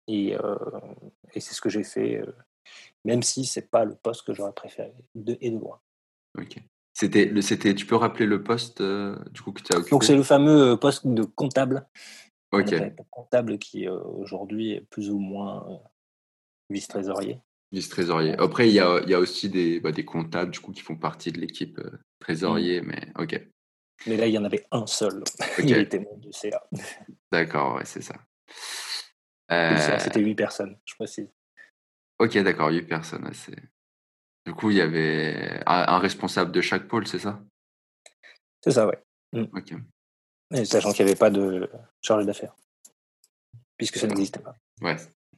Et, 0.06 0.36
euh, 0.36 0.56
et 1.34 1.40
c'est 1.40 1.54
ce 1.54 1.60
que 1.60 1.68
j'ai 1.68 1.84
fait, 1.84 2.16
euh, 2.16 2.32
même 3.04 3.22
si 3.22 3.44
c'est 3.44 3.70
pas 3.70 3.84
le 3.84 3.94
poste 3.94 4.26
que 4.26 4.32
j'aurais 4.32 4.52
préféré 4.52 4.94
de 5.14 5.36
et 5.40 5.50
de 5.50 5.58
loin. 5.58 5.80
Ok. 6.38 6.56
C'était, 6.94 7.30
c'était, 7.42 7.74
tu 7.74 7.86
peux 7.86 7.96
rappeler 7.96 8.26
le 8.26 8.42
poste 8.42 8.80
du 8.80 9.42
coup 9.42 9.52
que 9.52 9.62
tu 9.62 9.72
as 9.74 9.78
occupé? 9.78 9.90
Donc 9.90 10.04
c'est 10.04 10.16
le 10.16 10.22
fameux 10.22 10.78
poste 10.78 11.06
de 11.06 11.24
comptable 11.24 11.86
Comptable 13.10 13.58
qui 13.58 13.88
aujourd'hui 13.88 14.72
est 14.72 14.80
plus 14.80 15.10
ou 15.10 15.18
moins 15.18 15.82
vice-trésorier. 16.70 17.40
Vice-trésorier. 17.72 18.34
Après, 18.38 18.68
il 18.68 18.74
y 18.74 18.80
a, 18.80 19.00
il 19.02 19.10
y 19.10 19.14
a 19.14 19.18
aussi 19.18 19.48
des, 19.48 19.80
bah, 19.80 19.92
des 19.92 20.04
comptables 20.04 20.50
du 20.50 20.60
coup, 20.60 20.72
qui 20.72 20.82
font 20.82 20.96
partie 20.96 21.32
de 21.32 21.40
l'équipe 21.40 21.80
trésorier, 22.20 22.80
mmh. 22.80 22.86
mais 22.86 23.12
ok. 23.18 23.40
Mais 24.06 24.16
là, 24.16 24.26
il 24.26 24.32
y 24.32 24.38
en 24.38 24.44
avait 24.44 24.66
un 24.70 24.86
seul. 24.86 25.22
Il 25.58 25.76
était 25.76 25.98
mon 25.98 26.16
du 26.18 26.32
CA. 26.32 26.62
D'accord, 27.32 27.76
ouais, 27.76 27.84
c'est 27.84 28.02
ça. 28.02 28.14
C'était 29.98 30.20
huit 30.20 30.34
personnes, 30.34 30.78
je 30.84 30.94
précise. 30.94 31.30
Ok, 32.18 32.36
d'accord, 32.38 32.70
huit 32.70 32.86
personnes. 32.86 33.30
Du 34.46 34.52
coup, 34.52 34.70
il 34.70 34.76
y 34.76 34.80
avait 34.80 35.62
un, 35.66 35.98
responsable 35.98 36.52
de 36.52 36.60
chaque 36.60 36.86
pôle, 36.86 37.06
c'est 37.06 37.18
ça? 37.18 37.42
C'est 38.62 38.72
ça, 38.72 38.86
ouais. 38.86 39.02
Mmh. 39.32 39.44
Ok 39.52 39.74
sachant 40.64 40.92
qu'il 40.92 41.04
n'y 41.04 41.10
avait 41.10 41.18
pas 41.18 41.30
de 41.30 41.70
charge 42.00 42.26
d'affaires, 42.26 42.54
puisque 43.76 43.98
ça 43.98 44.06
n'existait 44.06 44.40
pas. 44.40 44.56
Ouais, 44.80 44.96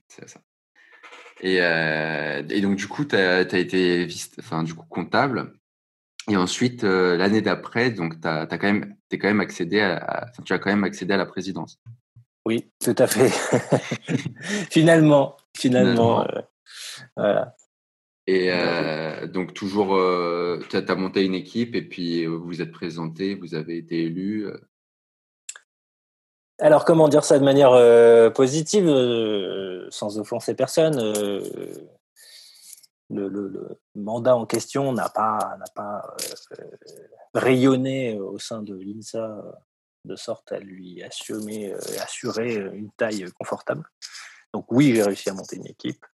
c'est 0.08 0.28
ça. 0.28 0.40
Et, 1.40 1.58
euh, 1.60 2.42
et, 2.48 2.60
donc, 2.60 2.76
du 2.76 2.88
coup, 2.88 3.04
tu 3.04 3.16
as, 3.16 3.40
été 3.40 4.06
enfin, 4.38 4.62
du 4.62 4.74
coup, 4.74 4.86
comptable. 4.88 5.52
Et 6.30 6.36
ensuite, 6.36 6.84
euh, 6.84 7.16
l'année 7.16 7.42
d'après, 7.42 7.90
donc, 7.90 8.20
tu 8.20 8.26
as, 8.26 8.46
quand 8.46 8.62
même, 8.62 8.96
es 9.10 9.18
quand 9.18 9.28
même 9.28 9.40
accédé 9.40 9.80
à, 9.80 10.30
tu 10.44 10.52
as 10.52 10.58
quand 10.58 10.70
même 10.70 10.84
accédé 10.84 11.14
à 11.14 11.18
la 11.18 11.26
présidence. 11.26 11.78
Oui, 12.46 12.70
tout 12.82 12.94
à 12.98 13.06
fait. 13.06 13.30
finalement, 14.70 15.36
finalement. 15.56 16.22
Euh, 16.22 16.40
voilà. 17.16 17.54
Et 18.28 18.50
donc, 19.28 19.54
toujours, 19.54 19.96
tu 20.68 20.76
as, 20.76 20.94
monté 20.96 21.24
une 21.24 21.34
équipe 21.34 21.76
et 21.76 21.82
puis 21.82 22.26
vous 22.26 22.42
vous 22.42 22.60
êtes 22.60 22.72
présenté, 22.72 23.36
vous 23.36 23.54
avez 23.54 23.76
été 23.76 24.02
élu. 24.02 24.48
Alors, 26.58 26.86
comment 26.86 27.08
dire 27.08 27.24
ça 27.24 27.38
de 27.38 27.44
manière 27.44 27.72
euh, 27.72 28.30
positive, 28.30 28.86
euh, 28.88 29.86
sans 29.90 30.18
offenser 30.18 30.54
personne 30.54 30.98
euh, 30.98 31.42
le, 33.10 33.78
mandat 33.94 34.34
en 34.34 34.46
question 34.46 34.92
n'a 34.92 35.08
pas, 35.08 35.56
n'a 35.58 35.70
pas 35.74 36.16
rayonné 37.34 38.18
au 38.18 38.38
sein 38.38 38.62
de 38.62 38.74
l'INSA 38.74 39.42
de 40.04 40.16
sorte 40.16 40.50
à 40.52 40.58
lui 40.58 41.02
assumer, 41.02 41.74
assurer 42.00 42.54
une 42.54 42.90
taille 42.92 43.26
confortable. 43.38 43.84
Donc 44.54 44.72
oui, 44.72 44.94
j'ai 44.94 45.02
réussi 45.02 45.28
à 45.28 45.34
monter 45.34 45.56
une 45.56 45.66
équipe, 45.66 46.04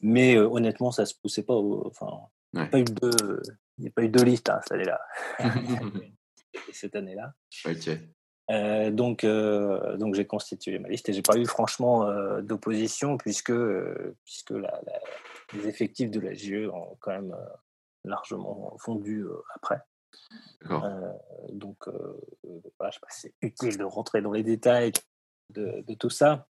mais 0.00 0.38
honnêtement, 0.38 0.92
ça 0.92 1.06
se 1.06 1.14
poussait 1.20 1.42
pas. 1.42 1.54
enfin, 1.54 2.18
il 2.52 2.60
n'y 2.60 2.66
a 2.66 2.68
pas 2.68 2.78
eu 2.78 2.84
de, 2.84 3.42
il 3.78 3.92
pas 3.92 4.02
eu 4.02 4.08
de 4.08 4.22
liste 4.22 4.48
hein, 4.48 4.60
cette 4.62 4.72
année-là. 4.72 5.00
cette 6.72 6.96
année-là. 6.96 7.34
Euh, 8.50 8.90
donc, 8.90 9.24
euh, 9.24 9.96
donc 9.96 10.14
j'ai 10.14 10.26
constitué 10.26 10.78
ma 10.78 10.88
liste 10.88 11.08
et 11.08 11.12
j'ai 11.12 11.22
pas 11.22 11.36
eu 11.36 11.46
franchement 11.46 12.06
euh, 12.06 12.42
d'opposition 12.42 13.16
puisque 13.16 13.52
puisque 14.24 14.50
la, 14.50 14.80
les 15.54 15.68
effectifs 15.68 16.10
de 16.10 16.20
la 16.20 16.34
GE 16.34 16.68
ont 16.72 16.96
quand 17.00 17.12
même 17.12 17.36
largement 18.04 18.76
fondu 18.78 19.24
après. 19.54 19.80
donc 21.50 21.88
voilà, 22.78 22.90
je 22.90 22.94
sais 22.94 23.00
pas 23.00 23.10
si 23.10 23.20
c'est 23.20 23.34
utile 23.42 23.78
de 23.78 23.84
rentrer 23.84 24.22
dans 24.22 24.32
les 24.32 24.42
détails 24.42 24.92
de, 25.50 25.82
de, 25.86 25.94
tout 25.94 26.10
ça, 26.10 26.48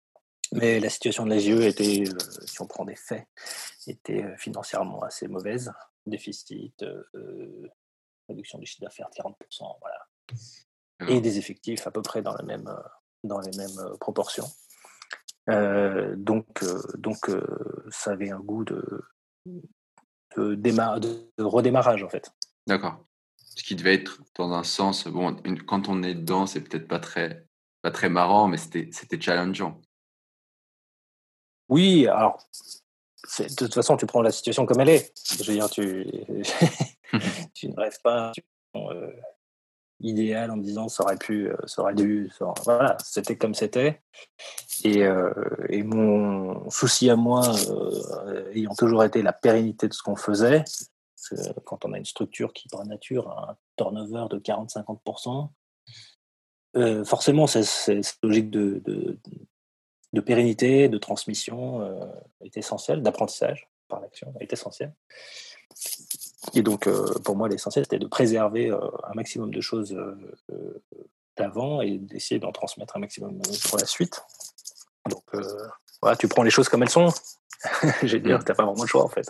mais 0.53 0.81
la 0.81 0.89
situation 0.89 1.25
de 1.25 1.31
la 1.31 1.39
GE 1.39 1.61
était, 1.61 2.05
si 2.47 2.63
on 2.63 2.67
prend 2.67 2.85
des 2.85 2.97
faits, 2.97 3.27
était 3.87 4.25
financièrement 4.39 5.03
assez 5.03 5.29
mauvaise, 5.29 5.73
déficit, 6.07 6.85
réduction 8.29 8.59
du 8.59 8.67
chiffre 8.67 8.83
d'affaires 8.83 9.11
de 9.11 9.23
40%, 9.23 9.35
voilà 9.81 10.07
et 11.01 11.21
des 11.21 11.39
effectifs 11.39 11.87
à 11.87 11.91
peu 11.91 12.03
près 12.03 12.23
dans, 12.23 12.35
la 12.35 12.43
même, 12.43 12.69
euh, 12.69 12.89
dans 13.23 13.41
les 13.41 13.57
mêmes 13.57 13.79
euh, 13.79 13.97
proportions. 13.99 14.47
Euh, 15.51 16.15
donc, 16.17 16.65
donc 16.97 17.31
ça 17.91 18.13
avait 18.13 18.31
un 18.31 18.41
goût 18.41 18.65
de, 18.65 19.03
de, 20.37 20.55
de 20.55 21.43
redémarrage 21.43 22.03
en 22.03 22.09
fait. 22.09 22.33
D'accord. 22.67 23.05
Ce 23.37 23.63
qui 23.63 23.77
devait 23.77 23.95
être 23.95 24.21
dans 24.37 24.53
un 24.53 24.65
sens, 24.65 25.07
bon, 25.07 25.37
quand 25.67 25.89
on 25.89 26.03
est 26.03 26.15
dedans, 26.15 26.47
c'est 26.47 26.63
peut-être 26.63 26.89
pas 26.89 26.99
très, 26.99 27.47
pas 27.83 27.91
très 27.91 28.09
marrant, 28.09 28.49
mais 28.49 28.57
c'était 28.57 29.21
challengeant. 29.21 29.81
Oui, 31.69 32.07
alors, 32.09 32.39
de 33.39 33.55
toute 33.55 33.75
façon, 33.75 33.97
tu 33.97 34.07
prends 34.07 34.23
la 34.23 34.33
situation 34.33 34.67
comme 34.67 34.81
elle 34.81 34.89
est. 34.89 35.13
Je 35.31 35.45
veux 35.45 35.55
dire, 35.55 35.71
tu, 35.71 36.07
tu 37.55 37.69
ne 37.69 37.77
rêves 37.77 38.01
pas 38.03 38.33
idéal 40.05 40.51
en 40.51 40.57
me 40.57 40.63
disant 40.63 40.89
ça 40.89 41.03
aurait 41.05 41.17
pu, 41.17 41.49
euh, 41.49 41.57
ça 41.67 41.83
aurait 41.83 41.95
dû, 41.95 42.31
voilà, 42.65 42.97
c'était 43.03 43.37
comme 43.37 43.55
c'était. 43.55 44.03
Et, 44.85 45.05
euh, 45.05 45.33
mon 45.85 46.71
souci 46.71 47.11
à 47.11 47.17
moi, 47.17 47.55
euh, 47.69 48.53
ayant 48.53 48.75
toujours 48.75 49.05
été 49.05 49.23
la 49.23 49.33
pérennité 49.33 49.89
de 49.89 49.93
ce 49.93 50.03
qu'on 50.03 50.17
faisait, 50.17 50.65
quand 51.65 51.85
on 51.85 51.93
a 51.93 51.99
une 51.99 52.05
structure 52.05 52.53
qui 52.53 52.69
par 52.69 52.85
nature 52.85 53.29
a 53.31 53.53
un 53.53 53.57
turnover 53.77 54.27
de 54.31 54.39
40-50%, 54.39 55.51
forcément 57.05 57.47
cette 57.47 58.19
logique 58.23 58.51
de, 58.51 59.19
pérennité, 60.25 60.89
de 60.89 60.99
transmission 60.99 61.81
est 62.43 62.57
essentielle, 62.59 63.03
d'apprentissage 63.03 63.69
par 63.89 64.01
l'action 64.01 64.35
est 64.41 64.53
essentielle. 64.53 64.93
Et 66.53 66.63
donc, 66.63 66.87
euh, 66.87 67.07
pour 67.25 67.37
moi, 67.37 67.49
l'essentiel, 67.49 67.85
c'était 67.85 67.99
de 67.99 68.07
préserver 68.07 68.71
euh, 68.71 68.79
un 69.05 69.15
maximum 69.15 69.51
de 69.51 69.61
choses 69.61 69.95
euh, 69.95 70.83
d'avant 71.37 71.81
et 71.81 71.99
d'essayer 71.99 72.39
d'en 72.39 72.53
transmettre 72.53 72.97
un 72.97 73.01
maximum 73.01 73.41
pour 73.69 73.79
la 73.79 73.87
suite. 73.87 74.23
Donc, 75.09 75.25
voilà, 76.01 76.17
tu 76.17 76.29
prends 76.29 76.43
les 76.43 76.51
choses 76.51 76.69
comme 76.69 76.83
elles 76.83 76.91
sont. 76.91 77.13
J'ai 78.03 78.21
dire, 78.21 78.45
tu 78.45 78.51
n'as 78.51 78.55
pas 78.55 78.65
vraiment 78.65 78.83
le 78.83 78.89
choix, 78.89 79.05
en 79.05 79.09
fait. 79.09 79.29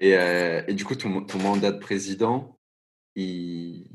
Et, 0.00 0.10
et, 0.10 0.74
du 0.74 0.84
coup, 0.84 0.94
ton, 0.94 1.22
ton, 1.24 1.38
mandat 1.38 1.72
de 1.72 1.78
président, 1.78 2.58
il, 3.14 3.86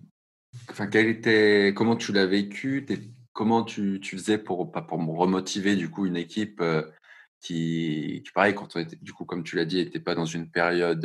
enfin, 0.70 0.88
quel 0.88 1.08
était, 1.08 1.74
comment 1.76 1.96
tu 1.96 2.14
l'as 2.14 2.26
vécu? 2.26 2.86
Comment 3.34 3.64
tu, 3.64 4.00
tu, 4.02 4.18
faisais 4.18 4.38
pour, 4.38 4.72
pour 4.72 5.00
remotiver 5.18 5.76
du 5.76 5.90
coup 5.90 6.06
une 6.06 6.16
équipe 6.16 6.62
qui, 7.46 8.22
qui, 8.26 8.32
pareil, 8.34 8.56
quand 8.56 8.76
on 8.76 8.80
était, 8.80 8.98
du 8.98 9.14
coup, 9.14 9.26
comme 9.26 9.44
tu 9.44 9.56
l'as 9.56 9.66
dit, 9.66 9.78
n'était 9.78 10.00
pas 10.00 10.16
dans 10.16 10.26
une 10.26 10.50
période 10.50 11.00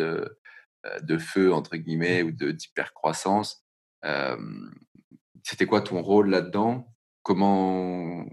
de 1.03 1.19
feu, 1.19 1.53
entre 1.53 1.77
guillemets, 1.77 2.23
ou 2.23 2.31
d'hypercroissance. 2.31 3.65
Euh, 4.05 4.37
C'était 5.43 5.67
quoi 5.67 5.83
ton 5.83 6.03
rôle 6.03 6.31
là-dedans? 6.31 6.93
Comment 7.23 8.25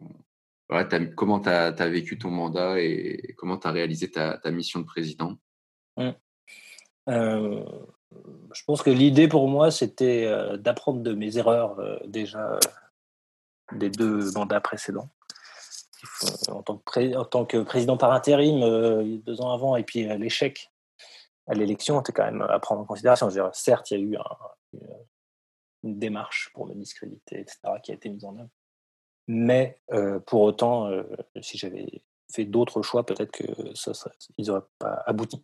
voilà, 0.69 0.87
as, 0.91 1.05
comment 1.15 1.39
tu 1.39 1.49
as, 1.49 1.67
as, 1.67 1.89
vécu 1.89 2.17
ton 2.17 2.29
mandat 2.29 2.79
et 2.79 3.33
comment 3.37 3.57
tu 3.57 3.67
as 3.67 3.71
réalisé 3.71 4.11
ta, 4.11 4.37
ta, 4.37 4.51
mission 4.51 4.79
de 4.79 4.85
président? 4.85 5.37
Mmh. 5.97 6.09
euh, 7.09 7.65
Je 8.53 8.63
pense 8.65 8.83
que 8.83 8.89
l'idée 8.89 9.27
pour 9.27 9.47
moi, 9.47 9.71
c'était 9.71 10.25
euh, 10.25 10.57
d'apprendre 10.57 11.01
de 11.01 11.13
mes 11.13 11.37
erreurs 11.37 11.79
euh, 11.79 11.97
déjà 12.05 12.59
des 13.73 13.89
deux 13.89 14.31
mandats 14.33 14.61
précédents. 14.61 15.09
En 16.49 16.61
tant, 16.61 16.77
que 16.77 17.15
en 17.15 17.25
tant 17.25 17.45
que 17.45 17.57
président 17.63 17.97
par 17.97 18.11
intérim, 18.11 18.59
deux 19.23 19.41
ans 19.41 19.51
avant, 19.51 19.75
et 19.75 19.83
puis 19.83 20.03
l'échec 20.17 20.71
à 21.47 21.53
l'élection, 21.53 21.97
c'était 21.99 22.13
quand 22.13 22.25
même 22.25 22.41
à 22.41 22.59
prendre 22.59 22.81
en 22.81 22.85
considération. 22.85 23.29
Certes, 23.53 23.91
il 23.91 23.97
y 23.97 24.01
a 24.01 24.03
eu 24.03 24.17
un, 24.17 24.79
une 25.83 25.99
démarche 25.99 26.49
pour 26.53 26.67
me 26.67 26.75
discréditer, 26.75 27.39
etc., 27.39 27.59
qui 27.83 27.91
a 27.91 27.95
été 27.95 28.09
mise 28.09 28.25
en 28.25 28.37
œuvre. 28.37 28.49
Mais 29.27 29.81
euh, 29.91 30.19
pour 30.19 30.41
autant, 30.41 30.87
euh, 30.87 31.03
si 31.41 31.57
j'avais 31.57 32.03
fait 32.33 32.45
d'autres 32.45 32.81
choix, 32.81 33.05
peut-être 33.05 33.31
que 33.31 33.43
n'auraient 34.39 34.61
pas 34.79 35.03
abouti. 35.05 35.43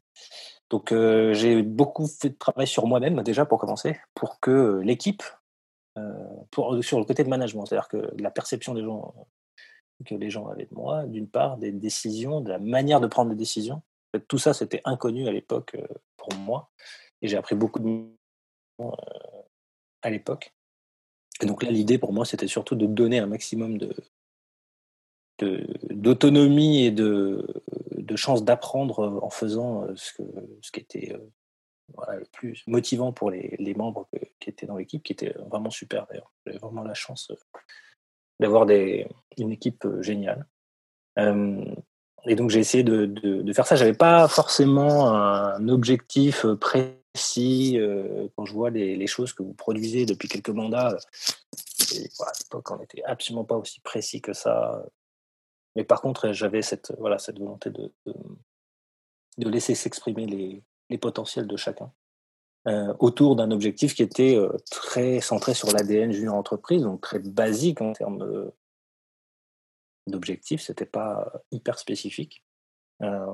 Donc 0.69 0.91
euh, 0.91 1.33
j'ai 1.33 1.61
beaucoup 1.61 2.07
fait 2.07 2.29
de 2.29 2.37
travail 2.37 2.67
sur 2.67 2.87
moi-même 2.87 3.21
déjà 3.23 3.45
pour 3.45 3.59
commencer, 3.59 3.99
pour 4.13 4.39
que 4.39 4.81
l'équipe, 4.83 5.23
sur 6.81 6.99
le 6.99 7.05
côté 7.05 7.23
de 7.23 7.29
management, 7.29 7.65
c'est-à-dire 7.65 7.87
que 7.87 8.11
la 8.19 8.31
perception 8.31 8.73
des 8.73 8.83
gens 8.83 9.13
que 10.03 10.15
les 10.15 10.29
gens 10.29 10.47
avaient 10.47 10.65
de 10.65 10.75
moi, 10.75 11.03
d'une 11.05 11.27
part, 11.27 11.57
des 11.57 11.71
décisions, 11.71 12.41
de 12.41 12.49
la 12.49 12.59
manière 12.59 13.01
de 13.01 13.07
prendre 13.07 13.29
des 13.31 13.37
décisions. 13.37 13.81
tout 14.27 14.37
ça, 14.37 14.53
c'était 14.53 14.81
inconnu 14.85 15.27
à 15.27 15.31
l'époque 15.31 15.75
pour 16.17 16.33
moi, 16.35 16.69
et 17.21 17.27
j'ai 17.27 17.37
appris 17.37 17.55
beaucoup 17.55 17.79
de 17.79 18.05
à 20.01 20.09
l'époque. 20.09 20.53
Et 21.41 21.45
donc 21.45 21.63
là, 21.63 21.71
l'idée 21.71 21.97
pour 21.97 22.13
moi, 22.13 22.25
c'était 22.25 22.47
surtout 22.47 22.75
de 22.75 22.85
donner 22.85 23.19
un 23.19 23.27
maximum 23.27 23.77
de 23.77 23.95
d'autonomie 25.89 26.85
et 26.85 26.91
de, 26.91 27.63
de 27.91 28.15
chances 28.15 28.43
d'apprendre 28.43 29.19
en 29.21 29.29
faisant 29.29 29.83
euh, 29.83 29.95
ce, 29.95 30.13
que, 30.13 30.23
ce 30.61 30.71
qui 30.71 30.79
était 30.79 31.13
euh, 31.13 32.19
le 32.19 32.25
plus 32.31 32.63
motivant 32.67 33.11
pour 33.11 33.31
les, 33.31 33.55
les 33.59 33.73
membres 33.73 34.07
qui 34.39 34.49
étaient 34.49 34.65
dans 34.65 34.77
l'équipe, 34.77 35.03
qui 35.03 35.13
était 35.13 35.33
vraiment 35.49 35.69
super 35.69 36.05
d'ailleurs. 36.07 36.31
J'avais 36.45 36.59
vraiment 36.59 36.83
la 36.83 36.93
chance 36.93 37.31
euh, 37.31 37.35
d'avoir 38.43 38.67
une 38.69 39.51
équipe 39.51 39.87
géniale. 40.01 40.45
et 41.17 42.35
donc 42.35 42.49
j'ai 42.49 42.59
essayé 42.59 42.83
de, 42.83 43.53
faire 43.53 43.65
ça. 43.65 43.75
J'avais 43.75 43.93
pas 43.93 44.27
forcément 44.27 45.09
un 45.13 45.67
objectif 45.69 46.45
précis 46.59 46.93
euh, 47.79 48.27
quand 48.35 48.45
je 48.45 48.53
vois 48.53 48.69
les, 48.69 49.07
choses 49.07 49.33
que 49.33 49.43
vous 49.43 49.53
produisez 49.53 50.05
depuis 50.05 50.27
quelques 50.27 50.49
mandats, 50.49 50.97
et, 51.93 52.09
à 52.19 52.31
l'époque, 52.39 52.71
on 52.71 52.77
n'était 52.77 53.03
absolument 53.03 53.45
pas 53.45 53.55
aussi 53.55 53.79
précis 53.81 54.21
que 54.21 54.33
ça. 54.33 54.83
Mais 55.75 55.83
par 55.83 56.01
contre, 56.01 56.31
j'avais 56.31 56.61
cette, 56.61 56.93
voilà, 56.99 57.19
cette 57.19 57.39
volonté 57.39 57.69
de, 57.69 57.91
de, 58.05 59.49
laisser 59.49 59.75
s'exprimer 59.75 60.25
les, 60.25 60.63
potentiels 60.99 61.47
de 61.47 61.57
chacun 61.57 61.91
euh, 62.67 62.93
autour 62.99 63.35
d'un 63.35 63.51
objectif 63.51 63.93
qui 63.93 64.03
était 64.03 64.35
euh, 64.35 64.55
très 64.71 65.19
centré 65.19 65.53
sur 65.53 65.71
l'ADN 65.71 66.11
junior 66.11 66.35
entreprise, 66.35 66.83
donc 66.83 67.01
très 67.01 67.19
basique 67.19 67.81
en 67.81 67.93
termes 67.93 68.51
d'objectifs. 70.07 70.61
C'était 70.61 70.85
pas 70.85 71.31
hyper 71.51 71.79
spécifique. 71.79 72.43
Euh, 73.01 73.33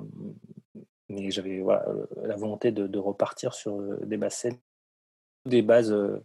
mais 1.09 1.31
j'avais 1.31 1.59
voilà, 1.59 1.85
la 2.23 2.35
volonté 2.35 2.71
de, 2.71 2.87
de, 2.87 2.99
repartir 2.99 3.53
sur 3.53 3.79
des 4.05 4.17
bases 4.17 4.47
des 5.45 5.61
bases 5.61 5.91
euh, 5.91 6.23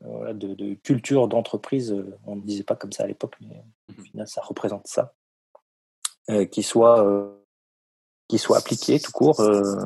voilà, 0.00 0.34
de, 0.34 0.54
de, 0.54 0.74
culture 0.74 1.28
d'entreprise. 1.28 1.94
On 2.26 2.36
ne 2.36 2.42
disait 2.42 2.64
pas 2.64 2.76
comme 2.76 2.92
ça 2.92 3.04
à 3.04 3.06
l'époque, 3.06 3.36
mais 3.40 3.62
au 3.88 3.92
mmh 3.92 4.04
final, 4.04 4.28
ça 4.28 4.42
représente 4.42 4.86
ça. 4.86 5.14
Euh, 6.30 6.44
qui 6.44 6.62
soit 6.62 7.04
euh, 7.04 7.36
qui 8.28 8.38
soit 8.38 8.56
appliqué 8.56 9.00
tout 9.00 9.10
court 9.10 9.40
euh, 9.40 9.84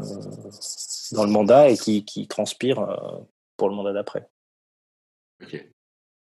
dans 1.12 1.24
le 1.24 1.30
mandat 1.30 1.70
et 1.70 1.76
qui, 1.76 2.04
qui 2.04 2.28
transpire 2.28 2.86
pour 3.56 3.68
le 3.68 3.74
mandat 3.74 3.92
d'après. 3.92 4.28
Ok. 5.42 5.64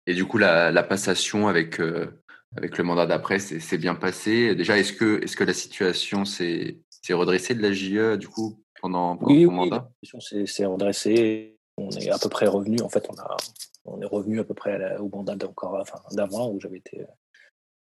Et 0.08 0.14
du 0.14 0.26
coup, 0.26 0.38
la, 0.38 0.72
la 0.72 0.84
passation 0.84 1.48
avec 1.48 1.80
avec 2.58 2.78
le 2.78 2.84
mandat 2.84 3.06
d'après, 3.06 3.40
c'est 3.40 3.78
bien 3.78 3.96
passé. 3.96 4.56
Déjà, 4.56 4.78
est-ce 4.78 4.94
que 4.94 5.24
est-ce 5.24 5.38
que 5.38 5.44
la 5.44 5.54
situation 5.54 6.26
s'est 6.26 6.80
c'est 6.90 7.14
redressé 7.14 7.56
de 7.56 7.62
la 7.62 7.72
JE 7.72 8.18
du 8.18 8.28
coup 8.28 8.62
pendant, 8.82 9.18
pendant 9.18 9.34
oui, 9.34 9.46
ton 9.46 9.52
mandat? 9.52 9.90
Oui, 10.04 10.48
c'est 10.48 10.66
redressé. 10.66 11.58
On 11.78 11.90
est 11.92 12.10
à 12.10 12.20
peu 12.20 12.30
près 12.30 12.48
revenu. 12.48 12.82
En 12.82 12.90
fait, 12.90 13.08
on 13.10 13.18
a 13.20 13.38
on 13.86 14.02
est 14.02 14.06
revenu 14.06 14.40
à 14.40 14.44
peu 14.44 14.54
près 14.54 14.98
au 14.98 15.10
mandat 15.10 15.36
d'encore 15.36 15.76
enfin, 15.80 16.00
d'avant 16.12 16.52
où 16.52 16.60
j'avais 16.60 16.78
été 16.78 17.06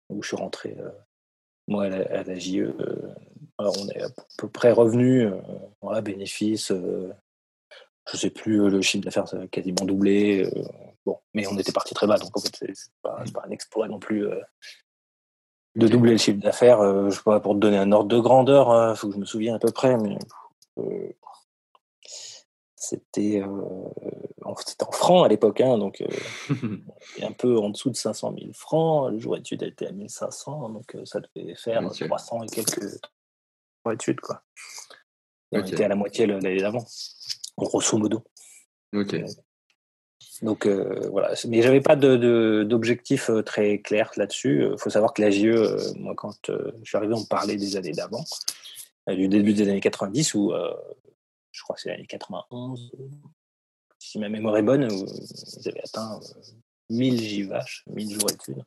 où 0.09 0.21
je 0.21 0.27
suis 0.27 0.37
rentré 0.37 0.75
euh, 0.79 0.89
moi 1.69 1.85
à 1.85 1.89
la, 1.89 2.19
à 2.19 2.35
JE. 2.35 2.57
Euh, 2.57 3.15
on 3.57 3.89
est 3.89 4.01
à 4.01 4.09
peu 4.37 4.47
près 4.47 4.71
revenu 4.71 5.25
euh, 5.25 5.39
voilà, 5.81 6.01
bénéfice. 6.01 6.71
Euh, 6.71 7.13
je 8.11 8.17
sais 8.17 8.29
plus 8.29 8.69
le 8.69 8.81
chiffre 8.81 9.03
d'affaires 9.03 9.33
a 9.33 9.47
quasiment 9.47 9.85
doublé. 9.85 10.49
bon, 11.05 11.19
mais 11.33 11.47
on 11.47 11.57
était 11.57 11.71
parti 11.71 11.93
très 11.93 12.07
bas, 12.07 12.17
donc 12.17 12.35
en 12.35 12.41
fait 12.41 12.55
c'est 12.59 12.91
pas, 13.01 13.23
pas, 13.33 13.43
un 13.47 13.51
exploit 13.51 13.87
non 13.87 13.99
plus 13.99 14.27
de 15.75 15.87
doubler 15.87 16.11
le 16.11 16.17
chiffre 16.17 16.39
d'affaires. 16.39 16.81
Euh, 16.81 17.09
je 17.09 17.15
sais 17.15 17.23
pas, 17.23 17.39
pour 17.39 17.53
te 17.53 17.59
donner 17.59 17.77
un 17.77 17.91
ordre 17.91 18.09
de 18.09 18.19
grandeur, 18.19 18.69
il 18.69 18.91
hein, 18.91 18.95
faut 18.95 19.07
que 19.07 19.15
je 19.15 19.19
me 19.19 19.25
souvienne 19.25 19.55
à 19.55 19.59
peu 19.59 19.71
près, 19.71 19.97
mais 19.97 20.17
c'était 22.79 23.41
euh, 23.41 24.09
en 24.43 24.55
francs 24.91 25.25
à 25.25 25.27
l'époque, 25.27 25.59
hein, 25.59 25.77
donc 25.77 26.01
un 27.21 27.31
peu 27.33 27.57
en 27.57 27.69
dessous 27.69 27.89
de 27.89 27.97
500 27.97 28.35
000 28.39 28.53
francs. 28.53 29.11
Le 29.11 29.19
jour 29.19 29.35
d'études 29.35 29.63
était 29.63 29.87
à 29.87 29.91
1500, 29.91 30.69
donc 30.69 30.95
ça 31.03 31.19
devait 31.19 31.55
faire 31.55 31.83
300 31.91 32.43
et 32.43 32.47
quelques 32.47 32.81
jours 32.81 32.99
d'études. 33.85 34.21
Quoi. 34.21 34.41
on 35.51 35.63
était 35.63 35.83
à 35.83 35.89
la 35.89 35.95
moitié 35.95 36.25
l'année 36.25 36.57
d'avant, 36.57 36.85
grosso 37.57 37.97
modo. 37.97 38.23
Ok. 38.93 39.17
Donc 40.41 40.65
euh, 40.65 41.09
voilà, 41.11 41.33
mais 41.49 41.61
j'avais 41.61 41.81
pas 41.81 41.97
d'objectif 41.97 43.29
de, 43.29 43.41
très 43.41 43.79
clair 43.79 44.09
là-dessus. 44.15 44.69
Il 44.71 44.77
faut 44.79 44.89
savoir 44.89 45.13
que 45.13 45.21
la 45.21 45.31
GE, 45.31 45.97
moi 45.97 46.13
quand 46.15 46.47
je 46.47 46.85
suis 46.85 46.97
arrivé, 46.97 47.13
on 47.13 47.25
parlait 47.25 47.57
des 47.57 47.75
années 47.75 47.91
d'avant, 47.91 48.23
du 49.05 49.27
début 49.27 49.53
des 49.53 49.67
années 49.67 49.81
90 49.81 50.33
où 50.35 50.53
je 51.59 51.63
crois 51.63 51.75
que 51.75 51.81
c'est 51.81 51.89
l'année 51.89 52.07
91, 52.07 52.91
si 53.99 54.17
ma 54.17 54.29
mémoire 54.29 54.55
est 54.55 54.63
bonne, 54.63 54.87
ils 54.89 55.67
avaient 55.67 55.83
atteint 55.83 56.21
1000 56.89 57.21
JVH, 57.21 57.83
1000 57.87 58.13
jours 58.13 58.31
études. 58.31 58.63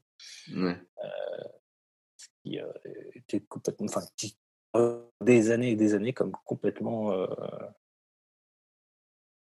Ouais. 0.54 0.76
Euh, 1.02 1.44
qui 2.44 2.58
était 3.14 3.40
complètement, 3.40 3.86
enfin, 3.86 4.02
des 5.22 5.50
années 5.50 5.70
et 5.70 5.76
des 5.76 5.94
années 5.94 6.12
comme 6.12 6.32
complètement 6.44 7.26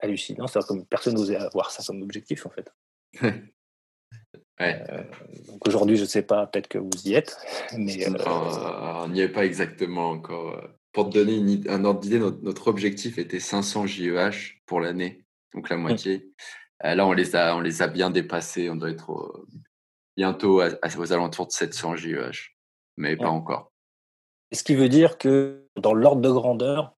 hallucinant. 0.00 0.46
C'est 0.46 0.60
comme 0.66 0.84
personne 0.84 1.14
n'osait 1.14 1.36
avoir 1.36 1.70
ça 1.70 1.82
comme 1.86 2.02
objectif 2.02 2.44
en 2.44 2.50
fait. 2.50 2.70
Euh, 4.60 5.04
donc 5.46 5.66
aujourd'hui, 5.68 5.96
je 5.96 6.02
ne 6.02 6.08
sais 6.08 6.22
pas, 6.22 6.46
peut-être 6.46 6.66
que 6.66 6.78
vous 6.78 6.90
y 7.08 7.14
êtes, 7.14 7.38
mais 7.76 8.08
euh, 8.08 8.12
on 8.26 9.08
n'y 9.08 9.20
est 9.20 9.28
pas 9.28 9.44
exactement 9.44 10.10
encore. 10.10 10.68
Pour 10.98 11.10
te 11.10 11.14
donner 11.14 11.60
un 11.68 11.84
ordre 11.84 12.00
d'idée, 12.00 12.18
notre, 12.18 12.66
objectif 12.66 13.18
était 13.18 13.38
500 13.38 13.86
JEH 13.86 14.56
pour 14.66 14.80
l'année, 14.80 15.24
donc 15.54 15.68
la 15.70 15.76
moitié. 15.76 16.32
Euh, 16.84 16.96
là, 16.96 17.06
on 17.06 17.12
les 17.12 17.36
a, 17.36 17.54
on 17.54 17.60
les 17.60 17.82
a 17.82 17.86
bien 17.86 18.10
dépassés. 18.10 18.68
On 18.68 18.74
doit 18.74 18.90
être 18.90 19.46
bientôt 20.16 20.60
aux 20.60 21.12
alentours 21.12 21.46
de 21.46 21.52
700 21.52 21.94
JEH, 21.94 22.56
mais 22.96 23.16
pas 23.16 23.28
encore. 23.28 23.70
Ce 24.52 24.64
qui 24.64 24.74
veut 24.74 24.88
dire 24.88 25.18
que 25.18 25.68
dans 25.76 25.94
l'ordre 25.94 26.20
de 26.20 26.32
grandeur, 26.32 26.96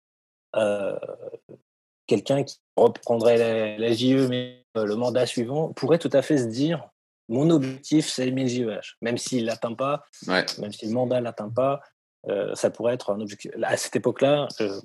quelqu'un 2.08 2.46
qui 2.46 2.62
reprendrait 2.78 3.78
la, 3.78 3.92
JE, 3.92 4.30
mais 4.30 4.66
euh, 4.78 4.86
le 4.86 4.96
mandat 4.96 5.26
suivant, 5.26 5.74
pourrait 5.74 6.00
tout 6.00 6.12
à 6.14 6.22
fait 6.22 6.38
se 6.38 6.46
dire 6.46 6.88
mon 7.28 7.50
objectif, 7.50 8.08
c'est 8.08 8.32
1000 8.32 8.48
JEH. 8.48 8.96
Même 9.02 9.18
s'il 9.18 9.42
ne 9.42 9.48
l'atteint 9.48 9.74
pas, 9.74 10.06
même 10.26 10.72
si 10.72 10.86
le 10.86 10.94
mandat 10.94 11.20
ne 11.20 11.26
l'atteint 11.26 11.50
pas, 11.50 11.82
euh, 12.28 12.54
ça 12.56 12.70
pourrait 12.70 12.94
être 12.94 13.12
un 13.12 13.20
objectif. 13.20 13.52
À 13.62 13.78
cette 13.78 13.96
époque-là, 13.96 14.48
euh, 14.62 14.82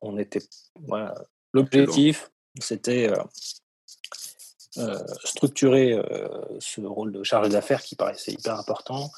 on 0.00 0.16
était. 0.18 0.42
Voilà. 0.86 1.14
L'objectif, 1.52 2.30
c'était 2.60 3.12
structurer 5.24 5.96
ce 6.58 6.80
rôle 6.80 7.12
de 7.12 7.22
chargé 7.22 7.48
d'affaires 7.48 7.80
qui 7.80 7.94
paraissait 7.94 8.32
hyper 8.32 8.58
important, 8.58 9.12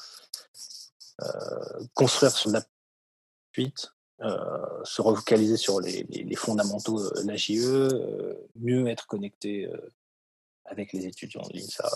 construire 1.95 2.31
sur 2.31 2.51
la 2.51 2.61
suite, 3.53 3.91
euh, 4.21 4.83
se 4.83 5.01
refocaliser 5.01 5.57
sur 5.57 5.79
les, 5.79 6.35
fondamentaux 6.35 7.09
de 7.09 7.27
la 7.27 7.35
JE, 7.35 7.63
euh, 7.63 8.33
mieux 8.55 8.87
être 8.87 9.05
connecté 9.05 9.69
avec 10.65 10.93
les 10.93 11.05
étudiants 11.05 11.41
de 11.41 11.57
l'INSA 11.57 11.87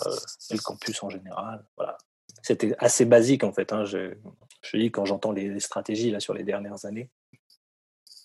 et 0.50 0.54
le 0.54 0.60
campus 0.60 1.02
en 1.02 1.10
général. 1.10 1.64
Voilà. 1.76 1.98
C'était 2.42 2.74
assez 2.78 3.04
basique 3.04 3.44
en 3.44 3.52
fait. 3.52 3.72
Hein. 3.72 3.84
Je, 3.84 4.14
je 4.62 4.76
dis 4.76 4.90
quand 4.90 5.04
j'entends 5.04 5.32
les, 5.32 5.60
stratégies 5.60 6.10
là 6.10 6.20
sur 6.20 6.34
les 6.34 6.44
dernières 6.44 6.84
années, 6.84 7.10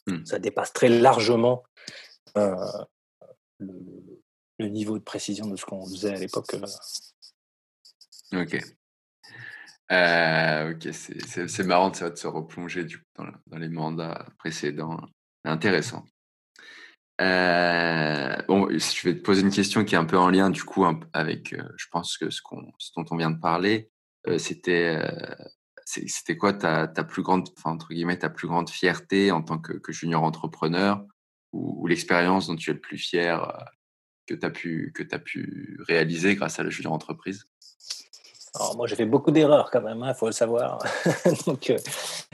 hmm. 0.07 0.25
ça 0.25 0.39
dépasse 0.39 0.73
très 0.73 0.89
largement 0.89 1.63
le, 2.35 2.55
le, 4.59 4.67
niveau 4.69 4.97
de 4.97 5.03
précision 5.03 5.47
de 5.47 5.55
ce 5.55 5.65
qu'on 5.65 5.85
faisait 5.85 6.13
à 6.13 6.19
l'époque. 6.19 6.55
Ok. 8.33 8.59
Euh, 9.91 10.73
ok, 10.73 10.89
c'est 10.91 11.63
marrant 11.63 11.89
de 11.89 11.95
se 11.95 12.27
replonger 12.27 12.83
du 12.83 12.97
coup, 12.97 13.23
dans, 13.47 13.57
les 13.57 13.69
mandats 13.69 14.25
précédents. 14.37 14.99
Intéressant. 15.45 16.03
Euh, 17.21 18.35
bon, 18.47 18.67
je 18.69 19.07
vais 19.07 19.15
te 19.15 19.21
poser 19.21 19.41
une 19.41 19.49
question 19.49 19.85
qui 19.85 19.95
est 19.95 19.97
un 19.97 20.05
peu 20.05 20.17
en 20.17 20.29
lien 20.29 20.49
du 20.49 20.63
coup 20.63 20.85
avec, 21.13 21.53
euh, 21.53 21.63
je 21.77 21.85
pense 21.89 22.17
que 22.17 22.29
ce, 22.29 22.41
qu'on 22.41 22.71
ce 22.77 22.91
dont 22.97 23.05
on 23.11 23.15
vient 23.15 23.31
de 23.31 23.39
parler, 23.39 23.89
c'était 24.37 24.99
c'était 25.87 26.35
quoi 26.35 26.53
ta, 26.53 26.87
ta 26.87 27.03
plus 27.03 27.23
grande, 27.23 27.49
entre 27.63 27.89
guillemets, 27.89 28.19
ta 28.19 28.29
plus 28.29 28.47
grande 28.47 28.69
fierté 28.69 29.31
en 29.31 29.41
tant 29.41 29.57
que, 29.57 29.91
junior 29.91 30.23
entrepreneur 30.23 31.01
ou, 31.53 31.87
l'expérience 31.87 32.47
dont 32.47 32.57
tu 32.57 32.71
es 32.71 32.73
le 32.73 32.81
plus 32.81 32.97
fier 32.97 33.41
que 34.27 34.35
tu 34.35 34.45
as 34.45 34.49
pu 34.49 34.91
que 34.93 35.03
pu 35.17 35.79
réaliser 35.87 36.35
grâce 36.35 36.59
à 36.59 36.63
la 36.63 36.69
junior 36.69 36.91
entreprise? 36.91 37.45
Moi, 38.75 38.87
j'ai 38.87 38.95
fait 38.95 39.05
beaucoup 39.05 39.31
d'erreurs 39.31 39.69
quand 39.71 39.81
même, 39.81 39.99
il 39.99 40.09
hein, 40.09 40.13
faut 40.13 40.25
le 40.25 40.31
savoir. 40.31 40.79
donc, 41.45 41.71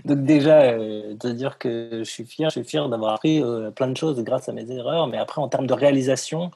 donc, 0.05 0.23
déjà, 0.23 0.77
de 0.77 1.31
dire 1.31 1.57
que 1.57 1.99
je 1.99 2.03
suis 2.09 2.25
fier, 2.25 2.49
je 2.49 2.59
suis 2.59 2.67
fier 2.67 2.87
d'avoir 2.89 3.13
appris 3.13 3.43
plein 3.75 3.87
de 3.87 3.97
choses 3.97 4.23
grâce 4.23 4.47
à 4.47 4.53
mes 4.53 4.71
erreurs. 4.71 5.07
Mais 5.07 5.17
après, 5.17 5.41
en 5.41 5.49
termes 5.49 5.67
de 5.67 5.73
réalisation, 5.73 6.51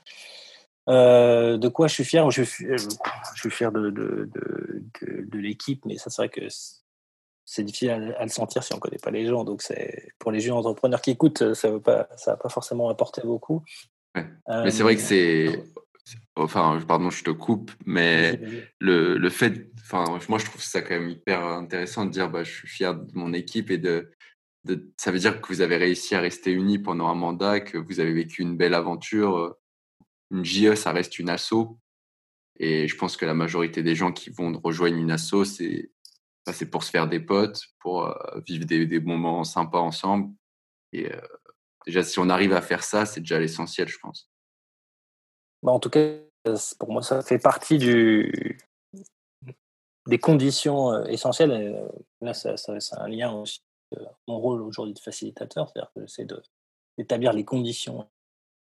de 0.87 1.67
quoi 1.67 1.87
je 1.87 1.93
suis 1.93 2.03
fier 2.03 2.29
je 2.31 2.43
suis, 2.43 2.65
je 2.65 3.39
suis 3.39 3.51
fier 3.51 3.71
de, 3.71 3.89
de, 3.89 4.29
de, 4.33 4.81
de 5.01 5.37
l'équipe, 5.39 5.85
mais 5.85 5.97
ça, 5.97 6.09
c'est 6.09 6.21
vrai 6.21 6.29
que 6.29 6.47
c'est 7.45 7.63
difficile 7.63 8.15
à, 8.17 8.23
le 8.23 8.29
sentir 8.29 8.63
si 8.63 8.73
on 8.73 8.77
ne 8.77 8.81
connaît 8.81 8.97
pas 9.01 9.11
les 9.11 9.25
gens. 9.25 9.43
Donc, 9.43 9.61
c'est 9.61 10.09
pour 10.19 10.31
les 10.31 10.39
jeunes 10.39 10.55
entrepreneurs 10.55 11.01
qui 11.01 11.11
écoutent, 11.11 11.53
ça 11.53 11.69
ne 11.69 11.77
va 11.77 12.05
pas 12.07 12.49
forcément 12.49 12.89
apporter 12.89 13.21
beaucoup. 13.23 13.63
mais 14.15 14.71
c'est 14.71 14.83
vrai 14.83 14.95
que 14.95 15.01
c'est 15.01 15.63
Enfin, 16.35 16.79
pardon, 16.87 17.09
je 17.09 17.23
te 17.23 17.31
coupe, 17.31 17.71
mais 17.85 18.39
le, 18.79 19.17
le 19.17 19.29
fait, 19.29 19.69
enfin, 19.81 20.19
moi 20.29 20.37
je 20.37 20.45
trouve 20.45 20.61
ça 20.61 20.81
quand 20.81 20.93
même 20.93 21.09
hyper 21.09 21.43
intéressant 21.43 22.05
de 22.05 22.11
dire, 22.11 22.29
bah, 22.29 22.43
je 22.43 22.51
suis 22.51 22.67
fier 22.67 22.95
de 22.95 23.11
mon 23.13 23.33
équipe 23.33 23.71
et 23.71 23.77
de, 23.77 24.11
de, 24.63 24.91
ça 24.97 25.11
veut 25.11 25.19
dire 25.19 25.41
que 25.41 25.47
vous 25.47 25.61
avez 25.61 25.77
réussi 25.77 26.15
à 26.15 26.21
rester 26.21 26.51
unis 26.51 26.79
pendant 26.79 27.07
un 27.07 27.15
mandat, 27.15 27.59
que 27.59 27.77
vous 27.77 27.99
avez 27.99 28.13
vécu 28.13 28.41
une 28.41 28.55
belle 28.55 28.73
aventure. 28.73 29.55
Une 30.31 30.43
JE, 30.43 30.75
ça 30.75 30.91
reste 30.91 31.19
une 31.19 31.29
asso. 31.29 31.77
Et 32.59 32.87
je 32.87 32.97
pense 32.97 33.17
que 33.17 33.25
la 33.25 33.33
majorité 33.33 33.83
des 33.83 33.95
gens 33.95 34.11
qui 34.11 34.29
vont 34.29 34.59
rejoindre 34.63 34.97
une 34.97 35.11
asso, 35.11 35.45
c'est 35.45 35.91
c'est 36.53 36.69
pour 36.69 36.83
se 36.83 36.91
faire 36.91 37.09
des 37.09 37.19
potes, 37.19 37.61
pour 37.79 38.05
euh, 38.05 38.39
vivre 38.47 38.63
des, 38.65 38.85
des, 38.85 39.01
moments 39.01 39.43
sympas 39.43 39.79
ensemble. 39.79 40.33
Et 40.93 41.11
euh, 41.11 41.19
déjà, 41.85 42.03
si 42.03 42.19
on 42.19 42.29
arrive 42.29 42.53
à 42.53 42.61
faire 42.61 42.85
ça, 42.85 43.05
c'est 43.05 43.19
déjà 43.19 43.37
l'essentiel, 43.37 43.89
je 43.89 43.97
pense. 43.99 44.31
Bah, 45.61 45.73
en 45.73 45.79
tout 45.81 45.89
cas, 45.89 46.13
pour 46.79 46.91
moi, 46.91 47.01
ça 47.01 47.21
fait 47.21 47.37
partie 47.37 47.77
des 47.77 48.57
conditions 50.21 50.93
euh, 50.93 51.03
essentielles. 51.07 51.91
Là, 52.21 52.33
ça, 52.33 52.55
c'est 52.55 52.95
un 52.97 53.09
lien 53.09 53.33
aussi. 53.33 53.59
Euh, 53.97 54.05
mon 54.27 54.39
rôle 54.39 54.61
aujourd'hui 54.61 54.93
de 54.93 54.99
facilitateur, 54.99 55.69
c'est-à-dire 55.69 55.91
que 55.93 56.01
j'essaie 56.01 56.27
d'établir 56.97 57.33
les 57.33 57.45
conditions 57.45 58.09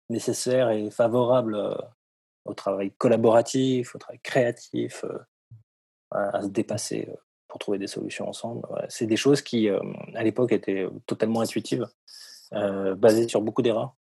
nécessaires 0.10 0.70
et 0.72 0.90
favorables 0.90 1.78
au 2.46 2.54
travail 2.54 2.92
collaboratif, 2.92 3.96
au 3.96 3.98
travail 4.00 4.20
créatif, 4.24 5.06
à 6.12 6.42
se 6.42 6.48
dépasser 6.48 7.10
pour 7.48 7.60
trouver 7.60 7.78
des 7.78 7.88
solutions 7.88 8.28
ensemble. 8.28 8.62
C'est 8.90 9.08
des 9.08 9.18
choses 9.18 9.42
qui, 9.42 9.70
à 9.70 10.24
l'époque, 10.24 10.52
étaient 10.52 10.88
totalement 11.06 11.42
intuitives, 11.42 11.88
basées 12.52 13.28
sur 13.28 13.42
beaucoup 13.42 13.62
d'erreurs. 13.62 13.96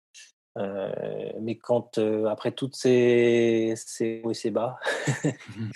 Euh, 0.57 1.33
mais 1.41 1.57
quand, 1.57 1.99
euh, 1.99 2.27
après 2.27 2.53
toutes 2.53 2.77
ces, 2.77 3.75
ces 3.77 4.23
hauts 4.25 4.31
et 4.31 4.35
ces 4.35 4.51
bas, 4.51 4.79
mmh 5.25 5.71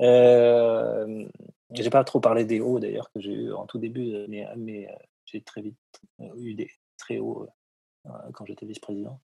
euh, 0.02 1.28
j'ai 1.72 1.90
pas 1.90 2.04
trop 2.04 2.20
parlé 2.20 2.44
des 2.44 2.60
hauts 2.60 2.78
d'ailleurs 2.78 3.10
que 3.12 3.20
j'ai 3.20 3.32
eu 3.32 3.52
en 3.52 3.66
tout 3.66 3.78
début, 3.78 4.26
mais, 4.28 4.46
mais 4.56 4.88
j'ai 5.24 5.40
très 5.40 5.62
vite 5.62 5.78
eu 6.36 6.54
des 6.54 6.70
très 6.98 7.18
hauts 7.18 7.46
quand 8.34 8.44
j'étais 8.44 8.66
vice-président. 8.66 9.20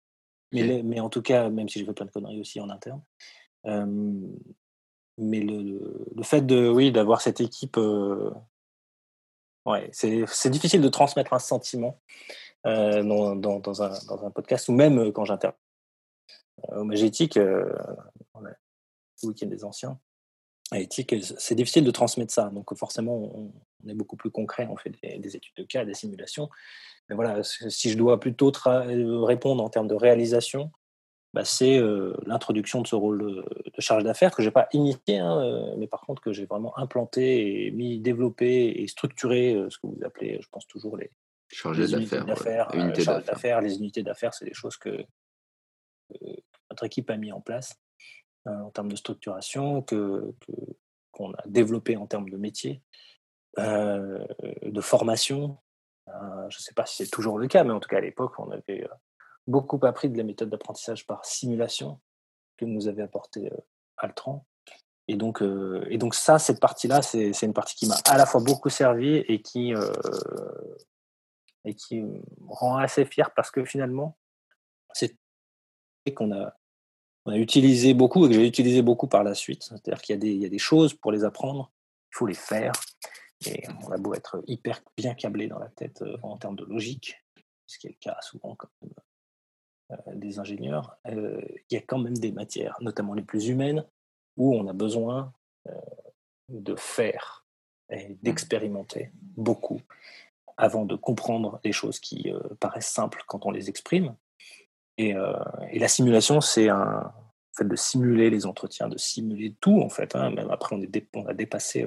Mais, 0.53 0.83
mais 0.83 1.01
en 1.01 1.11
tout 1.11 1.23
cas, 1.23 1.51
même 1.51 1.69
si 1.69 1.79
j'ai 1.79 1.85
fait 1.85 1.93
plein 1.93 2.07
de 2.07 2.11
conneries 2.11 2.41
aussi 2.41 2.61
en 2.61 2.71
interne. 2.71 3.03
mais 3.65 5.41
le, 5.41 6.07
le, 6.15 6.23
fait 6.23 6.43
de, 6.43 6.69
oui, 6.69 6.91
d'avoir 6.93 7.21
cette 7.21 7.41
équipe, 7.41 7.77
ouais, 9.67 9.91
c'est 9.93 10.51
difficile 10.51 10.81
de 10.81 10.89
transmettre 10.89 11.33
un 11.33 11.39
sentiment. 11.39 12.01
Euh, 12.67 13.05
dans, 13.05 13.37
dans, 13.37 13.61
dans, 13.61 13.83
un, 13.83 13.91
dans, 14.09 14.27
un, 14.27 14.31
podcast 14.33 14.69
ou 14.69 14.73
même 14.73 15.13
quand 15.13 15.25
j'interviens 15.25 15.57
au 16.73 16.83
Magétique, 16.83 17.37
le 17.37 17.79
week-end 19.23 19.47
des 19.47 19.65
anciens, 19.65 19.99
à 20.71 20.81
éthique, 20.81 21.15
c'est 21.23 21.55
difficile 21.55 21.85
de 21.85 21.91
transmettre 21.91 22.33
ça. 22.33 22.51
Donc 22.51 22.75
forcément, 22.77 23.15
on, 23.15 23.53
est 23.87 23.95
beaucoup 23.95 24.17
plus 24.17 24.31
concret, 24.31 24.67
on 24.71 24.77
fait 24.77 24.91
des, 25.03 25.37
études 25.37 25.55
de 25.57 25.65
cas, 25.65 25.85
des 25.85 25.95
simulations. 25.95 26.49
Mais 27.09 27.15
voilà, 27.15 27.43
si 27.43 27.91
je 27.91 27.97
dois 27.97 28.21
plutôt 28.21 28.53
répondre 29.25 29.63
en 29.63 29.69
termes 29.69 29.89
de 29.89 29.95
réalisation, 29.95 30.71
bah, 31.35 31.45
c'est 31.45 31.81
l'introduction 32.27 32.83
de 32.83 32.87
ce 32.87 32.95
rôle 32.95 33.45
de, 33.75 33.81
charge 33.81 34.05
d'affaires 34.05 34.35
que 34.35 34.43
je 34.43 34.49
n'ai 34.49 34.53
pas 34.53 34.69
initié, 34.73 35.19
hein, 35.19 35.75
mais 35.79 35.87
par 35.87 36.01
contre 36.03 36.21
que 36.21 36.33
j'ai 36.33 36.47
vraiment 36.47 36.77
implanté 36.79 37.67
et 37.67 37.71
mis, 37.71 37.99
développé 37.99 38.83
et 38.83 38.87
structuré 38.89 39.55
ce 39.71 39.79
que 39.79 39.87
vous 39.87 39.99
appelez, 40.05 40.39
je 40.43 40.49
pense 40.51 40.67
toujours, 40.67 40.97
les, 40.97 41.11
Chargé 41.51 41.87
d'affaires. 41.87 42.69
Euh, 42.75 43.61
les 43.61 43.77
unités 43.77 44.03
d'affaires, 44.03 44.35
c'est 44.35 44.45
des 44.45 44.55
choses 44.55 44.77
que, 44.77 45.05
notre 46.71 46.85
équipe 46.85 47.09
a 47.11 47.17
mis 47.17 47.33
en 47.33 47.41
place 47.41 47.75
euh, 48.47 48.61
en 48.61 48.71
termes 48.71 48.91
de 48.91 48.97
structuration, 48.97 49.83
que, 49.83 50.35
qu'on 51.11 51.33
a 51.33 51.43
développé 51.47 51.97
en 51.97 52.07
termes 52.07 52.29
de 52.29 52.37
métier, 52.37 52.83
euh, 53.59 54.25
de 54.63 54.81
formation. 54.81 55.59
je 56.07 56.57
ne 56.57 56.61
sais 56.61 56.75
pas 56.75 56.87
si 56.87 57.05
c'est 57.05 57.11
toujours 57.11 57.39
le 57.39 57.49
cas, 57.49 57.65
mais 57.65 57.73
en 57.73 57.81
tout 57.81 57.89
cas 57.89 57.99
à 57.99 58.01
l'époque, 58.01 58.39
on 58.39 58.51
avait 58.51 58.89
beaucoup 59.47 59.79
appris 59.85 60.09
de 60.09 60.17
la 60.17 60.25
méthode 60.25 60.51
d'apprentissage 60.51 61.07
par 61.07 61.25
simulation 61.25 62.01
que 62.57 62.65
nous 62.65 62.89
avait 62.89 63.03
apporté 63.03 63.51
Altran. 63.97 64.47
Et 65.07 65.17
donc, 65.17 65.43
et 65.89 65.97
donc 65.97 66.15
ça, 66.15 66.39
cette 66.39 66.61
partie-là, 66.61 67.01
c'est, 67.03 67.31
une 67.43 67.55
partie 67.55 67.75
qui 67.75 67.87
m'a 67.87 67.97
à 68.07 68.19
la 68.19 68.27
fois 68.27 68.43
beaucoup 68.43 68.69
servi 68.69 69.17
et 69.17 69.41
qui, 69.41 69.73
et 71.65 71.75
qui 71.75 72.03
me 72.03 72.21
rend 72.49 72.77
assez 72.77 73.05
fier 73.05 73.33
parce 73.35 73.51
que 73.51 73.65
finalement, 73.65 74.19
c'est 74.93 75.17
qu'on 76.15 76.33
a, 76.33 76.55
on 77.27 77.33
a 77.33 77.37
utilisé 77.37 77.95
beaucoup 77.95 78.27
et 78.27 78.29
que 78.29 78.35
j'ai 78.35 78.47
utilisé 78.47 78.83
beaucoup 78.83 79.07
par 79.07 79.23
la 79.23 79.35
suite. 79.35 79.63
C'est-à-dire 79.63 80.01
qu'il 80.01 80.25
y, 80.25 80.37
y 80.39 80.47
a 80.47 80.49
des 80.49 80.59
choses 80.59 80.95
pour 80.95 81.13
les 81.13 81.25
apprendre, 81.25 81.71
il 82.13 82.17
faut 82.17 82.27
les 82.27 82.35
faire. 82.35 82.73
Et 83.47 83.63
on 83.85 83.91
a 83.91 83.97
beau 83.99 84.15
être 84.15 84.43
hyper 84.47 84.83
bien 84.97 85.15
câblé 85.15 85.47
dans 85.47 85.59
la 85.59 85.69
tête 85.69 86.03
euh, 86.03 86.17
en 86.23 86.37
termes 86.37 86.57
de 86.57 86.65
logique, 86.65 87.25
ce 87.67 87.79
qui 87.79 87.87
est 87.87 87.91
le 87.91 87.97
cas 88.01 88.19
souvent 88.21 88.57
comme 88.57 88.71
euh, 89.93 89.97
des 90.15 90.39
ingénieurs, 90.39 90.99
euh, 91.07 91.41
il 91.71 91.75
y 91.75 91.77
a 91.77 91.83
quand 91.83 91.99
même 91.99 92.17
des 92.17 92.33
matières, 92.33 92.77
notamment 92.81 93.15
les 93.15 93.23
plus 93.23 93.49
humaines, 93.49 93.85
où 94.37 94.55
on 94.55 94.67
a 94.69 94.73
besoin 94.73 95.33
de 96.49 96.77
faire 96.77 97.45
et 97.91 98.17
d'expérimenter 98.23 99.11
beaucoup 99.37 99.83
avant 100.57 100.85
de 100.85 100.95
comprendre 100.95 101.61
les 101.65 101.73
choses 101.73 101.99
qui 101.99 102.33
paraissent 102.61 102.91
simples 102.91 103.25
quand 103.27 103.45
on 103.47 103.51
les 103.51 103.69
exprime. 103.69 104.15
Et, 104.97 105.15
et 105.71 105.79
la 105.79 105.89
simulation, 105.89 106.41
c'est 106.41 106.69
un 106.69 107.13
fait 107.57 107.67
de 107.67 107.75
simuler 107.75 108.31
les 108.31 108.47
entretiens, 108.47 108.89
de 108.89 108.97
simuler 108.97 109.57
tout 109.61 109.83
en 109.83 109.89
fait. 109.89 110.15
Hein. 110.15 110.31
Même 110.31 110.51
après, 110.51 110.77
on, 110.77 110.81
est 110.81 111.09
on 111.15 111.27
a 111.27 111.35
dépassé 111.35 111.85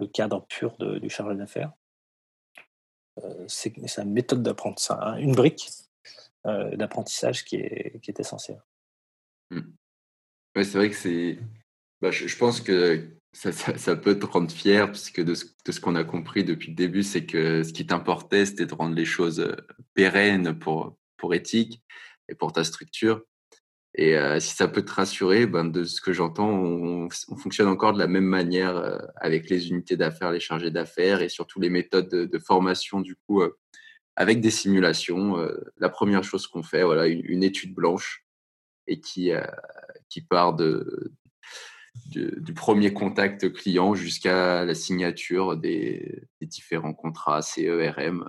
le 0.00 0.06
cadre 0.06 0.46
pur 0.48 0.76
de, 0.78 0.98
du 0.98 1.10
chargé 1.10 1.36
d'affaires. 1.36 1.72
c'est 3.48 3.76
une 3.76 4.12
méthode 4.12 4.42
d'apprentissage, 4.42 4.98
hein, 5.00 5.16
une 5.16 5.34
brique 5.34 5.70
d'apprentissage 6.44 7.44
qui 7.44 7.56
est, 7.56 7.98
qui 8.02 8.12
est 8.12 8.20
essentielle. 8.20 8.62
Mmh. 9.50 9.60
c'est 10.54 10.74
vrai 10.74 10.90
que 10.90 10.96
c'est. 10.96 11.38
Bah, 12.00 12.10
je, 12.10 12.36
pense 12.36 12.60
que 12.60 13.16
ça, 13.32 13.96
peut 13.96 14.18
te 14.18 14.26
rendre 14.26 14.50
fier, 14.50 14.90
puisque 14.90 15.22
de 15.22 15.34
ce, 15.34 15.46
ce 15.68 15.80
qu'on 15.80 15.94
a 15.94 16.04
compris 16.04 16.44
depuis 16.44 16.68
le 16.68 16.74
début, 16.74 17.02
c'est 17.02 17.26
que 17.26 17.62
ce 17.62 17.72
qui 17.72 17.86
t'importait, 17.86 18.46
c'était 18.46 18.66
de 18.66 18.74
rendre 18.74 18.94
les 18.94 19.04
choses 19.04 19.40
euh, 19.40 19.56
pérennes 19.94 20.58
pour, 20.58 20.96
pour 21.16 21.34
éthique 21.34 21.82
et 22.28 22.34
pour 22.34 22.52
ta 22.52 22.64
structure. 22.64 23.22
Et 23.98 24.16
euh, 24.16 24.38
si 24.40 24.54
ça 24.54 24.68
peut 24.68 24.84
te 24.84 24.92
rassurer, 24.92 25.46
ben, 25.46 25.64
de 25.64 25.84
ce 25.84 26.02
que 26.02 26.12
j'entends, 26.12 26.50
on, 26.50 27.08
fonctionne 27.38 27.68
encore 27.68 27.94
de 27.94 27.98
la 27.98 28.06
même 28.06 28.26
manière 28.26 28.76
euh, 28.76 28.98
avec 29.16 29.48
les 29.48 29.70
unités 29.70 29.96
d'affaires, 29.96 30.32
les 30.32 30.40
chargés 30.40 30.70
d'affaires 30.70 31.22
et 31.22 31.30
surtout 31.30 31.60
les 31.60 31.70
méthodes 31.70 32.08
de, 32.08 32.38
formation, 32.38 33.00
du 33.00 33.16
coup, 33.16 33.42
avec 34.14 34.40
des 34.40 34.50
simulations. 34.50 35.36
la 35.78 35.88
première 35.88 36.24
chose 36.24 36.46
qu'on 36.46 36.62
fait, 36.62 36.82
voilà, 36.82 37.06
une, 37.06 37.22
une, 37.24 37.42
étude 37.42 37.74
blanche 37.74 38.26
et 38.86 39.00
qui, 39.00 39.32
qui 40.10 40.20
part 40.20 40.54
de, 40.54 41.12
du 42.14 42.54
premier 42.54 42.92
contact 42.92 43.52
client 43.52 43.94
jusqu'à 43.94 44.64
la 44.64 44.74
signature 44.74 45.56
des, 45.56 46.22
différents 46.40 46.94
contrats 46.94 47.42
CERM. 47.42 48.24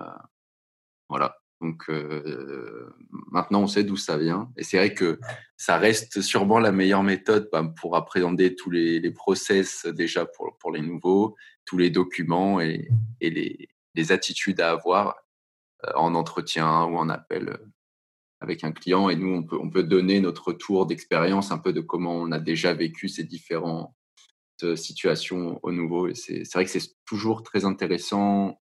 Voilà. 1.08 1.37
Donc 1.60 1.90
maintenant, 3.10 3.62
on 3.62 3.66
sait 3.66 3.84
d'où 3.84 3.96
ça 3.96 4.16
vient. 4.16 4.52
Et 4.56 4.62
c'est 4.62 4.76
vrai 4.76 4.94
que 4.94 5.18
ça 5.56 5.76
reste 5.76 6.20
sûrement 6.20 6.58
la 6.58 6.72
meilleure 6.72 7.02
méthode 7.02 7.48
bah, 7.50 7.64
pour 7.80 7.96
appréhender 7.96 8.54
tous 8.54 8.70
les, 8.70 9.00
les, 9.00 9.10
process 9.10 9.86
déjà 9.86 10.24
pour, 10.24 10.56
pour 10.58 10.70
les 10.70 10.80
nouveaux, 10.80 11.34
tous 11.64 11.76
les 11.76 11.90
documents 11.90 12.60
et, 12.60 12.88
les, 13.20 13.68
les, 13.94 14.12
attitudes 14.12 14.60
à 14.60 14.70
avoir 14.70 15.16
en 15.94 16.14
entretien 16.14 16.84
ou 16.84 16.96
en 16.96 17.08
appel 17.08 17.58
avec 18.40 18.62
un 18.62 18.72
client. 18.72 19.08
Et 19.08 19.16
nous, 19.16 19.34
on 19.34 19.42
peut, 19.42 19.58
on 19.60 19.70
peut 19.70 19.82
donner 19.82 20.20
notre 20.20 20.48
retour 20.48 20.86
d'expérience 20.86 21.50
un 21.50 21.58
peu 21.58 21.72
de 21.72 21.80
comment 21.80 22.14
on 22.14 22.30
a 22.30 22.38
déjà 22.38 22.72
vécu 22.72 23.08
ces 23.08 23.24
différentes 23.24 23.92
situations 24.76 25.60
au 25.62 25.72
nouveau. 25.72 26.08
Et 26.08 26.14
c'est 26.14 26.52
vrai 26.52 26.64
que 26.64 26.70
c'est 26.70 26.96
toujours 27.04 27.42
très 27.42 27.64
intéressant 27.64 28.60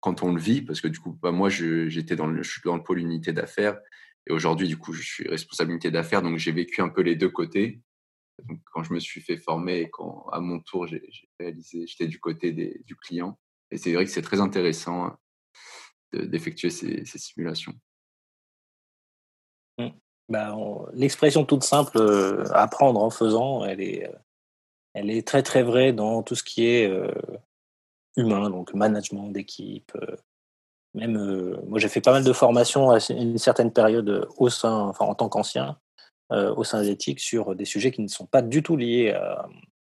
quand 0.00 0.22
on 0.22 0.32
le 0.32 0.40
vit, 0.40 0.62
parce 0.62 0.80
que 0.80 0.88
du 0.88 0.98
coup, 0.98 1.18
bah, 1.20 1.32
moi, 1.32 1.48
j'étais 1.48 2.16
dans 2.16 2.26
le, 2.26 2.42
je 2.42 2.50
suis 2.50 2.60
dans 2.64 2.76
le 2.76 2.82
pôle 2.82 2.98
unité 2.98 3.32
d'affaires, 3.32 3.78
et 4.26 4.32
aujourd'hui, 4.32 4.68
du 4.68 4.76
coup, 4.76 4.92
je 4.92 5.02
suis 5.02 5.28
responsable 5.28 5.70
unité 5.70 5.90
d'affaires, 5.90 6.22
donc 6.22 6.38
j'ai 6.38 6.52
vécu 6.52 6.82
un 6.82 6.88
peu 6.88 7.02
les 7.02 7.16
deux 7.16 7.30
côtés. 7.30 7.80
Donc, 8.48 8.60
quand 8.72 8.82
je 8.82 8.94
me 8.94 9.00
suis 9.00 9.20
fait 9.20 9.36
former 9.36 9.80
et 9.80 9.90
quand, 9.90 10.26
à 10.32 10.40
mon 10.40 10.60
tour, 10.60 10.86
j'ai 10.86 11.02
réalisé, 11.38 11.86
j'étais 11.86 12.06
du 12.06 12.20
côté 12.20 12.52
des, 12.52 12.82
du 12.86 12.96
client. 12.96 13.38
Et 13.70 13.76
c'est 13.76 13.92
vrai 13.92 14.04
que 14.04 14.10
c'est 14.10 14.22
très 14.22 14.40
intéressant 14.40 15.16
d'effectuer 16.12 16.70
ces, 16.70 17.04
ces, 17.04 17.18
simulations. 17.18 17.74
Mmh. 19.78 19.88
Bah, 20.28 20.56
L'expression 20.92 21.44
toute 21.44 21.64
simple, 21.64 21.98
euh, 21.98 22.44
apprendre 22.52 23.02
en 23.02 23.10
faisant, 23.10 23.64
elle 23.64 23.80
est, 23.80 24.08
euh, 24.08 24.18
elle 24.94 25.10
est 25.10 25.26
très 25.26 25.42
très 25.42 25.62
vraie 25.62 25.92
dans 25.92 26.22
tout 26.22 26.34
ce 26.34 26.42
qui 26.42 26.66
est 26.66 26.88
euh, 26.88 27.12
humain, 28.16 28.50
donc 28.50 28.74
management 28.74 29.28
d'équipe. 29.28 29.92
Euh, 29.96 30.16
même, 30.94 31.16
euh, 31.16 31.60
moi, 31.66 31.78
j'ai 31.78 31.88
fait 31.88 32.00
pas 32.00 32.12
mal 32.12 32.24
de 32.24 32.32
formations 32.32 32.90
à 32.90 32.98
une 33.10 33.38
certaine 33.38 33.72
période 33.72 34.28
au 34.36 34.48
sein, 34.48 34.74
enfin, 34.88 35.04
en 35.04 35.14
tant 35.14 35.28
qu'ancien, 35.28 35.78
euh, 36.32 36.54
au 36.54 36.64
sein 36.64 36.82
d'éthique 36.82 37.20
sur 37.20 37.54
des 37.54 37.64
sujets 37.64 37.92
qui 37.92 38.02
ne 38.02 38.08
sont 38.08 38.26
pas 38.26 38.42
du 38.42 38.62
tout 38.62 38.76
liés 38.76 39.16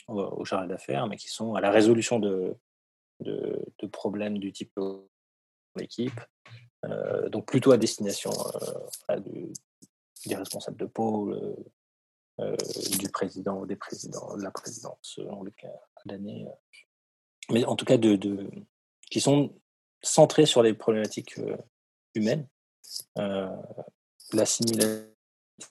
au, 0.08 0.46
chargé 0.46 0.68
d'affaires, 0.68 1.08
mais 1.08 1.18
qui 1.18 1.30
sont 1.30 1.56
à 1.56 1.62
la 1.62 1.70
résolution 1.70 2.20
de, 2.20 2.56
de, 3.20 3.88
problèmes 3.92 4.38
du 4.40 4.52
type 4.52 4.80
d'équipe. 5.76 6.20
donc 7.30 7.46
plutôt 7.46 7.72
à 7.72 7.78
destination 7.78 8.32
des 10.26 10.36
responsables 10.36 10.78
de 10.78 10.86
pôle, 10.86 11.56
du 12.40 13.10
président 13.10 13.60
ou 13.60 13.66
des 13.66 13.76
présidents, 13.76 14.36
de 14.36 14.44
la 14.44 14.52
présidence, 14.52 14.98
selon 15.02 15.44
le 15.44 15.52
cas 15.52 15.74
d'année 16.06 16.48
mais 17.52 17.66
en 17.66 17.76
tout 17.76 17.86
cas 17.86 17.98
de, 17.98 18.16
de, 18.16 18.50
qui 19.10 19.22
sont 19.22 19.54
centrés 20.02 20.46
sur 20.46 20.64
les 20.64 20.74
problématiques 20.74 21.38
euh, 21.40 21.58
humaines. 22.16 22.48
Euh, 23.18 23.50
la 24.34 24.46
simulation 24.46 25.08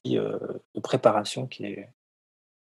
euh, 0.06 0.38
de 0.74 0.80
préparation 0.80 1.46
qui 1.46 1.64
est, 1.66 1.88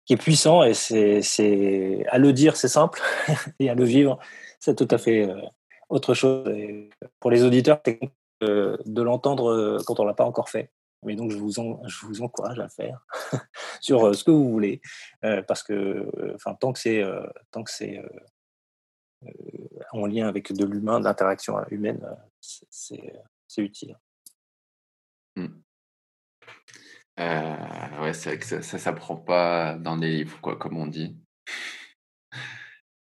qui 0.05 0.13
est 0.13 0.17
puissant 0.17 0.63
et 0.63 0.73
c'est 0.73 2.05
à 2.07 2.17
le 2.17 2.33
dire 2.33 2.55
c'est 2.55 2.67
simple 2.67 3.01
et 3.59 3.69
à 3.69 3.75
le 3.75 3.83
vivre 3.83 4.19
c'est 4.59 4.75
tout 4.75 4.87
à 4.91 4.97
fait 4.97 5.27
autre 5.89 6.13
chose. 6.13 6.47
Pour 7.19 7.31
les 7.31 7.43
auditeurs, 7.43 7.81
c'est 7.85 7.99
de, 8.41 8.79
de 8.85 9.01
l'entendre 9.01 9.77
quand 9.85 9.99
on 9.99 10.05
l'a 10.05 10.13
pas 10.13 10.25
encore 10.25 10.49
fait. 10.49 10.71
Mais 11.03 11.15
donc 11.15 11.31
je 11.31 11.37
vous, 11.37 11.59
en, 11.59 11.85
je 11.85 12.05
vous 12.05 12.21
encourage 12.21 12.59
à 12.59 12.69
faire 12.69 13.05
sur 13.81 14.15
ce 14.15 14.23
que 14.23 14.31
vous 14.31 14.49
voulez 14.49 14.81
parce 15.21 15.63
que 15.63 16.09
enfin 16.35 16.55
tant 16.55 16.71
que 16.71 16.79
c'est 16.79 17.03
tant 17.51 17.63
que 17.63 17.71
c'est 17.71 18.01
en 19.91 20.05
lien 20.05 20.27
avec 20.27 20.53
de 20.53 20.65
l'humain, 20.65 20.99
de 20.99 21.05
l'interaction 21.05 21.55
humaine, 21.69 22.01
euh, 22.03 22.15
c'est 22.69 23.23
utile. 23.57 23.97
Mmh. 25.35 25.47
Euh, 27.19 28.01
ouais, 28.01 28.13
c'est 28.13 28.29
vrai 28.29 28.39
que 28.39 28.45
ça 28.45 28.57
ne 28.57 28.81
s'apprend 28.81 29.17
pas 29.17 29.75
dans 29.75 29.97
des 29.97 30.09
livres, 30.09 30.39
quoi, 30.41 30.57
comme 30.57 30.77
on 30.77 30.87
dit. 30.87 31.17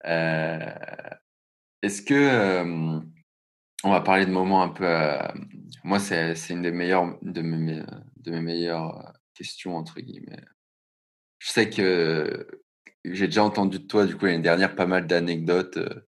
Est-ce 0.03 2.03
que 2.03 3.01
on 3.83 3.91
va 3.91 4.01
parler 4.01 4.27
de 4.27 4.31
moments 4.31 4.63
un 4.63 4.69
peu. 4.69 4.87
moi, 5.85 5.99
c'est 5.99 6.35
une 6.51 6.63
des 6.63 6.73
meilleures 6.73 7.19
de 7.23 7.43
mes, 7.43 8.41
meilleures 8.41 9.13
questions 9.35 9.77
entre 9.77 10.01
guillemets. 10.01 10.45
Je 11.39 11.51
sais 11.51 11.71
que 11.71 12.47
j'ai 13.05 13.27
déjà 13.27 13.43
entendu 13.43 13.79
de 13.79 13.87
toi 13.87 14.05
du 14.05 14.17
coup 14.17 14.27
l'année 14.27 14.43
dernière 14.43 14.77
pas 14.77 14.85
mal 14.85 15.07
d'anecdotes 15.07 15.79
euh, 15.79 16.07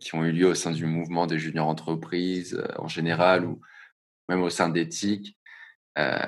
qui 0.00 0.14
ont 0.14 0.24
eu 0.24 0.32
lieu 0.32 0.48
au 0.48 0.54
sein 0.54 0.72
du 0.72 0.86
mouvement 0.86 1.26
des 1.26 1.38
juniors 1.38 1.68
entreprises 1.68 2.54
euh, 2.54 2.68
en 2.78 2.88
général 2.88 3.44
ou 3.44 3.60
même 4.28 4.42
au 4.42 4.50
sein 4.50 4.68
d'éthique. 4.68 5.38
Euh, 5.98 6.18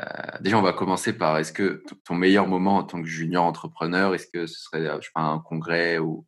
déjà, 0.40 0.58
on 0.58 0.62
va 0.62 0.72
commencer 0.72 1.12
par 1.12 1.38
est-ce 1.38 1.52
que 1.52 1.84
ton 2.04 2.14
meilleur 2.14 2.46
moment 2.48 2.78
en 2.78 2.84
tant 2.84 3.00
que 3.00 3.06
junior 3.06 3.44
entrepreneur, 3.44 4.14
est-ce 4.14 4.26
que 4.26 4.46
ce 4.46 4.58
serait 4.58 4.88
un 5.14 5.38
congrès 5.38 5.98
ou, 5.98 6.26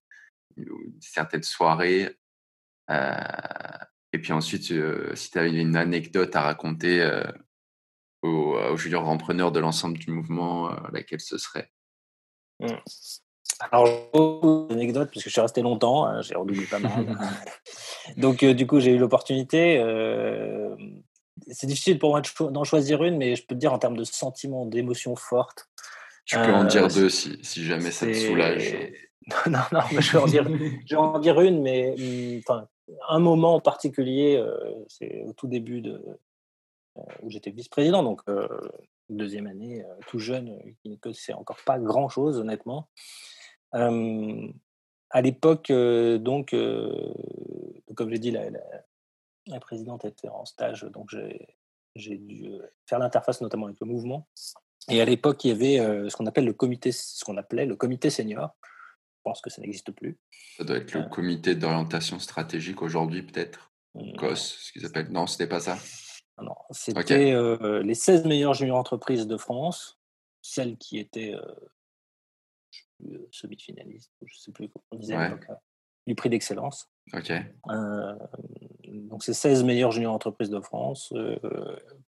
une 0.57 1.01
certaine 1.01 1.43
soirée? 1.43 2.15
Et 4.13 4.19
puis 4.19 4.33
ensuite, 4.33 4.65
si 4.65 5.31
tu 5.31 5.39
avais 5.39 5.51
une 5.51 5.77
anecdote 5.77 6.37
à 6.37 6.43
raconter 6.43 7.11
aux, 8.21 8.59
aux, 8.59 8.77
juniors 8.77 9.09
entrepreneurs 9.09 9.51
de 9.51 9.61
l'ensemble 9.61 9.97
du 9.97 10.11
mouvement, 10.11 10.69
laquelle 10.93 11.21
ce 11.21 11.39
serait? 11.39 11.73
Mmh. 12.61 12.67
Alors, 13.71 14.69
anecdote, 14.71 15.11
parce 15.13 15.23
que 15.23 15.31
je 15.31 15.33
suis 15.33 15.41
resté 15.41 15.63
longtemps, 15.63 16.07
hein, 16.07 16.21
j'ai 16.23 16.35
redoublé 16.35 16.67
pas 16.67 16.79
mal. 16.79 17.17
Donc, 18.17 18.43
euh, 18.43 18.55
du 18.55 18.67
coup, 18.67 18.81
j'ai 18.81 18.93
eu 18.93 18.99
l'opportunité. 18.99 19.79
Euh, 19.79 20.75
c'est 21.49 21.67
difficile 21.67 21.99
pour 21.99 22.11
moi 22.11 22.23
d'en 22.51 22.65
choisir 22.65 23.05
une, 23.05 23.17
mais 23.17 23.37
je 23.37 23.47
peux 23.47 23.55
te 23.55 23.61
dire 23.61 23.73
en 23.73 23.79
termes 23.79 23.97
de 23.97 24.05
sentiments, 24.05 24.67
d'émotions 24.67 25.17
fortes. 25.17 25.69
Tu 26.25 26.37
peux 26.37 26.53
en 26.53 26.65
dire 26.65 26.85
euh, 26.85 26.89
deux 26.89 27.09
si, 27.09 27.39
si, 27.43 27.65
jamais 27.65 27.91
ça 27.91 28.07
te 28.07 28.15
soulage. 28.15 28.75
non, 29.47 29.61
non, 29.73 29.81
je 29.91 30.13
vais 30.13 30.19
en 30.19 30.27
dire, 30.27 30.45
je 30.87 30.95
vais 30.95 31.01
en 31.01 31.19
dire 31.19 31.41
une, 31.41 31.63
mais 31.63 31.95
hum, 31.99 32.39
enfin, 32.39 32.67
un 33.09 33.19
moment 33.21 33.55
en 33.55 33.61
particulier, 33.61 34.43
c'est 34.89 35.23
au 35.27 35.33
tout 35.33 35.47
début 35.47 35.81
de, 35.81 36.01
où 37.23 37.31
j'étais 37.31 37.51
vice-président, 37.51 38.03
donc 38.03 38.23
deuxième 39.17 39.47
année, 39.47 39.85
tout 40.09 40.19
jeune, 40.19 40.59
qui 40.83 40.91
ne 40.91 40.97
connaissait 40.97 41.33
encore 41.33 41.59
pas 41.65 41.79
grand-chose, 41.79 42.39
honnêtement 42.39 42.89
à 45.13 45.21
l'époque, 45.21 45.71
donc, 45.71 46.51
comme 46.51 48.09
je 48.09 48.13
l'ai 48.13 48.19
dit, 48.19 48.31
la, 48.31 48.51
la, 49.47 49.61
présidente 49.61 50.05
était 50.05 50.29
en 50.29 50.45
stage, 50.45 50.85
donc 50.85 51.11
j'ai 51.95 52.17
dû 52.17 52.51
faire 52.87 52.99
l'interface 52.99 53.41
notamment 53.41 53.67
avec 53.67 53.79
le 53.81 53.87
mouvement. 53.87 54.29
Et 54.89 55.01
à 55.01 55.05
l'époque, 55.05 55.45
il 55.45 55.49
y 55.49 55.53
avait 55.53 56.09
ce 56.11 56.17
qu'on 56.17 56.27
appelle 56.27 56.47
le 56.47 56.55
comité, 56.55 56.93
ce 56.93 57.25
qu'on 57.25 57.37
appelait 57.37 57.67
le 57.67 57.77
comité 57.77 58.11
senior. 58.11 58.57
Je 58.65 59.31
pense 59.31 59.41
que 59.41 59.51
ça 59.51 59.61
n'existe 59.61 59.93
plus. 59.93 60.19
Ça 60.57 60.65
doit 60.65 60.79
être 60.79 60.95
le 60.95 61.09
comité 61.09 61.55
d'orientation 61.55 62.19
stratégique 62.19 62.83
aujourd'hui, 62.83 63.23
peut-être. 63.23 63.71
Mmh. 63.95 64.17
COS, 64.17 64.59
ce 64.59 64.73
qu'ils 64.73 64.85
appellent. 64.87 65.13
Non, 65.13 65.29
c'était 65.29 65.47
pas 65.47 65.61
ça. 65.61 65.79
Non, 66.41 66.57
c'était 66.71 67.35
les 67.83 67.95
16 67.95 68.25
meilleures 68.25 68.55
juniors 68.55 68.79
entreprises 68.79 69.27
de 69.27 69.37
France, 69.37 69.99
celles 70.41 70.77
qui 70.77 70.99
étaient 70.99 71.35
euh, 73.11 73.29
semi-finaliste, 73.31 74.13
je 74.23 74.35
ne 74.35 74.39
sais 74.39 74.53
plus 74.53 74.69
comment 74.69 74.85
on 74.93 74.97
disait 74.97 75.17
euh, 75.17 75.37
du 76.07 76.15
prix 76.15 76.29
d'excellence. 76.29 76.91
Euh, 77.71 78.17
donc, 78.85 79.25
ces 79.25 79.35
16 79.35 79.65
meilleures 79.65 79.93
juniors 79.93 80.15
entreprises 80.15 80.51
de 80.51 80.61
France 80.61 81.13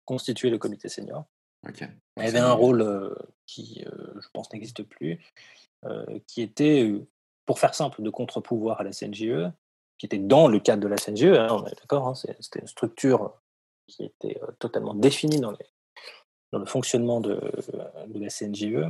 constituaient 0.06 0.50
le 0.50 0.58
comité 0.58 0.90
senior. 0.90 1.26
Okay. 1.68 1.88
Elle 2.16 2.28
avait 2.28 2.40
un 2.40 2.54
rôle 2.54 3.16
qui, 3.46 3.84
je 3.84 4.28
pense, 4.34 4.52
n'existe 4.54 4.84
plus, 4.84 5.20
qui 6.28 6.42
était, 6.42 6.94
pour 7.46 7.60
faire 7.60 7.74
simple, 7.74 8.02
de 8.02 8.10
contre-pouvoir 8.10 8.82
à 8.82 8.84
la 8.84 8.92
CNGE, 8.92 9.52
qui 9.98 10.06
était 10.06 10.20
dans 10.20 10.48
le 10.48 10.60
cadre 10.60 10.84
de 10.84 10.88
la 10.88 10.98
CNGE, 10.98 11.24
hein, 11.24 11.48
on 11.52 11.66
est 11.66 11.76
d'accord, 11.76 12.08
hein, 12.08 12.14
c'était 12.16 12.60
une 12.60 12.68
structure 12.68 13.34
qui 13.88 14.04
était 14.04 14.40
totalement 14.60 14.94
définie 14.94 15.40
dans, 15.40 15.52
le 16.52 16.66
fonctionnement 16.66 17.22
de, 17.22 17.40
la 18.14 18.30
CNGE, 18.30 18.86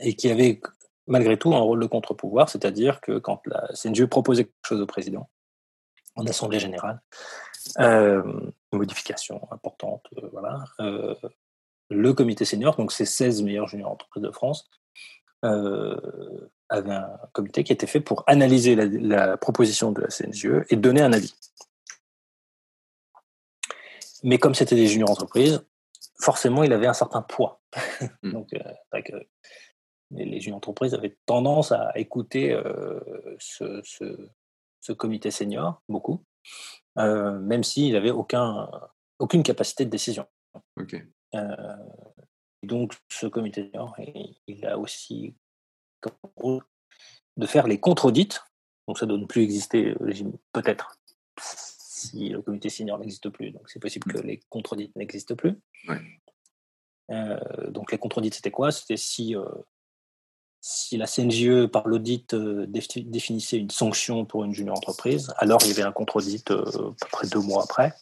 et 0.00 0.14
qui 0.14 0.30
avait 0.30 0.60
malgré 1.06 1.38
tout 1.38 1.54
un 1.54 1.60
rôle 1.60 1.80
de 1.80 1.86
contre-pouvoir, 1.86 2.48
c'est-à-dire 2.48 3.00
que 3.00 3.18
quand 3.18 3.40
la 3.46 3.68
CNGE 3.74 4.06
proposait 4.06 4.44
quelque 4.44 4.66
chose 4.66 4.80
au 4.80 4.86
président, 4.86 5.28
en 6.16 6.26
assemblée 6.26 6.60
générale, 6.60 7.00
euh, 7.78 8.22
modification 8.72 9.48
importante, 9.50 10.06
euh, 10.18 10.28
voilà, 10.32 10.64
euh, 10.80 11.14
le 11.90 12.12
comité 12.12 12.44
senior, 12.44 12.76
donc 12.76 12.92
ces 12.92 13.04
16 13.04 13.42
meilleurs 13.42 13.68
juniors 13.68 13.92
entreprises 13.92 14.22
de 14.22 14.30
France, 14.30 14.70
avait 15.42 16.94
un 16.94 17.18
comité 17.32 17.64
qui 17.64 17.72
était 17.74 17.86
fait 17.86 18.00
pour 18.00 18.24
analyser 18.26 18.74
la, 18.74 18.86
la, 18.86 19.36
proposition 19.36 19.92
de 19.92 20.00
la 20.00 20.08
CNGE 20.08 20.64
et 20.70 20.76
donner 20.76 21.02
un 21.02 21.12
avis. 21.12 21.34
Mais 24.24 24.38
comme 24.38 24.56
c'était 24.56 24.74
des 24.74 24.88
juniors 24.88 25.10
entreprises, 25.10 25.64
forcément, 26.20 26.64
il 26.64 26.72
avait 26.72 26.88
un 26.88 26.94
certain 26.94 27.22
poids 27.22 27.60
Mmh. 28.22 28.32
Donc, 28.32 28.48
que 28.50 29.26
les, 30.10 30.40
juniors 30.40 30.58
entreprises 30.58 30.94
avaient 30.94 31.16
tendance 31.26 31.72
à 31.72 31.92
écouter 31.98 32.58
ce, 33.38 33.82
ce, 34.80 34.92
comité 34.92 35.30
senior, 35.30 35.82
beaucoup, 35.88 36.24
même 36.96 37.64
s'il 37.64 37.92
n'avait 37.92 38.10
aucun, 38.10 38.70
aucune 39.18 39.42
capacité 39.42 39.84
de 39.84 39.90
décision. 39.90 40.26
donc, 42.62 42.94
ce 43.10 43.26
comité 43.26 43.64
senior, 43.64 43.96
il 44.46 44.66
a 44.66 44.78
aussi 44.78 45.34
comme 46.00 46.14
rôle 46.36 46.62
de 47.36 47.46
faire 47.46 47.66
les 47.66 47.80
contre-audits. 47.80 48.38
Donc, 48.86 48.98
ça 48.98 49.06
ne 49.06 49.16
doit 49.16 49.26
plus 49.26 49.42
exister, 49.42 49.94
peut-être, 50.52 50.98
si 52.08 52.28
le 52.28 52.42
comité 52.42 52.68
senior 52.68 52.98
n'existe 52.98 53.28
plus. 53.28 53.50
Donc, 53.50 53.68
c'est 53.68 53.80
possible 53.80 54.12
que 54.12 54.18
les 54.18 54.40
contre-audits 54.48 54.92
n'existent 54.96 55.36
plus. 55.36 55.58
donc, 57.68 57.92
les 57.92 57.98
contre-audits, 57.98 58.32
c'était 58.32 58.50
quoi? 58.50 58.72
C'était 58.72 58.96
si 58.96 59.34
si 60.66 60.96
la 60.96 61.06
CNJE, 61.06 61.66
par 61.66 61.86
l'audit, 61.86 62.32
euh, 62.32 62.66
définissait 62.66 63.58
une 63.58 63.68
sanction 63.68 64.24
pour 64.24 64.44
une 64.44 64.54
junior 64.54 64.74
entreprise, 64.74 65.30
alors 65.36 65.60
il 65.62 65.68
y 65.68 65.72
avait 65.72 65.82
un 65.82 65.92
contre-audit 65.92 66.50
euh, 66.50 66.64
à 66.64 66.72
peu 66.72 67.08
près 67.12 67.28
deux 67.28 67.40
mois 67.40 67.64
après, 67.64 67.92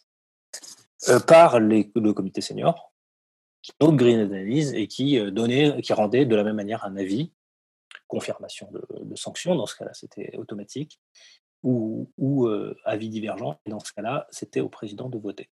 euh, 1.09 1.19
par 1.19 1.59
les, 1.59 1.91
le 1.93 2.13
comité 2.13 2.39
senior, 2.39 2.93
qui 3.61 3.73
autre 3.81 3.97
grille 3.97 4.15
d'analyse 4.15 4.73
et 4.75 4.87
qui, 4.87 5.19
donnait, 5.29 5.81
qui 5.81 5.91
rendait 5.91 6.25
de 6.25 6.35
la 6.37 6.45
même 6.45 6.55
manière 6.55 6.85
un 6.85 6.95
avis, 6.95 7.33
confirmation 8.07 8.69
de, 8.71 8.81
de 9.03 9.15
sanction, 9.17 9.55
dans 9.55 9.65
ce 9.65 9.75
cas-là 9.75 9.93
c'était 9.93 10.33
automatique, 10.37 11.01
ou, 11.63 12.11
ou 12.17 12.47
avis 12.83 13.09
divergent, 13.09 13.59
et 13.65 13.69
dans 13.69 13.79
ce 13.79 13.91
cas-là 13.93 14.27
c'était 14.29 14.59
au 14.59 14.69
président 14.69 15.09
de 15.09 15.17
voter. 15.17 15.49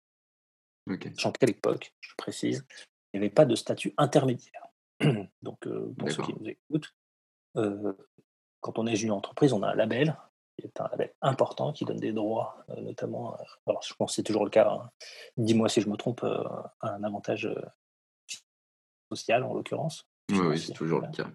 Okay. 0.90 1.14
Sachant 1.14 1.32
qu'à 1.32 1.46
l'époque, 1.46 1.94
je 2.02 2.14
précise, 2.18 2.66
il 3.14 3.20
n'y 3.20 3.26
avait 3.26 3.34
pas 3.34 3.46
de 3.46 3.56
statut 3.56 3.94
intermédiaire. 3.98 4.68
Donc, 5.42 5.60
pour 5.98 6.12
ceux 6.12 6.24
qui 6.24 6.34
nous 6.34 6.48
écoutent, 6.48 6.94
quand 7.54 8.80
on 8.80 8.88
est 8.88 8.96
junior 8.96 9.18
entreprise, 9.18 9.54
on 9.54 9.64
a 9.64 9.70
un 9.70 9.76
label, 9.76 10.18
qui 10.58 10.66
est 10.66 10.82
un 10.82 10.88
label 10.90 11.14
important, 11.22 11.72
qui 11.74 11.86
donne 11.86 12.00
des 12.00 12.12
droits, 12.12 12.66
notamment, 12.78 13.38
alors 13.68 13.82
je 13.84 13.94
pense 13.94 14.12
que 14.12 14.16
c'est 14.16 14.24
toujours 14.24 14.44
le 14.44 14.50
cas, 14.50 14.70
hein. 14.70 14.92
dis-moi 15.38 15.70
si 15.70 15.82
je 15.82 15.90
me 15.90 15.96
trompe, 15.96 16.24
un 16.24 17.04
avantage 17.04 17.50
social 19.12 19.44
en 19.44 19.54
l'occurrence. 19.54 20.08
Oui, 20.32 20.60
c'est 20.60 20.74
toujours 20.74 21.02
le 21.02 21.12
cas. 21.12 21.30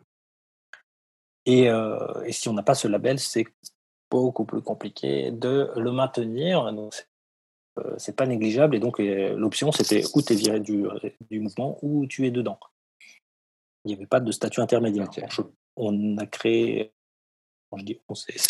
Et, 1.46 1.64
et 1.64 2.32
si 2.32 2.48
on 2.48 2.52
n'a 2.52 2.62
pas 2.62 2.74
ce 2.74 2.88
label, 2.88 3.18
c'est 3.18 3.44
beaucoup 4.22 4.44
plus 4.44 4.62
compliqué 4.62 5.30
de 5.30 5.70
le 5.76 5.92
maintenir. 5.92 6.72
Donc, 6.72 6.94
c'est 7.96 8.14
pas 8.14 8.26
négligeable. 8.26 8.76
Et 8.76 8.80
donc, 8.80 8.98
l'option, 8.98 9.72
c'était 9.72 10.04
ou 10.14 10.22
tu 10.22 10.32
es 10.32 10.36
viré 10.36 10.60
du, 10.60 10.86
du, 11.28 11.40
mouvement 11.40 11.78
ou 11.82 12.06
tu 12.06 12.26
es 12.26 12.30
dedans. 12.30 12.58
Il 13.84 13.88
n'y 13.88 13.94
avait 13.94 14.06
pas 14.06 14.20
de 14.20 14.30
statut 14.32 14.60
intermédiaire 14.60 15.08
on 15.76 16.18
a 16.18 16.26
créé, 16.26 16.92
je 17.76 17.82
dis, 17.82 18.00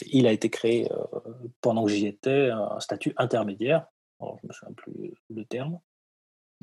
il 0.07 0.27
a 0.27 0.33
été 0.33 0.51
créé 0.51 0.91
euh, 0.91 1.21
pendant 1.61 1.85
que 1.85 1.91
j'y 1.91 2.07
étais, 2.07 2.51
un 2.51 2.81
statut 2.81 3.13
intermédiaire. 3.17 3.87
je 4.21 4.27
ne 4.27 4.49
me 4.49 4.53
souviens 4.53 4.75
plus 4.75 5.15
le 5.31 5.45
terme. 5.45 5.79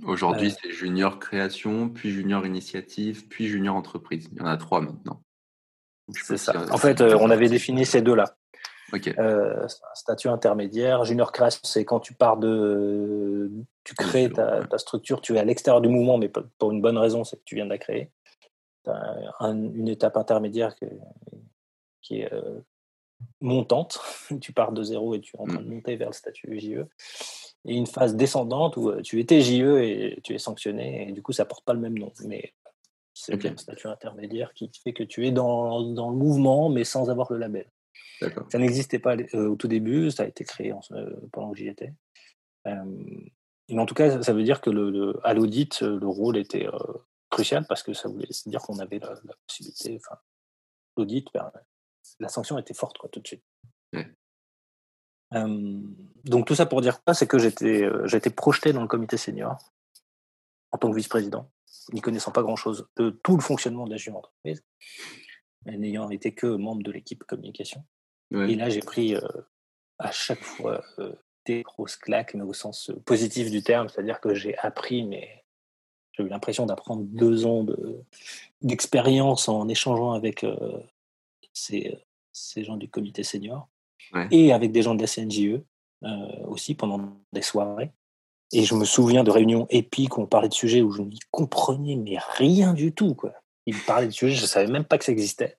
Aujourd'hui, 0.04 0.50
euh. 0.50 0.56
c'est 0.62 0.72
junior 0.72 1.20
création, 1.20 1.90
puis 1.90 2.12
junior 2.12 2.46
initiative, 2.46 3.28
puis 3.28 3.48
junior 3.48 3.76
entreprise. 3.76 4.30
Il 4.32 4.38
y 4.38 4.42
en 4.42 4.46
a 4.46 4.58
trois 4.58 4.82
maintenant. 4.82 5.22
C'est 6.14 6.38
ça. 6.38 6.66
en 6.72 6.78
fait, 6.78 7.02
euh, 7.02 7.18
on 7.20 7.30
avait 7.30 7.50
défini 7.50 7.86
ces 7.86 8.02
deux-là. 8.02 8.36
Un 9.18 9.68
statut 9.94 10.30
intermédiaire. 10.30 11.06
Junior 11.06 11.32
création, 11.32 11.62
c'est 11.64 11.86
quand 11.86 12.00
tu 12.00 12.14
pars 12.14 12.38
de. 12.38 13.52
Tu 13.84 13.96
crées 13.96 14.30
ta, 14.30 14.64
ta, 14.66 14.78
structure, 14.78 15.22
tu 15.22 15.36
es 15.36 15.40
à 15.40 15.44
l'extérieur 15.44 15.82
du 15.82 15.90
mouvement, 15.90 16.18
mais 16.18 16.30
pour 16.30 16.72
une 16.72 16.82
bonne 16.82 16.98
raison, 16.98 17.24
c'est 17.24 17.38
que 17.38 17.44
tu 17.46 17.56
viens 17.56 17.66
de 17.66 17.72
la 17.72 17.78
créer 17.78 18.12
une 18.88 19.88
étape 19.88 20.18
intermédiaire 20.18 20.76
qui, 22.02 22.22
est 22.22 22.34
euh, 22.34 22.60
montante. 23.40 24.00
tu 24.42 24.54
pars 24.54 24.72
de 24.72 24.84
zéro 24.84 25.16
et 25.16 25.22
tu 25.22 25.36
es 25.36 25.40
en 25.40 25.46
train 25.46 25.62
de 25.62 25.68
mmh. 25.68 25.74
monter 25.74 25.96
vers 25.96 26.10
le 26.10 26.14
statut 26.14 26.60
JE. 26.60 26.86
Et 27.66 27.76
une 27.76 27.86
phase 27.86 28.16
descendante 28.16 28.76
où 28.78 28.90
euh, 28.90 29.02
tu 29.02 29.20
étais 29.20 29.42
JE 29.42 29.78
et 29.82 30.20
tu 30.24 30.34
es 30.34 30.40
sanctionné. 30.40 31.10
Et 31.10 31.12
du 31.12 31.22
coup, 31.22 31.32
ça 31.32 31.46
porte 31.46 31.64
pas 31.64 31.74
le 31.74 31.80
même 31.80 31.98
nom. 31.98 32.12
Mais 32.26 32.54
c'est 33.14 33.46
un 33.46 33.58
statut 33.58 33.88
intermédiaire 33.88 34.54
qui 34.54 34.72
fait 34.84 34.94
que 34.94 35.04
tu 35.04 35.28
es 35.28 35.32
dans, 35.32 35.82
dans, 35.82 36.10
le 36.10 36.16
mouvement, 36.16 36.70
mais 36.70 36.84
sans 36.84 37.10
avoir 37.10 37.32
le 37.32 37.38
label. 37.38 37.68
Ça 38.50 38.58
n'existait 38.60 39.00
pas 39.00 39.16
euh, 39.16 39.50
au 39.50 39.56
tout 39.56 39.68
début, 39.68 40.12
ça 40.12 40.24
a 40.24 40.28
été 40.28 40.44
créé 40.44 40.74
pendant 41.32 41.52
que 41.52 41.58
j'y 41.58 41.68
étais. 41.68 41.94
mais 42.66 43.80
en 43.80 43.86
tout 43.86 43.96
cas, 43.96 44.22
ça 44.22 44.34
veut 44.34 44.44
dire 44.44 44.62
que 44.62 44.70
le, 44.70 45.20
à 45.24 45.34
l'audit, 45.34 45.82
le 45.82 46.08
rôle 46.08 46.38
était 46.38 46.68
crucial 47.32 47.66
parce 47.68 47.82
que 47.82 47.94
ça 47.94 48.10
voulait 48.10 48.28
dire 48.46 48.62
qu'on 48.62 48.78
avait 48.78 49.00
la, 49.00 49.16
possibilité, 49.48 50.00
enfin, 50.04 50.20
l'audit, 50.98 51.28
ben, 51.34 51.52
la 52.20 52.28
sanction 52.28 52.60
était 52.60 52.76
forte 52.76 53.00
quoi, 53.00 53.10
tout 53.10 53.22
de 53.22 53.28
suite. 53.28 53.44
donc 56.26 56.46
tout 56.46 56.56
ça 56.56 56.66
pour 56.68 56.82
dire 56.82 57.04
quoi 57.04 57.14
C'est 57.14 57.28
que 57.28 57.40
j'étais 57.40 57.84
euh, 57.84 58.06
j'étais 58.06 58.30
projeté 58.30 58.74
dans 58.74 58.82
le 58.82 58.88
comité 58.88 59.18
senior 59.18 59.58
en 60.72 60.78
tant 60.78 60.92
que 60.92 60.96
vice-président, 60.96 61.52
n'y 61.92 62.02
connaissant 62.02 62.32
pas 62.32 62.44
grand-chose 62.44 62.88
de 62.98 63.10
tout 63.10 63.36
le 63.36 63.42
fonctionnement 63.42 63.86
de 63.86 63.92
la 63.92 63.98
jeune 63.98 64.16
entreprise, 64.16 64.64
n'ayant 65.66 66.10
été 66.10 66.34
que 66.34 66.48
membre 66.48 66.84
de 66.84 66.92
l'équipe 66.92 67.24
communication. 67.26 67.84
Et 68.32 68.56
là, 68.56 68.70
j'ai 68.70 68.80
pris 68.80 69.16
euh, 69.16 69.22
à 70.00 70.12
chaque 70.12 70.44
fois 70.44 70.84
euh, 71.00 71.14
des 71.46 71.64
grosses 71.64 71.98
claques, 71.98 72.34
mais 72.34 72.44
au 72.44 72.54
sens 72.54 72.92
positif 73.06 73.52
du 73.52 73.62
terme, 73.62 73.90
c'est-à-dire 73.90 74.20
que 74.20 74.34
j'ai 74.34 74.58
appris 74.58 75.04
mais 75.04 75.42
j'ai 76.14 76.24
eu 76.24 76.28
l'impression 76.28 76.66
d'apprendre 76.66 77.04
deux 77.04 77.46
ans 77.46 77.66
d'expérience 78.62 79.48
en 79.48 79.68
échangeant 79.68 80.12
avec 80.12 80.44
euh, 80.44 80.80
ces, 81.54 81.98
ces, 82.34 82.64
gens 82.64 82.78
du 82.78 82.90
comité 82.90 83.24
senior 83.24 83.70
et 84.30 84.52
avec 84.52 84.72
des 84.72 84.82
gens 84.82 84.96
de 84.96 85.02
la 85.02 85.08
CNJE 85.08 85.62
euh, 86.04 86.46
aussi 86.48 86.76
pendant 86.76 87.18
des 87.32 87.42
soirées. 87.42 87.92
Et 88.52 88.64
je 88.64 88.76
me 88.76 88.84
souviens 88.84 89.24
de 89.24 89.32
réunions 89.32 89.68
épiques 89.70 90.18
où 90.18 90.22
on 90.22 90.26
parlait 90.26 90.50
de 90.50 90.54
sujets 90.54 90.82
où 90.82 90.92
je 90.92 91.02
n'y 91.02 91.20
comprenais 91.32 91.96
mais 91.96 92.18
rien 92.36 92.74
du 92.74 92.92
tout. 92.92 93.16
Quoi. 93.16 93.34
Ils 93.66 93.76
me 93.76 93.86
parlaient 93.86 94.08
de 94.08 94.12
sujets, 94.12 94.36
je 94.36 94.42
ne 94.42 94.48
savais 94.48 94.72
même 94.72 94.84
pas 94.84 94.98
que 94.98 95.06
ça 95.06 95.14
existait. 95.14 95.58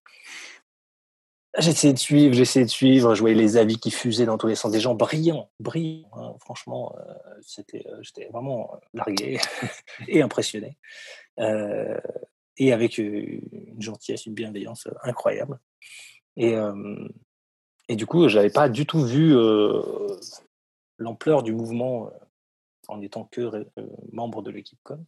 J'essayais 1.59 1.93
de 1.93 1.99
suivre, 1.99 2.35
j'essayais 2.35 2.65
de 2.65 2.71
suivre, 2.71 3.15
je 3.15 3.21
voyais 3.21 3.37
les 3.37 3.59
avis 3.59 3.79
qui 3.79 3.91
fusaient 3.91 4.25
dans 4.25 4.39
tous 4.39 4.47
les 4.47 4.55
sens, 4.55 4.73
des 4.73 4.81
gens 4.81 4.95
brillants, 4.95 5.51
brillants. 5.61 6.09
Hein. 6.15 6.35
Franchement, 6.41 6.97
euh, 6.99 7.15
c'était, 7.43 7.87
euh, 7.89 7.99
j'étais 8.01 8.27
vraiment 8.33 8.73
euh, 8.73 8.79
largué 8.95 9.39
et 10.09 10.23
impressionné. 10.23 10.79
et 11.39 12.73
avec 12.73 12.97
une 12.97 13.77
gentillesse, 13.79 14.25
une 14.25 14.35
bienveillance 14.35 14.89
incroyable. 15.03 15.59
Et, 16.37 16.55
et 17.89 17.97
du 17.97 18.07
coup, 18.07 18.29
je 18.29 18.37
n'avais 18.37 18.51
pas 18.51 18.71
du 18.71 18.87
tout 18.87 19.05
vu 19.05 19.35
l'ampleur 20.99 21.43
du 21.43 21.53
mouvement 21.53 22.11
en 22.89 23.01
étant 23.03 23.25
que 23.25 23.67
membre 24.11 24.43
de 24.43 24.51
l'équipe 24.51 24.81
com. 24.83 25.05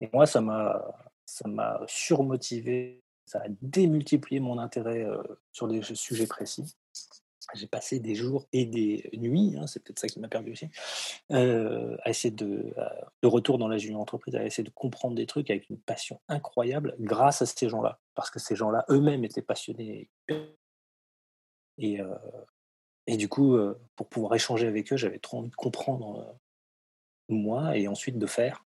Et 0.00 0.10
moi, 0.12 0.26
ça 0.26 0.40
m'a, 0.40 0.82
ça 1.24 1.48
m'a 1.48 1.80
surmotivé 1.86 3.01
ça 3.24 3.40
a 3.40 3.46
démultiplié 3.62 4.40
mon 4.40 4.58
intérêt 4.58 5.06
sur 5.52 5.68
des 5.68 5.82
sujets 5.82 6.26
précis. 6.26 6.76
J'ai 7.54 7.66
passé 7.66 7.98
des 7.98 8.14
jours 8.14 8.46
et 8.52 8.64
des 8.64 9.10
nuits, 9.14 9.56
hein, 9.58 9.66
c'est 9.66 9.82
peut-être 9.82 9.98
ça 9.98 10.06
qui 10.06 10.20
m'a 10.20 10.28
perdu 10.28 10.52
aussi, 10.52 10.68
à 11.30 12.08
essayer 12.08 12.30
de, 12.30 12.72
de 13.22 13.28
retour 13.28 13.58
dans 13.58 13.68
la 13.68 13.78
junior 13.78 14.00
entreprise, 14.00 14.36
à 14.36 14.44
essayer 14.44 14.62
de 14.62 14.70
comprendre 14.70 15.16
des 15.16 15.26
trucs 15.26 15.50
avec 15.50 15.68
une 15.68 15.78
passion 15.78 16.20
incroyable 16.28 16.94
grâce 17.00 17.42
à 17.42 17.46
ces 17.46 17.68
gens-là, 17.68 17.98
parce 18.14 18.30
que 18.30 18.38
ces 18.38 18.54
gens-là 18.54 18.84
eux-mêmes 18.90 19.24
étaient 19.24 19.42
passionnés. 19.42 20.08
Et, 21.78 22.00
et 23.06 23.16
du 23.16 23.28
coup, 23.28 23.58
pour 23.96 24.08
pouvoir 24.08 24.34
échanger 24.34 24.66
avec 24.66 24.92
eux, 24.92 24.96
j'avais 24.96 25.18
trop 25.18 25.38
envie 25.38 25.50
de 25.50 25.56
comprendre 25.56 26.38
moi 27.28 27.76
et 27.76 27.88
ensuite 27.88 28.18
de 28.18 28.26
faire 28.26 28.64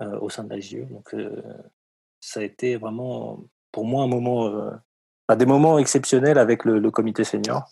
au 0.00 0.28
sein 0.28 0.44
de 0.44 0.50
la 0.50 0.60
JE. 0.60 0.84
Donc, 0.84 1.16
ça 2.20 2.40
a 2.40 2.42
été 2.42 2.76
vraiment 2.76 3.44
pour 3.74 3.84
moi 3.84 4.04
un 4.04 4.06
moment, 4.06 4.46
euh, 4.46 4.70
des 5.36 5.46
moments 5.46 5.80
exceptionnels 5.80 6.38
avec 6.38 6.64
le, 6.64 6.90
comité 6.92 7.24
senior, 7.24 7.68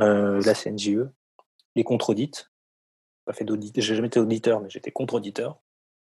euh, 0.00 0.42
la 0.44 0.52
CNJE, 0.52 1.08
les 1.76 1.84
contre-audits. 1.84 2.44
J'ai 3.38 3.94
jamais 3.94 4.08
été 4.08 4.18
auditeur, 4.18 4.60
mais 4.60 4.68
j'étais 4.68 4.90
contre-auditeur. 4.90 5.60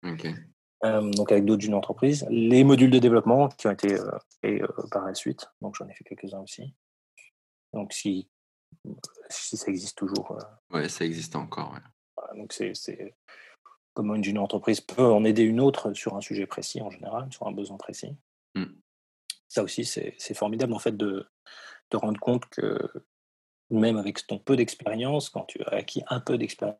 Euh, 0.05 1.09
donc 1.11 1.31
avec 1.31 1.45
d'autres 1.45 1.61
d'une 1.61 1.73
entreprise, 1.73 2.27
les 2.29 2.63
modules 2.63 2.91
de 2.91 2.99
développement 2.99 3.47
qui 3.49 3.65
ont 3.65 3.71
été 3.71 3.97
faits 4.41 4.61
par 4.91 5.05
la 5.05 5.15
suite, 5.15 5.47
donc 5.61 5.75
j'en 5.77 5.87
ai 5.87 5.93
fait 5.95 6.03
quelques-uns 6.03 6.41
aussi. 6.41 6.75
Donc 7.73 7.91
si, 7.91 8.29
si 9.29 9.57
ça 9.57 9.71
existe 9.71 9.97
toujours. 9.97 10.37
Oui, 10.71 10.87
ça 10.91 11.05
existe 11.05 11.35
encore. 11.35 11.73
donc 12.35 12.53
c'est 12.53 13.15
comment 13.95 14.13
une 14.13 14.23
junior 14.23 14.43
entreprise 14.43 14.81
peut 14.81 15.11
en 15.11 15.23
aider 15.23 15.41
une 15.41 15.59
autre 15.59 15.93
sur 15.93 16.15
un 16.15 16.21
sujet 16.21 16.45
précis 16.45 16.81
en 16.81 16.91
général, 16.91 17.31
sur 17.31 17.47
un 17.47 17.51
besoin 17.51 17.77
précis. 17.77 18.15
Mmh 18.53 18.82
ça 19.53 19.61
aussi, 19.61 19.85
c'est 19.85 20.33
formidable 20.33 20.73
en 20.73 20.79
fait 20.79 20.97
de 20.97 21.29
te 21.89 21.97
rendre 21.97 22.19
compte 22.19 22.47
que 22.47 22.79
même 23.69 23.97
avec 23.97 24.25
ton 24.25 24.39
peu 24.39 24.55
d'expérience, 24.55 25.29
quand 25.29 25.43
tu 25.45 25.61
as 25.65 25.75
acquis 25.75 26.03
un 26.07 26.19
peu 26.19 26.39
d'expérience, 26.39 26.79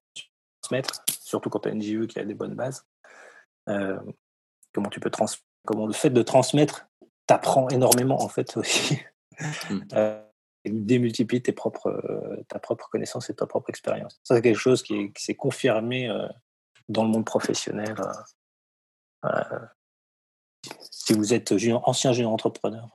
transmettre, 0.61 1.03
surtout 1.21 1.51
quand 1.51 1.59
tu 1.59 1.69
as 1.69 1.71
une 1.71 1.83
JE 1.83 2.07
qui 2.07 2.19
a 2.19 2.25
des 2.25 2.33
bonnes 2.33 2.55
bases, 2.55 2.87
euh, 3.69 3.99
comment 4.73 4.89
tu 4.89 4.99
peux 4.99 5.11
transmettre 5.11 5.43
comment 5.65 5.85
le 5.85 5.93
fait 5.93 6.09
de 6.09 6.21
transmettre 6.23 6.87
t'apprend 7.27 7.69
énormément 7.69 8.21
en 8.21 8.27
fait 8.27 8.57
aussi. 8.57 8.99
Mmh. 9.69 9.79
démultiplie 10.65 11.41
tes 11.41 11.53
propres, 11.53 12.43
ta 12.47 12.59
propre 12.59 12.89
connaissance 12.89 13.29
et 13.29 13.35
ta 13.35 13.45
propre 13.45 13.69
expérience. 13.69 14.19
Ça, 14.23 14.35
c'est 14.35 14.41
quelque 14.41 14.59
chose 14.59 14.83
qui, 14.83 15.11
s'est 15.15 15.35
confirmé 15.35 16.07
dans 16.89 17.03
le 17.03 17.09
monde 17.09 17.25
professionnel. 17.25 17.95
Si 21.05 21.13
vous 21.13 21.33
êtes 21.33 21.53
ancien 21.83 22.13
junior 22.13 22.31
entrepreneur, 22.31 22.89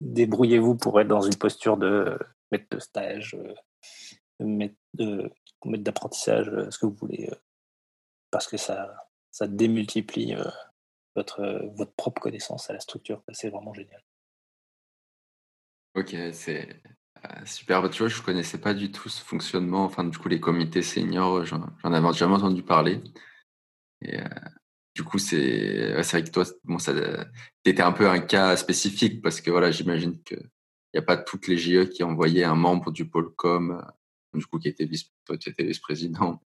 débrouillez-vous 0.00 0.76
pour 0.76 0.98
être 0.98 1.08
dans 1.08 1.20
une 1.20 1.36
posture 1.36 1.76
de 1.76 2.18
maître 2.50 2.66
de 2.70 2.78
stage, 2.78 3.36
maître 4.40 4.74
d'apprentissage, 5.64 6.50
ce 6.70 6.78
que 6.78 6.86
vous 6.86 6.94
voulez, 6.94 7.30
parce 8.30 8.46
que 8.46 8.56
ça, 8.56 9.08
ça 9.30 9.46
démultiplie 9.46 10.34
votre, 11.14 11.70
votre 11.76 11.92
propre 11.92 12.22
connaissance 12.22 12.70
à 12.70 12.72
la 12.72 12.80
structure. 12.80 13.22
C'est 13.32 13.50
vraiment 13.50 13.74
génial. 13.74 14.02
Ok, 15.94 16.16
c'est 16.32 16.80
euh, 17.24 17.44
super. 17.44 17.82
Bah, 17.82 17.90
tu 17.90 17.98
vois, 17.98 18.08
je 18.08 18.18
ne 18.18 18.24
connaissais 18.24 18.58
pas 18.58 18.72
du 18.72 18.90
tout 18.90 19.10
ce 19.10 19.22
fonctionnement. 19.22 19.84
Enfin, 19.84 20.04
du 20.04 20.16
coup, 20.16 20.28
les 20.28 20.40
comités 20.40 20.82
seniors, 20.82 21.44
j'en 21.44 21.62
avais 21.84 22.12
jamais 22.14 22.34
entendu 22.34 22.62
parler. 22.62 23.00
Et 24.00 24.18
euh, 24.18 24.28
du 24.94 25.02
coup, 25.02 25.18
c'est 25.18 25.92
vrai 26.02 26.24
que 26.24 26.30
toi, 26.30 26.44
bon, 26.64 26.78
ça, 26.78 26.92
étais 27.64 27.82
un 27.82 27.92
peu 27.92 28.08
un 28.08 28.20
cas 28.20 28.56
spécifique 28.56 29.22
parce 29.22 29.40
que 29.40 29.50
voilà, 29.50 29.70
j'imagine 29.70 30.22
qu'il 30.22 30.48
n'y 30.94 30.98
a 30.98 31.02
pas 31.02 31.16
toutes 31.16 31.48
les 31.48 31.56
GE 31.56 31.88
qui 31.88 32.02
envoyaient 32.02 32.44
un 32.44 32.54
membre 32.54 32.92
du 32.92 33.08
pôle 33.08 33.34
com, 33.34 33.82
euh, 33.82 34.38
du 34.38 34.46
coup, 34.46 34.58
qui 34.58 34.68
était 34.68 34.84
vice, 34.84 35.10
toi, 35.24 35.36
tu 35.36 35.50
étais 35.50 35.64
vice-président, 35.64 36.40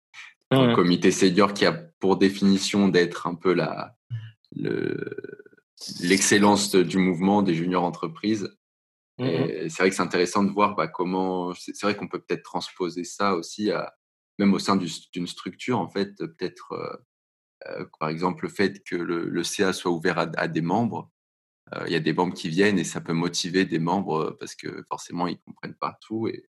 un 0.51 0.73
comité 0.73 1.11
senior 1.11 1.53
qui 1.53 1.65
a 1.65 1.73
pour 1.73 2.17
définition 2.17 2.87
d'être 2.87 3.27
un 3.27 3.35
peu 3.35 3.53
la, 3.53 3.97
l'excellence 6.01 6.73
du 6.75 6.97
mouvement 6.97 7.41
des 7.41 7.53
juniors 7.53 7.83
entreprises. 7.83 8.49
Mmh 9.19 9.67
c'est 9.69 9.79
vrai 9.79 9.89
que 9.89 9.95
c'est 9.95 10.03
intéressant 10.03 10.43
de 10.43 10.51
voir 10.51 10.75
bah, 10.75 10.87
comment. 10.87 11.51
C'est 11.55 11.81
vrai 11.81 11.97
qu'on 11.97 12.07
peut 12.07 12.21
peut-être 12.21 12.43
transposer 12.43 13.03
ça 13.03 13.35
aussi, 13.35 13.71
à, 13.71 13.95
même 14.37 14.53
au 14.53 14.59
sein 14.59 14.75
d'une 14.75 15.27
structure, 15.27 15.79
en 15.79 15.89
fait, 15.89 16.15
peut-être, 16.17 16.73
euh, 16.73 16.95
par 17.99 18.09
exemple, 18.09 18.45
le 18.45 18.49
fait 18.49 18.83
que 18.83 18.95
le, 18.95 19.43
CA 19.43 19.73
soit 19.73 19.91
ouvert 19.91 20.17
à, 20.19 20.47
des 20.47 20.61
membres. 20.61 21.11
Euh, 21.73 21.83
il 21.87 21.93
y 21.93 21.95
a 21.95 21.99
des 21.99 22.13
membres 22.13 22.33
qui 22.33 22.49
viennent 22.49 22.79
et 22.79 22.83
ça 22.83 23.01
peut 23.01 23.13
motiver 23.13 23.65
des 23.65 23.79
membres 23.79 24.37
parce 24.39 24.55
que 24.55 24.83
forcément, 24.83 25.27
ils 25.27 25.39
comprennent 25.39 25.75
pas 25.75 25.97
tout. 26.01 26.27
Et, 26.27 26.47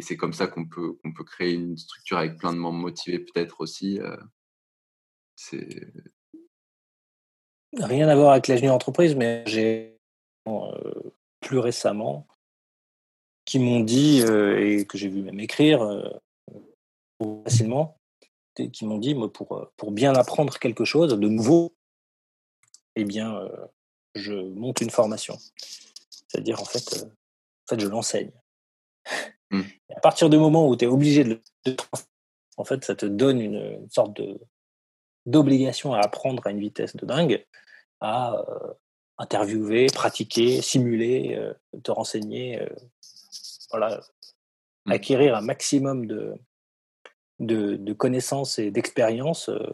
c'est 0.00 0.16
comme 0.16 0.32
ça 0.32 0.46
qu'on 0.46 0.66
peut, 0.66 0.96
peut 1.14 1.24
créer 1.24 1.52
une 1.52 1.76
structure 1.76 2.16
avec 2.16 2.38
plein 2.38 2.54
de 2.54 2.58
membres 2.58 2.78
motivés, 2.78 3.18
peut-être 3.18 3.60
aussi. 3.60 4.00
Rien 7.74 8.08
à 8.08 8.16
voir 8.16 8.32
avec 8.32 8.48
la 8.48 8.72
entreprise, 8.72 9.14
mais 9.14 9.44
j'ai 9.46 9.98
plus 11.40 11.58
récemment 11.58 12.26
qui 13.46 13.58
m'ont 13.60 13.80
dit, 13.80 14.22
euh, 14.24 14.60
et 14.60 14.86
que 14.86 14.98
j'ai 14.98 15.08
vu 15.08 15.22
même 15.22 15.40
écrire 15.40 15.82
euh, 15.82 16.10
facilement, 17.44 17.96
qui 18.72 18.84
m'ont 18.86 18.98
dit, 18.98 19.14
moi, 19.14 19.32
pour, 19.32 19.52
euh, 19.52 19.72
pour 19.76 19.92
bien 19.92 20.14
apprendre 20.14 20.58
quelque 20.58 20.84
chose 20.84 21.12
de 21.18 21.28
nouveau, 21.28 21.74
eh 22.96 23.04
bien, 23.04 23.48
je 24.14 24.32
monte 24.32 24.80
une 24.80 24.90
formation. 24.90 25.38
C'est-à-dire, 26.28 26.60
en 26.60 26.64
fait, 26.64 27.04
en 27.04 27.74
fait, 27.74 27.80
je 27.80 27.86
l'enseigne. 27.86 28.32
Mmh. 29.50 29.62
À 29.94 30.00
partir 30.00 30.30
du 30.30 30.38
moment 30.38 30.66
où 30.66 30.76
tu 30.76 30.84
es 30.86 30.88
obligé 30.88 31.24
de 31.24 31.40
le 31.66 31.76
en 32.56 32.64
fait, 32.64 32.84
ça 32.84 32.96
te 32.96 33.06
donne 33.06 33.40
une, 33.40 33.86
sorte 33.90 34.16
de 34.16 34.40
d'obligation 35.26 35.92
à 35.92 36.00
apprendre 36.00 36.46
à 36.46 36.50
une 36.50 36.60
vitesse 36.60 36.94
de 36.94 37.04
dingue, 37.04 37.44
à 38.00 38.42
interviewer, 39.18 39.86
pratiquer, 39.86 40.62
simuler, 40.62 41.34
euh, 41.36 41.52
te 41.82 41.90
renseigner, 41.90 42.60
euh, 42.60 42.68
voilà, 43.70 44.00
mmh. 44.86 44.92
acquérir 44.92 45.36
un 45.36 45.40
maximum 45.40 46.06
de, 46.06 46.34
de, 47.40 47.92
connaissances 47.92 48.58
et 48.58 48.70
d'expériences 48.70 49.48
euh, 49.48 49.66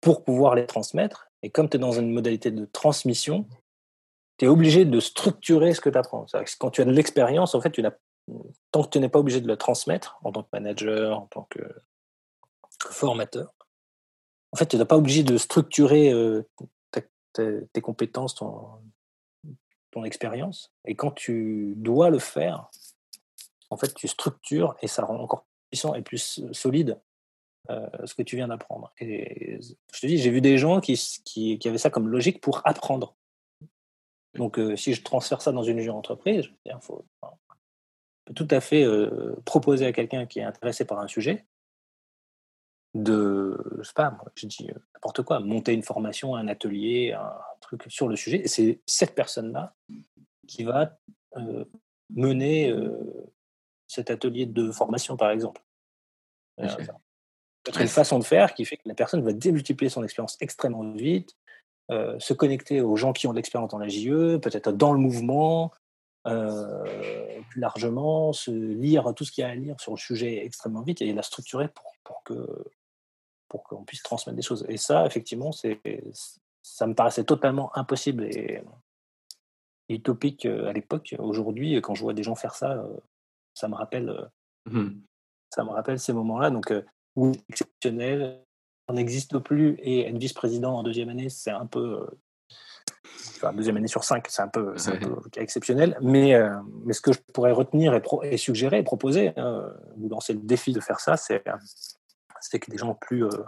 pour 0.00 0.24
pouvoir 0.24 0.54
les 0.54 0.66
transmettre. 0.66 1.28
Et 1.42 1.50
comme 1.50 1.68
tu 1.68 1.76
es 1.76 1.80
dans 1.80 1.92
une 1.92 2.12
modalité 2.12 2.50
de 2.50 2.64
transmission, 2.64 3.46
tu 4.38 4.44
es 4.44 4.48
obligé 4.48 4.84
de 4.84 5.00
structurer 5.00 5.74
ce 5.74 5.80
que 5.80 5.90
tu 5.90 5.98
apprends. 5.98 6.26
Quand 6.58 6.70
tu 6.70 6.82
as 6.82 6.84
de 6.84 6.92
l'expérience, 6.92 7.54
en 7.54 7.60
fait, 7.60 7.70
tu 7.70 7.82
tant 8.70 8.84
que 8.84 8.88
tu 8.88 9.00
n'es 9.00 9.08
pas 9.08 9.18
obligé 9.18 9.40
de 9.40 9.48
le 9.48 9.56
transmettre 9.56 10.18
en 10.22 10.32
tant 10.32 10.42
que 10.42 10.48
manager, 10.52 11.18
en 11.18 11.26
tant 11.26 11.46
que, 11.50 11.60
formateur, 12.90 13.52
en 14.52 14.56
fait, 14.56 14.66
tu 14.66 14.76
n'es 14.76 14.84
pas 14.84 14.96
obligé 14.96 15.22
de 15.22 15.38
structurer 15.38 16.12
tes, 17.32 17.80
compétences, 17.80 18.34
ton, 18.34 18.68
ton 19.90 20.04
expérience. 20.04 20.72
Et 20.84 20.94
quand 20.94 21.12
tu 21.12 21.74
dois 21.76 22.10
le 22.10 22.18
faire, 22.18 22.68
en 23.70 23.76
fait, 23.76 23.94
tu 23.94 24.06
structures 24.08 24.76
et 24.82 24.88
ça 24.88 25.04
rend 25.04 25.18
encore 25.18 25.46
et 25.96 26.02
plus 26.02 26.40
solide 26.52 27.00
euh, 27.70 27.88
ce 28.04 28.14
que 28.14 28.22
tu 28.22 28.36
viens 28.36 28.48
d'apprendre. 28.48 28.92
Et 28.98 29.60
je 29.60 30.00
te 30.00 30.06
dis, 30.06 30.18
j'ai 30.18 30.30
vu 30.30 30.40
des 30.40 30.58
gens 30.58 30.80
qui, 30.80 30.94
qui, 31.24 31.58
qui, 31.58 31.68
avaient 31.68 31.78
ça 31.78 31.90
comme 31.90 32.08
logique 32.08 32.40
pour 32.40 32.60
apprendre. 32.66 33.16
Donc, 34.34 34.58
euh, 34.58 34.76
si 34.76 34.94
je 34.94 35.02
transfère 35.02 35.42
ça 35.42 35.52
dans 35.52 35.62
une 35.62 35.88
entreprise, 35.90 36.50
il 36.64 36.76
faut, 36.80 37.04
peut 38.24 38.34
tout 38.34 38.48
à 38.50 38.60
fait 38.60 38.84
euh, 38.84 39.36
proposer 39.44 39.86
à 39.86 39.92
quelqu'un 39.92 40.26
qui 40.26 40.38
est 40.38 40.44
intéressé 40.44 40.84
par 40.84 40.98
un 41.00 41.08
sujet 41.08 41.46
de, 42.94 43.58
je 43.78 43.82
sais 43.84 43.94
pas, 43.94 44.10
moi, 44.10 44.24
je 44.34 44.46
dis 44.46 44.70
euh, 44.70 44.78
n'importe 44.94 45.22
quoi, 45.22 45.40
monter 45.40 45.72
une 45.72 45.82
formation, 45.82 46.34
un 46.34 46.48
atelier, 46.48 47.12
un 47.12 47.32
truc 47.60 47.84
sur 47.88 48.08
le 48.08 48.16
sujet. 48.16 48.42
Et 48.42 48.48
c'est 48.48 48.80
cette 48.86 49.14
personne-là 49.14 49.74
qui 50.46 50.64
va 50.64 50.98
euh, 51.36 51.64
mener 52.10 52.70
euh, 52.70 53.32
cet 53.92 54.10
atelier 54.10 54.46
de 54.46 54.70
formation, 54.70 55.16
par 55.16 55.30
exemple. 55.30 55.62
C'est 56.58 57.80
une 57.80 57.88
façon 57.88 58.18
de 58.18 58.24
faire 58.24 58.54
qui 58.54 58.64
fait 58.64 58.76
que 58.76 58.88
la 58.88 58.94
personne 58.94 59.22
va 59.22 59.32
démultiplier 59.32 59.88
son 59.88 60.02
expérience 60.02 60.36
extrêmement 60.40 60.92
vite, 60.92 61.36
se 61.90 62.32
connecter 62.32 62.80
aux 62.80 62.96
gens 62.96 63.12
qui 63.12 63.26
ont 63.26 63.30
de 63.30 63.36
l'expérience 63.36 63.70
dans 63.70 63.78
la 63.78 63.88
JE, 63.88 64.38
peut-être 64.38 64.72
dans 64.72 64.92
le 64.92 64.98
mouvement, 64.98 65.72
plus 66.24 67.60
largement, 67.60 68.32
se 68.32 68.50
lire 68.50 69.12
tout 69.14 69.24
ce 69.24 69.32
qu'il 69.32 69.42
y 69.42 69.44
a 69.44 69.50
à 69.50 69.54
lire 69.54 69.80
sur 69.80 69.92
le 69.92 69.98
sujet 69.98 70.44
extrêmement 70.44 70.82
vite 70.82 71.02
et 71.02 71.12
la 71.12 71.22
structurer 71.22 71.68
pour, 71.68 71.94
pour 72.04 72.22
que 72.24 72.64
pour 73.52 73.64
qu'on 73.64 73.84
puisse 73.84 74.02
transmettre 74.02 74.36
des 74.36 74.42
choses. 74.42 74.64
Et 74.70 74.78
ça, 74.78 75.04
effectivement, 75.04 75.52
c'est, 75.52 75.78
ça 76.62 76.86
me 76.86 76.94
paraissait 76.94 77.24
totalement 77.24 77.70
impossible 77.76 78.24
et 78.24 78.62
utopique 79.90 80.46
euh, 80.46 80.68
à 80.68 80.72
l'époque. 80.72 81.14
Aujourd'hui, 81.18 81.74
quand 81.82 81.94
je 81.94 82.02
vois 82.02 82.14
des 82.14 82.22
gens 82.22 82.34
faire 82.34 82.54
ça, 82.54 82.72
euh, 82.72 82.96
ça 83.54 83.68
me 83.68 83.74
rappelle, 83.74 84.08
euh, 84.08 84.24
mmh 84.70 85.00
ça 85.54 85.64
me 85.64 85.70
rappelle 85.70 85.98
ces 85.98 86.14
moments-là. 86.14 86.48
Donc, 86.48 86.72
oui, 87.14 87.32
exceptionnel, 87.50 88.42
on 88.88 88.94
n'existe 88.94 89.38
plus 89.38 89.76
et 89.80 90.08
être 90.08 90.16
vice-président 90.16 90.78
en 90.78 90.82
deuxième 90.82 91.10
année, 91.10 91.28
c'est 91.28 91.50
un 91.50 91.66
peu, 91.66 92.08
enfin, 93.36 93.52
deuxième 93.52 93.76
année 93.76 93.86
sur 93.86 94.02
cinq, 94.02 94.28
c'est 94.30 94.40
un 94.40 94.48
peu, 94.48 94.72
c'est 94.78 94.92
un 94.92 94.96
peu 94.96 95.14
exceptionnel. 95.36 95.98
Mais, 96.00 96.34
mais 96.86 96.94
ce 96.94 97.02
que 97.02 97.12
je 97.12 97.18
pourrais 97.34 97.52
retenir 97.52 97.94
et, 97.94 98.02
et 98.22 98.38
suggérer 98.38 98.78
et 98.78 98.82
proposer, 98.82 99.34
hein, 99.36 99.70
vous 99.98 100.08
lancer 100.08 100.32
le 100.32 100.40
défi 100.40 100.72
de 100.72 100.80
faire 100.80 101.00
ça, 101.00 101.18
c'est 101.18 101.44
c'est 102.42 102.58
que 102.58 102.70
des 102.70 102.76
gens 102.76 102.94
plus, 102.94 103.24
euh, 103.24 103.44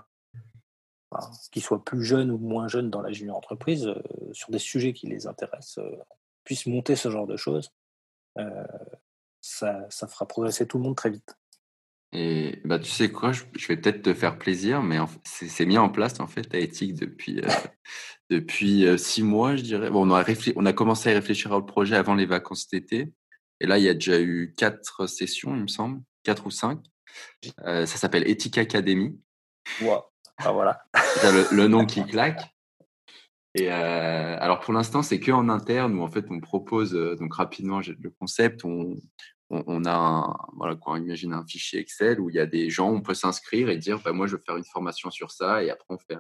qui 1.52 1.60
soient 1.60 1.84
plus 1.84 2.02
jeunes 2.02 2.30
ou 2.30 2.38
moins 2.38 2.68
jeunes 2.68 2.90
dans 2.90 3.02
la 3.02 3.12
junior 3.12 3.36
entreprise, 3.36 3.86
euh, 3.86 4.02
sur 4.32 4.50
des 4.50 4.58
sujets 4.58 4.92
qui 4.92 5.06
les 5.06 5.26
intéressent, 5.26 5.78
euh, 5.78 5.96
puissent 6.44 6.66
monter 6.66 6.96
ce 6.96 7.10
genre 7.10 7.26
de 7.26 7.36
choses. 7.36 7.70
Ça, 9.46 9.84
ça, 9.90 10.08
fera 10.08 10.26
progresser 10.26 10.66
tout 10.66 10.78
le 10.78 10.84
monde 10.84 10.96
très 10.96 11.10
vite. 11.10 11.36
Et 12.12 12.62
bah, 12.64 12.78
tu 12.78 12.90
sais 12.90 13.10
quoi, 13.10 13.32
je, 13.32 13.42
vais 13.68 13.76
peut-être 13.76 14.00
te 14.00 14.14
faire 14.14 14.38
plaisir, 14.38 14.82
mais 14.82 14.96
c'est 15.24 15.66
mis 15.66 15.76
en 15.76 15.90
place 15.90 16.18
en 16.18 16.26
fait 16.26 16.54
à 16.54 16.58
éthique 16.58 16.94
depuis, 16.94 17.42
depuis 18.30 18.86
six 18.98 19.22
mois, 19.22 19.54
je 19.56 19.62
dirais. 19.62 19.90
Bon, 19.90 20.08
on, 20.08 20.14
a 20.14 20.24
on 20.56 20.64
a 20.64 20.72
commencé 20.72 21.10
à 21.10 21.12
réfléchir 21.12 21.50
au 21.52 21.62
projet 21.62 21.94
avant 21.94 22.14
les 22.14 22.24
vacances 22.24 22.68
d'été. 22.68 23.12
Et 23.60 23.66
là, 23.66 23.76
il 23.76 23.84
y 23.84 23.88
a 23.88 23.94
déjà 23.94 24.18
eu 24.18 24.54
quatre 24.56 25.06
sessions, 25.06 25.54
il 25.54 25.62
me 25.62 25.68
semble, 25.68 26.00
quatre 26.22 26.46
ou 26.46 26.50
cinq. 26.50 26.80
Euh, 27.64 27.86
ça 27.86 27.98
s'appelle 27.98 28.28
Ethic 28.28 28.58
Academy. 28.58 29.20
Ah, 30.38 30.52
voilà. 30.52 30.84
le, 31.52 31.68
nom 31.68 31.86
qui 31.86 32.04
claque. 32.06 32.42
Et 33.54 33.70
euh, 33.70 34.36
alors 34.40 34.60
pour 34.60 34.74
l'instant, 34.74 35.02
c'est 35.02 35.20
que 35.20 35.30
en 35.30 35.48
interne 35.48 35.94
où 35.94 36.02
en 36.02 36.08
fait 36.08 36.26
on 36.28 36.40
propose 36.40 36.94
euh, 36.94 37.14
donc 37.16 37.34
rapidement 37.34 37.80
le 37.80 38.10
concept. 38.10 38.64
On, 38.64 38.96
on, 39.50 39.84
a 39.84 39.94
un, 39.94 40.36
voilà 40.56 40.74
quoi, 40.74 40.98
imagine 40.98 41.32
un 41.32 41.44
fichier 41.46 41.80
Excel 41.80 42.20
où 42.20 42.30
il 42.30 42.36
y 42.36 42.40
a 42.40 42.46
des 42.46 42.70
gens, 42.70 42.90
on 42.90 43.02
peut 43.02 43.14
s'inscrire 43.14 43.68
et 43.68 43.76
dire 43.76 44.00
bah, 44.02 44.12
moi 44.12 44.26
je 44.26 44.36
veux 44.36 44.42
faire 44.44 44.56
une 44.56 44.64
formation 44.64 45.10
sur 45.10 45.30
ça 45.30 45.62
et 45.62 45.70
après 45.70 45.86
on 45.90 45.98
fait 45.98 46.16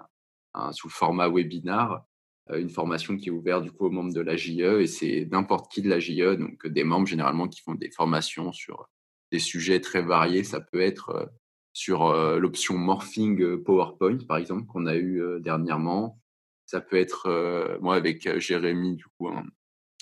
un, 0.54 0.72
sous 0.72 0.90
format 0.90 1.28
webinar 1.28 2.04
une 2.52 2.68
formation 2.68 3.16
qui 3.16 3.28
est 3.28 3.32
ouverte 3.32 3.64
du 3.64 3.72
coup 3.72 3.86
aux 3.86 3.90
membres 3.90 4.12
de 4.12 4.20
la 4.20 4.36
JE 4.36 4.80
et 4.80 4.86
c'est 4.86 5.26
n'importe 5.32 5.72
qui 5.72 5.80
de 5.80 5.88
la 5.88 5.98
JE 5.98 6.36
donc 6.36 6.66
des 6.66 6.84
membres 6.84 7.06
généralement 7.06 7.48
qui 7.48 7.62
font 7.62 7.74
des 7.74 7.90
formations 7.90 8.52
sur 8.52 8.88
des 9.34 9.40
sujets 9.40 9.80
très 9.80 10.00
variés. 10.00 10.44
Ça 10.44 10.60
peut 10.60 10.80
être 10.80 11.10
euh, 11.10 11.26
sur 11.72 12.06
euh, 12.06 12.38
l'option 12.38 12.78
morphing 12.78 13.42
euh, 13.42 13.62
PowerPoint, 13.62 14.18
par 14.28 14.36
exemple, 14.36 14.66
qu'on 14.66 14.86
a 14.86 14.96
eu 14.96 15.20
dernièrement. 15.40 16.20
Ça 16.66 16.80
peut 16.80 16.96
être, 16.96 17.78
moi, 17.82 17.94
avec 17.96 18.38
Jérémy, 18.38 18.96
du 18.96 19.04
coup, 19.18 19.28
hein, 19.28 19.44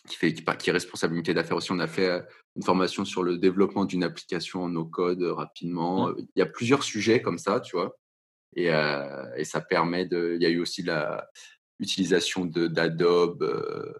qui, 0.08 0.16
fait, 0.16 0.34
qui, 0.34 0.44
qui 0.44 0.70
est 0.70 0.72
responsabilité 0.72 1.34
d'affaires 1.34 1.56
aussi, 1.56 1.72
on 1.72 1.78
a 1.78 1.86
fait 1.86 2.22
une 2.56 2.62
formation 2.62 3.04
sur 3.04 3.22
le 3.22 3.38
développement 3.38 3.84
d'une 3.84 4.04
application 4.04 4.64
en 4.64 4.68
no-code 4.68 5.22
rapidement. 5.22 6.08
Mmh. 6.08 6.16
Il 6.36 6.38
y 6.38 6.42
a 6.42 6.46
plusieurs 6.46 6.82
sujets 6.82 7.22
comme 7.22 7.38
ça, 7.38 7.60
tu 7.60 7.76
vois. 7.76 7.96
Et, 8.54 8.66
et 9.36 9.44
ça 9.44 9.60
permet 9.60 10.04
de. 10.04 10.36
Il 10.36 10.42
y 10.42 10.46
a 10.46 10.50
eu 10.50 10.60
aussi 10.60 10.84
l'utilisation 11.78 12.44
d'Adobe 12.44 13.98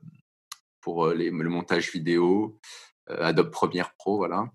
pour 0.81 1.09
les, 1.09 1.31
le 1.31 1.49
montage 1.49 1.91
vidéo, 1.91 2.61
Adobe 3.07 3.51
Premiere 3.51 3.95
Pro, 3.97 4.19
voilà. 4.19 4.51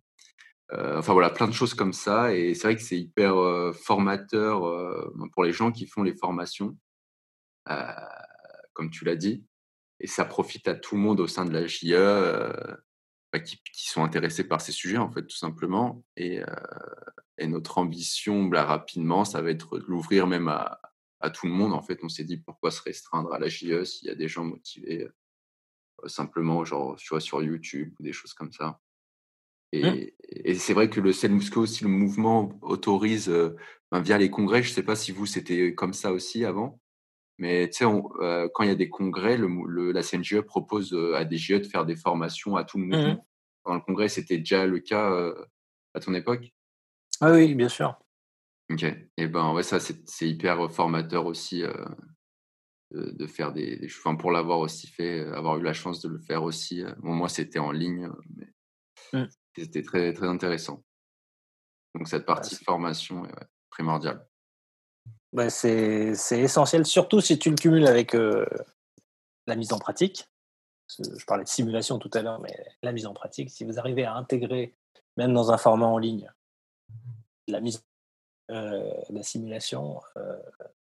enfin 0.72 1.14
voilà, 1.14 1.30
plein 1.30 1.48
de 1.48 1.54
choses 1.54 1.74
comme 1.74 1.94
ça. 1.94 2.34
Et 2.34 2.54
c'est 2.54 2.68
vrai 2.68 2.76
que 2.76 2.82
c'est 2.82 3.00
hyper 3.00 3.36
formateur 3.74 4.62
pour 5.34 5.44
les 5.44 5.54
gens 5.54 5.72
qui 5.72 5.88
font 5.88 6.04
les 6.04 6.16
formations, 6.16 6.78
comme 8.74 8.92
tu 8.92 9.06
l'as 9.06 9.16
dit. 9.16 9.46
Et 10.00 10.08
ça 10.08 10.26
profite 10.26 10.68
à 10.68 10.76
tout 10.76 10.96
le 10.96 11.02
monde 11.02 11.20
au 11.20 11.28
sein 11.28 11.46
de 11.46 11.52
la 11.52 11.66
JE 11.66 12.54
bah, 13.34 13.40
qui, 13.40 13.60
sont 13.74 14.04
intéressés 14.04 14.48
par 14.48 14.62
ces 14.62 14.72
sujets, 14.72 14.98
en 14.98 15.12
fait, 15.12 15.24
tout 15.24 15.38
simplement. 15.38 16.04
Et, 16.16 16.42
et 17.38 17.48
notre 17.48 17.78
ambition, 17.78 18.46
bah, 18.46 18.64
rapidement, 18.64 19.26
ça 19.26 19.42
va 19.42 19.50
être 19.50 19.80
de 19.80 19.86
l'ouvrir 19.88 20.28
même 20.28 20.48
à, 20.48 20.80
à, 21.20 21.30
tout 21.30 21.48
le 21.48 21.54
monde. 21.54 21.74
En 21.74 21.82
fait, 21.82 22.00
on 22.04 22.10
s'est 22.10 22.24
dit 22.24 22.38
pourquoi 22.38 22.72
se 22.72 22.82
restreindre 22.82 23.34
à 23.34 23.40
la 23.40 23.48
JE 23.48 23.84
s'il 23.84 24.08
y 24.08 24.12
a 24.12 24.16
des 24.16 24.28
gens 24.28 24.44
motivés 24.44 25.08
simplement, 26.06 26.64
genre, 26.64 26.96
tu 26.98 27.10
vois, 27.10 27.20
sur 27.20 27.42
YouTube 27.42 27.94
ou 28.00 28.04
des 28.04 28.14
choses 28.14 28.34
comme 28.34 28.52
ça. 28.52 28.80
Mmh. 29.74 29.80
Et, 30.30 30.56
c'est 30.56 30.74
vrai 30.74 30.90
que 30.90 31.02
le 31.02 31.12
CELMUSCO 31.12 31.62
aussi, 31.62 31.84
le 31.84 31.90
mouvement 31.90 32.58
autorise 32.62 33.30
ben, 33.92 34.02
via 34.02 34.18
les 34.18 34.30
congrès. 34.30 34.64
Je 34.64 34.70
ne 34.70 34.76
sais 34.76 34.84
pas 34.84 34.96
si 34.96 35.12
vous, 35.12 35.26
c'était 35.26 35.74
comme 35.74 35.94
ça 35.94 36.12
aussi 36.12 36.46
avant? 36.46 36.80
Mais 37.40 37.70
tu 37.70 37.78
sais, 37.78 37.86
quand 37.86 38.64
il 38.64 38.70
y 38.70 38.72
a 38.72 38.76
des 38.76 38.90
congrès, 38.90 39.38
le, 39.38 39.92
la 39.92 40.02
CNGE 40.02 40.42
propose 40.42 40.98
à 41.16 41.24
des 41.24 41.38
GE 41.38 41.60
de 41.60 41.64
faire 41.64 41.86
des 41.86 41.96
formations 41.96 42.56
à 42.56 42.64
tout 42.64 42.80
le 42.80 42.86
monde. 42.86 43.18
Mmh 43.18 43.22
Dans 43.66 43.76
le 43.76 43.82
congrès, 43.82 44.10
c'était 44.10 44.38
déjà 44.40 44.66
le 44.66 44.80
cas 44.80 45.34
à 45.94 46.00
ton 46.00 46.14
époque? 46.14 46.52
Ah 47.22 47.32
oui, 47.32 47.54
bien 47.54 47.70
sûr. 47.70 47.96
Ok. 48.72 48.84
Et 49.18 49.28
ben 49.28 49.54
ouais, 49.54 49.64
ça 49.64 49.80
c'est 49.80 50.28
hyper 50.28 50.72
formateur 50.72 51.26
aussi 51.26 51.64
de, 52.92 53.28
faire 53.28 53.54
des, 53.54 53.78
des 53.78 53.88
enfin, 53.88 54.16
pour 54.16 54.32
l'avoir 54.32 54.60
aussi 54.60 54.88
fait, 54.88 55.26
avoir 55.28 55.58
eu 55.58 55.64
la 55.64 55.74
chance 55.74 56.02
de 56.02 56.10
le 56.10 56.20
faire 56.20 56.44
aussi. 56.44 56.84
Bon, 57.00 57.14
moi 57.14 57.30
c'était 57.30 57.60
en 57.60 57.72
ligne, 57.72 58.10
mais 58.36 58.54
mmh. 59.14 59.28
c'était 59.56 59.84
très 59.84 60.14
très 60.14 60.28
intéressant. 60.28 60.84
Donc 61.96 62.08
cette 62.08 62.26
partie 62.26 62.56
formation 62.56 63.26
est 63.26 63.34
primordiale. 63.70 64.28
Bah, 65.34 65.50
c'est 65.50 66.16
essentiel, 66.32 66.86
surtout 66.86 67.20
si 67.20 67.38
tu 67.38 67.50
le 67.50 67.56
cumules 67.56 67.88
avec 67.88 68.14
la 68.14 69.56
mise 69.56 69.74
en 69.74 69.80
pratique. 69.80 70.28
Je 70.88 71.26
parlais 71.26 71.44
de 71.44 71.50
simulation 71.50 72.00
tout 72.00 72.10
à 72.14 72.22
l'heure, 72.22 72.40
mais 72.40 72.56
la 72.82 72.94
mise 72.94 73.06
en 73.06 73.14
pratique, 73.14 73.50
si 73.50 73.66
vous 73.66 73.78
arrivez 73.78 74.06
à 74.06 74.14
intégrer, 74.14 74.74
même 75.18 75.34
dans 75.34 75.52
un 75.52 75.58
format 75.58 75.88
en 75.88 75.98
ligne, 75.98 76.32
la 77.48 77.60
mise, 77.60 77.84
la 78.48 79.24
simulation, 79.24 80.00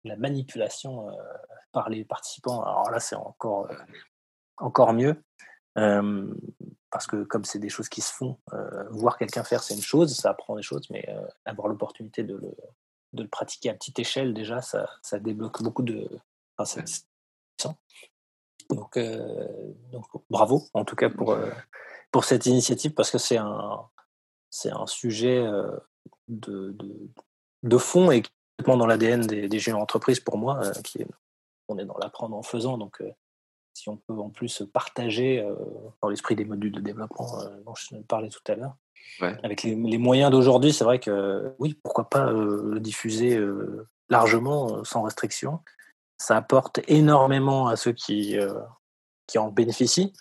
la 0.05 0.15
manipulation 0.15 1.09
par 1.73 1.89
les 1.89 2.05
participants, 2.05 2.61
alors 2.61 2.89
là, 2.89 3.01
c'est 3.01 3.15
encore, 3.15 3.69
encore 4.57 4.93
mieux. 4.93 5.21
parce 5.73 7.07
que 7.07 7.23
comme 7.23 7.43
c'est 7.43 7.59
des 7.59 7.69
choses 7.69 7.89
qui 7.89 7.99
se 7.99 8.13
font, 8.13 8.39
voir 8.91 9.17
quelqu'un 9.17 9.43
faire, 9.43 9.63
c'est 9.63 9.75
une 9.75 9.81
chose, 9.81 10.15
ça 10.15 10.29
apprend 10.29 10.55
des 10.55 10.61
choses, 10.61 10.89
mais 10.89 11.05
avoir 11.43 11.67
l'opportunité 11.67 12.23
de 12.23 12.35
le, 12.35 12.55
de 13.14 13.23
le 13.23 13.30
pratiquer 13.30 13.69
à 13.69 13.73
petite 13.73 13.99
échelle, 13.99 14.34
déjà, 14.34 14.61
ça, 14.61 14.90
ça 15.02 15.19
débloque 15.19 15.61
beaucoup 15.64 15.84
de. 15.84 16.07
Enfin, 16.57 16.84
donc, 18.69 18.98
euh, 18.98 19.48
donc, 19.91 20.06
bravo, 20.30 20.64
en 20.73 20.86
tout 20.86 20.95
cas, 20.95 21.10
pour, 21.10 21.31
euh, 21.31 21.49
pour 22.11 22.23
cette 22.23 22.45
initiative, 22.45 22.94
parce 22.94 23.10
que 23.10 23.18
c'est 23.18 23.38
un, 23.38 23.81
c'est 24.49 24.72
un 24.72 24.86
sujet 24.86 25.40
euh, 25.40 25.76
de, 26.27 26.72
de, 26.77 27.10
de, 27.64 27.77
fond 27.77 28.11
et 28.11 28.22
complètement 28.57 28.77
dans 28.77 28.86
l'ADN 28.86 29.22
des, 29.22 29.48
des 29.48 29.60
jeunes 29.60 29.76
entreprises 29.76 30.19
pour 30.19 30.38
moi, 30.38 30.61
qui 30.84 31.02
est, 31.02 31.07
on 31.68 31.80
est 31.80 31.86
dans 31.86 31.98
l'apprendre 31.98 32.36
en 32.36 32.44
faisant. 32.44 32.77
Donc, 32.77 33.02
si 33.73 33.90
on 33.90 33.98
peut 33.98 34.14
en 34.14 34.30
plus 34.30 34.64
partager 34.72 35.44
dans 36.02 36.10
l'esprit 36.10 36.36
des 36.36 36.45
modules 36.45 36.73
de 36.73 36.81
développement 36.81 37.44
dont 37.65 37.76
je 37.76 37.95
parlais 38.07 38.30
tout 38.30 38.52
à 38.52 38.56
l'heure, 38.56 38.76
avec 39.21 39.63
les, 39.63 39.76
moyens 39.76 40.31
d'aujourd'hui, 40.31 40.73
c'est 40.73 40.84
vrai 40.84 40.99
que 40.99 41.53
oui, 41.59 41.77
pourquoi 41.84 42.09
pas 42.09 42.27
euh, 42.27 42.73
le 42.73 42.80
diffuser 42.80 43.35
euh, 43.35 43.88
largement, 44.09 44.77
euh, 44.77 44.84
sans 44.84 45.01
restriction. 45.01 45.59
Ça 46.17 46.38
apporte 46.38 46.80
énormément 46.88 47.67
à 47.67 47.76
ceux 47.76 47.93
qui, 47.93 48.35
qui 49.26 49.38
en 49.38 49.51
bénéficient, 49.51 50.11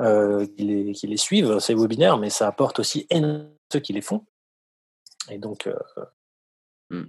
qui 0.00 0.62
les, 0.64 0.92
qui, 0.92 1.06
les, 1.06 1.16
suivent, 1.18 1.58
ces 1.58 1.74
webinaires, 1.74 2.16
mais 2.16 2.30
ça 2.30 2.46
apporte 2.46 2.78
aussi 2.78 3.06
énormément 3.10 3.50
à 3.50 3.72
ceux 3.74 3.80
qui 3.80 3.92
les 3.92 4.00
font. 4.00 4.24
Et 5.28 5.36
donc, 5.36 5.68
mmh. 6.88 7.04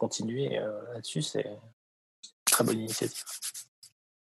continuer 0.00 0.58
là-dessus, 0.94 1.20
c'est 1.20 1.44
une 1.44 1.58
très 2.46 2.64
bonne 2.64 2.80
initiative. 2.80 3.24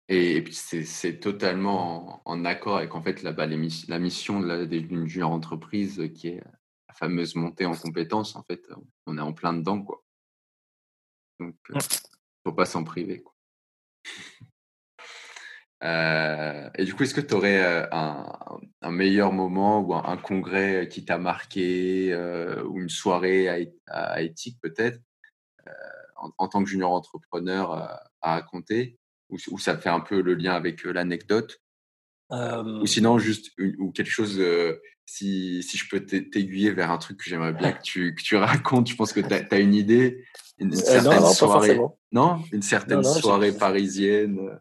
Et, 0.09 0.43
puis 0.43 0.55
c'est 0.55 1.19
totalement 1.19 2.23
en, 2.25 2.45
accord 2.45 2.77
avec 2.77 2.95
en 2.95 3.03
fait 3.03 3.23
la, 3.23 3.33
bah, 3.33 3.47
la 3.47 3.99
mission 3.99 4.41
d'une 4.41 5.07
junior 5.09 5.33
entreprise 5.33 6.11
qui 6.15 6.29
est 6.29 6.43
la 6.89 6.95
fameuse 6.95 7.35
montée 7.35 7.67
en 7.67 7.75
compétences. 7.75 8.37
En 8.37 8.45
fait, 8.45 8.63
on 9.07 9.19
est 9.19 9.23
en 9.23 9.33
plein 9.33 9.53
dedans, 9.53 9.83
quoi. 9.83 10.05
Donc, 11.41 11.55
il 11.69 11.75
ne 11.75 11.81
faut 12.45 12.53
pas 12.53 12.67
s'en 12.67 12.85
priver. 12.85 13.23
Quoi. 13.23 13.35
Euh, 15.85 16.71
et 16.75 16.85
du 16.85 16.95
coup, 16.95 17.03
est-ce 17.03 17.15
que 17.15 17.21
tu 17.21 17.35
aurais 17.35 17.87
un, 17.93 18.39
un, 18.81 18.91
meilleur 18.91 19.33
moment 19.33 19.81
ou 19.81 19.95
un, 19.95 20.17
congrès 20.17 20.89
qui 20.89 21.05
t'a 21.05 21.19
marqué 21.19 22.13
euh, 22.13 22.65
ou 22.65 22.81
une 22.81 22.89
soirée 22.89 23.69
à, 23.89 24.23
éthique 24.23 24.59
peut-être 24.63 25.01
euh, 25.67 25.73
en, 26.17 26.31
en, 26.39 26.49
tant 26.49 26.65
que 26.65 26.71
junior 26.71 26.93
entrepreneur 26.93 27.73
à 28.23 28.35
raconter? 28.35 28.99
Où, 29.31 29.59
ça 29.59 29.77
fait 29.77 29.89
un 29.89 30.01
peu 30.01 30.21
le 30.21 30.35
lien 30.35 30.55
avec 30.55 30.85
l'anecdote? 30.85 31.61
Ou 32.31 32.87
sinon, 32.87 33.19
juste 33.19 33.53
ou 33.79 33.93
quelque 33.93 34.11
chose, 34.11 34.41
si, 35.07 35.63
si, 35.63 35.79
je 35.79 35.89
peux 35.89 36.05
t'aiguiller 36.05 36.73
vers 36.73 36.91
un 36.91 36.99
truc 36.99 37.19
que 37.19 37.31
j'aimerais 37.31 37.53
bien 37.53 37.73
que 37.73 37.83
tu, 37.83 38.15
que 38.15 38.23
tu 38.23 38.37
racontes, 38.37 38.89
je 38.89 38.97
pense 38.97 39.13
que 39.13 39.21
tu 39.21 39.33
as, 39.33 39.59
une 39.59 39.75
idée, 39.75 40.25
une, 40.59 40.75
certaine 40.75 41.21
non, 41.21 41.33
soirée. 41.33 41.81
Non, 42.13 42.43
une 42.53 42.63
certaine 42.63 43.03
soirée 43.03 43.53
parisienne. 43.53 44.59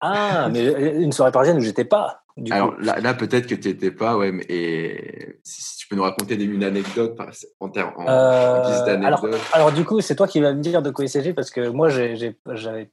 Ah, 0.00 0.48
mais 0.48 0.64
une 0.94 1.10
soirée 1.10 1.32
parisienne 1.32 1.58
où 1.58 1.60
j'étais 1.60 1.84
pas. 1.84 2.22
Du 2.36 2.52
alors 2.52 2.76
là, 2.78 3.00
là 3.00 3.14
peut-être 3.14 3.48
que 3.48 3.56
tu 3.56 3.66
n'étais 3.66 3.90
pas, 3.90 4.16
ouais, 4.16 4.30
mais 4.30 4.44
et, 4.48 5.40
si, 5.42 5.76
tu 5.76 5.88
peux 5.88 5.96
nous 5.96 6.04
raconter 6.04 6.40
une 6.40 6.62
anecdote 6.62 7.18
en, 7.58 7.66
en, 7.66 7.68
guise 7.68 8.84
d'anecdote. 8.84 9.24
Alors, 9.24 9.40
alors, 9.52 9.72
du 9.72 9.84
coup, 9.84 10.00
c'est 10.00 10.14
toi 10.14 10.28
qui 10.28 10.40
vas 10.40 10.52
me 10.52 10.60
dire 10.60 10.82
de 10.82 10.90
quoi 10.90 11.04
il 11.04 11.08
s'agit 11.08 11.32
parce 11.32 11.50
que 11.50 11.68
moi, 11.68 11.88
j'avais 11.88 12.92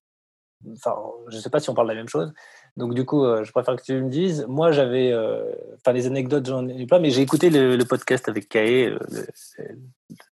Enfin, 0.73 0.95
je 1.27 1.37
ne 1.37 1.41
sais 1.41 1.49
pas 1.49 1.59
si 1.59 1.69
on 1.69 1.73
parle 1.73 1.87
de 1.87 1.93
la 1.93 1.99
même 1.99 2.09
chose. 2.09 2.33
Donc, 2.77 2.93
du 2.93 3.05
coup, 3.05 3.23
euh, 3.23 3.43
je 3.43 3.51
préfère 3.51 3.75
que 3.75 3.83
tu 3.83 3.93
me 3.93 4.09
dises. 4.09 4.45
Moi, 4.47 4.71
j'avais. 4.71 5.11
Euh, 5.11 5.51
enfin, 5.75 5.93
les 5.93 6.07
anecdotes, 6.07 6.45
j'en 6.45 6.67
ai 6.67 6.85
plein, 6.85 6.99
mais 6.99 7.11
j'ai 7.11 7.21
écouté 7.21 7.49
le, 7.49 7.83
podcast 7.85 8.27
avec 8.29 8.49
Kae, 8.49 8.87
euh, 8.87 8.99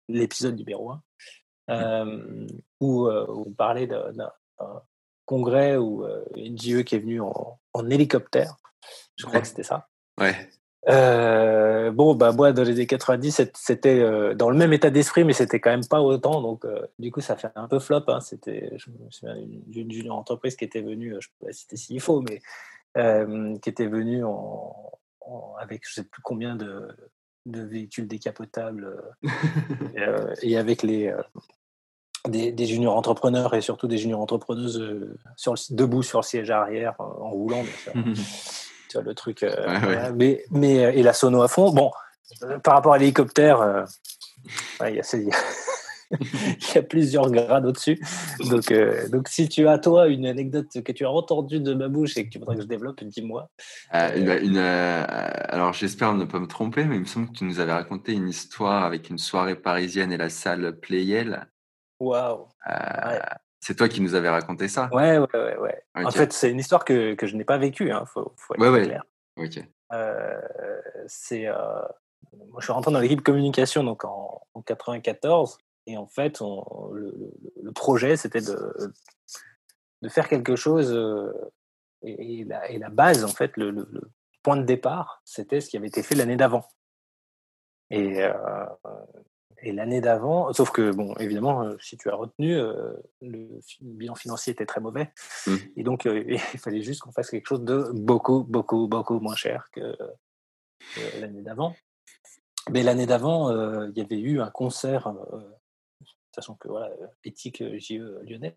l'épisode 0.09 0.57
numéro 0.57 0.93
1, 1.69 2.07
où, 2.81 3.09
on 3.09 3.53
parlait 3.53 3.87
d'un 3.87 4.13
congrès 5.25 5.77
ou 5.77 6.05
une 6.37 6.59
JE 6.59 6.83
qui 6.83 6.97
est 6.97 7.01
venue 7.01 7.21
en, 7.21 7.59
en 7.73 7.91
hélicoptère. 7.91 8.57
Je 9.17 9.27
crois 9.27 9.41
que 9.41 9.47
c'était 9.47 9.63
ça. 9.63 9.89
Ouais. 10.19 10.49
Euh, 10.89 11.93
bon, 11.93 12.15
bah 12.15 12.33
moi, 12.33 12.53
dans 12.53 12.65
les 12.65 12.73
années 12.73 12.87
90, 12.87 13.43
c'était 13.55 14.01
euh, 14.01 14.35
dans 14.35 14.51
le 14.51 14.57
même 14.57 14.73
état 14.73 14.91
d'esprit, 14.91 15.25
mais 15.25 15.33
c'était 15.33 15.61
quand 15.61 15.71
même 15.71 15.87
pas 15.87 16.01
autant. 16.01 16.41
Donc, 16.41 16.65
euh, 16.65 16.87
du 16.99 17.13
coup, 17.13 17.21
ça 17.21 17.37
fait 17.37 17.51
un 17.55 17.69
peu 17.69 17.79
flop. 17.79 18.03
Hein. 18.09 18.21
C'était, 18.21 18.73
je 18.77 18.91
me 18.91 19.11
souviens 19.11 19.37
d'une 19.67 19.91
junior 19.91 20.17
entreprise 20.17 20.57
qui 20.57 20.65
était 20.65 20.83
venue, 20.83 21.15
je 21.21 21.29
peux 21.39 21.47
pas 21.47 21.53
citer 21.53 21.77
s'il 21.77 22.01
faut, 22.01 22.21
mais 22.21 22.41
qui 23.61 23.71
était 23.71 23.87
venue 23.87 24.25
en, 24.25 24.75
avec 25.59 25.83
je 25.89 25.95
sais 25.95 26.05
plus 26.05 26.23
combien 26.23 26.57
de, 26.57 26.89
véhicules 27.47 28.07
décapotables 28.07 29.03
et, 30.43 30.57
avec 30.57 30.83
les 30.83 31.13
des, 32.29 32.67
juniors 32.67 32.97
entrepreneurs 32.97 33.55
et 33.55 33.61
surtout 33.61 33.89
des 33.89 33.99
juniors 33.99 34.21
entrepreneuses 34.21 34.79
debout 35.71 36.03
sur 36.03 36.21
le 36.21 36.25
siège 36.25 36.51
arrière 36.51 36.95
en 36.99 37.31
roulant. 37.31 37.65
le 39.01 39.15
truc. 39.15 39.43
Euh, 39.43 40.13
mais, 40.15 40.45
mais, 40.51 40.85
euh, 40.85 40.93
et 40.93 41.03
la 41.03 41.13
sono 41.13 41.43
à 41.43 41.49
fond. 41.49 41.73
Bon, 41.73 41.91
euh, 42.43 42.59
par 42.59 42.75
rapport 42.75 42.95
à 42.95 42.99
l'hélicoptère, 42.99 43.87
il 44.81 44.95
y, 46.75 46.79
a 46.79 46.83
plusieurs 46.83 47.31
grades 47.31 47.65
au-dessus. 47.65 47.99
Donc, 48.51 48.73
donc, 49.11 49.29
si 49.29 49.49
tu 49.49 49.67
as, 49.67 49.79
toi, 49.79 50.09
une 50.09 50.27
anecdote 50.27 50.67
que 50.83 50.93
tu 50.93 51.07
as 51.07 51.11
entendue 51.11 51.61
de 51.61 51.75
ma 51.75 51.89
bouche 51.89 52.17
et 52.17 52.27
que 52.27 52.31
tu 52.31 52.39
voudrais 52.39 52.57
que 52.57 52.63
je 52.63 52.67
développe, 52.67 53.03
dis-moi. 53.03 53.49
une, 53.93 54.59
alors, 54.59 55.73
j'espère 55.73 56.13
ne 56.15 56.25
pas 56.25 56.39
me 56.39 56.47
tromper, 56.47 56.85
mais 56.85 56.97
il 56.97 57.03
me 57.03 57.07
semble 57.07 57.29
que 57.29 57.39
tu 57.39 57.45
nous 57.45 57.61
avais 57.61 57.73
raconté 57.73 58.13
une 58.13 58.29
histoire 58.29 58.85
avec 58.85 59.09
une 59.09 59.19
soirée 59.19 59.57
parisienne 59.57 60.13
et 60.13 60.19
la 60.19 60.29
salle 60.29 60.79
Playel. 60.81 61.47
Waouh! 61.99 62.49
C'est 63.63 63.77
toi 63.77 63.89
qui 63.89 64.01
nous 64.01 64.17
avais 64.17 64.29
raconté 64.29 64.67
ça 64.67 64.91
Ouais, 64.93 65.19
ouais, 65.19 65.27
ouais. 65.35 65.57
ouais. 65.57 65.85
En 65.95 66.11
fait, 66.11 66.33
c'est 66.33 66.51
une 66.51 66.59
histoire 66.59 66.85
que, 66.85 67.15
que 67.15 67.29
je 67.29 67.37
n'ai 67.37 67.45
pas 67.45 67.59
vécue, 67.59 67.87
il 67.87 67.93
hein, 67.93 68.05
faut, 68.07 68.33
faut, 68.37 68.55
être 68.55 68.61
ouais, 68.61 68.69
ouais. 68.69 68.83
clair. 68.87 69.05
Ok. 69.37 69.65
Euh, 69.93 70.41
c'est, 71.07 71.47
euh, 71.47 71.55
moi, 72.49 72.59
je 72.59 72.65
suis 72.65 72.73
rentré 72.73 72.91
dans 72.91 72.99
l'équipe 72.99 73.23
communication 73.23 73.85
donc 73.85 74.05
en, 74.05 74.43
en 74.55 74.63
94, 74.63 75.59
et 75.87 75.97
en 75.97 76.09
fait, 76.09 76.43
on, 76.43 76.91
le, 76.93 77.15
le, 77.63 77.71
projet, 77.71 78.17
c'était 78.17 78.41
de, 78.41 78.93
de 80.03 80.09
faire 80.09 80.29
quelque 80.29 80.57
chose, 80.57 80.93
euh, 80.93 81.33
et, 82.03 82.41
et, 82.41 82.45
la, 82.45 82.69
et, 82.69 82.79
la, 82.79 82.89
base, 82.89 83.25
en 83.25 83.29
fait, 83.29 83.57
le, 83.57 83.71
le 83.71 84.11
point 84.43 84.57
de 84.57 84.65
départ, 84.65 85.23
c'était 85.25 85.61
ce 85.61 85.69
qui 85.69 85.77
avait 85.77 85.87
été 85.87 86.03
fait 86.03 86.17
l'année 86.17 86.37
d'avant. 86.37 86.67
Et, 87.91 88.25
euh, 88.25 88.33
et 89.63 89.73
l'année 89.73 90.01
d'avant, 90.01 90.53
sauf 90.53 90.71
que, 90.71 90.91
bon, 90.91 91.15
évidemment, 91.17 91.63
euh, 91.63 91.77
si 91.81 91.97
tu 91.97 92.11
as 92.11 92.17
retenu, 92.17 92.57
euh, 92.57 92.95
le 93.21 93.61
bilan 93.81 94.17
financier 94.17 94.53
était 94.53 94.67
très 94.67 94.81
mauvais. 94.81 95.13
Mmh. 95.47 95.57
Et 95.77 95.83
donc, 95.85 96.07
euh, 96.07 96.25
il 96.55 96.59
fallait 96.59 96.83
juste 96.83 97.01
qu'on 97.03 97.13
fasse 97.13 97.31
quelque 97.31 97.47
chose 97.47 97.63
de 97.63 97.91
beaucoup, 97.95 98.43
beaucoup, 98.43 98.89
beaucoup 98.89 99.21
moins 99.21 99.37
cher 99.37 99.69
que, 99.73 99.97
l'année 101.21 101.43
d'avant. 101.43 101.77
Mais 102.71 102.83
l'année 102.83 103.07
d'avant, 103.07 103.51
il 103.87 103.97
y 103.97 104.01
avait 104.01 104.19
eu 104.19 104.41
un 104.41 104.51
concert, 104.51 105.13
sachant 106.35 106.55
que, 106.55 106.69
voilà, 106.69 106.91
Éthique 107.25 107.63
JE 107.79 108.21
Lyonnais 108.25 108.57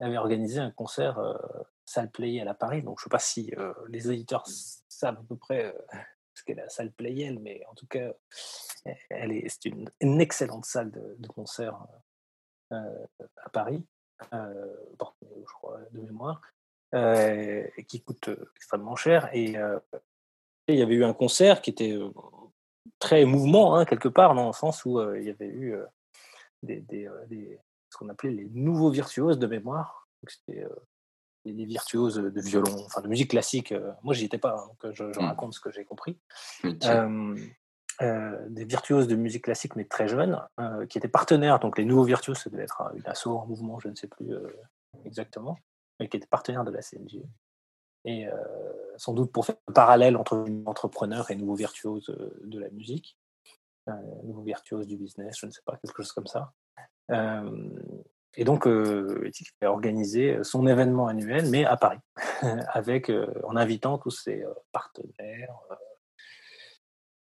avait 0.00 0.18
organisé 0.18 0.58
un 0.58 0.70
concert 0.70 1.18
salle 1.86 2.10
Playel 2.10 2.42
à 2.42 2.44
la 2.44 2.54
Paris. 2.54 2.82
Donc, 2.82 2.98
je 2.98 3.02
ne 3.02 3.04
sais 3.04 3.10
pas 3.10 3.18
si 3.18 3.52
les 3.88 4.08
auditeurs 4.08 4.44
savent 4.88 5.18
à 5.18 5.24
peu 5.26 5.36
près 5.36 5.74
ce 6.36 6.44
qu'est 6.44 6.54
la 6.54 6.68
salle 6.68 6.92
Playel, 6.92 7.38
mais 7.40 7.62
en 7.70 7.74
tout 7.74 7.86
cas, 7.86 8.12
elle 9.10 9.32
est, 9.32 9.48
c'est 9.48 9.64
une, 10.00 10.20
excellente 10.20 10.66
salle 10.66 10.90
de, 10.90 11.28
concert 11.28 11.86
euh, 12.72 13.06
à 13.42 13.48
Paris, 13.48 13.84
euh, 14.32 14.76
je 15.00 15.52
crois, 15.54 15.80
de 15.92 16.00
mémoire, 16.00 16.40
euh, 16.94 17.66
qui 17.88 18.02
coûte 18.02 18.30
extrêmement 18.56 18.96
cher. 18.96 19.28
Et, 19.32 19.56
il 20.68 20.74
y 20.74 20.82
avait 20.82 20.94
eu 20.94 21.04
un 21.04 21.14
concert 21.14 21.62
qui 21.62 21.70
était 21.70 21.96
très 22.98 23.24
mouvement, 23.24 23.76
hein, 23.76 23.84
quelque 23.84 24.08
part, 24.08 24.34
dans 24.34 24.48
le 24.48 24.52
sens 24.52 24.84
où 24.84 25.00
il 25.14 25.22
y 25.22 25.30
avait 25.30 25.48
eu 25.48 25.76
ce 26.64 27.96
qu'on 27.96 28.08
appelait 28.08 28.32
les 28.32 28.48
nouveaux 28.50 28.90
virtuoses 28.90 29.38
de 29.38 29.46
mémoire. 29.46 30.08
C'était 30.26 30.66
des 31.52 31.64
virtuoses 31.64 32.16
de 32.16 32.40
violon, 32.40 32.84
enfin 32.84 33.00
de 33.00 33.08
musique 33.08 33.30
classique. 33.30 33.74
moi, 34.02 34.14
j'y 34.14 34.24
étais 34.24 34.38
pas, 34.38 34.56
hein, 34.56 34.68
donc 34.82 34.92
je, 34.94 35.04
mmh. 35.04 35.24
raconte 35.24 35.54
ce 35.54 35.60
que 35.60 35.70
j'ai 35.70 35.84
compris. 35.84 36.18
Euh, 38.02 38.36
des 38.50 38.66
virtuoses 38.66 39.08
de 39.08 39.16
musique 39.16 39.44
classique, 39.44 39.74
mais 39.74 39.86
très 39.86 40.06
jeunes, 40.06 40.38
euh, 40.60 40.84
qui 40.86 40.98
étaient 40.98 41.08
partenaires. 41.08 41.58
Donc 41.58 41.78
les 41.78 41.86
nouveaux 41.86 42.04
virtuoses, 42.04 42.38
ça 42.38 42.50
devait 42.50 42.64
être 42.64 42.82
une 42.94 43.06
asso 43.06 43.28
en 43.28 43.46
mouvement, 43.46 43.78
je 43.80 43.88
ne 43.88 43.94
sais 43.94 44.06
plus 44.06 44.34
euh, 44.34 44.54
exactement, 45.06 45.56
mais 45.98 46.08
qui 46.08 46.18
étaient 46.18 46.26
partenaires 46.26 46.64
de 46.64 46.70
la 46.70 46.82
CNJ. 46.82 47.22
Et 48.08 48.28
sans 48.98 49.14
doute 49.14 49.32
pour 49.32 49.44
faire 49.44 49.56
un 49.66 49.72
parallèle 49.72 50.16
entre 50.16 50.46
entrepreneurs 50.66 51.32
et 51.32 51.34
nouveaux 51.34 51.56
virtuoses 51.56 52.16
de 52.44 52.60
la 52.60 52.70
musique, 52.70 53.18
nouveaux 54.22 54.44
virtuoses 54.44 54.86
du 54.86 54.96
business, 54.96 55.38
je 55.40 55.46
ne 55.46 55.50
sais 55.50 55.62
pas, 55.64 55.76
quelque 55.78 56.04
chose 56.04 56.12
comme 56.12 56.28
ça. 56.28 56.52
Et 58.36 58.44
donc, 58.44 58.66
euh, 58.66 59.30
a 59.62 59.66
organisé 59.66 60.38
son 60.42 60.66
événement 60.66 61.08
annuel, 61.08 61.48
mais 61.50 61.64
à 61.64 61.76
Paris, 61.76 61.98
avec, 62.72 63.10
en 63.44 63.56
invitant 63.56 63.98
tous 63.98 64.10
ses 64.10 64.44
partenaires, 64.72 65.54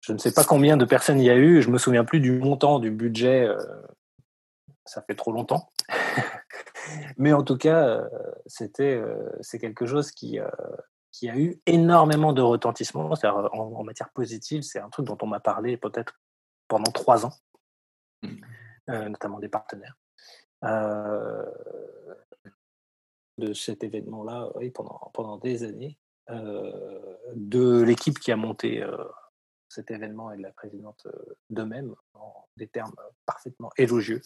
je 0.01 0.13
ne 0.13 0.17
sais 0.17 0.33
pas 0.33 0.43
combien 0.43 0.77
de 0.77 0.85
personnes 0.85 1.19
il 1.19 1.25
y 1.25 1.29
a 1.29 1.37
eu, 1.37 1.61
je 1.61 1.69
me 1.69 1.77
souviens 1.77 2.03
plus 2.03 2.19
du 2.19 2.39
montant 2.39 2.79
du 2.79 2.89
budget, 2.89 3.45
euh, 3.45 3.57
ça 4.85 5.01
fait 5.03 5.15
trop 5.15 5.31
longtemps. 5.31 5.69
Mais 7.17 7.31
en 7.33 7.43
tout 7.43 7.57
cas, 7.57 7.87
euh, 7.87 8.09
c'était 8.47 8.95
euh, 8.95 9.29
c'est 9.41 9.59
quelque 9.59 9.85
chose 9.85 10.11
qui 10.11 10.39
qui 11.11 11.29
a 11.29 11.37
eu 11.37 11.61
énormément 11.65 12.33
de 12.33 12.41
retentissement, 12.41 13.11
en, 13.11 13.35
en, 13.53 13.83
matière 13.83 14.09
positive. 14.11 14.63
C'est 14.63 14.79
un 14.79 14.89
truc 14.89 15.05
dont 15.05 15.17
on 15.21 15.27
m'a 15.27 15.41
parlé 15.41 15.75
peut-être 15.75 16.19
pendant 16.69 16.89
trois 16.91 17.25
ans, 17.25 17.33
mmh. 18.23 19.07
notamment 19.09 19.39
des 19.39 19.49
partenaires. 19.49 19.97
De 23.37 23.53
cet 23.53 23.83
événement-là, 23.83 24.49
oui, 24.55 24.69
pendant, 24.69 25.11
pendant 25.13 25.37
des 25.37 25.63
années, 25.63 25.97
de 26.29 27.81
l'équipe 27.81 28.19
qui 28.19 28.31
a 28.31 28.35
monté 28.35 28.85
cet 29.69 29.91
événement 29.91 30.31
et 30.31 30.37
de 30.37 30.43
la 30.43 30.51
présidente 30.51 31.07
d'eux-mêmes 31.49 31.95
en 32.13 32.45
des 32.57 32.67
termes 32.67 32.95
parfaitement 33.25 33.71
élogieux. 33.77 34.21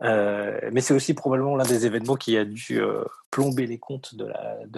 mais 0.00 0.80
c'est 0.80 0.94
aussi 0.94 1.14
probablement 1.14 1.56
l'un 1.56 1.66
des 1.66 1.86
événements 1.86 2.16
qui 2.16 2.36
a 2.36 2.44
dû 2.44 2.80
plomber 3.30 3.66
les 3.66 3.78
comptes 3.78 4.14
de 4.14 4.24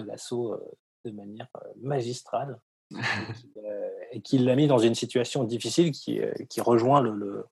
l'assaut 0.03 0.51
la, 0.51 0.57
de, 1.05 1.11
de 1.11 1.15
manière 1.15 1.49
magistrale 1.81 2.59
et 4.11 4.21
qui 4.21 4.37
l'a 4.37 4.55
mis 4.55 4.67
dans 4.67 4.77
une 4.77 4.95
situation 4.95 5.43
difficile 5.43 5.91
qui, 5.91 6.21
qui 6.49 6.61
rejoint 6.61 7.01
le, 7.01 7.15
le, 7.15 7.45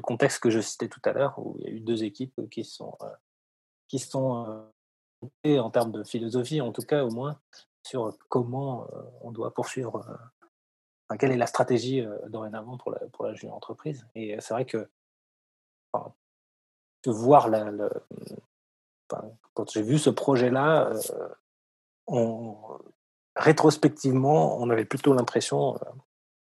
contexte 0.00 0.40
que 0.42 0.50
je 0.50 0.60
citais 0.60 0.88
tout 0.88 1.00
à 1.04 1.12
l'heure 1.12 1.38
où 1.38 1.56
il 1.58 1.64
y 1.64 1.68
a 1.68 1.70
eu 1.70 1.80
deux 1.80 2.04
équipes 2.04 2.48
qui 2.50 2.64
sont, 2.64 2.96
qui 3.88 3.98
sont 3.98 4.66
en 5.44 5.70
termes 5.70 5.92
de 5.92 6.04
philosophie, 6.04 6.60
en 6.60 6.72
tout 6.72 6.82
cas 6.82 7.04
au 7.04 7.10
moins, 7.10 7.40
sur 7.86 8.16
comment 8.28 8.86
on 9.20 9.30
doit 9.30 9.54
poursuivre 9.54 10.04
quelle 11.16 11.32
est 11.32 11.36
la 11.36 11.46
stratégie 11.46 12.00
euh, 12.00 12.16
dorénavant 12.28 12.76
pour 12.76 12.90
la, 12.90 12.98
pour 13.12 13.24
la 13.24 13.34
junior 13.34 13.56
entreprise. 13.56 14.06
Et 14.14 14.36
c'est 14.40 14.54
vrai 14.54 14.64
que 14.64 14.88
de 17.04 17.10
voir 17.10 17.48
la, 17.48 17.70
quand 19.52 19.70
j'ai 19.70 19.82
vu 19.82 19.98
ce 19.98 20.10
projet-là, 20.10 20.90
euh, 22.10 22.54
rétrospectivement, 23.36 24.58
on 24.58 24.70
avait 24.70 24.84
plutôt 24.84 25.12
l'impression 25.12 25.76
euh, 25.76 25.90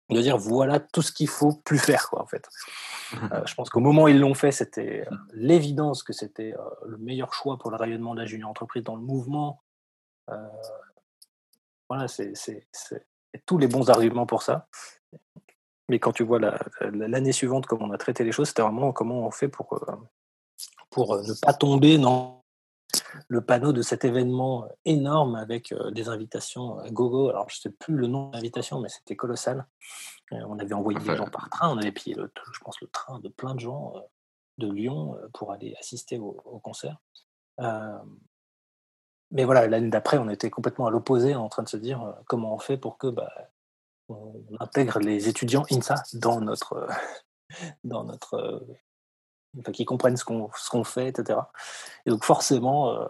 de 0.09 0.21
dire 0.21 0.37
voilà 0.37 0.79
tout 0.79 1.01
ce 1.01 1.11
qu'il 1.11 1.27
faut 1.27 1.53
plus 1.53 1.79
faire 1.79 2.09
quoi 2.09 2.21
en 2.21 2.27
fait. 2.27 2.47
je 3.45 3.53
pense 3.55 3.69
qu'au 3.69 3.79
moment 3.79 4.03
où 4.03 4.07
ils 4.07 4.19
l'ont 4.19 4.33
fait, 4.33 4.51
c'était 4.51 5.05
l'évidence 5.33 6.03
que 6.03 6.13
c'était 6.13 6.53
le 6.85 6.97
meilleur 6.97 7.33
choix 7.33 7.57
pour 7.57 7.71
le 7.71 7.77
rayonnement 7.77 8.13
de 8.13 8.19
la 8.19 8.25
junior 8.25 8.49
entreprise 8.49 8.83
dans 8.83 8.95
le 8.95 9.01
mouvement. 9.01 9.61
voilà, 11.89 12.07
c'est 12.07 12.33
tous 13.45 13.57
les 13.57 13.67
bons 13.67 13.89
arguments 13.89 14.25
pour 14.25 14.43
ça. 14.43 14.67
Mais 15.89 15.99
quand 15.99 16.11
tu 16.11 16.23
vois 16.23 16.39
l'année 16.91 17.31
suivante, 17.31 17.65
comment 17.65 17.85
on 17.85 17.91
a 17.91 17.97
traité 17.97 18.23
les 18.23 18.31
choses, 18.31 18.49
c'était 18.49 18.61
vraiment 18.61 18.93
comment 18.93 19.25
on 19.25 19.31
fait 19.31 19.47
pour, 19.47 19.73
euh, 19.73 19.95
pour 20.91 21.15
euh, 21.15 21.23
ne 21.23 21.33
pas 21.41 21.53
tomber 21.53 21.97
dans 21.97 22.38
le 23.27 23.41
panneau 23.41 23.71
de 23.73 23.81
cet 23.81 24.05
événement 24.05 24.67
énorme 24.85 25.35
avec 25.35 25.71
euh, 25.71 25.91
des 25.91 26.09
invitations 26.09 26.79
à 26.79 26.89
gogo. 26.89 27.29
Alors, 27.29 27.49
je 27.49 27.57
ne 27.57 27.61
sais 27.61 27.77
plus 27.77 27.95
le 27.95 28.07
nom 28.07 28.29
de 28.29 28.35
l'invitation, 28.35 28.79
mais 28.79 28.89
c'était 28.89 29.15
colossal. 29.15 29.67
On 30.31 30.59
avait 30.59 30.73
envoyé 30.73 30.99
des 30.99 31.15
gens 31.15 31.27
par 31.27 31.49
train, 31.49 31.69
on 31.71 31.77
avait 31.79 31.91
payé, 31.91 32.15
le, 32.15 32.31
je 32.53 32.59
pense, 32.59 32.79
le 32.81 32.87
train 32.87 33.19
de 33.19 33.29
plein 33.29 33.55
de 33.55 33.59
gens 33.59 33.93
de 34.59 34.71
Lyon 34.71 35.17
pour 35.33 35.51
aller 35.51 35.75
assister 35.79 36.19
au, 36.19 36.37
au 36.45 36.59
concert. 36.59 36.97
Mais 39.31 39.45
voilà, 39.45 39.67
l'année 39.67 39.89
d'après, 39.89 40.17
on 40.17 40.29
était 40.29 40.49
complètement 40.49 40.87
à 40.87 40.91
l'opposé, 40.91 41.35
en 41.35 41.49
train 41.49 41.63
de 41.63 41.69
se 41.69 41.77
dire 41.77 42.03
euh, 42.03 42.11
comment 42.25 42.55
on 42.55 42.59
fait 42.59 42.77
pour 42.77 42.97
que 42.97 43.07
bah, 43.07 43.31
on 44.07 44.43
intègre 44.59 44.99
les 44.99 45.29
étudiants 45.29 45.65
INSA 45.71 45.95
dans 46.13 46.41
notre, 46.41 46.73
euh, 46.73 46.87
dans 47.83 48.03
notre, 48.03 48.33
euh, 48.35 48.59
enfin, 49.57 49.71
qu'ils 49.71 49.85
comprennent 49.85 50.17
ce 50.17 50.23
qu'on 50.23 50.83
fait, 50.83 51.07
etc. 51.07 51.39
Et 52.05 52.09
donc 52.09 52.23
forcément, 52.23 53.07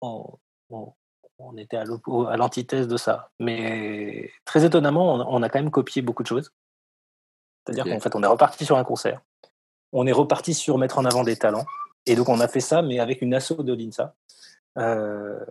on, 0.00 0.38
on, 1.38 1.56
était 1.56 1.76
à 1.76 1.84
l'antithèse 1.84 2.88
de 2.88 2.96
ça. 2.96 3.30
Mais 3.38 4.30
très 4.44 4.64
étonnamment, 4.64 5.14
on, 5.14 5.42
a 5.42 5.48
quand 5.48 5.58
même 5.58 5.70
copié 5.70 6.02
beaucoup 6.02 6.22
de 6.22 6.28
choses. 6.28 6.52
C'est-à-dire 7.64 7.84
qu'en 7.84 8.00
fait, 8.00 8.14
on 8.14 8.22
est 8.22 8.28
reparti 8.28 8.64
sur 8.64 8.76
un 8.76 8.84
concert, 8.84 9.20
on 9.92 10.06
est 10.06 10.12
reparti 10.12 10.54
sur 10.54 10.78
mettre 10.78 10.98
en 10.98 11.04
avant 11.04 11.24
des 11.24 11.36
talents, 11.36 11.66
et 12.06 12.14
donc 12.14 12.28
on 12.28 12.40
a 12.40 12.46
fait 12.46 12.60
ça, 12.60 12.82
mais 12.82 13.00
avec 13.00 13.22
une 13.22 13.34
asso 13.34 13.52
de 13.58 13.72
l'INSA. 13.72 14.14
Euh, 14.78 15.44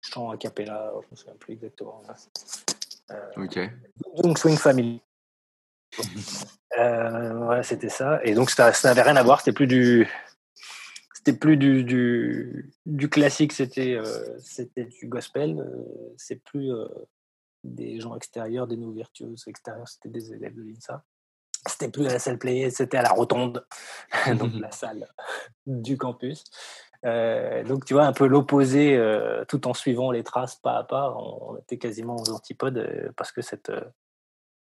chant 0.00 0.30
a 0.30 0.36
cappella, 0.36 0.90
je 0.94 1.06
ne 1.06 1.10
me 1.10 1.16
souviens 1.16 1.36
plus 1.36 1.54
exactement. 1.54 2.02
Euh, 3.10 3.30
ok. 3.36 3.58
Donc 4.22 4.38
Swing 4.38 4.56
Family. 4.56 5.00
Euh, 6.78 7.34
voilà, 7.34 7.62
c'était 7.62 7.88
ça. 7.88 8.20
Et 8.24 8.34
donc 8.34 8.50
ça 8.50 8.72
n'avait 8.84 9.02
rien 9.02 9.16
à 9.16 9.22
voir, 9.22 9.40
c'était 9.40 9.52
plus 9.52 9.66
du. 9.66 10.08
C'était 11.14 11.36
plus 11.36 11.56
du, 11.56 12.70
du, 12.86 13.08
classique, 13.08 13.52
c'était 13.52 13.94
euh, 13.94 14.38
c'était 14.38 14.84
du 14.84 15.08
gospel. 15.08 15.58
Euh, 15.58 16.14
c'est 16.16 16.42
plus 16.42 16.72
euh, 16.72 16.86
des 17.64 18.00
gens 18.00 18.16
extérieurs, 18.16 18.66
des 18.66 18.76
nouveaux 18.76 18.94
virtuoses 18.94 19.44
extérieurs, 19.46 19.88
c'était 19.88 20.08
des 20.08 20.32
élèves 20.32 20.54
de 20.54 20.62
l'INSA 20.62 21.04
c'était 21.66 21.90
plus 21.90 22.06
à 22.06 22.12
la 22.12 22.18
salle 22.18 22.38
Play, 22.38 22.70
c'était 22.70 22.96
à 22.96 23.02
la 23.02 23.10
rotonde, 23.10 23.64
donc 24.38 24.52
la 24.54 24.70
salle 24.70 25.08
du 25.66 25.96
campus. 25.96 26.44
Euh, 27.04 27.62
donc 27.62 27.84
tu 27.84 27.94
vois 27.94 28.06
un 28.06 28.12
peu 28.12 28.26
l'opposé, 28.26 28.96
euh, 28.96 29.44
tout 29.46 29.68
en 29.68 29.74
suivant 29.74 30.10
les 30.10 30.24
traces 30.24 30.56
pas 30.56 30.78
à 30.78 30.84
pas, 30.84 31.14
on, 31.16 31.56
était 31.58 31.78
quasiment 31.78 32.16
aux 32.16 32.30
antipodes 32.30 32.78
euh, 32.78 33.12
parce 33.16 33.30
que 33.30 33.40
cette, 33.40 33.70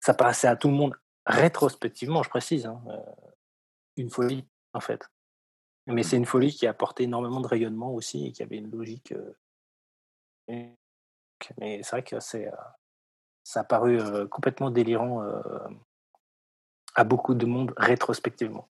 ça 0.01 0.13
paraissait 0.13 0.47
à 0.47 0.55
tout 0.55 0.67
le 0.67 0.73
monde 0.73 0.95
rétrospectivement, 1.25 2.23
je 2.23 2.29
précise, 2.29 2.65
hein, 2.65 2.81
une 3.97 4.09
folie 4.09 4.45
en 4.73 4.79
fait. 4.79 5.09
Mais 5.87 6.03
c'est 6.03 6.17
une 6.17 6.25
folie 6.25 6.51
qui 6.51 6.65
a 6.65 6.71
apporté 6.71 7.03
énormément 7.03 7.41
de 7.41 7.47
rayonnement 7.47 7.93
aussi 7.93 8.27
et 8.27 8.31
qui 8.31 8.41
avait 8.41 8.57
une 8.57 8.71
logique. 8.71 9.13
Mais 10.47 10.75
c'est 11.59 11.89
vrai 11.91 12.03
que 12.03 12.19
c'est, 12.19 12.49
ça 13.43 13.61
a 13.61 13.63
paru 13.63 13.99
complètement 14.29 14.71
délirant 14.71 15.23
à 16.95 17.03
beaucoup 17.03 17.35
de 17.35 17.45
monde 17.45 17.73
rétrospectivement. 17.77 18.67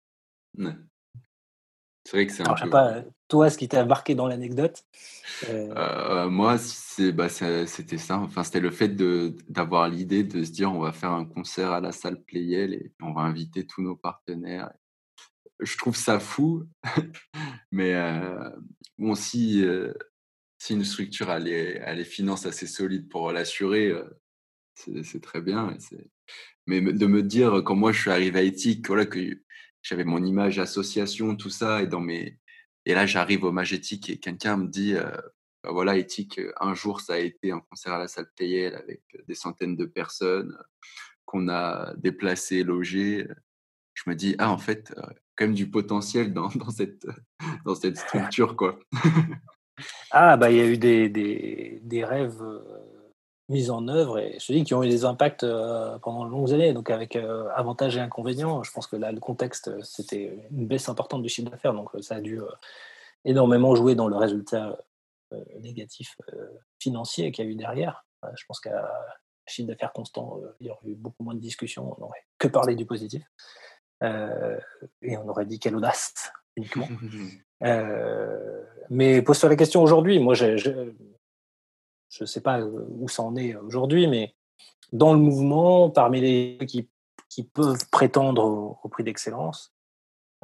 C'est 2.10 2.16
vrai 2.16 2.26
que 2.26 2.32
c'est 2.32 2.48
un 2.48 2.54
peu... 2.54 2.70
pas, 2.70 3.04
toi, 3.28 3.50
ce 3.50 3.56
qui 3.56 3.68
t'a 3.68 3.84
marqué 3.84 4.16
dans 4.16 4.26
l'anecdote 4.26 4.82
Moi, 6.28 6.58
c'est, 6.58 7.12
bah, 7.12 7.28
c'était 7.28 7.98
ça. 7.98 8.18
Enfin, 8.18 8.42
c'était 8.42 8.58
le 8.58 8.72
fait 8.72 8.88
de, 8.88 9.36
d'avoir 9.48 9.88
l'idée 9.88 10.24
de 10.24 10.42
se 10.42 10.50
dire 10.50 10.72
on 10.72 10.80
va 10.80 10.90
faire 10.90 11.12
un 11.12 11.24
concert 11.24 11.70
à 11.70 11.80
la 11.80 11.92
salle 11.92 12.20
Playel 12.20 12.74
et 12.74 12.92
on 13.00 13.12
va 13.12 13.20
inviter 13.20 13.64
tous 13.64 13.82
nos 13.82 13.94
partenaires. 13.94 14.72
Je 15.60 15.78
trouve 15.78 15.94
ça 15.94 16.18
fou, 16.18 16.64
mais 17.70 17.94
bon, 18.98 19.14
si, 19.14 19.64
si 20.58 20.74
une 20.74 20.84
structure 20.84 21.30
a 21.30 21.38
les, 21.38 22.04
finances 22.04 22.44
assez 22.44 22.66
solides 22.66 23.08
pour 23.08 23.30
l'assurer, 23.30 23.94
c'est, 24.74 25.22
très 25.22 25.40
bien. 25.40 25.76
Mais 26.66 26.80
de 26.80 27.06
me 27.06 27.22
dire, 27.22 27.62
quand 27.64 27.76
moi 27.76 27.92
je 27.92 28.00
suis 28.00 28.10
arrivé 28.10 28.40
à 28.40 28.42
Ethic, 28.42 28.88
voilà, 28.88 29.06
que 29.06 29.38
j'avais 29.82 30.04
mon 30.04 30.24
image 30.24 30.58
association, 30.58 31.36
tout 31.36 31.50
ça, 31.50 31.82
et 31.82 31.86
dans 31.86 32.00
mes 32.00 32.38
et 32.86 32.94
là 32.94 33.06
j'arrive 33.06 33.44
au 33.44 33.52
Magétique 33.52 34.08
et 34.10 34.18
quelqu'un 34.18 34.56
me 34.56 34.68
dit 34.68 34.94
euh, 34.94 35.10
bah 35.62 35.70
voilà 35.72 35.96
éthique 35.96 36.40
un 36.60 36.74
jour 36.74 37.00
ça 37.00 37.14
a 37.14 37.18
été 37.18 37.52
un 37.52 37.60
concert 37.60 37.92
à 37.92 37.98
la 37.98 38.08
salle 38.08 38.30
Playel 38.34 38.74
avec 38.74 39.02
des 39.28 39.34
centaines 39.34 39.76
de 39.76 39.84
personnes 39.84 40.56
qu'on 41.26 41.48
a 41.48 41.94
déplacé, 41.96 42.64
logé. 42.64 43.28
Je 43.94 44.08
me 44.08 44.14
dis 44.14 44.34
ah 44.38 44.50
en 44.50 44.58
fait 44.58 44.94
euh, 44.96 45.02
quand 45.36 45.44
même 45.46 45.54
du 45.54 45.70
potentiel 45.70 46.32
dans, 46.32 46.48
dans 46.54 46.70
cette 46.70 47.06
dans 47.64 47.74
cette 47.74 47.96
structure 48.06 48.56
quoi. 48.56 48.78
ah 50.10 50.36
bah 50.36 50.50
il 50.50 50.56
y 50.56 50.60
a 50.60 50.66
eu 50.66 50.78
des, 50.78 51.08
des, 51.08 51.80
des 51.82 52.04
rêves 52.04 52.42
euh, 52.42 52.99
mises 53.50 53.70
en 53.70 53.88
œuvre 53.88 54.18
et 54.20 54.38
je 54.38 54.46
te 54.46 54.52
dis 54.52 54.62
qui 54.62 54.74
ont 54.74 54.82
eu 54.82 54.88
des 54.88 55.04
impacts 55.04 55.42
euh, 55.42 55.98
pendant 55.98 56.24
de 56.24 56.30
longues 56.30 56.52
années, 56.52 56.72
donc 56.72 56.88
avec 56.88 57.16
euh, 57.16 57.48
avantages 57.54 57.96
et 57.96 58.00
inconvénients. 58.00 58.62
Je 58.62 58.70
pense 58.70 58.86
que 58.86 58.94
là, 58.94 59.10
le 59.10 59.18
contexte, 59.18 59.68
euh, 59.68 59.80
c'était 59.82 60.48
une 60.52 60.66
baisse 60.66 60.88
importante 60.88 61.22
du 61.22 61.28
chiffre 61.28 61.50
d'affaires, 61.50 61.74
donc 61.74 61.90
ça 62.00 62.16
a 62.16 62.20
dû 62.20 62.40
énormément 63.24 63.74
jouer 63.74 63.94
dans 63.94 64.08
le 64.08 64.16
résultat 64.16 64.78
négatif 65.60 66.16
financier 66.80 67.30
qu'il 67.30 67.44
y 67.44 67.48
a 67.48 67.50
eu 67.50 67.54
derrière. 67.54 68.04
je 68.34 68.44
pense 68.46 68.58
qu'à 68.60 68.90
chiffre 69.46 69.68
d'affaires 69.68 69.92
constant, 69.92 70.40
il 70.60 70.68
y 70.68 70.70
aurait 70.70 70.88
eu 70.88 70.94
beaucoup 70.94 71.22
moins 71.22 71.34
de 71.34 71.40
discussions, 71.40 71.94
on 71.96 72.00
n'aurait 72.00 72.24
que 72.38 72.48
parlé 72.48 72.74
du 72.74 72.86
positif. 72.86 73.22
et 74.02 75.16
on 75.18 75.28
aurait 75.28 75.44
dit 75.44 75.58
quelle 75.58 75.76
audace 75.76 76.32
uniquement. 76.56 76.88
mais 78.90 79.22
pose-toi 79.22 79.50
la 79.50 79.56
question 79.56 79.82
aujourd'hui. 79.82 80.18
Moi, 80.18 80.34
je 80.34 80.92
ne 82.20 82.26
sais 82.26 82.40
pas 82.40 82.60
où 82.60 83.08
ça 83.08 83.22
en 83.22 83.36
est 83.36 83.54
aujourd'hui, 83.54 84.06
mais 84.06 84.34
dans 84.92 85.12
le 85.12 85.20
mouvement, 85.20 85.90
parmi 85.90 86.20
les 86.20 86.58
qui, 86.66 86.88
qui 87.28 87.44
peuvent 87.44 87.88
prétendre 87.90 88.78
au, 88.82 88.88
prix 88.88 89.04
d'excellence, 89.04 89.72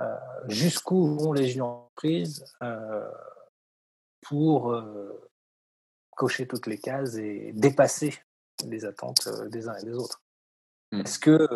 euh, 0.00 0.16
jusqu'où 0.48 1.16
vont 1.16 1.32
les 1.32 1.60
entreprises 1.60 2.44
euh, 2.62 3.10
pour 4.22 4.72
euh, 4.72 5.28
cocher 6.10 6.46
toutes 6.46 6.66
les 6.66 6.78
cases 6.78 7.16
et 7.16 7.52
dépasser 7.54 8.14
les 8.66 8.84
attentes 8.84 9.28
des 9.50 9.68
uns 9.68 9.76
et 9.76 9.84
des 9.84 9.94
autres? 9.94 10.22
Mmh. 10.92 11.00
Est-ce 11.00 11.18
que 11.18 11.48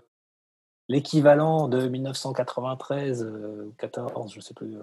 l'équivalent 0.88 1.68
de 1.68 1.86
1993 1.86 3.22
ou 3.22 3.74
14, 3.78 4.32
je 4.32 4.38
ne 4.38 4.42
sais 4.42 4.54
plus, 4.54 4.76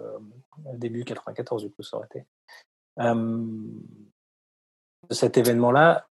début 0.72 1.04
94 1.04 1.62
du 1.62 1.70
coup 1.70 1.82
ça 1.82 1.98
aurait 1.98 2.06
été, 2.06 2.24
de 5.08 5.14
cet 5.14 5.38
événement-là, 5.38 6.08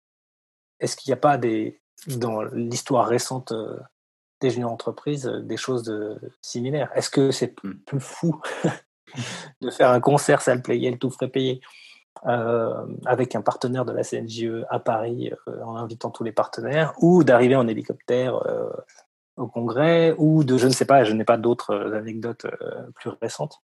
est-ce 0.80 0.96
qu'il 0.96 1.10
n'y 1.10 1.14
a 1.14 1.20
pas 1.20 1.38
des, 1.38 1.80
dans 2.06 2.42
l'histoire 2.42 3.06
récente 3.06 3.52
euh, 3.52 3.78
des 4.40 4.50
juniors 4.50 4.72
entreprises 4.72 5.26
euh, 5.26 5.40
des 5.40 5.56
choses 5.56 5.82
de, 5.84 6.18
similaires? 6.42 6.90
Est-ce 6.94 7.10
que 7.10 7.30
c'est 7.30 7.48
plus, 7.48 7.80
hmm. 7.92 8.00
fou 8.00 8.40
de 9.60 9.70
faire 9.70 9.90
un 9.90 10.00
concert 10.00 10.42
salle 10.42 10.62
playel 10.62 10.98
tout 10.98 11.10
frais 11.10 11.28
payé 11.28 11.60
euh, 12.26 12.86
avec 13.04 13.34
un 13.34 13.42
partenaire 13.42 13.84
de 13.84 13.92
la 13.92 14.02
CNJE 14.02 14.64
à 14.70 14.78
Paris 14.78 15.32
en 15.64 15.76
invitant 15.76 16.10
tous 16.10 16.24
les 16.24 16.32
partenaires 16.32 16.94
ou 16.98 17.24
d'arriver 17.24 17.56
en 17.56 17.68
hélicoptère 17.68 18.40
au 19.36 19.46
congrès 19.46 20.14
ou 20.16 20.42
de 20.42 20.56
je 20.56 20.66
ne 20.66 20.72
sais 20.72 20.86
pas, 20.86 21.04
je 21.04 21.12
n'ai 21.12 21.24
pas 21.24 21.36
d'autres 21.36 21.92
anecdotes 21.92 22.46
plus 22.94 23.10
récentes. 23.20 23.62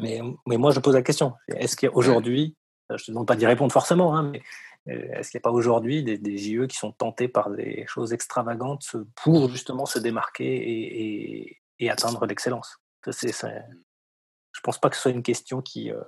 Mais, 0.00 0.20
mais 0.46 0.56
moi 0.56 0.72
je 0.72 0.80
pose 0.80 0.94
la 0.94 1.02
question, 1.02 1.34
est-ce 1.48 1.76
qu'aujourd'hui 1.76 2.56
je 2.90 2.94
ne 2.94 2.98
te 2.98 3.10
demande 3.10 3.26
pas 3.26 3.36
d'y 3.36 3.46
répondre 3.46 3.72
forcément, 3.72 4.16
hein, 4.16 4.30
mais 4.30 4.42
euh, 4.88 5.12
est-ce 5.14 5.30
qu'il 5.30 5.38
n'y 5.38 5.42
a 5.42 5.48
pas 5.48 5.52
aujourd'hui 5.52 6.02
des, 6.02 6.18
des, 6.18 6.38
JE 6.38 6.66
qui 6.66 6.76
sont 6.76 6.92
tentés 6.92 7.28
par 7.28 7.50
des 7.50 7.84
choses 7.88 8.12
extravagantes 8.12 8.96
pour 9.16 9.48
justement 9.50 9.86
se 9.86 9.98
démarquer 9.98 11.58
et, 11.78 11.90
atteindre 11.90 12.26
l'excellence? 12.26 12.78
Je 13.04 13.10
ne 13.10 14.62
pense 14.62 14.80
pas 14.80 14.88
que 14.90 14.96
ce 14.96 15.02
soit 15.02 15.10
une 15.10 15.22
question 15.22 15.60
qui, 15.60 15.90
euh, 15.90 16.02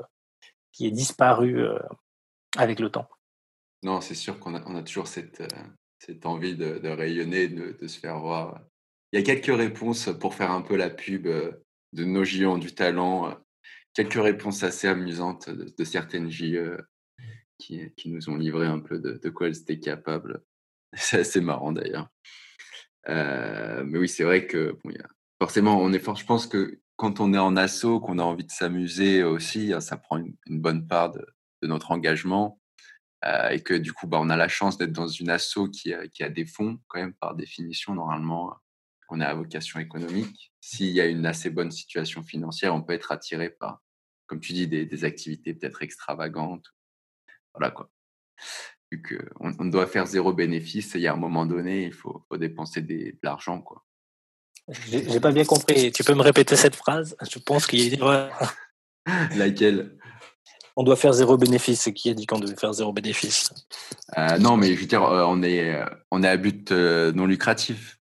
qui 0.72 0.86
est 0.86 0.90
disparue 0.90 1.60
euh, 1.60 1.78
avec 2.56 2.80
le 2.80 2.90
temps. 2.90 3.08
Non, 3.82 4.00
c'est 4.00 4.14
sûr 4.14 4.38
qu'on 4.40 4.54
a, 4.54 4.62
on 4.66 4.74
a, 4.74 4.82
toujours 4.82 5.06
cette, 5.06 5.42
envie 6.24 6.56
de, 6.56 6.88
rayonner, 6.88 7.48
de, 7.48 7.72
de, 7.72 7.86
se 7.86 7.98
faire 7.98 8.18
voir. 8.18 8.60
Il 9.12 9.20
y 9.20 9.22
a 9.22 9.24
quelques 9.24 9.56
réponses 9.56 10.10
pour 10.20 10.34
faire 10.34 10.50
un 10.50 10.62
peu 10.62 10.76
la 10.76 10.90
pub 10.90 11.26
de 11.26 12.04
nos 12.04 12.24
géants 12.24 12.58
du 12.58 12.74
talent 12.74 13.36
quelques 13.98 14.22
réponses 14.22 14.62
assez 14.62 14.86
amusantes 14.86 15.50
de, 15.50 15.84
certaines 15.84 16.30
JE 16.30 16.78
qui, 17.58 17.92
qui, 17.96 18.10
nous 18.10 18.30
ont 18.30 18.36
livré 18.36 18.64
un 18.64 18.78
peu 18.78 19.00
de, 19.00 19.28
quoi 19.28 19.48
elles 19.48 19.58
étaient 19.58 19.80
capables. 19.80 20.44
C'est 20.92 21.18
assez 21.18 21.40
marrant 21.40 21.72
d'ailleurs. 21.72 22.08
Euh, 23.08 23.82
mais 23.84 23.98
oui, 23.98 24.08
c'est 24.08 24.22
vrai 24.22 24.46
que 24.46 24.78
forcément, 25.40 25.80
on 25.80 25.92
est 25.92 25.98
fort. 25.98 26.14
Je 26.14 26.24
pense 26.24 26.46
que 26.46 26.78
quand 26.94 27.18
on 27.18 27.34
est 27.34 27.38
en 27.38 27.56
asso, 27.56 27.98
qu'on 28.00 28.20
a 28.20 28.22
envie 28.22 28.44
de 28.44 28.52
s'amuser 28.52 29.24
aussi, 29.24 29.72
ça 29.80 29.96
prend 29.96 30.18
une, 30.18 30.60
bonne 30.60 30.86
part 30.86 31.10
de, 31.10 31.26
notre 31.62 31.90
engagement. 31.90 32.60
Euh, 33.24 33.48
et 33.48 33.60
que 33.60 33.74
du 33.74 33.92
coup, 33.92 34.06
bah, 34.06 34.18
on 34.20 34.30
a 34.30 34.36
la 34.36 34.48
chance 34.48 34.78
d'être 34.78 34.92
dans 34.92 35.08
une 35.08 35.30
asso 35.30 35.68
qui 35.72 35.92
a, 35.92 36.06
qui 36.06 36.22
a 36.22 36.28
des 36.28 36.46
fonds, 36.46 36.78
quand 36.86 37.00
même, 37.00 37.14
par 37.14 37.34
définition, 37.34 37.94
normalement 37.94 38.54
on 39.08 39.20
a 39.20 39.26
à 39.26 39.34
vocation 39.34 39.80
économique. 39.80 40.52
S'il 40.60 40.90
y 40.90 41.00
a 41.00 41.06
une 41.06 41.26
assez 41.26 41.50
bonne 41.50 41.70
situation 41.70 42.22
financière, 42.22 42.74
on 42.74 42.82
peut 42.82 42.92
être 42.92 43.10
attiré 43.10 43.50
par 43.50 43.80
comme 44.28 44.40
tu 44.40 44.52
dis, 44.52 44.68
des, 44.68 45.04
activités 45.04 45.54
peut-être 45.54 45.82
extravagantes. 45.82 46.66
Voilà 47.54 47.72
quoi. 47.72 47.90
Vu 48.92 49.02
qu'on 49.02 49.52
on 49.58 49.64
doit 49.64 49.86
faire 49.86 50.06
zéro 50.06 50.32
bénéfice, 50.32 50.92
il 50.94 51.00
y 51.00 51.08
a 51.08 51.12
un 51.12 51.16
moment 51.16 51.44
donné, 51.44 51.84
il 51.84 51.92
faut, 51.92 52.24
dépenser 52.38 52.82
de 52.82 53.16
l'argent. 53.22 53.60
quoi. 53.60 53.84
J'ai 54.90 55.20
pas 55.20 55.32
bien 55.32 55.44
compris. 55.44 55.90
Tu 55.92 56.04
peux 56.04 56.14
me 56.14 56.22
répéter 56.22 56.56
cette 56.56 56.76
phrase? 56.76 57.16
Je 57.28 57.38
pense 57.38 57.66
qu'il 57.66 57.80
y 57.80 57.82
a 57.84 57.94
une 57.94 58.00
erreur. 58.00 58.54
Laquelle? 59.36 59.96
On 60.76 60.84
doit 60.84 60.96
faire 60.96 61.12
zéro 61.12 61.36
bénéfice. 61.36 61.90
Qui 61.94 62.10
a 62.10 62.14
dit 62.14 62.26
qu'on 62.26 62.38
devait 62.38 62.54
faire 62.54 62.72
zéro 62.72 62.92
bénéfice? 62.92 63.50
Euh, 64.16 64.38
Non, 64.38 64.56
mais 64.56 64.74
je 64.74 64.80
veux 64.80 64.86
dire, 64.86 65.02
euh, 65.02 65.24
on 65.26 65.42
est, 65.42 65.74
euh, 65.74 65.86
on 66.10 66.22
est 66.22 66.28
à 66.28 66.36
but 66.36 66.70
non 66.70 67.26
lucratif. 67.26 67.97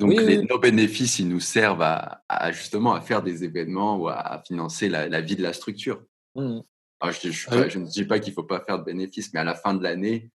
Donc, 0.00 0.14
nos 0.48 0.58
bénéfices, 0.58 1.18
ils 1.18 1.28
nous 1.28 1.40
servent 1.40 1.82
à, 1.82 2.52
justement 2.52 2.94
à 2.94 3.00
faire 3.00 3.22
des 3.22 3.44
événements 3.44 3.98
ou 3.98 4.08
à, 4.08 4.42
financer 4.46 4.88
la, 4.88 5.20
vie 5.20 5.36
de 5.36 5.42
la 5.42 5.52
structure. 5.52 6.02
Mmh. 6.34 6.60
je, 7.02 7.78
ne 7.78 7.86
dis 7.86 8.04
pas 8.04 8.18
qu'il 8.18 8.32
ne 8.32 8.34
faut 8.34 8.44
pas 8.44 8.60
faire 8.60 8.78
de 8.78 8.84
bénéfices, 8.84 9.32
mais 9.34 9.40
à 9.40 9.44
la 9.44 9.54
fin 9.54 9.74
de 9.74 9.82
l'année, 9.82 10.30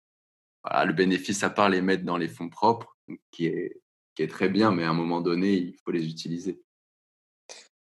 le 0.65 0.93
bénéfice, 0.93 1.43
à 1.43 1.51
part 1.51 1.69
les 1.69 1.81
mettre 1.81 2.05
dans 2.05 2.17
les 2.17 2.29
fonds 2.29 2.49
propres, 2.49 2.97
qui 3.31 3.47
est, 3.47 3.81
qui 4.15 4.23
est 4.23 4.29
très 4.29 4.49
bien, 4.49 4.73
mais 4.73 4.85
à 4.85 4.91
un 4.91 4.95
moment 4.95 5.21
donné, 5.21 5.55
il 5.55 5.77
faut 5.85 5.93
les 5.93 6.07
utiliser. 6.07 6.61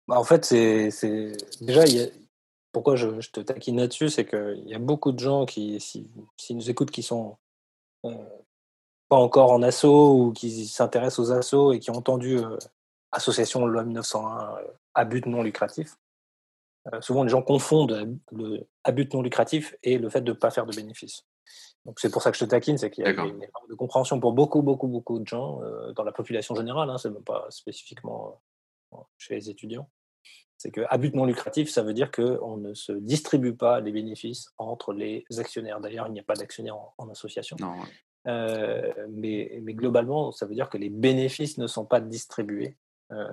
Bah, 0.09 0.19
en 0.19 0.24
fait, 0.24 0.44
c'est 0.44 1.32
déjà, 1.61 1.85
pourquoi 2.73 2.97
je, 2.97 3.09
te 3.31 3.40
taquine 3.40 3.78
là-dessus, 3.78 4.09
c'est 4.09 4.27
qu'il 4.27 4.65
y 4.66 4.74
a 4.74 4.78
beaucoup 4.78 5.12
de 5.12 5.19
gens 5.19 5.47
qui, 5.47 5.81
s'ils 5.81 6.09
si, 6.36 6.55
nous 6.55 6.70
écoutent, 6.70 6.90
qui 6.90 7.03
sont 7.03 7.39
euh, 8.05 8.11
encore 9.16 9.52
en 9.52 9.62
asso 9.62 9.84
ou 9.84 10.32
qui 10.32 10.66
s'intéressent 10.66 11.18
aux 11.18 11.32
assos 11.32 11.72
et 11.72 11.78
qui 11.78 11.90
ont 11.90 11.97
entendu 11.97 12.39
euh, 12.39 12.56
Association 13.10 13.66
loi 13.66 13.84
1901 13.84 14.56
euh, 14.56 14.66
à 14.94 15.05
but 15.05 15.26
non 15.26 15.43
lucratif. 15.43 15.97
Euh, 16.93 17.01
souvent, 17.01 17.22
les 17.22 17.28
gens 17.28 17.43
confondent 17.43 18.18
le 18.32 18.66
à 18.84 18.93
but 18.93 19.12
non 19.14 19.22
lucratif 19.22 19.76
et 19.82 19.98
le 19.98 20.09
fait 20.09 20.22
de 20.22 20.32
ne 20.32 20.36
pas 20.36 20.51
faire 20.51 20.66
de 20.66 20.74
bénéfices. 20.74 21.24
Donc 21.84 22.01
c'est 22.01 22.10
pour 22.10 22.22
ça 22.22 22.30
que 22.30 22.36
je 22.36 22.44
te 22.44 22.51
taquine, 22.51 22.78
c'est 22.78 22.90
qu'il 22.90 23.05
y 23.05 23.06
a 23.06 23.10
une 23.10 23.43
erreur 23.43 23.66
de 23.68 23.74
compréhension 23.74 24.20
pour 24.20 24.32
beaucoup, 24.32 24.62
beaucoup, 24.62 24.86
beaucoup 24.86 25.18
de 25.18 25.26
gens 25.26 25.60
dans 25.97 26.05
la 26.05 26.12
population 26.12 26.55
générale, 26.55 26.89
hein, 26.89 26.97
c'est 26.97 27.10
même 27.10 27.24
pas 27.24 27.47
spécifiquement 27.51 28.40
chez 29.18 29.34
les 29.34 29.51
étudiants. 29.51 29.89
C'est 30.59 30.70
que 30.70 30.82
à 30.89 30.97
but 30.97 31.12
non 31.14 31.24
lucratif, 31.24 31.70
ça 31.70 31.82
veut 31.82 31.93
dire 31.93 32.12
qu'on 32.12 32.56
ne 32.56 32.72
se 32.72 32.93
distribue 32.93 33.52
pas 33.52 33.80
les 33.80 33.90
bénéfices 33.90 34.52
entre 34.59 34.93
les 34.93 35.24
actionnaires. 35.39 35.80
D'ailleurs, 35.80 36.06
il 36.06 36.12
n'y 36.12 36.20
a 36.20 36.22
pas 36.22 36.34
d'actionnaires 36.34 36.76
en, 36.98 37.09
association. 37.09 37.56
Non. 37.59 37.74
Euh, 38.28 38.93
mais, 39.11 39.59
mais, 39.62 39.74
globalement, 39.74 40.31
ça 40.32 40.47
veut 40.47 40.55
dire 40.55 40.69
que 40.69 40.78
les 40.78 40.90
bénéfices 40.90 41.59
ne 41.59 41.66
sont 41.66 41.85
pas 41.85 42.01
distribués. 42.01 42.77
Euh, 43.11 43.27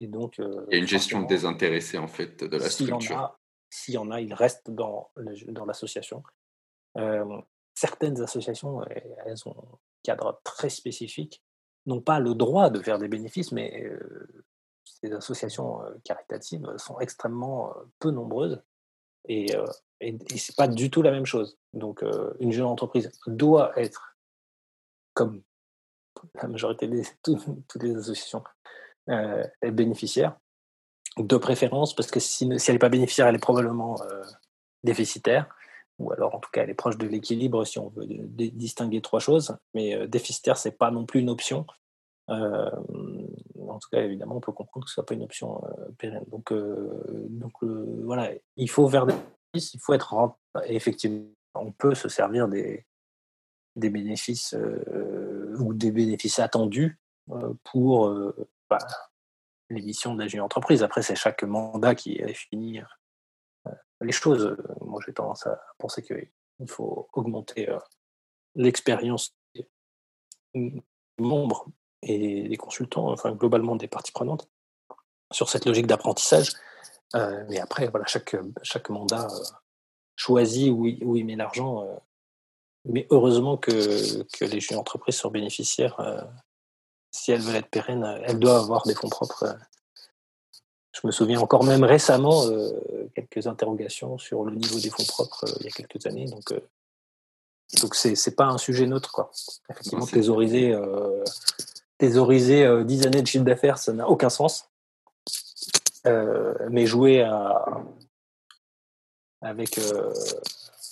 Et 0.00 0.06
donc, 0.06 0.38
il 0.38 0.66
y 0.70 0.74
a 0.76 0.78
une 0.78 0.86
gestion 0.86 1.22
désintéressée 1.22 1.98
en 1.98 2.08
fait 2.08 2.44
de 2.44 2.56
la 2.56 2.68
structure. 2.68 3.38
S'il 3.70 3.94
y 3.94 3.98
en 3.98 4.10
a, 4.10 4.20
il 4.20 4.34
reste 4.34 4.70
dans, 4.70 5.10
dans 5.48 5.64
l'association. 5.64 6.22
certaines 7.74 8.20
associations, 8.20 8.82
elles 9.24 9.48
ont 9.48 9.56
un 9.56 9.78
cadre 10.02 10.40
très 10.44 10.68
spécifique, 10.68 11.42
n'ont 11.86 12.02
pas 12.02 12.20
le 12.20 12.34
droit 12.34 12.68
de 12.70 12.80
faire 12.80 12.98
des 12.98 13.08
bénéfices, 13.08 13.50
mais 13.50 13.90
ces 14.84 15.12
associations 15.12 15.80
caritatives 16.04 16.66
sont 16.76 17.00
extrêmement 17.00 17.72
peu 17.98 18.10
nombreuses 18.10 18.62
et, 19.26 19.46
et, 20.00 20.18
et 20.30 20.38
c'est 20.38 20.54
pas 20.54 20.68
du 20.68 20.90
tout 20.90 21.00
la 21.00 21.10
même 21.10 21.26
chose. 21.26 21.58
Donc, 21.72 22.04
une 22.40 22.52
jeune 22.52 22.66
entreprise 22.66 23.10
doit 23.26 23.72
être 23.80 24.11
comme 25.14 25.42
la 26.40 26.48
majorité 26.48 26.86
des 26.86 27.02
toutes 27.22 27.82
les 27.82 27.96
associations 27.96 28.44
euh, 29.08 29.44
bénéficiaire, 29.62 30.36
de 31.18 31.36
préférence, 31.36 31.94
parce 31.94 32.10
que 32.10 32.20
si, 32.20 32.44
elle 32.44 32.74
n'est 32.74 32.78
pas 32.78 32.88
bénéficiaire, 32.88 33.26
elle 33.26 33.34
est 33.34 33.38
probablement 33.38 34.00
euh, 34.02 34.22
déficitaire, 34.82 35.46
ou 35.98 36.12
alors 36.12 36.34
en 36.34 36.38
tout 36.38 36.50
cas 36.50 36.62
elle 36.62 36.70
est 36.70 36.74
proche 36.74 36.96
de 36.96 37.06
l'équilibre 37.06 37.64
si 37.64 37.78
on 37.78 37.88
veut 37.88 38.06
distinguer 38.06 39.00
trois 39.02 39.20
choses, 39.20 39.56
mais 39.74 39.94
euh, 39.94 40.06
déficitaire, 40.06 40.56
c'est 40.56 40.78
pas 40.78 40.90
non 40.90 41.04
plus 41.04 41.20
une 41.20 41.30
option. 41.30 41.66
Euh, 42.30 42.70
en 43.68 43.78
tout 43.78 43.88
cas, 43.90 44.02
évidemment, 44.02 44.36
on 44.36 44.40
peut 44.40 44.52
comprendre 44.52 44.84
que 44.84 44.90
ce 44.90 44.94
soit 44.94 45.06
pas 45.06 45.14
une 45.14 45.24
option 45.24 45.60
pérenne. 45.98 46.24
Donc, 46.28 46.52
donc 46.52 47.52
voilà, 47.62 48.30
il 48.56 48.70
faut 48.70 48.86
vers 48.86 49.06
des 49.06 49.14
il 49.54 49.80
faut 49.80 49.92
être 49.92 50.14
rentable. 50.14 50.38
effectivement, 50.66 51.26
on 51.54 51.72
peut 51.72 51.94
se 51.94 52.08
servir 52.08 52.48
des, 52.48 52.86
des 53.76 53.90
bénéfices 53.90 54.54
ou 55.58 55.74
des 55.74 55.90
bénéfices 55.90 56.38
attendus 56.38 56.98
pour 57.64 58.34
bah, 58.68 58.78
l'émission 59.70 60.14
de 60.14 60.24
la 60.24 60.44
entreprise. 60.44 60.82
Après, 60.82 61.02
c'est 61.02 61.16
chaque 61.16 61.42
mandat 61.42 61.94
qui 61.94 62.16
définit 62.16 62.80
les 64.00 64.12
choses. 64.12 64.56
Moi, 64.80 65.00
j'ai 65.06 65.12
tendance 65.12 65.46
à 65.46 65.60
penser 65.78 66.02
qu'il 66.02 66.68
faut 66.68 67.08
augmenter 67.12 67.68
l'expérience 68.54 69.34
des 69.54 69.68
membres 71.18 71.66
et 72.02 72.48
des 72.48 72.56
consultants, 72.56 73.10
enfin 73.10 73.32
globalement 73.32 73.76
des 73.76 73.88
parties 73.88 74.12
prenantes, 74.12 74.48
sur 75.30 75.48
cette 75.48 75.64
logique 75.64 75.86
d'apprentissage. 75.86 76.52
mais 77.14 77.60
après, 77.60 77.88
voilà, 77.88 78.06
chaque, 78.06 78.36
chaque 78.62 78.90
mandat 78.90 79.28
choisit 80.16 80.70
où 80.70 80.86
il, 80.86 81.02
où 81.04 81.16
il 81.16 81.24
met 81.24 81.36
l'argent 81.36 81.86
mais 82.84 83.06
heureusement 83.10 83.56
que, 83.56 84.22
que 84.24 84.44
les 84.44 84.60
jeunes 84.60 84.78
entreprises 84.78 85.16
sont 85.16 85.30
bénéficiaires. 85.30 85.98
Euh, 86.00 86.20
si 87.10 87.30
elles 87.30 87.40
veulent 87.40 87.56
être 87.56 87.68
pérennes, 87.68 88.04
elles 88.24 88.38
doivent 88.38 88.62
avoir 88.62 88.86
des 88.86 88.94
fonds 88.94 89.08
propres. 89.08 89.56
Je 90.92 91.06
me 91.06 91.12
souviens 91.12 91.40
encore 91.40 91.64
même 91.64 91.84
récemment 91.84 92.46
euh, 92.46 92.70
quelques 93.14 93.46
interrogations 93.46 94.18
sur 94.18 94.44
le 94.44 94.54
niveau 94.54 94.80
des 94.80 94.90
fonds 94.90 95.04
propres 95.04 95.44
euh, 95.46 95.56
il 95.60 95.66
y 95.66 95.68
a 95.68 95.70
quelques 95.70 96.06
années. 96.06 96.26
Donc, 96.26 96.52
donc 97.80 97.94
c'est 97.94 98.14
c'est 98.14 98.34
pas 98.34 98.46
un 98.46 98.58
sujet 98.58 98.86
neutre 98.86 99.12
quoi. 99.12 99.30
Effectivement, 99.70 100.06
thésauriser 100.06 100.74
thésauriser 101.98 102.84
10 102.84 103.06
années 103.06 103.22
de 103.22 103.26
chiffre 103.26 103.44
d'affaires, 103.44 103.78
ça 103.78 103.92
n'a 103.92 104.08
aucun 104.08 104.28
sens. 104.28 104.68
mais 106.04 106.86
jouer 106.86 107.22
à, 107.22 107.64
avec 109.40 109.78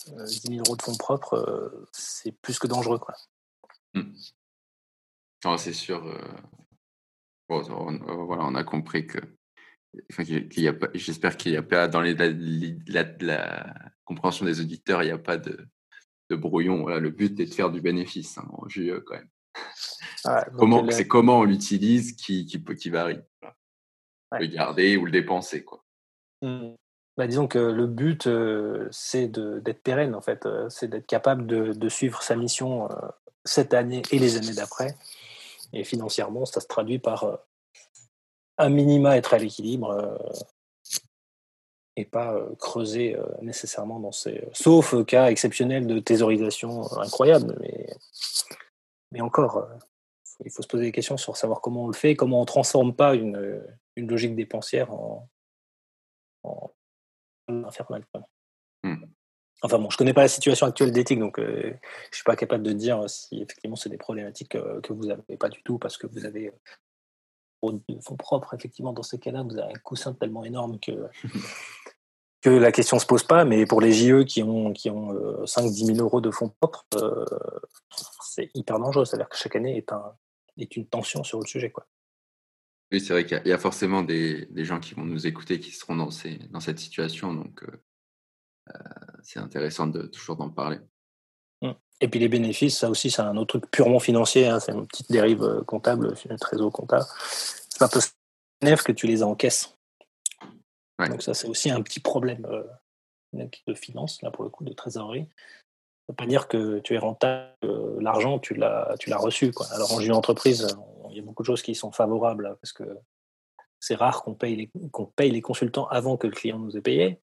10 0.07 0.13
euh, 0.13 0.27
000 0.27 0.63
euros 0.67 0.77
de 0.77 0.83
fonds 0.83 0.97
propres, 0.97 1.35
euh, 1.35 1.87
c'est 1.93 2.33
plus 2.33 2.59
que 2.59 2.67
dangereux. 2.67 2.99
Quoi. 2.99 3.15
Mmh. 3.95 5.57
c'est 5.59 5.73
sûr. 5.73 6.07
Euh, 6.07 6.19
on, 7.49 8.25
voilà, 8.25 8.45
on 8.45 8.55
a 8.55 8.65
compris 8.65 9.07
que. 9.07 9.19
qu'il 10.23 10.63
y 10.63 10.69
a 10.69 10.73
pas, 10.73 10.89
j'espère 10.95 11.37
qu'il 11.37 11.53
n'y 11.53 11.59
a 11.59 11.63
pas 11.63 11.89
dans 11.89 12.01
les, 12.01 12.15
la, 12.87 13.75
compréhension 14.05 14.47
des 14.47 14.61
auditeurs, 14.61 15.03
il 15.03 15.07
n'y 15.07 15.13
a 15.13 15.19
pas 15.19 15.37
de, 15.37 15.67
de 16.31 16.37
brouillon. 16.37 16.83
Voilà, 16.83 17.01
le 17.01 17.11
but 17.11 17.39
est 17.41 17.47
de 17.47 17.55
faire 17.55 17.71
du 17.71 17.81
bénéfice 17.81 18.39
hein, 18.39 18.49
en 18.53 18.69
JE 18.69 19.03
quand 19.05 19.17
même. 19.17 19.31
comment, 20.57 20.89
c'est 20.91 21.09
comment 21.09 21.41
on 21.41 21.45
l'utilise 21.45 22.15
qui, 22.15 22.47
qui, 22.47 22.63
qui 22.63 22.91
varie. 22.91 23.21
Le 24.33 24.47
garder 24.47 24.97
ou 24.97 25.07
le 25.07 25.11
dépenser. 25.11 25.65
Quoi. 25.65 25.85
Mmh. 26.43 26.75
Bah, 27.17 27.27
disons 27.27 27.49
que 27.49 27.59
le 27.59 27.87
but, 27.87 28.27
euh, 28.27 28.89
c'est 28.91 29.29
d'être 29.29 29.83
pérenne, 29.83 30.15
en 30.15 30.21
fait. 30.21 30.47
Euh, 30.47 30.69
c'est 30.69 30.89
d'être 30.89 31.07
capable 31.07 31.47
de, 31.47 31.73
de, 31.73 31.89
suivre 31.89 32.23
sa 32.23 32.37
mission 32.37 32.91
euh, 32.91 32.95
cette 33.45 33.75
année 33.75 34.03
et 34.11 34.19
les 34.19 34.37
années 34.37 34.55
d'après. 34.55 34.97
Et 35.73 35.85
financièrement, 35.85 36.47
ça 36.47 36.61
se 36.61 36.67
traduit 36.67 36.99
par 36.99 37.41
un 38.59 38.69
minima 38.69 39.17
être 39.17 39.35
à 39.35 39.39
l'équilibre 39.39 40.19
et 41.97 42.05
pas 42.05 42.37
creuser 42.59 43.17
nécessairement 43.41 44.01
dans 44.01 44.11
ces. 44.11 44.49
Sauf 44.53 45.05
cas 45.05 45.31
exceptionnel 45.31 45.87
de 45.87 46.01
thésaurisation 46.01 46.91
incroyable, 46.99 47.57
mais, 47.61 47.87
mais 49.13 49.21
encore, 49.21 49.69
il 50.45 50.51
faut 50.51 50.63
se 50.63 50.69
poser 50.69 50.85
des 50.85 50.93
questions 50.93 51.17
sur 51.17 51.37
savoir 51.37 51.61
comment 51.61 51.85
on 51.85 51.87
le 51.87 51.93
fait, 51.93 52.17
comment 52.17 52.39
on 52.39 52.43
ne 52.43 52.47
transforme 52.47 52.95
pas 52.95 53.15
une, 53.15 53.63
une 53.95 54.09
logique 54.09 54.35
dépensière 54.35 54.93
en, 54.93 55.29
en, 56.43 56.71
infernal. 57.65 58.05
Mmh. 58.83 59.05
Enfin 59.63 59.79
bon, 59.79 59.91
je 59.91 59.97
connais 59.99 60.15
pas 60.15 60.23
la 60.23 60.29
situation 60.29 60.67
actuelle 60.67 60.91
d'éthique, 60.91 61.19
donc 61.19 61.39
euh, 61.39 61.75
je 62.11 62.17
suis 62.17 62.25
pas 62.25 62.37
capable 62.37 62.63
de 62.63 62.73
dire 62.73 63.09
si 63.09 63.43
effectivement 63.43 63.77
c'est 63.77 63.91
des 63.91 63.99
problématiques 63.99 64.55
euh, 64.55 64.81
que 64.81 64.93
vous 64.93 65.05
n'avez 65.05 65.37
pas 65.37 65.51
du 65.51 65.63
tout 65.63 65.79
parce 65.79 65.99
que 65.99 66.07
vous 66.07 66.25
avez 66.25 66.49
euh, 67.65 67.79
fonds 68.03 68.17
propres. 68.17 68.55
Effectivement, 68.55 68.93
dans 68.95 69.03
ces 69.03 69.19
cas-là, 69.19 69.43
vous 69.43 69.59
avez 69.59 69.73
un 69.73 69.79
coussin 69.81 70.15
tellement 70.15 70.45
énorme 70.45 70.81
que 70.81 70.93
que 72.41 72.49
la 72.49 72.73
question 72.73 72.99
se 72.99 73.05
pose 73.05 73.25
pas. 73.25 73.45
Mais 73.45 73.67
pour 73.67 73.83
les 73.83 73.93
JE 73.93 74.25
qui 74.25 74.43
ont 74.43 74.73
qui 74.73 74.89
ont 74.89 75.13
5-10 75.45 75.95
000 75.95 75.99
euros 75.99 76.23
de 76.23 76.31
fonds 76.31 76.49
propres, 76.49 76.87
c'est 78.23 78.51
hyper 78.55 78.79
dangereux. 78.79 79.05
C'est-à-dire 79.05 79.29
que 79.29 79.37
chaque 79.37 79.57
année 79.57 79.77
est 79.77 79.93
un 79.93 80.15
est 80.57 80.75
une 80.77 80.87
tension 80.87 81.23
sur 81.23 81.39
le 81.39 81.47
sujet, 81.47 81.71
quoi. 81.71 81.87
Oui, 82.93 83.01
c'est 83.01 83.13
vrai 83.13 83.25
qu'il 83.25 83.41
y, 83.45 83.53
a 83.53 83.59
forcément 83.59 84.03
des, 84.03 84.47
des, 84.47 84.65
gens 84.65 84.81
qui 84.81 84.95
vont 84.95 85.05
nous 85.05 85.27
écouter 85.27 85.61
qui 85.61 85.71
seront 85.71 85.95
dans, 85.95 86.11
ces, 86.11 86.39
dans 86.51 86.59
cette 86.59 86.81
situation. 86.81 87.33
Donc, 87.33 87.63
euh, 87.63 87.83
euh, 88.75 88.79
c'est 89.23 89.39
intéressant 89.39 89.87
de 89.87 90.03
toujours 90.03 90.37
d'en 90.37 90.51
parler. 90.51 90.79
Mmh. 91.63 91.71
Et 92.01 92.09
puis 92.09 92.19
les 92.19 92.29
bénéfices, 92.29 92.79
ça 92.79 92.91
aussi, 92.91 93.11
c'est 93.11 93.23
un 93.23 93.37
autre 93.37 93.59
truc 93.59 93.71
purement 93.71 94.01
financier. 94.01 94.49
Hein, 94.49 94.59
c'est 94.59 94.73
une 94.73 94.89
petite 94.89 95.11
dérive 95.11 95.45
euh, 95.45 95.63
comptable, 95.63 96.15
une 96.29 96.37
trésor 96.37 96.73
comptable. 96.73 97.05
C'est 97.69 97.79
pas 97.79 97.89
parce 97.89 98.83
que 98.83 98.93
tu 98.93 99.07
les 99.07 99.23
as 99.23 99.27
en 99.27 99.37
caisse. 99.37 99.77
Donc 100.99 101.23
ça, 101.23 101.33
c'est 101.33 101.49
aussi 101.49 101.71
un 101.71 101.81
petit 101.81 102.01
problème 102.01 102.47
de 103.33 103.75
finance, 103.75 104.21
là 104.21 104.31
pour 104.31 104.45
le 104.45 104.51
coup, 104.51 104.65
de 104.65 104.73
trésorerie. 104.75 105.27
Ça 105.31 106.13
veut 106.13 106.15
pas 106.15 106.27
dire 106.27 106.47
que 106.47 106.81
tu 106.81 106.95
es 106.95 106.99
rentable, 106.99 107.55
l'argent, 108.01 108.39
tu 108.39 108.53
l'as, 108.53 108.97
tu 108.99 109.09
l'as 109.09 109.17
reçu. 109.17 109.51
Quoi. 109.53 109.67
Alors 109.73 109.95
en 109.95 110.01
jeu 110.01 110.13
entreprise, 110.13 110.77
il 111.11 111.17
y 111.17 111.21
a 111.21 111.23
beaucoup 111.23 111.43
de 111.43 111.47
choses 111.47 111.63
qui 111.63 111.75
sont 111.75 111.93
favorables 111.93 112.47
hein, 112.47 112.57
parce 112.61 112.73
que 112.73 112.85
c'est 113.81 113.95
rare 113.95 114.23
qu'on 114.23 114.35
paye, 114.35 114.57
les, 114.57 114.71
qu'on 114.91 115.07
paye 115.07 115.31
les 115.31 115.41
consultants 115.41 115.87
avant 115.87 116.17
que 116.17 116.27
le 116.27 116.35
client 116.35 116.59
nous 116.59 116.77
ait 116.77 116.83
payé. 116.83 117.21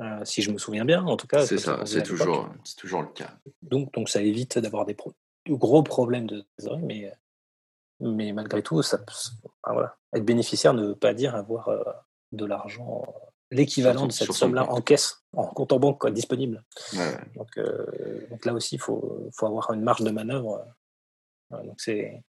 Euh, 0.00 0.24
si 0.24 0.42
je 0.42 0.50
me 0.50 0.58
souviens 0.58 0.84
bien, 0.84 1.04
en 1.04 1.16
tout 1.16 1.26
cas. 1.26 1.46
C'est 1.46 1.58
ça, 1.58 1.80
c'est 1.86 2.02
toujours, 2.02 2.50
c'est 2.64 2.76
toujours 2.76 3.02
le 3.02 3.08
cas. 3.08 3.38
Donc, 3.62 3.92
donc 3.94 4.08
ça 4.08 4.20
évite 4.20 4.58
d'avoir 4.58 4.84
des 4.84 4.96
gros 5.48 5.82
problèmes 5.82 6.26
de 6.26 6.44
trésorerie, 6.56 6.82
mais, 6.82 7.12
mais 8.00 8.32
malgré 8.32 8.62
tout, 8.62 8.82
ça, 8.82 8.98
voilà. 9.64 9.96
être 10.14 10.24
bénéficiaire 10.24 10.74
ne 10.74 10.88
veut 10.88 10.96
pas 10.96 11.14
dire 11.14 11.34
avoir 11.34 11.68
euh, 11.68 11.82
de 12.32 12.44
l'argent, 12.44 13.06
l'équivalent 13.50 14.06
de 14.06 14.12
cette 14.12 14.32
somme-là 14.32 14.70
en 14.70 14.82
caisse, 14.82 15.24
en 15.32 15.46
compte 15.46 15.72
en 15.72 15.78
banque 15.78 16.00
quoi, 16.00 16.10
disponible. 16.10 16.62
Donc, 17.34 17.56
euh, 17.56 18.26
donc, 18.30 18.44
là 18.44 18.52
aussi, 18.52 18.74
il 18.74 18.80
faut, 18.80 19.30
faut, 19.32 19.46
avoir 19.46 19.72
une 19.72 19.82
marge 19.82 20.02
de 20.02 20.10
manœuvre. 20.10 20.66
donc 21.50 21.80
c'est 21.80 22.22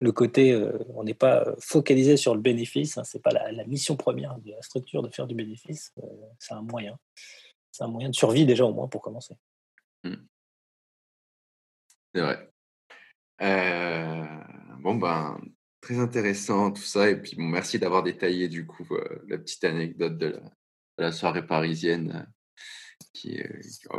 le 0.00 0.12
côté, 0.12 0.52
euh, 0.52 0.78
on 0.94 1.04
n'est 1.04 1.14
pas 1.14 1.54
focalisé 1.58 2.16
sur 2.16 2.34
le 2.34 2.40
bénéfice, 2.40 2.98
hein, 2.98 3.04
c'est 3.04 3.22
pas 3.22 3.30
la, 3.30 3.64
mission 3.64 3.96
première 3.96 4.38
de 4.38 4.52
la 4.52 4.62
structure 4.62 5.02
de 5.02 5.10
faire 5.10 5.26
du 5.26 5.34
bénéfice, 5.34 5.92
euh, 5.98 6.06
c'est 6.38 6.54
un 6.54 6.62
moyen. 6.62 6.98
C'est 7.72 7.84
un 7.84 7.88
moyen 7.88 8.08
de 8.08 8.14
survie 8.14 8.46
déjà 8.46 8.64
au 8.64 8.72
moins 8.72 8.88
pour 8.88 9.02
commencer. 9.02 9.34
Mmh. 10.04 10.14
C'est 12.14 12.20
vrai. 12.20 12.50
Euh, 13.40 14.24
bon 14.80 14.96
ben 14.96 15.40
très 15.80 15.98
intéressant 16.00 16.72
tout 16.72 16.82
ça 16.82 17.08
et 17.08 17.20
puis 17.20 17.36
merci 17.38 17.78
d'avoir 17.78 18.02
détaillé 18.02 18.48
du 18.48 18.66
coup 18.66 18.84
la 19.28 19.38
petite 19.38 19.62
anecdote 19.62 20.18
de 20.18 20.40
la, 20.96 21.12
soirée 21.12 21.46
parisienne 21.46 22.26
qui, 23.12 23.40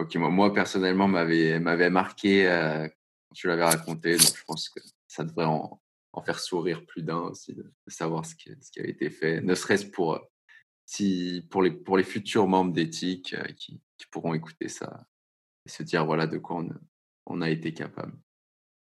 qui 0.09 0.17
moi, 0.17 0.53
personnellement 0.53 1.07
m'avait 1.07 1.57
m'avait 1.61 1.89
marqué 1.89 2.43
quand 2.43 3.33
tu 3.33 3.47
l'avais 3.47 3.63
raconté 3.63 4.17
donc 4.17 4.35
je 4.35 4.43
pense 4.43 4.67
que 4.67 4.81
ça 5.09 5.23
devrait 5.25 5.45
en, 5.45 5.81
en 6.13 6.21
faire 6.21 6.39
sourire 6.39 6.85
plus 6.85 7.03
d'un 7.03 7.17
aussi, 7.17 7.53
de, 7.53 7.65
savoir 7.87 8.25
ce 8.25 8.35
qui, 8.35 8.51
ce 8.61 8.71
qui, 8.71 8.79
a 8.79 8.85
été 8.85 9.09
fait, 9.09 9.41
ne 9.41 9.55
serait-ce 9.55 9.87
pour, 9.87 10.13
euh, 10.13 10.19
si, 10.85 11.45
pour, 11.49 11.61
les, 11.61 11.71
pour 11.71 11.97
les 11.97 12.03
futurs 12.03 12.47
membres 12.47 12.71
d'éthique 12.71 13.33
euh, 13.33 13.43
qui, 13.57 13.81
qui, 13.97 14.05
pourront 14.11 14.33
écouter 14.33 14.69
ça 14.69 15.05
et 15.65 15.69
se 15.69 15.83
dire 15.83 16.05
voilà 16.05 16.27
de 16.27 16.37
quoi 16.37 16.57
on, 16.57 16.69
on 17.25 17.41
a 17.41 17.49
été 17.49 17.73
capable. 17.73 18.13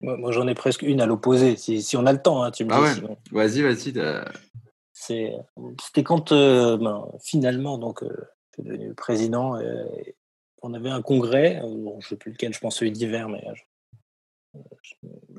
Moi, 0.01 0.33
j'en 0.33 0.47
ai 0.49 0.55
presque 0.55 0.83
une 0.83 1.01
à 1.01 1.07
l'opposé, 1.07 1.57
si, 1.57 1.83
si, 1.83 1.97
on 1.97 2.05
a 2.05 2.13
le 2.13 2.21
temps, 2.21 2.43
hein, 2.43 2.51
tu 2.51 2.65
me 2.65 2.73
ah 2.73 2.95
dis. 2.95 3.01
Ouais? 3.01 3.17
Vas-y, 3.33 3.63
vas-y. 3.63 3.95
C'était 4.93 6.03
quand 6.03 6.33
ben, 6.33 7.09
finalement, 7.23 7.79
donc, 7.79 8.05
je 8.05 8.09
suis 8.53 8.63
devenu 8.63 8.93
président. 8.93 9.59
Et 9.59 10.15
on 10.61 10.75
avait 10.75 10.91
un 10.91 11.01
congrès, 11.01 11.63
je 11.63 11.67
ne 11.69 12.01
sais 12.03 12.17
plus 12.17 12.33
lequel, 12.33 12.53
je 12.53 12.61
pense 12.61 12.77
celui 12.77 12.93
d'hiver, 12.93 13.31
mais 13.31 13.43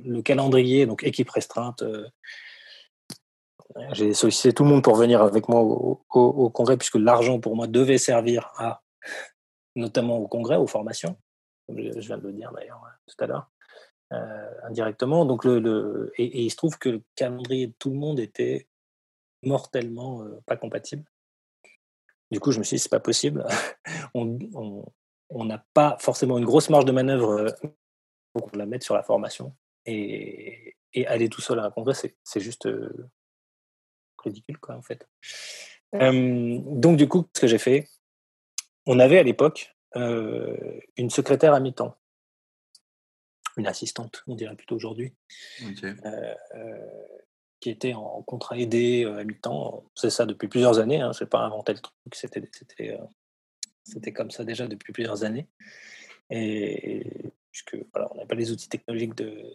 le 0.03 0.21
calendrier, 0.21 0.85
donc 0.85 1.03
équipe 1.03 1.29
restreinte. 1.29 1.83
J'ai 3.91 4.13
sollicité 4.13 4.53
tout 4.53 4.63
le 4.63 4.69
monde 4.69 4.83
pour 4.83 4.95
venir 4.95 5.21
avec 5.21 5.49
moi 5.49 5.61
au 5.61 6.49
congrès, 6.49 6.77
puisque 6.77 6.95
l'argent 6.95 7.39
pour 7.39 7.55
moi 7.55 7.67
devait 7.67 7.97
servir 7.97 8.51
à, 8.57 8.81
notamment 9.75 10.17
au 10.17 10.27
congrès, 10.27 10.55
aux 10.55 10.67
formations 10.67 11.17
je, 11.69 11.99
viens 11.99 12.17
de 12.17 12.27
le 12.27 12.33
dire 12.33 12.51
d'ailleurs 12.51 12.81
tout 13.07 13.23
à 13.23 13.27
l'heure, 13.27 13.49
euh, 14.13 14.51
indirectement. 14.63 15.25
Donc 15.25 15.45
le, 15.45 16.11
et, 16.17 16.43
il 16.43 16.49
se 16.49 16.55
trouve 16.55 16.77
que 16.77 16.89
le 16.89 17.03
calendrier 17.15 17.67
de 17.67 17.73
tout 17.77 17.89
le 17.89 17.97
monde 17.97 18.19
était 18.19 18.67
mortellement 19.43 20.23
euh, 20.23 20.41
pas 20.45 20.57
compatible. 20.57 21.03
Du 22.31 22.39
coup, 22.39 22.51
je 22.51 22.59
me 22.59 22.63
suis 22.63 22.77
dit, 22.77 22.83
c'est 22.83 22.89
pas 22.89 22.99
possible. 22.99 23.45
on 24.13 25.45
n'a 25.45 25.65
pas 25.73 25.97
forcément 25.99 26.37
une 26.37 26.45
grosse 26.45 26.69
marge 26.69 26.85
de 26.85 26.91
manœuvre 26.91 27.55
pour 28.39 28.55
la 28.55 28.65
mettre 28.65 28.85
sur 28.85 28.95
la 28.95 29.03
formation. 29.03 29.55
Et, 29.85 30.75
et 30.93 31.05
aller 31.07 31.29
tout 31.29 31.41
seul 31.41 31.59
à 31.59 31.65
un 31.65 31.71
congrès, 31.71 31.93
c'est 32.23 32.39
juste 32.39 32.65
euh, 32.65 33.09
ridicule, 34.23 34.57
quoi, 34.57 34.75
en 34.75 34.81
fait. 34.81 35.07
donc, 35.93 36.97
du 36.97 37.07
coup, 37.07 37.27
ce 37.35 37.41
que 37.41 37.47
j'ai 37.47 37.57
fait, 37.57 37.87
on 38.85 38.99
avait 38.99 39.19
à 39.19 39.23
l'époque 39.23 39.75
euh, 39.95 40.79
une 40.97 41.09
secrétaire 41.09 41.53
à 41.53 41.59
mi-temps, 41.59 41.97
une 43.57 43.67
assistante, 43.67 44.23
on 44.27 44.35
dirait 44.35 44.55
plutôt 44.55 44.75
aujourd'hui, 44.75 45.13
euh, 45.83 46.35
euh, 46.55 46.77
qui 47.59 47.69
était 47.69 47.93
en 47.93 48.21
contrat 48.23 48.57
aidé 48.57 49.05
à 49.05 49.23
mi-temps. 49.23 49.85
C'est 49.95 50.09
ça 50.09 50.25
depuis 50.25 50.47
plusieurs 50.47 50.79
années, 50.79 51.01
hein, 51.01 51.11
je 51.17 51.23
n'ai 51.23 51.29
pas 51.29 51.39
inventé 51.39 51.73
le 51.73 51.79
truc, 51.79 51.95
c'était, 52.13 52.41
c'était, 53.83 54.11
comme 54.11 54.31
ça 54.31 54.43
déjà 54.43 54.67
depuis 54.67 54.91
plusieurs 54.91 55.23
années. 55.23 55.47
Et, 56.29 57.31
puisque 57.55 57.77
voilà, 57.93 58.09
on 58.11 58.17
n'a 58.17 58.25
pas 58.25 58.35
les 58.35 58.51
outils 58.51 58.67
technologiques 58.67 59.15
de, 59.15 59.53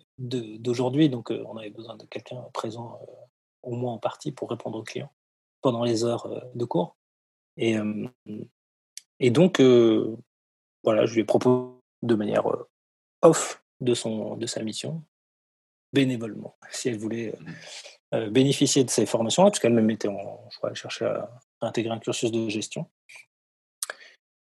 d'aujourd'hui, 0.57 1.11
donc 1.11 1.31
on 1.31 1.59
avait 1.59 1.69
besoin 1.69 1.97
de 1.97 2.07
quelqu'un 2.07 2.41
présent 2.55 2.99
au 3.63 3.75
moins 3.75 3.93
en 3.93 3.99
partie 3.99 4.33
pour 4.33 4.49
répondre 4.49 4.79
aux 4.79 4.83
clients 4.83 5.13
pendant 5.61 5.85
les 5.85 6.03
heures 6.03 6.51
de 6.55 6.65
cours. 6.65 6.97
Et, 7.59 7.77
et 9.19 9.31
donc, 9.31 9.61
voilà, 10.83 11.05
je 11.05 11.13
lui 11.13 11.21
ai 11.21 11.25
proposé 11.25 11.69
de 12.03 12.15
manière 12.15 12.45
off 13.21 13.63
de, 13.81 13.93
son, 13.93 14.37
de 14.37 14.47
sa 14.47 14.63
mission, 14.63 15.05
bénévolement, 15.93 16.57
si 16.71 16.89
elle 16.89 16.97
voulait 16.97 17.35
mmh. 18.13 18.29
bénéficier 18.29 18.83
de 18.83 18.91
ces 18.91 19.05
formations-là, 19.05 19.51
parce 19.51 19.61
qu'elle-même 19.61 19.91
était 19.91 20.09
en, 20.09 20.49
je 20.51 20.57
crois, 20.57 20.71
elle 20.71 20.77
cherchait 20.77 21.05
à, 21.05 21.31
intégrer 21.61 21.93
un 21.93 21.99
cursus 21.99 22.33
de 22.33 22.49
gestion. 22.49 22.89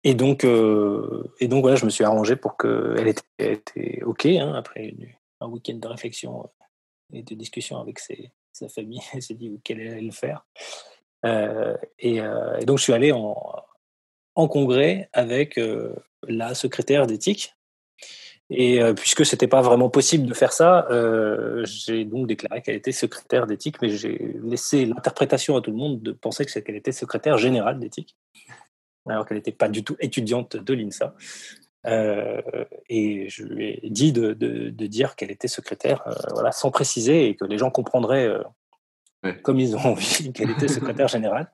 Et 0.05 0.13
donc, 0.13 0.45
et 0.45 1.47
donc 1.47 1.61
voilà, 1.61 1.75
je 1.75 1.83
me 1.83 1.89
suis 1.89 2.03
arrangé 2.03 2.35
pour 2.35 2.57
qu'elle 2.57 3.07
était, 3.07 4.01
OK, 4.03 4.25
hein, 4.25 4.53
après 4.53 4.93
un 5.41 5.47
week-end 5.47 5.75
de 5.75 5.87
réflexion 5.87 6.49
et 7.11 7.23
de 7.23 7.35
discussion 7.35 7.79
avec 7.79 7.99
sa 7.99 8.69
famille, 8.69 9.01
elle 9.13 9.21
s'est 9.21 9.33
dit 9.33 9.59
qu'elle 9.63 9.81
allait 9.81 10.01
le 10.01 10.11
faire. 10.11 10.45
et, 11.99 12.17
et, 12.17 12.65
donc, 12.65 12.77
je 12.77 12.83
suis 12.83 12.93
allé 12.93 13.11
en, 13.11 14.47
congrès 14.47 15.09
avec 15.11 15.59
la 16.27 16.53
secrétaire 16.53 17.07
d'éthique. 17.07 17.55
Et 18.49 18.81
euh, 18.81 18.93
puisque 18.93 19.25
c'était 19.25 19.47
pas 19.47 19.61
vraiment 19.61 19.89
possible 19.89 20.27
de 20.27 20.33
faire 20.33 20.53
ça, 20.53 20.87
euh, 20.91 21.65
j'ai 21.65 22.05
donc 22.05 22.27
déclaré 22.27 22.61
qu'elle 22.61 22.75
était 22.75 22.91
secrétaire 22.91 23.47
d'éthique, 23.47 23.81
mais 23.81 23.89
j'ai 23.89 24.35
laissé 24.43 24.85
l'interprétation 24.85 25.57
à 25.57 25.61
tout 25.61 25.71
le 25.71 25.77
monde 25.77 26.01
de 26.03 26.11
penser 26.11 26.45
qu'elle 26.45 26.75
était 26.75 26.91
secrétaire 26.91 27.39
générale 27.39 27.79
d'éthique, 27.79 28.15
alors 29.07 29.25
qu'elle 29.25 29.37
n'était 29.37 29.51
pas 29.51 29.69
du 29.69 29.83
tout 29.83 29.95
étudiante 29.99 30.55
de 30.55 30.73
l'INSA. 30.73 31.15
Euh, 31.85 32.41
et 32.89 33.29
je 33.29 33.43
lui 33.43 33.79
ai 33.83 33.89
dit 33.89 34.11
de, 34.11 34.33
de, 34.33 34.87
dire 34.87 35.15
qu'elle 35.15 35.29
était 35.29 35.47
secrétaire, 35.47 36.03
voilà, 36.33 36.51
sans 36.51 36.71
préciser, 36.71 37.29
et 37.29 37.35
que 37.35 37.45
les 37.45 37.57
gens 37.57 37.69
comprendraient 37.69 38.29
comme 39.43 39.59
ils 39.59 39.75
ont 39.75 39.79
envie 39.79 40.31
qu'elle 40.33 40.51
était 40.51 40.67
secrétaire 40.67 41.07
générale 41.07 41.51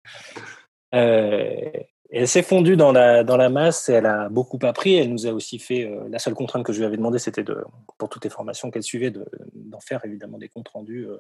elle 2.12 2.28
s'est 2.28 2.44
fondue 2.44 2.76
dans 2.76 2.92
la, 2.92 3.24
dans 3.24 3.38
la 3.38 3.50
masse 3.50 3.88
et 3.88 3.94
elle 3.94 4.06
a 4.06 4.28
beaucoup 4.28 4.60
appris. 4.64 4.96
Elle 4.96 5.10
nous 5.10 5.26
a 5.26 5.32
aussi 5.32 5.60
fait. 5.60 5.86
Euh, 5.86 6.08
la 6.10 6.20
seule 6.20 6.34
contrainte 6.34 6.66
que 6.66 6.74
je 6.74 6.80
lui 6.80 6.86
avais 6.86 6.98
demandé, 6.98 7.20
c'était 7.20 7.44
de, 7.44 7.64
pour 7.98 8.10
toutes 8.10 8.26
les 8.26 8.30
formations 8.30 8.70
qu'elle 8.70 8.84
suivait, 8.84 9.14
d'en 9.54 9.80
faire 9.80 10.04
évidemment 10.04 10.38
des 10.38 10.50
comptes 10.50 10.68
rendus 10.68 11.06
euh, 11.06 11.18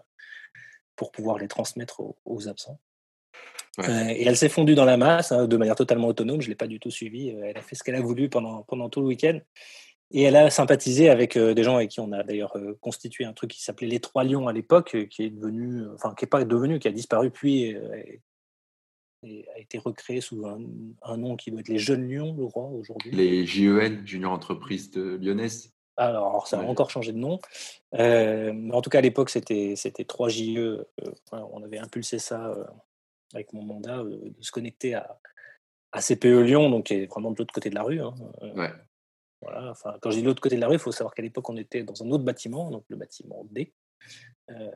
pour 0.97 1.11
pouvoir 1.11 1.37
les 1.37 1.47
transmettre 1.47 2.01
aux, 2.25 2.47
absents. 2.49 2.79
Euh, 3.79 4.09
et 4.09 4.25
elle 4.25 4.35
s'est 4.35 4.49
fondue 4.49 4.75
dans 4.75 4.85
la 4.85 4.97
masse 4.97 5.31
hein, 5.31 5.47
de 5.47 5.57
manière 5.57 5.75
totalement 5.75 6.07
autonome. 6.07 6.41
Je 6.41 6.47
ne 6.47 6.51
l'ai 6.51 6.55
pas 6.55 6.67
du 6.67 6.79
tout 6.79 6.91
suivie. 6.91 7.29
Elle 7.29 7.57
a 7.57 7.61
fait 7.61 7.75
ce 7.75 7.83
qu'elle 7.83 7.95
a 7.95 8.01
voulu 8.01 8.29
pendant, 8.29 8.63
pendant 8.63 8.89
tout 8.89 9.01
le 9.01 9.07
week-end. 9.07 9.39
Et 10.13 10.23
elle 10.23 10.35
a 10.35 10.49
sympathisé 10.49 11.09
avec 11.09 11.37
des 11.37 11.63
gens 11.63 11.77
avec 11.77 11.89
qui 11.89 12.01
on 12.01 12.11
a 12.11 12.21
d'ailleurs 12.23 12.57
constitué 12.81 13.23
un 13.23 13.31
truc 13.31 13.51
qui 13.51 13.63
s'appelait 13.63 13.87
Les 13.87 14.01
Trois 14.01 14.25
Lions 14.25 14.49
à 14.49 14.51
l'époque, 14.51 15.07
qui 15.09 15.23
est 15.23 15.29
devenu, 15.29 15.85
enfin, 15.93 16.13
qui 16.17 16.25
n'est 16.25 16.29
pas 16.29 16.43
devenu, 16.43 16.79
qui 16.79 16.89
a 16.89 16.91
disparu, 16.91 17.31
puis 17.31 17.77
a 19.23 19.59
été 19.59 19.77
recréé 19.77 20.21
sous 20.21 20.45
un, 20.45 21.17
nom 21.17 21.35
qui 21.35 21.51
doit 21.51 21.59
être 21.59 21.69
les 21.69 21.77
Jeunes 21.77 22.09
Lions, 22.09 22.35
je 22.37 22.45
crois, 22.45 22.65
aujourd'hui. 22.65 23.11
Les 23.11 23.45
JEN, 23.45 24.05
Junior 24.05 24.31
Entreprise 24.31 24.89
de 24.91 25.17
Lyonnaise. 25.21 25.71
Alors, 25.97 26.47
ça 26.47 26.59
a 26.59 26.63
encore 26.63 26.89
changé 26.89 27.11
de 27.11 27.17
nom. 27.17 27.39
Euh, 27.93 28.53
mais 28.53 28.73
en 28.73 28.81
tout 28.81 28.89
cas, 28.89 28.99
à 28.99 29.01
l'époque, 29.01 29.29
c'était, 29.29 29.75
c'était 29.75 30.05
3 30.05 30.29
JE. 30.29 30.57
Euh, 30.57 30.85
on 31.31 31.61
avait 31.63 31.77
impulsé 31.77 32.17
ça 32.17 32.47
euh, 32.47 32.63
avec 33.33 33.53
mon 33.53 33.63
mandat 33.63 34.03
de 34.03 34.33
se 34.41 34.51
connecter 34.51 34.95
à, 34.95 35.19
à 35.91 36.01
CPE 36.01 36.43
Lyon, 36.43 36.69
donc 36.69 36.87
qui 36.87 36.95
est 36.95 37.05
vraiment 37.05 37.31
de 37.31 37.37
l'autre 37.37 37.53
côté 37.53 37.69
de 37.69 37.75
la 37.75 37.83
rue. 37.83 38.01
Hein, 38.01 38.13
voilà, 39.41 39.71
enfin, 39.71 39.97
quand 40.01 40.11
je 40.11 40.17
dis 40.17 40.21
de 40.21 40.27
l'autre 40.27 40.41
côté 40.41 40.55
de 40.55 40.61
la 40.61 40.67
rue, 40.67 40.75
il 40.75 40.79
faut 40.79 40.91
savoir 40.91 41.15
qu'à 41.15 41.23
l'époque, 41.23 41.49
on 41.49 41.57
était 41.57 41.83
dans 41.83 42.03
un 42.03 42.11
autre 42.11 42.23
bâtiment, 42.23 42.69
donc 42.69 42.85
le 42.89 42.95
bâtiment 42.95 43.43
D. 43.49 43.73
Euh, 44.49 44.71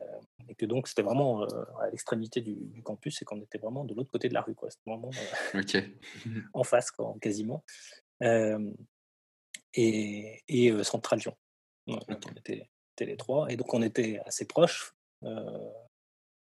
et 0.48 0.54
que 0.54 0.64
donc 0.64 0.88
c'était 0.88 1.02
vraiment 1.02 1.42
euh, 1.42 1.64
à 1.80 1.90
l'extrémité 1.90 2.40
du, 2.40 2.82
campus 2.82 3.20
et 3.20 3.24
qu'on 3.24 3.42
était 3.42 3.58
vraiment 3.58 3.84
de 3.84 3.94
l'autre 3.94 4.10
côté 4.10 4.28
de 4.28 4.34
la 4.34 4.40
rue. 4.40 4.54
Quoi. 4.54 4.70
C'était 4.70 4.90
vraiment 4.90 5.10
euh, 5.54 5.62
en 6.54 6.64
face, 6.64 6.90
quoi, 6.90 7.14
quasiment. 7.20 7.64
et, 8.20 8.54
et 10.48 10.84
Central 10.84 11.20
Lyon. 11.20 11.36
on 11.86 11.98
était, 12.36 12.68
les 13.00 13.16
trois. 13.16 13.50
Et 13.50 13.56
donc 13.56 13.72
on 13.74 13.82
était 13.82 14.20
assez 14.24 14.46
proches. 14.46 14.94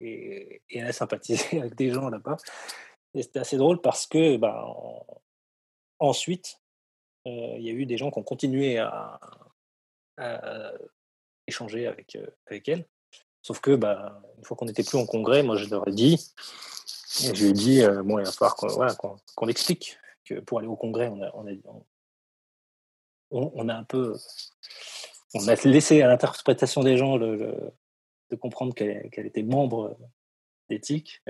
Et, 0.02 0.61
et 0.69 0.80
elle 0.80 0.88
a 0.88 0.94
sympathisé 0.94 1.44
avec 1.60 1.76
des 1.76 1.91
gens 1.91 2.10
là-bas. 2.10 2.38
Et 3.14 3.23
c'était 3.23 3.40
assez 3.40 3.57
drôle 3.57 3.82
parce 3.82 4.07
que 4.07 4.38
bah, 4.38 4.65
ensuite, 5.99 6.60
il 7.26 7.61
y 7.61 7.69
a 7.69 7.73
eu 7.73 7.86
des 7.86 7.98
gens 7.98 8.10
qui 8.10 8.19
ont 8.19 8.23
continué 8.23 8.78
à, 8.78 9.19
échanger 11.48 11.88
avec, 11.88 12.18
avec 12.48 12.69
elle. 12.69 12.86
Sauf 13.41 13.60
que, 13.60 13.76
bah, 13.76 14.22
une 14.38 14.44
fois 14.44 14.56
qu'on 14.56 14.65
n'était 14.65 14.84
plus 14.84 14.98
en 14.98 15.06
congrès, 15.06 15.44
moi 15.44 15.56
je 15.56 15.68
leur 15.69 15.88
ai 15.88 15.91
dit, 15.91 16.32
je 17.19 17.32
lui 17.32 17.49
ai 17.49 17.53
dit, 17.53 17.82
euh, 17.82 18.03
bon, 18.03 18.19
il 18.19 18.26
va 18.26 18.32
falloir 18.32 18.56
qu'on 19.36 19.48
explique 19.48 19.98
que 20.23 20.40
pour 20.40 20.60
aller 20.60 20.68
au 20.68 20.76
congrès, 20.76 21.07
on 21.07 21.22
a, 21.22 21.32
on 21.34 21.48
a, 21.48 21.52
on, 23.32 23.69
a 23.69 23.73
un 23.73 23.84
peu. 23.84 24.15
On 25.34 25.48
a 25.48 25.56
laissé 25.56 26.02
à 26.02 26.07
l'interprétation 26.07 26.84
des 26.84 26.98
gens 26.98 27.18
le, 27.18 27.72
de 28.32 28.36
comprendre 28.36 28.74
qu'elle 28.74 29.26
était 29.26 29.44
membre 29.44 29.98
d'éthique. 30.70 31.22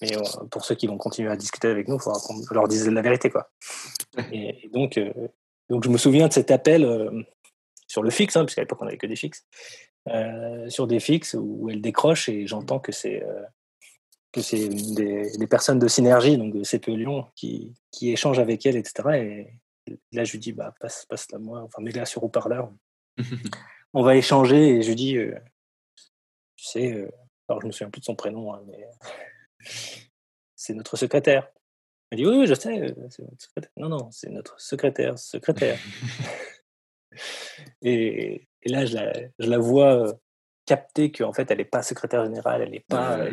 Mais 0.00 0.16
euh, 0.16 0.22
pour 0.50 0.64
ceux 0.64 0.74
qui 0.74 0.86
vont 0.86 0.98
continuer 0.98 1.30
à 1.30 1.36
discuter 1.36 1.68
avec 1.68 1.88
nous, 1.88 1.96
il 1.96 2.00
faudra 2.00 2.20
qu'on 2.20 2.54
leur 2.54 2.68
dise 2.68 2.88
la 2.88 3.02
vérité. 3.02 3.30
Quoi. 3.30 3.50
Et, 4.32 4.70
donc, 4.72 4.96
euh, 4.96 5.12
donc, 5.68 5.84
je 5.84 5.88
me 5.88 5.98
souviens 5.98 6.28
de 6.28 6.32
cet 6.32 6.50
appel 6.50 6.86
sur 7.86 8.02
le 8.02 8.10
fixe, 8.10 8.36
hein, 8.36 8.44
puisqu'à 8.44 8.62
l'époque, 8.62 8.80
on 8.82 8.86
n'avait 8.86 8.98
que 8.98 9.06
des 9.06 9.16
fixes. 9.16 9.46
Euh, 10.08 10.68
sur 10.68 10.86
des 10.86 11.00
fixes 11.00 11.34
où 11.38 11.70
elle 11.70 11.80
décroche 11.80 12.28
et 12.28 12.46
j'entends 12.46 12.78
que 12.78 12.92
c'est 12.92 13.22
euh, 13.22 13.42
que 14.32 14.42
c'est 14.42 14.68
des, 14.68 15.46
personnes 15.48 15.78
de 15.78 15.88
synergie, 15.88 16.36
donc 16.36 16.52
de 16.52 16.62
CPE 16.62 16.88
Lyon, 16.88 17.26
qui, 17.36 17.72
qui 17.90 18.10
échangent 18.10 18.40
avec 18.40 18.66
elle, 18.66 18.76
etc. 18.76 18.92
Et 19.86 19.94
là, 20.12 20.24
je 20.24 20.32
lui 20.32 20.40
dis, 20.40 20.52
bah, 20.52 20.74
passe, 20.80 21.06
passe 21.06 21.30
la 21.30 21.38
moi, 21.38 21.62
enfin, 21.62 21.80
mets-la 21.80 22.04
sur 22.04 22.24
haut-parleur. 22.24 22.70
On 23.94 24.02
va 24.02 24.16
échanger 24.16 24.70
et 24.70 24.82
je 24.82 24.88
lui 24.88 24.96
dis, 24.96 25.16
euh, 25.16 25.38
tu 26.64 26.70
sais, 26.70 27.08
alors 27.48 27.60
je 27.60 27.66
me 27.66 27.72
souviens 27.72 27.90
plus 27.90 28.00
de 28.00 28.06
son 28.06 28.16
prénom, 28.16 28.54
hein, 28.54 28.62
mais 28.66 28.88
c'est 30.56 30.74
notre 30.74 30.96
secrétaire. 30.96 31.48
Elle 32.10 32.18
dit, 32.18 32.26
oui, 32.26 32.36
oui, 32.38 32.46
je 32.46 32.54
sais, 32.54 32.94
c'est 33.10 33.22
notre 33.22 33.42
secrétaire. 33.42 33.70
Non, 33.76 33.88
non, 33.88 34.10
c'est 34.10 34.30
notre 34.30 34.58
secrétaire, 34.60 35.18
secrétaire. 35.18 35.78
et, 37.82 38.48
et 38.62 38.68
là, 38.68 38.86
je 38.86 38.94
la, 38.94 39.12
je 39.38 39.50
la 39.50 39.58
vois 39.58 40.14
capter 40.64 41.12
qu'en 41.12 41.32
fait, 41.32 41.50
elle 41.50 41.58
n'est 41.58 41.64
pas 41.64 41.82
secrétaire 41.82 42.24
générale, 42.24 42.62
elle 42.62 42.70
n'est 42.70 42.80
pas. 42.88 43.26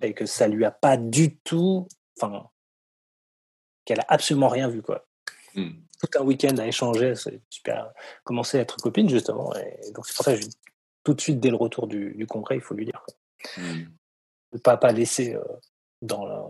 et 0.00 0.14
que 0.14 0.26
ça 0.26 0.48
lui 0.48 0.64
a 0.64 0.70
pas 0.70 0.96
du 0.96 1.38
tout. 1.38 1.86
Enfin, 2.20 2.48
qu'elle 3.84 4.00
a 4.00 4.06
absolument 4.08 4.48
rien 4.48 4.68
vu, 4.68 4.82
quoi. 4.82 5.06
Mmh. 5.54 5.70
Tout 6.00 6.18
un 6.18 6.24
week-end 6.24 6.56
à 6.58 6.66
échanger, 6.66 7.14
c'est 7.14 7.40
super. 7.50 7.92
Commencer 8.24 8.58
à 8.58 8.62
être 8.62 8.76
copine, 8.76 9.08
justement. 9.08 9.54
Et 9.56 9.92
donc, 9.92 10.06
c'est 10.06 10.16
pour 10.16 10.24
ça 10.24 10.36
que 10.36 10.42
tout 11.10 11.14
de 11.14 11.20
suite, 11.20 11.40
dès 11.40 11.50
le 11.50 11.56
retour 11.56 11.86
du, 11.86 12.14
du 12.14 12.26
congrès, 12.26 12.56
il 12.56 12.60
faut 12.60 12.74
lui 12.74 12.84
dire. 12.84 13.04
Mmh. 13.56 14.58
pas, 14.62 14.76
pas 14.76 14.92
laisser 14.92 15.36
dans, 16.02 16.26
la, 16.26 16.44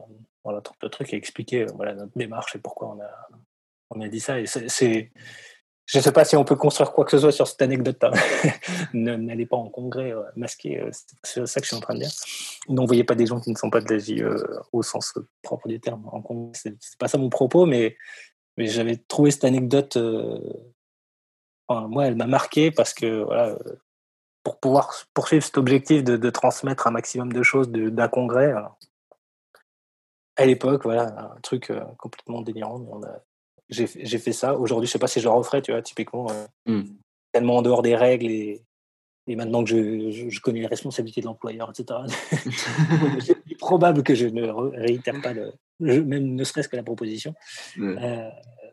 dans 0.44 0.50
la, 0.50 0.62
le 0.82 0.88
truc 0.88 1.12
et 1.12 1.16
expliquer 1.16 1.66
voilà, 1.74 1.94
notre 1.94 2.16
démarche 2.16 2.56
et 2.56 2.58
pourquoi 2.58 2.88
on 2.88 3.00
a, 3.00 3.28
on 3.90 4.00
a 4.00 4.08
dit 4.08 4.20
ça. 4.20 4.40
Et 4.40 4.46
c'est 4.46 5.10
je 5.90 5.98
ne 5.98 6.02
sais 6.04 6.12
pas 6.12 6.24
si 6.24 6.36
on 6.36 6.44
peut 6.44 6.54
construire 6.54 6.92
quoi 6.92 7.04
que 7.04 7.10
ce 7.10 7.18
soit 7.18 7.32
sur 7.32 7.48
cette 7.48 7.62
anecdote. 7.62 8.04
Hein. 8.04 8.12
N'allez 8.94 9.44
pas 9.44 9.56
en 9.56 9.68
congrès 9.68 10.12
euh, 10.12 10.22
masqué, 10.36 10.78
euh, 10.78 10.90
c'est 11.24 11.44
ça 11.48 11.60
que 11.60 11.64
je 11.64 11.70
suis 11.70 11.76
en 11.76 11.80
train 11.80 11.94
de 11.94 12.00
dire. 12.00 12.10
N'envoyez 12.68 13.02
pas 13.02 13.16
des 13.16 13.26
gens 13.26 13.40
qui 13.40 13.50
ne 13.50 13.56
sont 13.56 13.70
pas 13.70 13.80
de 13.80 13.92
la 13.92 14.24
euh, 14.24 14.60
au 14.72 14.84
sens 14.84 15.12
propre 15.42 15.66
du 15.66 15.80
terme. 15.80 16.08
En 16.12 16.22
congrès, 16.22 16.52
c'est 16.54 16.96
pas 16.96 17.08
ça 17.08 17.18
mon 17.18 17.28
propos, 17.28 17.66
mais, 17.66 17.96
mais 18.56 18.68
j'avais 18.68 18.98
trouvé 18.98 19.32
cette 19.32 19.42
anecdote. 19.42 19.98
moi, 21.68 22.06
elle 22.06 22.14
m'a 22.14 22.28
marqué 22.28 22.70
parce 22.70 22.94
que 22.94 23.24
voilà, 23.24 23.58
pour 24.42 24.58
pouvoir 24.58 24.94
poursuivre 25.14 25.44
cet 25.44 25.58
objectif 25.58 26.04
de, 26.04 26.30
transmettre 26.30 26.86
un 26.86 26.90
maximum 26.90 27.32
de 27.32 27.42
choses 27.42 27.70
d'un 27.70 28.08
congrès, 28.08 28.54
à 30.36 30.46
l'époque, 30.46 30.84
voilà, 30.84 31.32
un 31.36 31.40
truc 31.40 31.72
complètement 31.98 32.40
délirant, 32.40 33.00
j'ai 33.70 34.18
fait 34.18 34.32
ça. 34.32 34.54
Aujourd'hui, 34.56 34.86
je 34.86 34.92
sais 34.92 34.98
pas 34.98 35.06
si 35.06 35.20
je 35.20 35.24
le 35.24 35.30
referais, 35.30 35.62
tu 35.62 35.72
vois, 35.72 35.82
typiquement, 35.82 36.26
euh, 36.30 36.46
mmh. 36.66 36.88
tellement 37.32 37.56
en 37.58 37.62
dehors 37.62 37.82
des 37.82 37.94
règles 37.94 38.26
et, 38.26 38.62
et 39.26 39.36
maintenant 39.36 39.62
que 39.62 39.70
je, 39.70 40.28
je, 40.28 40.40
connais 40.40 40.60
les 40.60 40.66
responsabilités 40.66 41.20
de 41.20 41.26
l'employeur, 41.26 41.70
etc. 41.70 42.00
c'est 43.20 43.54
probable 43.58 44.02
que 44.02 44.14
je 44.14 44.26
ne 44.26 44.48
réitère 44.48 45.20
pas 45.20 45.32
le, 45.32 45.52
même 45.78 46.34
ne 46.34 46.44
serait-ce 46.44 46.68
que 46.68 46.76
la 46.76 46.82
proposition. 46.82 47.34
Euh, 47.78 48.28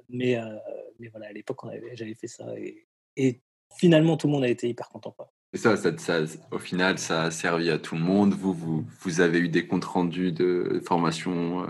mais, 0.10 0.38
euh, 0.38 0.58
mais 1.00 1.10
voilà, 1.10 1.28
à 1.28 1.32
l'époque, 1.32 1.60
j'avais 1.94 2.16
fait 2.16 2.28
ça 2.28 2.46
et, 2.58 2.88
et, 3.16 3.42
finalement, 3.78 4.18
tout 4.18 4.28
le 4.28 4.34
monde 4.34 4.46
a 4.46 4.50
été 4.50 4.68
hyper 4.68 4.90
content. 4.90 5.12
Quoi. 5.12 5.30
Et 5.54 5.58
ça, 5.58 5.78
ça, 5.78 5.98
ça, 5.98 6.22
au 6.52 6.60
final, 6.60 7.00
ça 7.00 7.24
a 7.24 7.32
servi 7.32 7.70
à 7.70 7.78
tout 7.78 7.96
le 7.96 8.02
monde. 8.02 8.34
Vous, 8.34 8.54
vous, 8.54 8.86
vous 9.02 9.22
avez 9.22 9.40
eu 9.40 9.50
des 9.50 9.66
comptes 9.66 9.86
rendus 9.86 10.32
de 10.32 10.82
formation 10.86 11.68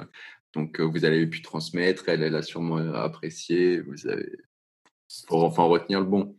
donc, 0.58 0.80
vous 0.80 1.06
avez 1.06 1.28
pu 1.28 1.44
transmettre, 1.44 2.10
elle, 2.10 2.24
elle 2.24 2.36
a 2.36 2.42
sûrement 2.42 2.78
apprécié. 2.96 3.80
Vous 3.80 4.08
avez, 4.08 4.32
pour 5.28 5.44
enfin 5.44 5.64
retenir 5.64 6.00
le 6.00 6.08
bon. 6.08 6.36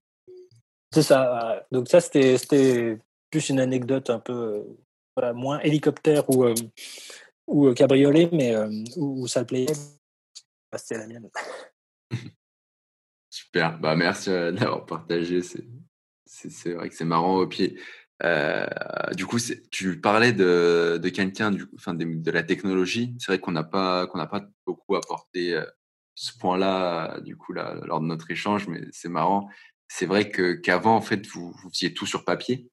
C'est 0.93 1.03
ça. 1.03 1.65
Donc 1.71 1.89
ça, 1.89 2.01
c'était 2.01 2.99
plus 3.31 3.49
une 3.49 3.61
anecdote 3.61 4.11
un 4.11 4.19
peu 4.19 4.65
voilà, 5.17 5.33
moins 5.35 5.61
hélicoptère 5.61 6.29
ou, 6.31 6.47
ou 7.47 7.73
cabriolet, 7.75 8.29
mais 8.33 8.57
où, 8.97 9.27
ça 9.29 9.41
le 9.41 9.47
plaisait. 9.47 9.75
C'était 10.77 10.99
la 10.99 11.07
mienne. 11.07 11.31
Super. 13.31 13.79
Bah, 13.79 13.95
merci 13.95 14.31
d'avoir 14.31 14.85
partagé. 14.85 15.43
C'est 15.43 15.65
vrai 16.73 16.89
que 16.89 16.95
c'est 16.95 17.05
marrant 17.05 17.37
au 17.37 17.47
pied. 17.47 17.79
Euh, 18.25 18.67
du 19.15 19.27
coup, 19.27 19.39
tu 19.71 20.01
parlais 20.01 20.33
de, 20.33 20.99
de 21.01 21.09
quelqu'un, 21.09 21.57
enfin 21.75 21.95
de, 21.95 22.05
de, 22.05 22.31
la 22.31 22.43
technologie. 22.43 23.15
C'est 23.19 23.33
vrai 23.33 23.39
qu'on 23.39 23.53
n'a 23.53 23.63
pas 23.63 24.07
qu'on 24.09 24.19
n'a 24.19 24.27
pas 24.27 24.45
beaucoup 24.67 24.97
apporté 24.97 25.55
euh, 25.55 25.65
ce 26.15 26.37
point-là, 26.39 27.21
du 27.21 27.37
coup, 27.37 27.53
là, 27.53 27.75
lors 27.85 28.01
de 28.01 28.07
notre 28.07 28.31
échange, 28.31 28.67
mais 28.67 28.83
c'est 28.91 29.09
marrant. 29.09 29.49
C'est 29.87 30.07
vrai 30.07 30.31
que 30.31 30.53
qu'avant, 30.53 30.97
en 30.97 31.01
fait, 31.01 31.27
vous, 31.29 31.53
vous 31.53 31.71
faisiez 31.71 31.95
tout 31.95 32.07
sur 32.07 32.25
papier. 32.25 32.69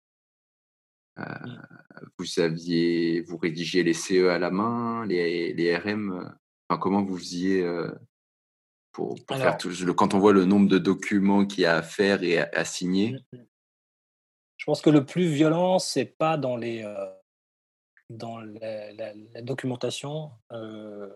Euh, 1.19 1.23
vous 2.17 2.39
aviez, 2.39 3.21
vous 3.21 3.37
rédigiez 3.37 3.83
les 3.83 3.93
CE 3.93 4.27
à 4.29 4.39
la 4.39 4.49
main, 4.49 5.05
les, 5.05 5.53
les 5.53 5.77
RM. 5.77 6.35
Enfin, 6.67 6.79
comment 6.79 7.03
vous 7.03 7.17
faisiez 7.17 7.63
pour, 8.91 9.15
pour 9.25 9.37
faire 9.37 9.57
tout 9.57 9.69
le, 9.69 9.93
Quand 9.93 10.15
on 10.15 10.19
voit 10.19 10.33
le 10.33 10.45
nombre 10.45 10.67
de 10.67 10.79
documents 10.79 11.45
qu'il 11.45 11.61
y 11.61 11.65
a 11.65 11.77
à 11.77 11.81
faire 11.83 12.23
et 12.23 12.39
à 12.39 12.65
signer? 12.65 13.15
Je 14.65 14.71
pense 14.71 14.81
que 14.81 14.89
le 14.89 15.05
plus 15.05 15.27
violent, 15.27 15.77
c'est 15.77 16.05
pas 16.05 16.37
dans 16.37 16.57
les 16.57 16.83
euh, 16.83 17.11
dans 18.09 18.39
la, 18.39 19.13
documentation. 19.43 20.31
Euh, 20.53 21.07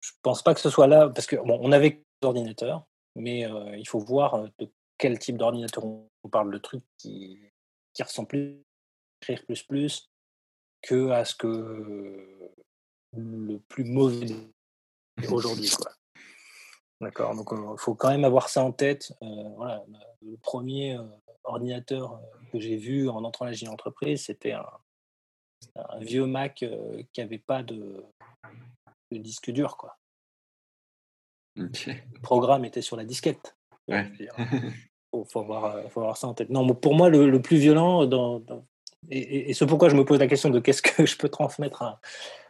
je 0.00 0.12
pense 0.20 0.42
pas 0.42 0.52
que 0.52 0.60
ce 0.60 0.68
soit 0.68 0.86
là 0.86 1.08
parce 1.08 1.26
que 1.26 1.36
bon, 1.36 1.58
on 1.62 1.72
avait 1.72 2.04
d'ordinateurs, 2.20 2.86
mais 3.16 3.46
euh, 3.46 3.74
il 3.74 3.88
faut 3.88 4.00
voir 4.00 4.50
de 4.58 4.70
quel 4.98 5.18
type 5.18 5.38
d'ordinateur 5.38 5.82
on, 5.82 6.10
parle. 6.30 6.50
Le 6.50 6.60
truc 6.60 6.84
qui 6.98 7.40
qui 7.94 8.02
ressemble 8.02 8.28
plus 8.28 8.62
à 9.22 9.32
écrire 9.32 9.46
plus 9.46 9.62
plus 9.62 10.10
que 10.82 11.08
à 11.08 11.24
ce 11.24 11.34
que 11.34 12.50
le 13.16 13.58
plus 13.60 13.84
mauvais 13.84 14.36
aujourd'hui. 15.32 15.70
D'accord, 17.00 17.34
donc 17.34 17.48
il 17.50 17.78
faut 17.78 17.94
quand 17.94 18.10
même 18.10 18.26
avoir 18.26 18.50
ça 18.50 18.62
en 18.62 18.72
tête. 18.72 19.10
voilà, 19.22 19.82
le 20.20 20.36
premier 20.36 20.98
ordinateur 21.48 22.14
euh, 22.14 22.50
que 22.52 22.60
j'ai 22.60 22.76
vu 22.76 23.08
en 23.08 23.24
entrant 23.24 23.46
à 23.46 23.50
la 23.50 23.70
entreprise, 23.70 24.24
c'était 24.24 24.52
un, 24.52 24.66
vieux 26.00 26.26
Mac 26.26 26.62
euh, 26.62 27.02
qui 27.12 27.20
n'avait 27.20 27.38
pas 27.38 27.62
de, 27.62 28.04
disque 29.10 29.50
dur. 29.50 29.76
Quoi. 29.76 29.96
Le 31.56 32.20
programme 32.22 32.64
était 32.64 32.82
sur 32.82 32.96
la 32.96 33.04
disquette. 33.04 33.56
Il 33.88 35.24
faut, 35.26 35.40
avoir, 35.40 36.16
ça 36.16 36.28
en 36.28 36.34
tête. 36.34 36.50
Non, 36.50 36.74
pour 36.74 36.94
moi, 36.94 37.08
le, 37.08 37.42
plus 37.42 37.56
violent, 37.56 38.06
dans, 38.06 38.42
et, 39.10 39.54
c'est 39.54 39.66
pourquoi 39.66 39.88
je 39.88 39.96
me 39.96 40.04
pose 40.04 40.18
la 40.18 40.28
question 40.28 40.50
de 40.50 40.60
qu'est-ce 40.60 40.82
que 40.82 41.06
je 41.06 41.16
peux 41.16 41.28
transmettre 41.28 41.82
à 41.82 42.00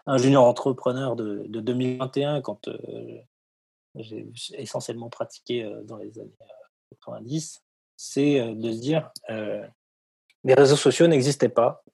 un 0.06 0.18
junior 0.18 0.44
entrepreneur 0.44 1.16
de, 1.16 1.46
2021 1.46 2.40
quand 2.42 2.68
euh, 2.68 3.22
j'ai 3.94 4.28
essentiellement 4.54 5.08
pratiqué 5.08 5.70
dans 5.84 5.96
les 5.96 6.18
années 6.18 6.36
90, 6.90 7.62
c'est 7.98 8.54
de 8.54 8.72
se 8.72 8.80
dire 8.80 9.10
les 9.28 10.54
réseaux 10.54 10.76
sociaux 10.76 11.08
n'existaient 11.08 11.48
pas 11.48 11.84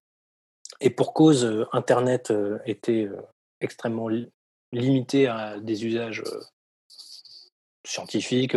et 0.81 0.91
pour 0.91 1.15
cause 1.15 1.67
Internet 1.73 2.33
était 2.67 3.09
extrêmement 3.61 4.09
limité 4.71 5.27
à 5.27 5.59
des 5.59 5.87
usages 5.87 6.23
scientifiques, 7.87 8.57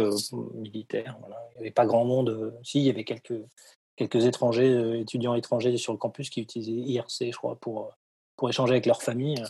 militaires. 0.56 1.18
Il 1.22 1.56
n'y 1.56 1.62
avait 1.62 1.72
pas 1.72 1.86
grand 1.86 2.06
monde. 2.06 2.54
Si, 2.64 2.80
il 2.80 2.86
y 2.86 2.90
avait 2.90 3.04
quelques, 3.04 3.40
quelques 3.96 4.26
étrangers, 4.26 5.00
étudiants 5.00 5.36
étrangers 5.36 5.78
sur 5.78 5.94
le 5.94 5.98
campus 5.98 6.30
qui 6.30 6.42
utilisaient 6.42 6.72
IRC, 6.72 7.32
je 7.32 7.38
crois, 7.38 7.56
pour, 7.56 7.94
pour 8.36 8.50
échanger 8.50 8.74
avec 8.74 8.86
leur 8.86 9.02
famille. 9.02 9.42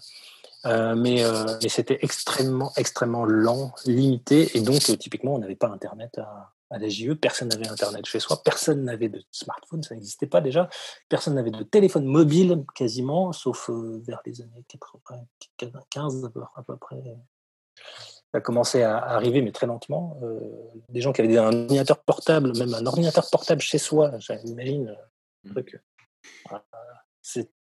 mais, 0.65 1.23
mais 1.61 1.69
c'était 1.69 1.99
extrêmement, 2.01 2.71
extrêmement 2.77 3.25
lent, 3.25 3.73
limité, 3.85 4.55
et 4.55 4.61
donc 4.61 4.81
typiquement, 4.81 5.35
on 5.35 5.39
n'avait 5.39 5.55
pas 5.55 5.67
Internet 5.67 6.17
à, 6.17 6.53
à 6.69 6.79
la 6.79 6.89
JE, 6.89 7.13
personne 7.13 7.49
n'avait 7.49 7.67
Internet 7.67 8.05
chez 8.05 8.19
soi, 8.19 8.41
personne 8.43 8.83
n'avait 8.83 9.09
de 9.09 9.23
smartphone, 9.31 9.83
ça 9.83 9.95
n'existait 9.95 10.27
pas 10.27 10.41
déjà, 10.41 10.69
personne 11.09 11.35
n'avait 11.35 11.51
de 11.51 11.63
téléphone 11.63 12.05
mobile 12.05 12.65
quasiment, 12.75 13.31
sauf 13.31 13.69
euh, 13.69 14.01
vers 14.05 14.21
les 14.25 14.41
années 14.41 14.65
95 14.67 16.31
à 16.55 16.63
peu 16.63 16.77
près. 16.77 17.01
Ça 18.31 18.39
a 18.39 18.41
commencé 18.41 18.81
à 18.81 18.97
arriver, 18.97 19.41
mais 19.41 19.53
très 19.53 19.67
lentement. 19.67 20.19
Euh, 20.21 20.39
des 20.89 20.99
gens 20.99 21.13
qui 21.13 21.21
avaient 21.21 21.37
un 21.37 21.45
ordinateur 21.45 22.03
portable, 22.03 22.57
même 22.57 22.73
un 22.73 22.85
ordinateur 22.85 23.29
portable 23.29 23.61
chez 23.61 23.77
soi, 23.77 24.11
j'imagine, 24.19 24.95
un 25.45 25.49
truc. 25.51 25.79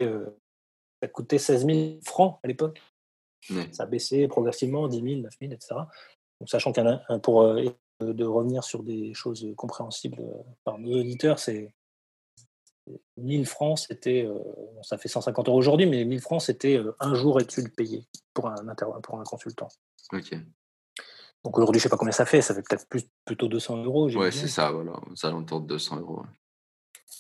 ça 0.01 1.09
coûtait 1.13 1.39
16 1.39 1.67
000 1.67 1.79
francs 2.03 2.41
à 2.43 2.49
l'époque. 2.49 2.81
Ça 3.73 3.83
a 3.83 3.87
baissé 3.87 4.27
progressivement, 4.29 4.89
10 4.89 5.03
000, 5.03 5.21
9 5.21 5.33
000, 5.41 5.53
etc. 5.53 5.75
Donc, 6.41 6.49
sachant 6.49 6.73
qu'un 6.73 7.01
pour 7.23 7.43
euh, 7.43 7.65
de 8.01 8.25
revenir 8.25 8.65
sur 8.65 8.83
des 8.83 9.15
choses 9.15 9.47
compréhensibles 9.57 10.21
euh, 10.21 10.43
par 10.65 10.79
nos 10.79 11.01
auditeurs, 11.01 11.39
c'est 11.39 11.73
1000 13.17 13.47
francs, 13.47 13.79
c'était, 13.79 14.25
euh, 14.25 14.39
ça 14.83 14.99
fait 14.99 15.09
150 15.09 15.49
euros 15.49 15.59
aujourd'hui, 15.59 15.87
mais 15.87 16.05
1000 16.05 16.21
francs, 16.21 16.43
c'était 16.43 16.77
euh, 16.77 16.95
un 17.01 17.15
jour 17.15 17.41
étude 17.41 17.75
payé 17.75 18.07
pour 18.35 18.49
un, 18.49 18.75
pour 19.03 19.19
un 19.19 19.25
consultant. 19.25 19.69
Ok. 20.13 20.35
Donc 21.45 21.57
aujourd'hui, 21.59 21.81
je 21.81 21.87
ne 21.87 21.89
sais 21.89 21.91
pas 21.91 21.97
combien 21.97 22.13
ça 22.13 22.27
fait, 22.27 22.43
ça 22.43 22.55
fait 22.55 22.63
peut-être 22.63 22.89
plus, 22.89 23.09
plutôt 23.25 23.49
200 23.49 23.85
euros. 23.85 24.11
Ouais, 24.11 24.31
c'est 24.31 24.49
ça, 24.49 24.71
voilà, 24.71 24.95
ça 25.15 25.29
alentours 25.29 25.61
de 25.61 25.69
200 25.69 26.01
euros. 26.01 26.25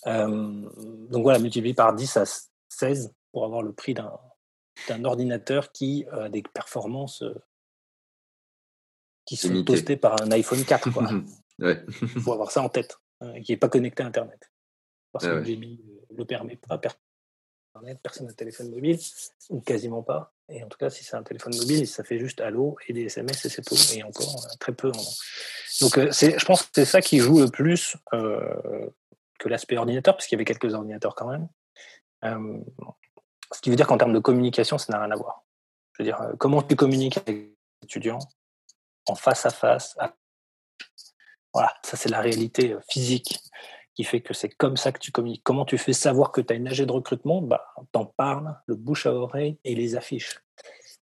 donc 0.04 1.22
voilà, 1.22 1.38
multiplié 1.38 1.74
par 1.74 1.94
10 1.94 2.16
à 2.16 2.24
16 2.68 3.14
pour 3.32 3.44
avoir 3.44 3.62
le 3.62 3.72
prix 3.72 3.94
d'un 3.94 5.04
ordinateur 5.04 5.70
qui 5.70 6.06
a 6.10 6.28
des 6.28 6.42
performances 6.42 7.22
qui 9.26 9.36
sont 9.36 9.64
toastés 9.64 9.96
par 9.96 10.22
un 10.22 10.30
iPhone 10.30 10.64
4. 10.64 10.88
Il 11.58 12.08
faut 12.22 12.32
avoir 12.32 12.50
ça 12.50 12.62
en 12.62 12.68
tête, 12.68 12.98
hein, 13.20 13.40
qui 13.42 13.52
n'est 13.52 13.58
pas 13.58 13.68
connecté 13.68 14.02
à 14.02 14.06
Internet. 14.06 14.50
Parce 15.12 15.26
que 15.26 15.42
ouais. 15.42 15.56
ne 15.56 16.16
le 16.16 16.24
permet 16.24 16.56
pas. 16.56 16.80
Personne 18.02 18.26
n'a 18.26 18.32
téléphone 18.32 18.70
mobile, 18.70 18.98
ou 19.50 19.60
quasiment 19.60 20.02
pas. 20.02 20.32
Et 20.48 20.62
en 20.62 20.68
tout 20.68 20.78
cas, 20.78 20.90
si 20.90 21.04
c'est 21.04 21.16
un 21.16 21.22
téléphone 21.22 21.54
mobile, 21.56 21.86
ça 21.86 22.04
fait 22.04 22.18
juste 22.18 22.40
Allo 22.40 22.76
et 22.86 22.92
des 22.92 23.04
SMS 23.04 23.44
et 23.44 23.48
c'est 23.48 23.62
tout. 23.62 23.76
Et 23.94 24.02
encore, 24.02 24.46
très 24.58 24.72
peu. 24.72 24.92
Donc, 25.80 25.98
euh, 25.98 26.10
je 26.12 26.44
pense 26.44 26.62
que 26.62 26.68
c'est 26.74 26.84
ça 26.84 27.00
qui 27.00 27.18
joue 27.18 27.40
le 27.40 27.50
plus 27.50 27.96
euh, 28.14 28.88
que 29.38 29.48
l'aspect 29.48 29.76
ordinateur, 29.76 30.14
parce 30.14 30.26
qu'il 30.26 30.36
y 30.36 30.38
avait 30.38 30.44
quelques 30.44 30.72
ordinateurs 30.72 31.14
quand 31.14 31.28
même. 31.28 31.48
Euh, 32.24 32.58
ce 33.52 33.60
qui 33.60 33.70
veut 33.70 33.76
dire 33.76 33.86
qu'en 33.86 33.98
termes 33.98 34.14
de 34.14 34.18
communication, 34.18 34.78
ça 34.78 34.92
n'a 34.92 35.00
rien 35.00 35.10
à 35.10 35.16
voir. 35.16 35.44
Je 35.92 36.02
veux 36.02 36.04
dire, 36.04 36.20
comment 36.38 36.62
tu 36.62 36.76
communiques 36.76 37.18
avec 37.18 37.28
les 37.28 37.56
étudiants 37.84 38.18
en 39.06 39.14
face 39.14 39.46
à 39.46 39.50
face. 39.50 39.96
Voilà, 41.52 41.72
ça 41.82 41.96
c'est 41.96 42.10
la 42.10 42.20
réalité 42.20 42.72
euh, 42.72 42.80
physique 42.88 43.40
qui 43.94 44.04
fait 44.04 44.20
que 44.20 44.34
c'est 44.34 44.50
comme 44.50 44.76
ça 44.76 44.92
que 44.92 44.98
tu 44.98 45.10
communiques. 45.10 45.42
Comment 45.42 45.64
tu 45.64 45.78
fais 45.78 45.94
savoir 45.94 46.30
que 46.30 46.42
tu 46.42 46.52
as 46.52 46.56
une 46.56 46.68
AG 46.68 46.82
de 46.82 46.92
recrutement? 46.92 47.40
Bah, 47.40 47.66
T'en 47.92 48.04
parles, 48.04 48.54
le 48.66 48.74
bouche 48.74 49.06
à 49.06 49.14
oreille 49.14 49.58
et 49.64 49.74
les 49.74 49.96
affiches. 49.96 50.38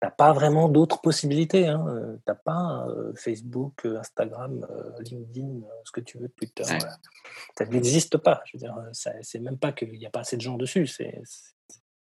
T'as 0.01 0.11
pas 0.11 0.33
vraiment 0.33 0.69
d'autres 0.69 1.01
possibilités. 1.01 1.67
Hein. 1.67 2.19
T'as 2.25 2.37
pas 2.37 2.87
euh, 2.89 3.13
Facebook, 3.17 3.85
euh, 3.85 3.99
Instagram, 3.99 4.65
euh, 4.71 5.03
LinkedIn, 5.03 5.61
ce 5.85 5.91
que 5.91 6.01
tu 6.01 6.19
veux, 6.19 6.29
Twitter. 6.29 6.63
Ça 6.65 7.65
n'existe 7.67 8.17
pas. 8.17 8.41
Je 8.47 8.57
veux 8.57 8.61
dire, 8.61 8.77
c'est 8.93 9.41
même 9.41 9.59
pas 9.59 9.73
qu'il 9.73 9.91
n'y 9.91 10.07
a 10.07 10.11
pas 10.11 10.21
assez 10.21 10.37
de 10.37 10.43
gens 10.43 10.57
dessus. 10.57 10.87
C'est, 10.87 11.21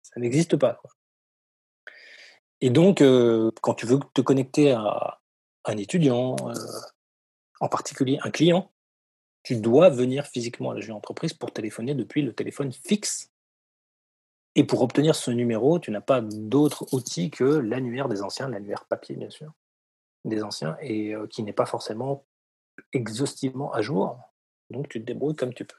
ça 0.02 0.20
n'existe 0.20 0.56
pas. 0.56 0.80
Et 2.60 2.68
donc, 2.70 3.02
quand 3.62 3.74
tu 3.74 3.86
veux 3.86 4.00
te 4.12 4.20
connecter 4.20 4.72
à 4.72 5.20
un 5.68 5.76
étudiant, 5.76 6.36
en 7.60 7.68
particulier 7.68 8.18
un 8.22 8.30
client, 8.30 8.70
tu 9.42 9.56
dois 9.56 9.88
venir 9.88 10.26
physiquement 10.26 10.72
à 10.72 10.78
la 10.78 10.94
entreprise 10.94 11.32
pour 11.32 11.52
téléphoner 11.52 11.94
depuis 11.94 12.22
le 12.22 12.32
téléphone 12.32 12.72
fixe. 12.72 13.30
Et 14.54 14.64
pour 14.64 14.82
obtenir 14.82 15.14
ce 15.14 15.30
numéro, 15.30 15.78
tu 15.78 15.90
n'as 15.90 16.00
pas 16.00 16.20
d'autre 16.20 16.92
outil 16.92 17.30
que 17.30 17.44
l'annuaire 17.44 18.08
des 18.08 18.22
anciens, 18.22 18.48
l'annuaire 18.48 18.84
papier 18.86 19.14
bien 19.14 19.30
sûr, 19.30 19.52
des 20.24 20.42
anciens, 20.42 20.76
et 20.80 21.14
euh, 21.14 21.26
qui 21.28 21.42
n'est 21.42 21.52
pas 21.52 21.66
forcément 21.66 22.26
exhaustivement 22.92 23.72
à 23.72 23.82
jour. 23.82 24.18
Donc 24.70 24.88
tu 24.88 25.00
te 25.00 25.06
débrouilles 25.06 25.36
comme 25.36 25.54
tu 25.54 25.64
peux. 25.64 25.76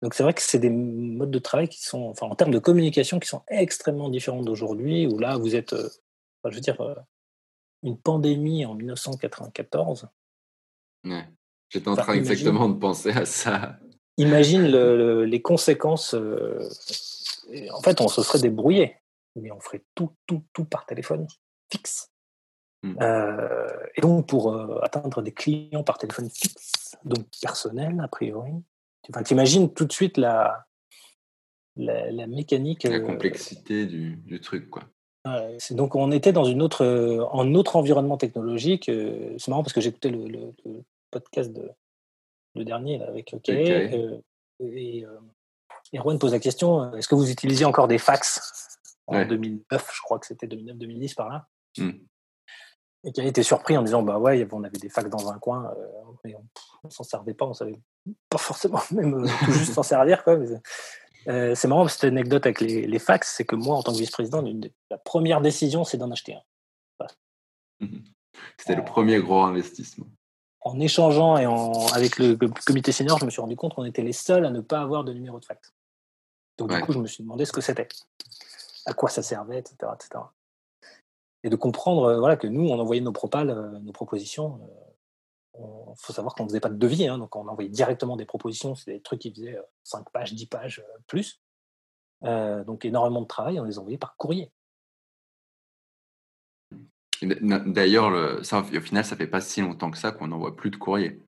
Donc 0.00 0.14
c'est 0.14 0.22
vrai 0.22 0.32
que 0.32 0.42
c'est 0.42 0.60
des 0.60 0.70
modes 0.70 1.30
de 1.30 1.38
travail 1.40 1.68
qui 1.68 1.82
sont, 1.82 2.04
enfin 2.04 2.26
en 2.26 2.36
termes 2.36 2.52
de 2.52 2.58
communication, 2.60 3.18
qui 3.18 3.28
sont 3.28 3.42
extrêmement 3.48 4.08
différents 4.08 4.42
d'aujourd'hui, 4.42 5.06
où 5.06 5.18
là 5.18 5.36
vous 5.36 5.56
êtes, 5.56 5.72
euh, 5.72 5.90
je 6.44 6.54
veux 6.54 6.60
dire, 6.60 6.80
euh, 6.80 6.94
une 7.82 7.98
pandémie 7.98 8.64
en 8.66 8.74
1994. 8.74 10.08
Ouais. 11.04 11.28
J'étais 11.70 11.88
en 11.88 11.96
train 11.96 12.14
exactement 12.14 12.68
de 12.68 12.78
penser 12.78 13.10
à 13.10 13.24
ça. 13.24 13.78
Imagine 14.16 14.66
les 15.22 15.42
conséquences. 15.42 16.14
Euh, 16.14 16.68
en 17.72 17.80
fait, 17.80 18.00
on 18.00 18.08
se 18.08 18.22
serait 18.22 18.40
débrouillé, 18.40 18.96
mais 19.36 19.50
on 19.52 19.60
ferait 19.60 19.84
tout, 19.94 20.10
tout, 20.26 20.42
tout 20.52 20.64
par 20.64 20.86
téléphone 20.86 21.26
fixe. 21.70 22.10
Hmm. 22.82 22.94
Euh, 23.00 23.68
et 23.96 24.00
donc, 24.00 24.28
pour 24.28 24.52
euh, 24.52 24.80
atteindre 24.82 25.22
des 25.22 25.32
clients 25.32 25.82
par 25.82 25.98
téléphone 25.98 26.30
fixe, 26.30 26.96
donc 27.04 27.26
personnel, 27.40 28.00
a 28.00 28.08
priori, 28.08 28.52
tu 29.02 29.32
imagines 29.32 29.72
tout 29.72 29.84
de 29.84 29.92
suite 29.92 30.16
la, 30.16 30.66
la, 31.76 32.26
mécanique. 32.26 32.84
La 32.84 33.00
complexité 33.00 33.86
du, 33.86 34.16
du, 34.16 34.40
truc, 34.40 34.70
quoi. 34.70 34.84
Donc, 35.70 35.94
on 35.94 36.10
était 36.10 36.32
dans 36.32 36.44
une 36.44 36.62
autre, 36.62 36.86
en 37.32 37.54
autre 37.54 37.76
environnement 37.76 38.16
technologique. 38.16 38.90
C'est 39.38 39.48
marrant 39.48 39.62
parce 39.62 39.72
que 39.72 39.80
j'écoutais 39.80 40.10
le, 40.10 40.26
le, 40.26 40.84
podcast 41.10 41.52
de 41.52 41.70
le 42.54 42.64
dernier 42.64 43.02
avec. 43.02 43.34
Euh, 43.48 44.18
et 44.60 45.04
euh, 45.04 45.18
Erwan 45.94 46.18
pose 46.18 46.32
la 46.32 46.40
question 46.40 46.82
euh, 46.82 46.96
est-ce 46.96 47.08
que 47.08 47.14
vous 47.14 47.30
utilisez 47.30 47.64
encore 47.64 47.88
des 47.88 47.98
fax 47.98 48.78
en 49.06 49.24
2009 49.24 49.90
Je 49.94 50.00
crois 50.02 50.18
que 50.18 50.26
c'était 50.26 50.46
2009-2010 50.46 51.14
par 51.14 51.28
là? 51.28 51.46
Mmh. 51.78 51.90
Et 53.04 53.12
qui 53.12 53.20
a 53.20 53.24
été 53.24 53.42
surpris 53.44 53.76
en 53.76 53.82
disant 53.82 54.02
bah 54.02 54.18
ouais, 54.18 54.46
on 54.50 54.64
avait 54.64 54.78
des 54.78 54.88
fax 54.88 55.08
dans 55.08 55.30
un 55.30 55.38
coin, 55.38 55.72
mais 56.24 56.34
on, 56.82 56.90
s'en 56.90 57.04
servait 57.04 57.32
pas, 57.32 57.46
on 57.46 57.54
savait 57.54 57.78
pas 58.28 58.38
forcément 58.38 58.80
même 58.90 59.24
tout 59.44 59.52
juste 59.52 59.74
s'en 59.74 59.84
servir. 59.84 60.24
Quoi, 60.24 60.38
c'est 61.28 61.68
marrant, 61.68 61.86
cette 61.88 62.04
anecdote 62.04 62.46
avec 62.46 62.60
les, 62.60 62.86
les 62.86 62.98
fax, 62.98 63.34
c'est 63.36 63.44
que 63.44 63.54
moi, 63.54 63.76
en 63.76 63.82
tant 63.82 63.92
que 63.92 63.98
vice-président, 63.98 64.42
la 64.90 64.98
première 64.98 65.40
décision, 65.40 65.84
c'est 65.84 65.98
d'en 65.98 66.10
acheter 66.10 66.34
un. 66.34 66.42
Mmh 67.80 67.98
c'était 68.56 68.76
le 68.76 68.84
premier 68.84 69.20
gros 69.20 69.42
investissement 69.42 70.06
en 70.60 70.80
échangeant 70.80 71.38
et 71.38 71.46
en, 71.46 71.86
avec 71.88 72.18
le, 72.18 72.36
comité 72.66 72.92
senior, 72.92 73.18
je 73.18 73.24
me 73.24 73.30
suis 73.30 73.40
rendu 73.40 73.56
compte 73.56 73.74
qu'on 73.74 73.84
était 73.84 74.02
les 74.02 74.12
seuls 74.12 74.44
à 74.44 74.50
ne 74.50 74.60
pas 74.60 74.80
avoir 74.80 75.04
de 75.04 75.12
numéro 75.12 75.38
de 75.38 75.44
fax. 75.44 75.72
Donc, 76.58 76.74
du 76.74 76.80
coup, 76.82 76.92
je 76.92 76.98
me 76.98 77.06
suis 77.06 77.22
demandé 77.22 77.44
ce 77.44 77.52
que 77.52 77.60
c'était, 77.60 77.88
à 78.84 78.92
quoi 78.92 79.08
ça 79.08 79.22
servait, 79.22 79.58
etc. 79.58 79.92
etc. 79.94 80.24
Et 81.44 81.50
de 81.50 81.56
comprendre 81.56 82.04
euh, 82.04 82.18
voilà, 82.18 82.36
que 82.36 82.48
nous, 82.48 82.68
on 82.68 82.78
envoyait 82.78 83.00
nos 83.00 83.12
propales, 83.12 83.50
euh, 83.50 83.78
nos 83.78 83.92
propositions. 83.92 84.60
Il 85.88 85.92
euh, 85.92 85.94
faut 85.98 86.12
savoir 86.12 86.34
qu'on 86.34 86.44
ne 86.44 86.48
faisait 86.48 86.60
pas 86.60 86.68
de 86.68 86.76
devis, 86.76 87.06
hein, 87.06 87.18
donc 87.18 87.34
on 87.36 87.46
envoyait 87.48 87.70
directement 87.70 88.16
des 88.16 88.26
propositions. 88.26 88.74
C'est 88.74 88.92
des 88.92 89.00
trucs 89.00 89.20
qui 89.20 89.32
faisaient 89.32 89.58
5 89.84 90.10
pages, 90.10 90.34
10 90.34 90.46
pages, 90.46 90.84
plus. 91.06 91.40
donc, 92.22 92.84
énormément 92.84 93.22
de 93.22 93.26
travail, 93.26 93.60
on 93.60 93.64
les 93.64 93.78
envoyait 93.78 93.98
par 93.98 94.16
courrier. 94.16 94.50
D'ailleurs, 97.22 98.40
au 98.40 98.80
final, 98.80 99.04
ça 99.04 99.16
fait 99.16 99.26
pas 99.26 99.40
si 99.40 99.60
longtemps 99.60 99.90
que 99.90 99.98
ça 99.98 100.12
qu'on 100.12 100.28
n'envoie 100.28 100.54
plus 100.56 100.70
de 100.70 100.76
courrier. 100.76 101.20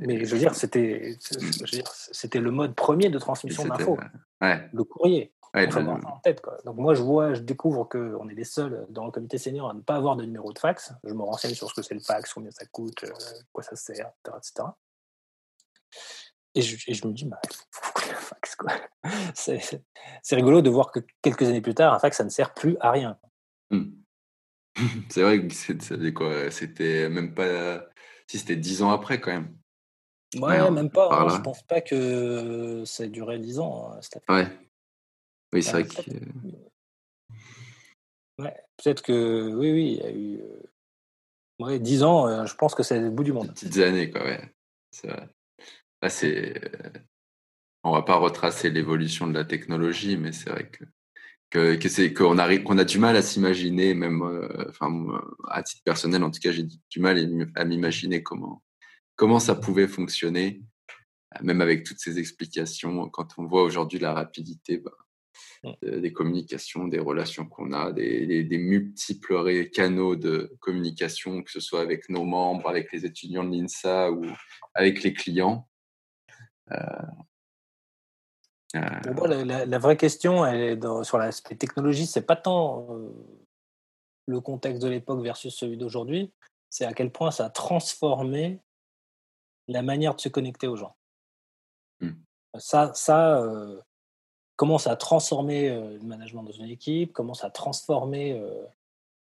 Mais 0.00 0.24
je 0.24 0.32
veux 0.32 0.38
dire, 0.38 0.54
c'était, 0.54 1.16
c'était 1.20 2.40
le 2.40 2.50
mode 2.50 2.74
premier 2.74 3.08
de 3.08 3.18
transmission 3.18 3.64
d'infos. 3.64 3.98
Le 4.40 4.84
courrier. 4.84 5.32
En 5.54 6.18
tête, 6.22 6.42
Donc 6.64 6.76
moi, 6.76 6.94
je 6.94 7.02
vois, 7.02 7.34
je 7.34 7.40
découvre 7.40 7.84
qu'on 7.84 8.28
est 8.28 8.34
les 8.34 8.44
seuls 8.44 8.86
dans 8.88 9.04
le 9.04 9.10
comité 9.10 9.36
senior 9.36 9.70
à 9.70 9.74
ne 9.74 9.80
pas 9.80 9.96
avoir 9.96 10.16
de 10.16 10.24
numéro 10.24 10.52
de 10.52 10.58
fax. 10.58 10.92
Je 11.04 11.12
me 11.12 11.22
renseigne 11.22 11.54
sur 11.54 11.68
ce 11.68 11.74
que 11.74 11.82
c'est 11.82 11.94
le 11.94 12.00
fax, 12.00 12.32
combien 12.32 12.50
ça 12.50 12.64
coûte, 12.66 13.04
euh, 13.04 13.12
quoi 13.52 13.62
ça 13.62 13.76
sert, 13.76 14.12
etc. 14.28 14.68
Et 16.54 16.60
je, 16.60 17.06
me 17.06 17.12
dis, 17.12 17.24
bah, 17.24 17.40
fax, 17.70 18.56
quoi. 18.56 18.72
C'est, 19.34 19.82
rigolo 20.34 20.62
de 20.62 20.70
voir 20.70 20.90
que 20.90 21.00
quelques 21.22 21.42
années 21.42 21.62
plus 21.62 21.74
tard, 21.74 21.94
un 21.94 21.98
fax, 21.98 22.16
ça 22.16 22.24
ne 22.24 22.30
sert 22.30 22.54
plus 22.54 22.76
à 22.80 22.90
rien. 22.90 23.18
Mmh. 23.70 23.90
C'est 25.10 25.22
vrai 25.22 25.46
que 25.46 25.52
c'était 25.54 26.12
quoi? 26.12 26.50
C'était 26.50 27.08
même 27.08 27.34
pas 27.34 27.84
si 28.26 28.38
c'était 28.38 28.56
dix 28.56 28.82
ans 28.82 28.90
après 28.90 29.20
quand 29.20 29.32
même. 29.32 29.54
Ouais, 30.36 30.70
même 30.70 30.88
pas, 30.88 31.10
hein, 31.12 31.28
je 31.28 31.42
pense 31.42 31.62
pas 31.62 31.82
que 31.82 32.84
ça 32.86 33.04
ait 33.04 33.08
duré 33.08 33.38
dix 33.38 33.58
ans, 33.58 33.92
hein, 33.92 34.00
Ouais. 34.30 34.46
Oui, 35.52 35.62
c'est 35.62 35.72
vrai 35.72 35.86
que 35.86 36.10
ouais, 38.38 38.54
peut-être 38.76 39.02
que 39.02 39.52
oui, 39.54 39.72
oui, 39.72 39.92
il 39.92 39.96
y 39.96 40.02
a 40.02 40.10
eu, 40.10 40.40
euh, 40.40 40.62
ouais, 41.64 41.78
10 41.78 42.02
ans, 42.02 42.26
euh, 42.26 42.46
je 42.46 42.54
pense 42.54 42.74
que 42.74 42.82
c'est 42.82 43.00
le 43.00 43.10
bout 43.10 43.24
du 43.24 43.32
monde. 43.32 43.52
petites 43.52 43.78
années 43.78 44.10
quoi, 44.10 44.24
ouais. 44.24 44.54
C'est 44.90 45.08
vrai. 45.08 45.28
Là, 46.02 46.08
c'est, 46.08 46.60
on 47.84 47.92
va 47.92 48.02
pas 48.02 48.16
retracer 48.16 48.70
l'évolution 48.70 49.26
de 49.26 49.34
la 49.34 49.44
technologie, 49.44 50.16
mais 50.16 50.32
c'est 50.32 50.50
vrai 50.50 50.68
que 50.68 50.84
que, 51.52 51.88
c'est 51.88 52.14
qu'on 52.14 52.38
arrive 52.38 52.62
qu'on 52.62 52.78
a 52.78 52.84
du 52.84 52.98
mal 52.98 53.14
à 53.14 53.22
s'imaginer 53.22 53.92
même 53.94 54.22
euh, 54.22 54.70
enfin 54.70 54.90
à 55.48 55.62
titre 55.62 55.82
personnel 55.84 56.24
en 56.24 56.30
tout 56.30 56.40
cas 56.40 56.50
j'ai 56.50 56.62
du 56.64 57.00
mal 57.00 57.18
à 57.54 57.64
m'imaginer 57.64 58.22
comment 58.22 58.62
comment 59.16 59.38
ça 59.38 59.54
pouvait 59.54 59.86
fonctionner 59.86 60.62
même 61.42 61.60
avec 61.60 61.84
toutes 61.84 61.98
ces 61.98 62.18
explications 62.18 63.08
quand 63.10 63.34
on 63.36 63.44
voit 63.44 63.62
aujourd'hui 63.62 63.98
la 63.98 64.14
rapidité 64.14 64.78
bah, 64.78 64.96
mmh. 65.64 66.00
des 66.00 66.12
communications 66.12 66.88
des 66.88 66.98
relations 66.98 67.46
qu'on 67.46 67.72
a 67.72 67.92
des, 67.92 68.44
des, 68.44 68.58
multiples 68.58 69.68
canaux 69.70 70.16
de 70.16 70.54
communication 70.60 71.42
que 71.42 71.50
ce 71.50 71.60
soit 71.60 71.80
avec 71.80 72.08
nos 72.08 72.24
membres 72.24 72.68
avec 72.68 72.92
les 72.92 73.04
étudiants 73.04 73.44
de 73.44 73.50
l'INSA 73.50 74.10
ou 74.10 74.24
avec 74.74 75.02
les 75.02 75.12
clients 75.12 75.68
euh, 76.70 76.76
euh, 78.74 79.44
la, 79.66 79.78
vraie 79.78 79.96
question 79.96 80.46
elle 80.46 80.60
est 80.60 81.04
sur 81.04 81.18
l'aspect 81.18 81.56
technologie, 81.56 82.06
c'est 82.06 82.24
pas 82.24 82.36
tant 82.36 82.86
euh, 82.90 83.10
le 84.26 84.40
contexte 84.40 84.82
de 84.82 84.88
l'époque 84.88 85.22
versus 85.22 85.54
celui 85.54 85.76
d'aujourd'hui, 85.76 86.32
c'est 86.70 86.86
à 86.86 86.94
quel 86.94 87.12
point 87.12 87.30
ça 87.30 87.46
a 87.46 87.50
transformé 87.50 88.60
la 89.68 89.82
manière 89.82 90.14
de 90.14 90.20
se 90.20 90.30
connecter 90.30 90.68
aux 90.68 90.76
gens. 90.76 90.96
Mmh. 92.00 92.12
Ça, 92.58 92.92
ça 92.94 93.42
euh, 93.42 93.80
comment 94.62 94.78
ça 94.78 94.92
a 94.92 94.96
transformé 94.96 95.70
le 95.70 96.06
management 96.06 96.44
dans 96.44 96.52
une 96.52 96.70
équipe, 96.70 97.12
comment 97.12 97.34
ça 97.34 97.48
a 97.48 97.50
transformé 97.50 98.40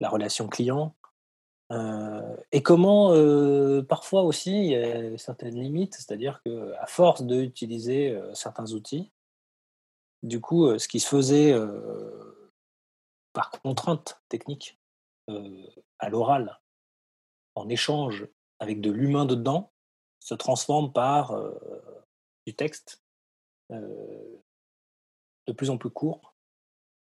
la 0.01 0.09
relation 0.09 0.49
client, 0.49 0.93
et 2.51 2.65
comment 2.65 3.15
parfois 3.85 4.25
aussi 4.25 4.51
il 4.51 4.71
y 4.73 4.75
a 4.75 5.17
certaines 5.19 5.55
limites, 5.55 5.95
c'est-à-dire 5.95 6.43
qu'à 6.43 6.85
force 6.87 7.23
d'utiliser 7.23 8.21
certains 8.35 8.73
outils, 8.73 9.13
du 10.23 10.41
coup, 10.41 10.67
euh, 10.67 10.79
ce 10.79 10.89
qui 10.89 11.01
se 11.01 11.09
faisait 11.09 11.53
euh, 11.53 12.51
par 13.33 13.51
contrainte 13.51 14.21
technique 14.29 14.79
euh, 15.29 15.67
à 15.99 16.09
l'oral, 16.09 16.61
en 17.55 17.69
échange 17.69 18.27
avec 18.59 18.81
de 18.81 18.91
l'humain 18.91 19.25
dedans, 19.25 19.73
se 20.19 20.35
transforme 20.35 20.93
par 20.93 21.35
du 22.47 22.55
texte 22.55 23.03
de 25.51 25.57
plus 25.57 25.71
en 25.71 25.79
plus 25.79 25.91
court, 25.91 26.35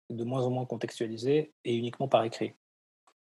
de 0.10 0.24
moins 0.24 0.44
en 0.44 0.50
moins 0.50 0.66
contextualisé 0.66 1.54
et 1.64 1.76
uniquement 1.76 2.08
par 2.08 2.24
écrit, 2.24 2.56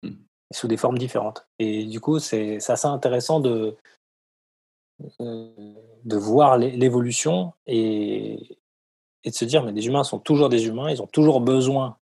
mmh. 0.04 0.12
sous 0.52 0.68
des 0.68 0.78
formes 0.78 0.98
différentes. 0.98 1.46
Et 1.60 1.86
du 1.86 2.00
coup, 2.00 2.20
c'est 2.20 2.58
assez 2.58 2.88
intéressant 2.88 3.42
de, 3.42 3.76
de 5.20 6.18
voir 6.18 6.58
l'évolution 6.58 7.54
et, 7.68 8.60
et 9.24 9.30
de 9.30 9.36
se 9.36 9.46
dire, 9.46 9.64
mais 9.64 9.74
les 9.74 9.88
humains 9.88 10.04
sont 10.06 10.20
toujours 10.20 10.50
des 10.50 10.68
humains, 10.68 10.90
ils 10.90 11.02
ont 11.02 11.08
toujours 11.08 11.42
besoin 11.42 11.98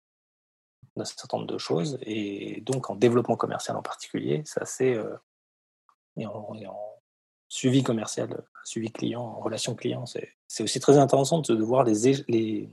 d'un 0.97 1.05
certain 1.05 1.39
nombre 1.39 1.51
de 1.51 1.59
choses, 1.59 1.99
et 2.03 2.61
donc 2.63 2.91
en 2.91 2.97
développement 2.97 3.37
commercial 3.37 3.77
en 3.77 3.83
particulier, 3.83 4.43
ça 4.45 4.65
c'est, 4.67 4.95
euh, 4.95 5.17
suivi 7.49 7.83
commercial, 7.83 8.45
suivi 8.65 8.91
client, 8.91 9.39
relation 9.41 9.75
client, 9.75 10.05
c'est 10.07 10.63
aussi 10.63 10.81
très 10.81 10.99
intéressant 10.99 11.41
de, 11.41 11.63
voir 11.63 11.85
les, 11.85 12.25
les, 12.29 12.69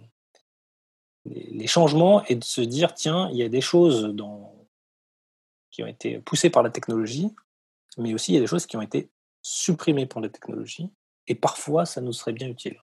les, 1.25 1.67
changements 1.67 2.23
et 2.25 2.35
de 2.35 2.43
se 2.43 2.61
dire, 2.61 2.93
tiens, 2.93 3.29
il 3.31 3.37
y 3.37 3.43
a 3.43 3.49
des 3.49 3.61
choses 3.61 4.05
dans, 4.05 4.67
qui 5.71 5.83
ont 5.83 5.87
été 5.87 6.19
poussées 6.19 6.49
par 6.49 6.63
la 6.63 6.69
technologie, 6.69 7.33
mais 7.97 8.13
aussi 8.13 8.31
il 8.31 8.35
y 8.35 8.37
a 8.37 8.41
des 8.41 8.47
choses 8.47 8.65
qui 8.65 8.77
ont 8.77 8.81
été 8.81 9.09
supprimées 9.41 10.05
par 10.05 10.21
la 10.21 10.29
technologie, 10.29 10.89
et 11.27 11.35
parfois 11.35 11.85
ça 11.85 12.01
nous 12.01 12.13
serait 12.13 12.33
bien 12.33 12.47
utile. 12.47 12.81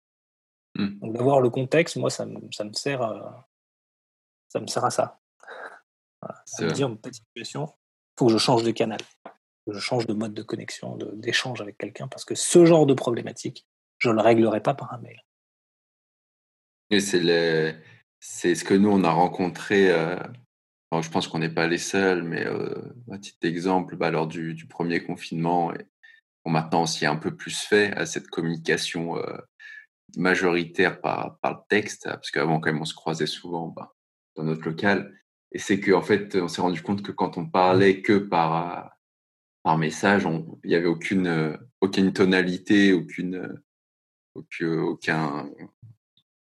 Mmh. 0.75 0.99
Donc 1.01 1.13
d'avoir 1.15 1.41
le 1.41 1.51
contexte, 1.51 1.97
moi, 1.97 2.11
ça, 2.11 2.27
ça 2.53 2.65
me 2.65 2.73
sert 2.73 3.03
à, 3.03 3.49
ça 4.49 4.61
me 4.61 4.67
sert 4.67 4.85
à 4.85 4.91
ça. 4.91 5.21
Dire, 6.75 6.89
une 6.89 6.99
situation, 7.13 7.67
il 7.67 8.19
faut 8.19 8.27
que 8.27 8.33
je 8.33 8.39
change 8.39 8.63
de 8.63 8.71
canal, 8.71 8.99
que 9.67 9.73
je 9.73 9.79
change 9.79 10.07
de 10.07 10.15
mode 10.15 10.35
de 10.35 10.43
connexion, 10.43 10.97
d'échange 11.13 11.61
avec 11.61 11.79
quelqu'un, 11.79 12.09
parce 12.09 12.25
que 12.25 12.35
ce 12.35 12.65
genre 12.65 12.87
de 12.87 12.95
problématique, 12.95 13.67
je 13.99 14.09
ne 14.09 14.15
le 14.15 14.23
réglerai 14.23 14.63
pas 14.63 14.75
par 14.75 14.93
un 14.93 14.99
mail. 14.99 15.23
Et 16.91 17.01
c'est 17.01 17.21
c'est 18.21 18.55
ce 18.55 18.65
que 18.65 18.75
nous, 18.75 18.91
on 18.91 19.05
a 19.05 19.11
rencontré. 19.11 19.91
Euh, 19.91 20.17
je 21.01 21.11
pense 21.11 21.29
qu'on 21.29 21.39
n'est 21.39 21.53
pas 21.53 21.67
les 21.67 21.79
seuls, 21.79 22.23
mais 22.23 22.47
euh, 22.47 22.75
un 23.11 23.19
petit 23.19 23.37
exemple, 23.43 23.97
bah, 23.97 24.11
lors 24.11 24.27
du, 24.27 24.55
du, 24.55 24.67
premier 24.67 25.03
confinement, 25.03 25.75
et 25.75 25.87
bon, 26.45 26.51
maintenant 26.51 26.83
on 26.83 26.87
s'y 26.87 27.05
est 27.05 27.09
un 27.09 27.17
peu 27.17 27.37
plus 27.37 27.59
fait 27.59 27.93
à 27.93 28.07
cette 28.07 28.29
communication 28.29 29.19
euh, 29.19 29.37
majoritaire 30.17 31.01
par, 31.01 31.39
par 31.41 31.53
le 31.53 31.59
texte, 31.69 32.05
parce 32.05 32.31
qu'avant, 32.31 32.61
quand 32.61 32.73
même, 32.73 32.83
on 32.83 32.87
se 32.87 32.95
croisait 32.95 33.27
souvent 33.27 33.69
bah, 33.69 33.95
dans 34.37 34.45
notre 34.45 34.65
local. 34.65 35.13
Et 35.53 35.59
c'est 35.59 35.81
qu'en 35.81 36.03
fait, 36.03 36.37
on 36.37 36.49
s'est 36.49 36.61
rendu 36.61 36.83
compte 36.83 37.03
que 37.03 37.13
quand 37.13 37.39
on 37.39 37.47
parlait 37.47 38.03
que 38.03 38.19
par, 38.19 38.97
par 39.63 39.79
message, 39.79 40.27
il 40.65 40.69
n'y 40.69 40.75
avait 40.75 40.87
aucune, 40.87 41.59
aucune 41.81 42.13
tonalité, 42.13 42.93
aucune, 42.93 43.63
aucun, 44.35 45.49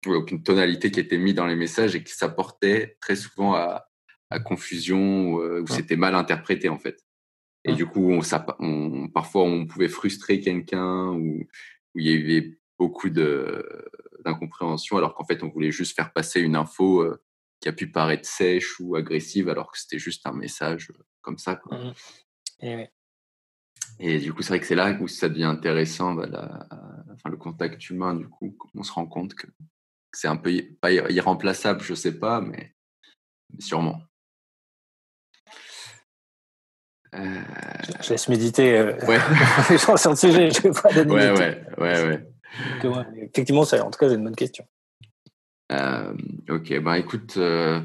aucune 0.06 0.42
tonalité 0.42 0.90
qui 0.90 1.00
était 1.00 1.18
mise 1.18 1.34
dans 1.34 1.46
les 1.46 1.56
messages 1.56 1.94
et 1.94 2.02
que 2.02 2.10
ça 2.10 2.28
portait 2.28 2.96
très 3.00 3.16
souvent 3.16 3.54
à, 3.54 3.88
à 4.30 4.40
confusion 4.40 5.32
ou, 5.32 5.40
euh, 5.40 5.64
c'était 5.68 5.96
mal 5.96 6.14
interprété 6.14 6.68
en 6.68 6.78
fait. 6.78 7.04
Et 7.64 7.74
du 7.74 7.86
coup, 7.86 8.10
on, 8.10 8.22
ça, 8.22 8.44
on, 8.58 9.08
parfois, 9.08 9.44
on 9.44 9.66
pouvait 9.66 9.88
frustrer 9.88 10.40
quelqu'un 10.40 11.10
ou 11.10 11.46
où 11.94 11.98
il 11.98 12.06
y 12.06 12.14
avait 12.14 12.58
beaucoup 12.78 13.10
d'incompréhension 13.10 14.96
alors 14.96 15.14
qu'en 15.14 15.24
fait, 15.24 15.42
on 15.42 15.48
voulait 15.48 15.70
juste 15.70 15.94
faire 15.94 16.12
passer 16.12 16.40
une 16.40 16.56
info 16.56 17.02
euh, 17.02 17.22
qui 17.60 17.68
a 17.68 17.72
pu 17.72 17.90
paraître 17.90 18.26
sèche 18.26 18.80
ou 18.80 18.96
agressive 18.96 19.48
alors 19.48 19.70
que 19.70 19.78
c'était 19.78 19.98
juste 19.98 20.26
un 20.26 20.32
message 20.32 20.90
euh, 20.90 21.02
comme 21.20 21.38
ça. 21.38 21.60
Mmh 21.70 21.92
Et, 22.60 22.88
Et, 23.98 24.18
du 24.18 24.32
coup, 24.32 24.42
c'est 24.42 24.48
vrai 24.48 24.60
que 24.60 24.66
c'est 24.66 24.74
là 24.74 24.98
où 25.00 25.06
ça 25.06 25.28
devient 25.28 25.44
intéressant, 25.44 26.14
bah, 26.14 26.66
enfin, 27.12 27.30
le 27.30 27.36
contact 27.36 27.90
humain, 27.90 28.14
du 28.14 28.28
coup, 28.28 28.56
on 28.74 28.82
se 28.82 28.92
rend 28.92 29.06
compte 29.06 29.34
que, 29.34 29.46
c'est 30.12 30.28
un 30.28 30.36
peu 30.36 30.52
pas 30.80 30.92
irremplaçable, 30.92 31.82
je 31.82 31.94
sais 31.94 32.18
pas, 32.18 32.40
mais, 32.40 32.74
sûrement. 33.58 34.00
Euh... 37.14 37.42
Je, 38.02 38.10
laisse 38.10 38.28
méditer 38.28 38.78
euh, 38.78 38.98
ouais. 39.06 39.18
les 39.68 39.78
gens 39.86 39.96
sur 39.98 40.10
le 40.10 40.16
sujet, 40.16 40.50
je 40.50 40.62
vais 40.62 40.70
pas 40.70 40.92
donner 40.92 41.12
ouais, 41.12 41.30
ouais, 41.30 41.64
ouais, 41.78 42.88
ouais, 42.88 43.06
Effectivement, 43.16 43.64
ça, 43.64 43.84
en 43.84 43.90
tout 43.90 43.98
cas, 43.98 44.08
c'est 44.08 44.14
une 44.14 44.24
bonne 44.24 44.36
question. 44.36 44.64
Euh, 45.72 46.14
ok, 46.50 46.80
bah 46.80 46.98
écoute, 46.98 47.34
euh, 47.36 47.80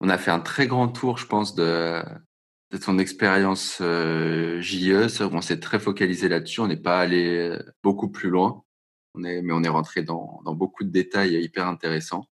on 0.00 0.08
a 0.08 0.18
fait 0.18 0.30
un 0.30 0.40
très 0.40 0.66
grand 0.66 0.88
tour, 0.88 1.18
je 1.18 1.26
pense, 1.26 1.54
de, 1.54 2.02
de 2.72 2.76
ton 2.76 2.98
expérience 2.98 3.78
euh, 3.80 4.60
JE. 4.60 5.06
On 5.32 5.40
s'est 5.40 5.60
très 5.60 5.78
focalisé 5.78 6.28
là-dessus. 6.28 6.60
On 6.60 6.66
n'est 6.66 6.76
pas 6.76 7.00
allé 7.00 7.56
beaucoup 7.82 8.08
plus 8.08 8.30
loin, 8.30 8.62
on 9.18 9.24
est, 9.24 9.42
mais 9.42 9.52
on 9.52 9.62
est 9.62 9.68
rentré 9.68 10.02
dans, 10.02 10.40
dans 10.44 10.54
beaucoup 10.54 10.84
de 10.84 10.90
détails 10.90 11.34
hyper 11.42 11.66
intéressants. 11.66 12.24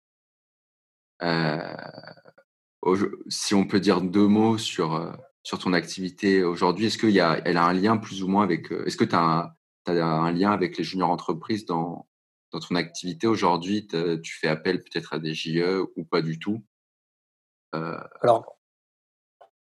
si 3.28 3.56
on 3.56 3.66
peut 3.66 3.80
dire 3.80 4.02
deux 4.02 4.28
mots 4.28 4.58
sur, 4.58 5.16
sur 5.44 5.60
ton 5.60 5.74
activité 5.74 6.44
aujourd'hui, 6.44 6.88
est-ce 6.88 6.98
qu'elle 6.98 7.20
a, 7.20 7.32
a 7.32 7.70
un 7.70 7.74
lien 7.74 7.98
plus 7.98 8.24
ou 8.24 8.28
moins 8.28 8.44
avec. 8.44 8.72
Est-ce 8.72 8.98
que 8.98 9.06
tu 9.06 9.16
as, 9.16 9.56
un 9.88 10.32
lien 10.32 10.52
avec 10.52 10.78
les 10.78 10.84
juniors 10.84 11.12
entreprises 11.12 11.66
dans, 11.66 12.08
ton 12.52 12.76
activité 12.76 13.28
aujourd'hui, 13.28 13.86
tu 14.24 14.38
fais 14.40 14.48
appel 14.48 14.82
peut-être 14.82 15.14
à 15.14 15.20
des 15.20 15.34
JE 15.34 15.86
ou 15.98 16.06
pas 16.06 16.22
du 16.22 16.40
tout? 16.40 16.64
Euh 17.76 18.00
Alors, 18.22 18.56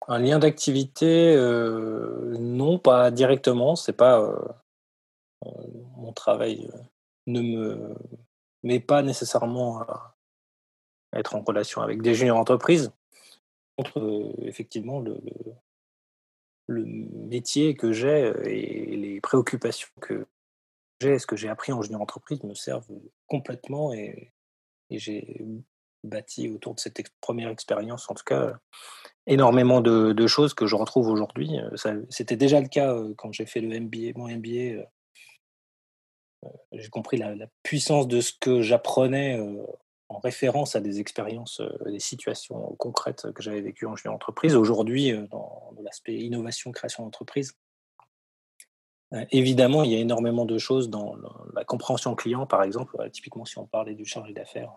un 0.06 0.18
lien 0.18 0.38
d'activité, 0.38 1.34
euh, 1.34 2.36
non, 2.38 2.78
pas 2.78 3.10
directement. 3.10 3.74
C'est 3.74 3.96
pas 3.96 4.20
euh, 4.20 4.36
mon 5.96 6.12
travail 6.12 6.70
ne 7.26 7.40
me 7.40 7.94
met 8.62 8.80
pas 8.80 9.02
nécessairement 9.02 9.80
à 9.80 10.16
être 11.12 11.34
en 11.34 11.42
relation 11.42 11.80
avec 11.80 12.02
des 12.02 12.14
juniors 12.14 12.38
entreprises. 12.38 12.92
Contre, 13.76 14.34
effectivement, 14.42 15.00
le, 15.00 15.16
métier 16.68 17.74
que 17.74 17.92
j'ai 17.92 18.32
et 18.44 18.96
les 18.96 19.20
préoccupations 19.20 19.88
que 20.00 20.26
ce 21.02 21.26
que 21.26 21.36
j'ai 21.36 21.48
appris 21.48 21.72
en 21.72 21.82
junior 21.82 22.00
entreprise 22.00 22.42
me 22.42 22.54
servent 22.54 22.88
complètement 23.26 23.92
et, 23.92 24.30
j'ai 24.90 25.44
bâti 26.04 26.48
autour 26.48 26.74
de 26.74 26.80
cette 26.80 27.02
première 27.20 27.48
expérience, 27.48 28.08
en 28.08 28.14
tout 28.14 28.22
cas, 28.24 28.56
énormément 29.26 29.80
de, 29.80 30.26
choses 30.26 30.54
que 30.54 30.66
je 30.66 30.76
retrouve 30.76 31.08
aujourd'hui. 31.08 31.58
Euh, 31.58 32.04
c'était 32.10 32.36
déjà 32.36 32.60
le 32.60 32.68
cas 32.68 32.94
euh, 32.94 33.12
quand 33.16 33.32
j'ai 33.32 33.46
fait 33.46 33.60
le 33.60 33.80
MBA, 33.80 34.12
mon 34.16 34.28
MBA. 34.28 34.86
Euh, 36.44 36.48
j'ai 36.72 36.88
compris 36.88 37.16
la, 37.16 37.34
puissance 37.62 38.08
de 38.08 38.20
ce 38.20 38.32
que 38.38 38.62
j'apprenais 38.62 39.38
en 40.08 40.18
référence 40.18 40.76
à 40.76 40.80
des 40.80 41.00
expériences, 41.00 41.60
des 41.86 41.98
situations 41.98 42.74
concrètes 42.78 43.32
que 43.32 43.42
j'avais 43.42 43.60
vécues 43.60 43.86
en 43.86 43.96
junior 43.96 44.14
entreprise. 44.14 44.54
Aujourd'hui, 44.54 45.12
dans, 45.30 45.72
dans 45.74 45.82
l'aspect 45.82 46.16
innovation, 46.16 46.72
création 46.72 47.04
d'entreprise, 47.04 47.54
euh, 49.14 49.24
évidemment, 49.30 49.82
il 49.82 49.92
y 49.92 49.94
a 49.94 49.98
énormément 49.98 50.44
de 50.44 50.58
choses 50.58 50.90
dans 50.90 51.16
la 51.54 51.64
compréhension 51.64 52.14
client, 52.14 52.46
par 52.46 52.62
exemple. 52.62 52.96
typiquement, 53.10 53.44
si 53.44 53.58
on 53.58 53.66
parlait 53.66 53.94
du 53.94 54.04
chargé 54.04 54.32
d'affaires, 54.32 54.72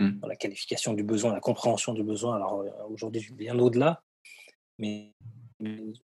euh, 0.00 0.04
mmh. 0.04 0.20
dans 0.20 0.28
la 0.28 0.36
qualification 0.36 0.94
du 0.94 1.02
besoin, 1.02 1.32
la 1.32 1.40
compréhension 1.40 1.92
du 1.92 2.02
besoin. 2.02 2.36
Alors 2.36 2.60
euh, 2.60 2.70
aujourd'hui, 2.90 3.26
bien 3.32 3.58
au-delà, 3.58 4.02
mais 4.78 5.12
une 5.60 5.94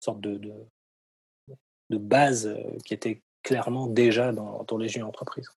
sorte 0.00 0.20
de, 0.20 0.36
de, 0.36 1.98
base 1.98 2.56
qui 2.84 2.94
était 2.94 3.22
clairement 3.42 3.86
déjà 3.86 4.32
dans, 4.32 4.64
dans 4.64 4.76
les 4.76 4.88
jeunes 4.88 5.04
entreprises. 5.04 5.50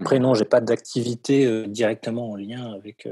Après, 0.00 0.18
non, 0.18 0.34
je 0.34 0.42
n'ai 0.42 0.48
pas 0.48 0.60
d'activité 0.60 1.66
directement 1.66 2.32
en 2.32 2.36
lien 2.36 2.72
avec, 2.72 3.08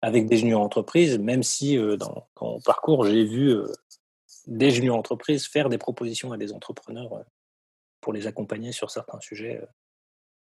avec 0.00 0.26
des 0.26 0.38
juniors 0.38 0.62
entreprises, 0.62 1.18
même 1.18 1.42
si 1.42 1.76
dans, 1.98 2.26
mon 2.40 2.60
parcours, 2.60 3.04
j'ai 3.04 3.24
vu 3.24 3.54
des 4.48 4.70
juniors 4.70 4.96
entreprises 4.96 5.46
faire 5.46 5.68
des 5.68 5.78
propositions 5.78 6.32
à 6.32 6.38
des 6.38 6.52
entrepreneurs 6.52 7.12
euh, 7.12 7.22
pour 8.00 8.12
les 8.12 8.26
accompagner 8.26 8.72
sur 8.72 8.90
certains 8.90 9.20
sujets. 9.20 9.60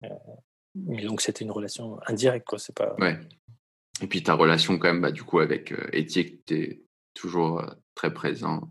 Euh, 0.04 0.10
euh, 0.10 0.34
mais 0.76 1.04
donc 1.04 1.22
c'était 1.22 1.46
une 1.46 1.52
relation 1.52 2.00
indirecte, 2.08 2.46
quoi. 2.46 2.60
C'est 2.60 2.76
pas. 2.76 2.96
Ouais. 3.00 3.18
Et 4.02 4.08
puis 4.08 4.22
ta 4.22 4.34
relation 4.34 4.78
quand 4.78 4.88
même, 4.88 5.02
bah, 5.02 5.12
du 5.12 5.24
coup, 5.24 5.40
avec 5.40 5.72
euh, 5.72 5.88
Éthique, 5.94 6.46
tu 6.46 6.56
es 6.56 6.82
toujours 7.14 7.64
très 7.96 8.14
présent 8.14 8.68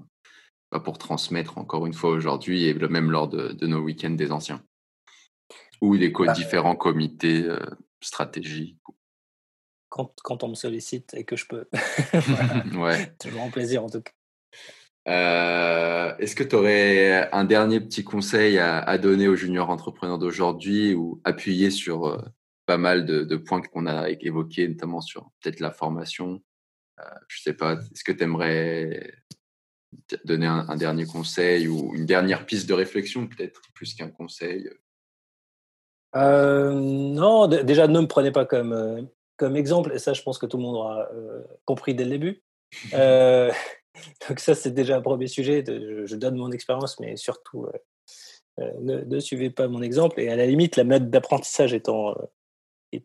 pour 0.80 0.98
transmettre 0.98 1.58
encore 1.58 1.86
une 1.86 1.94
fois 1.94 2.10
aujourd'hui 2.10 2.66
et 2.66 2.74
même 2.74 3.10
lors 3.10 3.28
de, 3.28 3.66
nos 3.66 3.80
week-ends 3.80 4.10
des 4.10 4.32
anciens. 4.32 4.62
Ou 5.80 5.96
des 5.96 6.10
bah 6.10 6.32
différents 6.32 6.76
comités 6.76 7.44
stratégiques. 8.00 8.78
Quand, 9.88 10.14
quand, 10.22 10.44
on 10.44 10.48
me 10.48 10.54
sollicite 10.54 11.12
et 11.14 11.24
que 11.24 11.36
je 11.36 11.46
peux. 11.46 11.66
ouais. 12.78 13.14
Toujours 13.18 13.42
un 13.42 13.50
plaisir 13.50 13.84
en 13.84 13.90
tout 13.90 14.00
cas. 14.00 14.12
Euh, 15.08 16.16
est-ce 16.18 16.36
que 16.36 16.44
tu 16.44 16.54
aurais 16.54 17.28
un 17.32 17.44
dernier 17.44 17.80
petit 17.80 18.04
conseil 18.04 18.58
à, 18.58 18.98
donner 18.98 19.28
aux 19.28 19.34
juniors 19.34 19.70
entrepreneurs 19.70 20.18
d'aujourd'hui 20.18 20.94
ou 20.94 21.20
appuyer 21.24 21.70
sur 21.70 22.06
euh, 22.06 22.18
pas 22.66 22.78
mal 22.78 23.04
de, 23.04 23.36
points 23.36 23.62
qu'on 23.62 23.86
a 23.86 24.10
évoqués, 24.10 24.68
notamment 24.68 25.00
sur 25.00 25.30
peut-être 25.40 25.60
la 25.60 25.72
formation? 25.72 26.42
Euh, 27.00 27.04
Je 27.28 27.42
sais 27.42 27.54
pas, 27.54 27.74
est-ce 27.74 28.04
que 28.04 28.12
tu 28.12 28.22
aimerais 28.22 29.12
donner 30.24 30.46
un, 30.46 30.76
dernier 30.76 31.06
conseil 31.06 31.68
ou 31.68 31.94
une 31.94 32.06
dernière 32.06 32.46
piste 32.46 32.68
de 32.68 32.74
réflexion, 32.74 33.26
peut-être 33.26 33.60
plus 33.74 33.94
qu'un 33.94 34.10
conseil? 34.10 34.70
Non, 36.14 37.46
déjà 37.46 37.88
ne 37.88 38.00
me 38.00 38.06
prenez 38.06 38.30
pas 38.32 38.44
comme, 38.44 39.08
comme 39.36 39.56
exemple, 39.56 39.92
et 39.94 39.98
ça 39.98 40.12
je 40.12 40.22
pense 40.22 40.38
que 40.38 40.46
tout 40.46 40.56
le 40.56 40.62
monde 40.62 40.76
aura 40.76 41.08
compris 41.64 41.94
dès 41.94 42.04
le 42.04 42.10
début. 42.10 42.42
Donc 44.28 44.40
ça, 44.40 44.54
c'est 44.54 44.72
déjà 44.72 44.96
un 44.96 45.02
premier 45.02 45.26
sujet. 45.26 45.64
je, 45.66 46.16
donne 46.16 46.36
mon 46.36 46.50
expérience, 46.50 46.98
mais 47.00 47.16
surtout, 47.16 47.66
euh, 47.66 47.72
euh, 48.60 49.04
ne, 49.04 49.20
suivez 49.20 49.50
pas 49.50 49.68
mon 49.68 49.82
exemple. 49.82 50.20
Et 50.20 50.28
à 50.28 50.36
la 50.36 50.46
limite, 50.46 50.76
la 50.76 50.84
méthode 50.84 51.10
d'apprentissage 51.10 51.74
étant, 51.74 52.14
euh, 52.94 52.98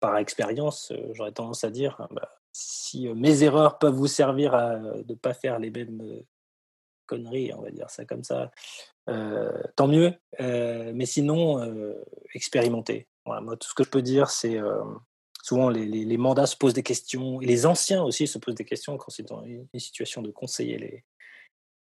par 0.00 0.16
expérience, 0.18 0.92
j'aurais 1.12 1.32
tendance 1.32 1.64
à 1.64 1.70
dire, 1.70 2.06
bah, 2.10 2.39
si 2.52 3.08
mes 3.08 3.42
erreurs 3.42 3.78
peuvent 3.78 3.94
vous 3.94 4.06
servir 4.06 4.54
à 4.54 4.78
ne 4.78 5.14
pas 5.14 5.34
faire 5.34 5.58
les 5.58 5.70
mêmes 5.70 6.22
connerie, 7.06 7.52
on 7.52 7.62
va 7.62 7.70
dire 7.70 7.90
ça 7.90 8.04
comme 8.04 8.22
ça, 8.22 8.52
tant 9.76 9.88
mieux. 9.88 10.14
mais 10.38 11.06
sinon, 11.06 11.94
expérimenter. 12.34 13.08
Voilà, 13.26 13.40
moi, 13.40 13.56
tout 13.56 13.68
ce 13.68 13.74
que 13.74 13.84
je 13.84 13.90
peux 13.90 14.02
dire, 14.02 14.30
c'est 14.30 14.58
souvent 15.42 15.68
les, 15.68 16.16
mandats 16.16 16.46
se 16.46 16.56
posent 16.56 16.74
des 16.74 16.84
questions, 16.84 17.40
et 17.40 17.46
les 17.46 17.66
anciens 17.66 18.02
aussi 18.04 18.26
se 18.28 18.38
posent 18.38 18.54
des 18.54 18.64
questions 18.64 18.96
quand 18.96 19.10
c'est 19.10 19.26
dans 19.26 19.42
une, 19.44 19.66
situation 19.76 20.22
de 20.22 20.30
conseiller 20.30 20.78
les, 20.78 21.04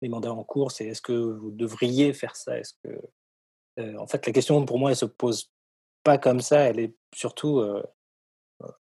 les 0.01 0.09
mandats 0.09 0.33
en 0.33 0.43
cours, 0.43 0.71
c'est 0.71 0.87
est-ce 0.87 1.01
que 1.01 1.13
vous 1.13 1.51
devriez 1.51 2.13
faire 2.13 2.35
ça? 2.35 2.57
Est-ce 2.57 2.73
que, 2.83 3.97
en 3.97 4.07
fait, 4.07 4.25
la 4.25 4.33
question 4.33 4.65
pour 4.65 4.79
moi, 4.79 4.89
elle 4.89 4.97
se 4.97 5.05
pose 5.05 5.51
pas 6.03 6.17
comme 6.17 6.41
ça. 6.41 6.61
Elle 6.61 6.79
est 6.79 6.95
surtout 7.13 7.63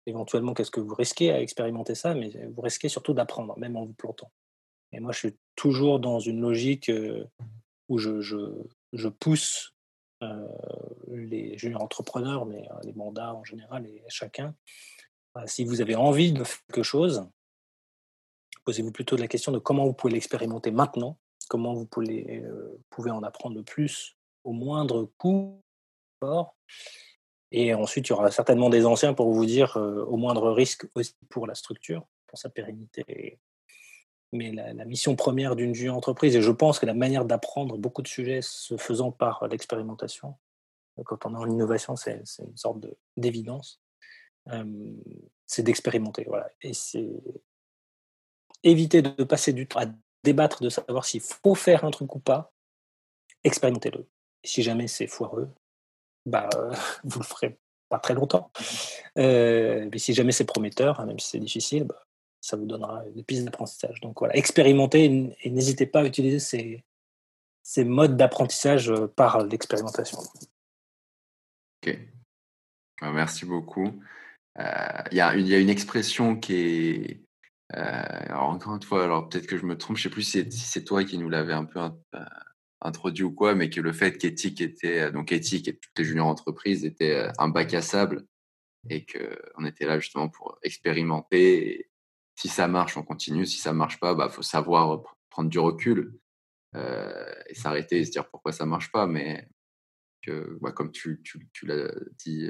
éventuellement 0.06 0.54
qu'est-ce 0.54 0.72
que 0.72 0.80
vous 0.80 0.96
risquez 0.96 1.32
à 1.32 1.42
expérimenter 1.42 1.96
ça, 1.96 2.14
mais 2.14 2.32
vous 2.54 2.62
risquez 2.62 2.90
surtout 2.90 3.14
d'apprendre, 3.14 3.58
même 3.58 3.76
en 3.76 3.86
vous 3.86 3.94
plantant. 3.94 4.32
Et 4.92 5.00
moi, 5.00 5.12
je 5.12 5.20
suis 5.20 5.38
toujours 5.56 6.00
dans 6.00 6.20
une 6.20 6.42
logique 6.42 6.92
où 7.90 7.98
je, 7.98 9.08
pousse 9.20 9.74
les 11.08 11.58
juniors 11.58 11.82
entrepreneurs, 11.82 12.46
mais 12.46 12.68
les 12.84 12.94
mandats 12.94 13.34
en 13.34 13.44
général 13.44 13.86
et 13.88 14.04
chacun. 14.08 14.56
si 15.46 15.66
vous 15.66 15.82
avez 15.82 15.96
envie 15.96 16.32
de 16.32 16.44
faire 16.44 16.62
quelque 16.68 16.84
chose, 16.84 17.28
posez-vous 18.64 18.92
plutôt 18.92 19.18
la 19.18 19.28
question 19.28 19.52
de 19.52 19.60
comment 19.60 19.86
vous 19.86 19.94
pouvez 19.94 20.14
l'expérimenter 20.14 20.72
maintenant, 20.72 21.20
comment 21.50 21.74
vous 21.74 21.86
pouvez, 21.86 22.44
pouvez 22.90 23.12
en 23.12 23.24
apprendre 23.24 23.56
le 23.56 23.64
plus 23.64 24.16
au 24.44 24.54
moindre 24.54 25.12
coût. 25.18 25.62
Et 27.58 27.74
ensuite, 27.74 28.08
il 28.08 28.10
y 28.10 28.14
aura 28.14 28.32
certainement 28.32 28.70
des 28.70 28.86
anciens 28.86 29.14
pour 29.14 29.32
vous 29.32 29.46
dire 29.46 29.78
au 29.78 30.18
moindre 30.18 30.52
risque 30.52 30.86
aussi 30.94 31.16
pour 31.30 31.48
la 31.48 31.56
structure, 31.56 32.06
pour 32.28 32.38
sa 32.38 32.50
pérennité. 32.50 33.40
Mais 34.34 34.52
la, 34.52 34.84
mission 34.84 35.16
première 35.16 35.56
d'une 35.56 35.74
junior 35.74 35.96
entreprise, 35.96 36.36
et 36.36 36.42
je 36.42 36.52
pense 36.52 36.80
que 36.80 36.86
la 36.86 36.94
manière 36.94 37.24
d'apprendre 37.24 37.78
beaucoup 37.78 38.02
de 38.02 38.10
sujets 38.10 38.42
se 38.42 38.76
faisant 38.76 39.14
par 39.14 39.48
l'expérimentation, 39.48 40.36
quand 41.06 41.26
on 41.26 41.34
est 41.34 41.38
en 41.38 41.50
innovation, 41.50 41.96
c'est 41.96 42.22
une 42.40 42.58
sorte 42.58 42.86
d'évidence, 43.16 43.82
c'est 45.46 45.64
d'expérimenter. 45.64 46.26
Voilà. 46.28 46.50
Et 46.62 46.74
c'est 46.74 47.10
éviter 48.64 49.02
de 49.02 49.24
passer 49.24 49.54
du 49.54 49.66
temps 49.66 49.80
à 49.80 49.86
débattre 50.26 50.62
de 50.62 50.68
savoir 50.68 51.06
s'il 51.06 51.22
faut 51.22 51.56
faire 51.56 51.86
un 51.86 51.92
truc 51.92 52.14
ou 52.16 52.20
pas, 52.20 52.52
expérimentez-le. 53.46 54.10
Si 54.44 54.62
jamais 54.62 54.90
c'est 54.90 55.08
foireux, 55.08 55.50
bah, 56.26 56.50
euh, 56.56 56.74
vous 57.04 57.20
le 57.20 57.26
ferez 57.26 57.58
pas 57.90 58.00
très 58.00 58.14
longtemps. 58.14 58.52
Euh, 59.18 59.88
mais 59.92 59.98
si 59.98 60.14
jamais 60.14 60.32
c'est 60.32 60.46
prometteur, 60.46 61.00
hein, 61.00 61.06
même 61.06 61.20
si 61.20 61.30
c'est 61.30 61.40
difficile, 61.40 61.86
bah, 61.86 62.04
ça 62.42 62.58
vous 62.58 62.66
donnera 62.66 63.04
des 63.16 63.24
pistes 63.24 63.44
d'apprentissage. 63.44 64.02
Donc 64.02 64.20
voilà, 64.20 64.36
expérimentez 64.36 65.34
et 65.42 65.50
n'hésitez 65.50 65.86
pas 65.86 66.02
à 66.02 66.06
utiliser 66.06 66.40
ces, 66.40 66.84
ces 67.64 67.84
modes 67.84 68.18
d'apprentissage 68.18 68.90
euh, 68.90 69.08
par 69.08 69.44
l'expérimentation. 69.44 70.20
Ok. 71.84 71.98
Bah, 73.02 73.12
merci 73.12 73.46
beaucoup. 73.46 74.02
Il 74.58 75.18
y, 75.18 75.20
a 75.20 75.36
une, 75.36 75.70
expression 75.70 76.38
qui 76.38 76.56
est. 76.56 77.20
encore 78.32 78.76
une 78.76 78.82
fois, 78.82 79.04
alors 79.04 79.28
peut-être 79.28 79.48
que 79.48 79.58
je 79.58 79.66
me 79.66 79.78
trompe, 79.78 79.98
je 79.98 80.08
ne 80.08 80.10
sais 80.10 80.14
plus 80.14 80.24
si 80.24 80.50
c'est 80.50 80.86
toi 80.86 81.04
qui 81.04 81.18
nous 81.18 81.28
l'avais 81.28 81.52
un 81.52 81.66
peu 81.66 81.82
introduit 82.86 83.24
ou 83.24 83.32
quoi, 83.32 83.56
mais 83.56 83.70
que 83.70 83.82
le 83.82 83.92
fait 83.94 84.18
qu'éthique 84.18 84.62
était, 84.62 85.02
euh, 85.02 85.12
donc 85.12 85.32
éthique 85.32 85.68
et 85.68 85.78
toutes 85.78 85.98
les 85.98 86.06
juniors 86.06 86.28
entreprises 86.28 86.86
étaient 86.86 87.16
euh, 87.16 87.32
un 87.38 87.50
bac 87.50 87.74
à 87.74 87.82
sable 87.82 88.26
et 88.90 89.06
qu'on 89.06 89.66
était 89.66 89.86
là 89.86 90.00
justement 90.00 90.30
pour 90.30 90.60
expérimenter. 90.64 91.90
Si 92.36 92.48
ça 92.48 92.68
marche, 92.68 92.98
on 92.98 93.04
continue. 93.04 93.46
Si 93.46 93.60
ça 93.60 93.74
marche 93.74 94.00
pas, 94.00 94.14
bah 94.14 94.30
faut 94.30 94.44
savoir 94.44 95.02
prendre 95.30 95.50
du 95.50 95.60
recul 95.60 96.20
euh, 96.76 97.34
et 97.48 97.56
s'arrêter 97.56 98.00
et 98.00 98.06
se 98.06 98.12
dire 98.12 98.30
pourquoi 98.30 98.52
ça 98.52 98.66
marche 98.66 98.92
pas. 98.92 99.08
Mais 99.08 99.48
que, 100.22 100.58
bah, 100.62 100.72
comme 100.72 100.92
tu, 100.92 101.22
tu, 101.24 101.50
tu 101.54 101.66
l'as 101.66 101.92
dit 102.18 102.50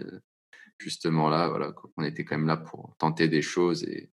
justement 0.80 1.30
là, 1.30 1.48
voilà, 1.48 1.74
on 1.98 2.04
était 2.04 2.26
quand 2.26 2.38
même 2.38 2.48
là 2.48 2.58
pour 2.58 2.96
tenter 2.98 3.30
des 3.30 3.42
choses 3.42 3.84
et 3.84 4.12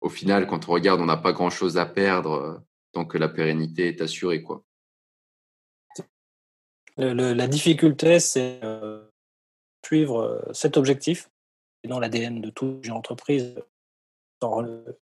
au 0.00 0.08
final, 0.08 0.46
quand 0.46 0.68
on 0.68 0.72
regarde, 0.72 1.00
on 1.00 1.06
n'a 1.06 1.16
pas 1.16 1.32
grand 1.32 1.50
chose 1.50 1.78
à 1.78 1.86
perdre 1.86 2.64
tant 2.92 3.04
que 3.04 3.18
la 3.18 3.28
pérennité 3.28 3.88
est 3.88 4.00
assurée, 4.00 4.42
quoi 4.42 4.64
la 6.98 7.46
difficulté, 7.46 8.20
c'est 8.20 8.58
euh, 8.62 9.08
suivre 9.84 10.20
euh, 10.20 10.52
cet 10.52 10.76
objectif. 10.76 11.30
dans 11.86 12.00
l'ADN 12.00 12.40
de 12.40 12.50
toute 12.50 12.88
entreprise. 12.90 13.54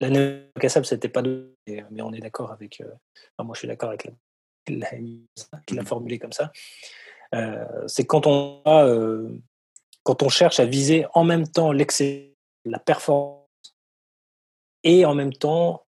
L'année 0.01 0.51
ce 0.63 0.83
c'était 0.83 1.09
pas 1.09 1.23
de. 1.23 1.55
Mais 1.91 2.03
on 2.03 2.13
est 2.13 2.21
d'accord 2.21 2.53
avec. 2.53 2.81
Euh, 2.81 2.93
moi, 3.43 3.55
je 3.55 3.61
suis 3.61 3.69
d'accord 3.69 3.89
avec 3.91 4.05
la, 4.05 4.13
qui 5.67 5.75
l'a 5.75 5.85
formulé 5.85 6.19
comme 6.19 6.33
ça. 6.33 6.53
c'est 7.87 8.07
quand 8.07 8.27
on 8.27 8.63
quand 10.03 10.23
on 10.23 10.29
cherche 10.29 10.61
à 10.61 10.65
viser 10.65 11.07
en 11.15 11.25
même 11.25 11.47
temps 11.47 11.73
l'excès, 11.73 12.35
la 12.65 12.79
performance 12.79 13.47
et 14.83 15.05
en 15.05 15.15
même 15.15 15.33
temps 15.33 15.87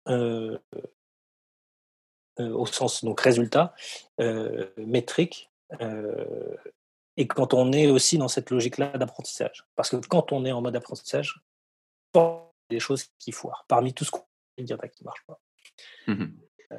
au 2.39 2.67
sens 2.67 3.05
donc 3.05 3.21
résultat 3.21 3.75
métrique 4.77 5.51
euh, 5.51 5.54
et 7.17 7.27
quand 7.27 7.55
on 7.55 7.73
est 7.73 7.89
aussi 7.89 8.19
dans 8.19 8.29
cette 8.29 8.51
logique-là 8.51 8.99
d'apprentissage. 8.99 9.67
Parce 9.77 9.91
que 9.91 9.97
quand 9.97 10.33
on 10.33 10.45
est 10.45 10.53
en 10.53 10.63
mode 10.63 10.77
apprentissage, 10.77 11.41
il 12.15 12.19
y 12.19 12.21
a 12.21 12.51
des 12.71 12.81
choses 12.81 13.07
qui 13.19 13.33
foirent. 13.33 13.65
Parmi 13.69 13.95
tout 13.95 14.05
ce 14.05 14.11
qu'on 14.11 14.25
peut 14.57 14.65
dire 14.65 14.79
qui 14.79 15.03
ne 15.03 15.05
marche 15.05 15.25
pas. 15.27 15.41
Mmh 16.07 16.25
euh, 16.73 16.79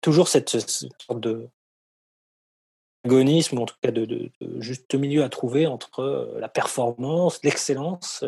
toujours 0.00 0.28
cette, 0.28 0.50
sorte 0.50 1.20
de 1.20 1.48
agonisme, 3.04 3.58
ou 3.58 3.62
en 3.62 3.66
tout 3.66 3.74
cas 3.82 3.90
de, 3.90 4.30
juste 4.58 4.94
milieu 4.94 5.24
à 5.24 5.28
trouver 5.28 5.66
entre 5.66 6.00
euh, 6.00 6.38
la 6.38 6.48
performance, 6.48 7.42
l'excellence, 7.42 8.22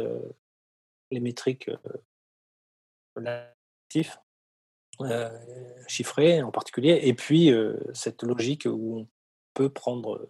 les 1.10 1.20
métriques 1.20 1.70
chiffrées 5.86 6.42
en 6.42 6.50
particulier, 6.50 6.98
et 7.02 7.14
puis 7.14 7.52
cette 7.92 8.22
logique 8.22 8.66
où 8.66 9.00
on 9.00 9.08
peut 9.56 9.70
prendre, 9.70 10.28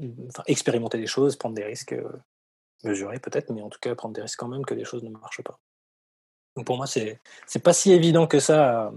enfin, 0.00 0.42
expérimenter 0.46 0.98
des 0.98 1.06
choses, 1.06 1.36
prendre 1.36 1.56
des 1.56 1.64
risques, 1.64 1.96
mesurés 2.84 3.18
peut-être, 3.18 3.50
mais 3.50 3.62
en 3.62 3.70
tout 3.70 3.80
cas 3.80 3.94
prendre 3.94 4.14
des 4.14 4.22
risques 4.22 4.38
quand 4.38 4.48
même 4.48 4.64
que 4.64 4.74
les 4.74 4.84
choses 4.84 5.02
ne 5.02 5.10
marchent 5.10 5.42
pas. 5.42 5.58
Donc 6.54 6.66
pour 6.66 6.76
moi, 6.76 6.86
c'est 6.86 7.20
c'est 7.46 7.62
pas 7.62 7.72
si 7.72 7.92
évident 7.92 8.26
que 8.26 8.38
ça 8.38 8.92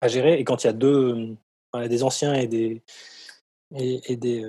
à, 0.00 0.08
gérer. 0.08 0.38
Et 0.40 0.44
quand 0.44 0.64
il 0.64 0.66
y 0.66 0.70
a 0.70 0.72
deux, 0.72 1.36
des 1.74 2.02
anciens 2.02 2.34
et 2.34 2.46
des 2.46 2.82
et, 3.72 4.16
des, 4.16 4.44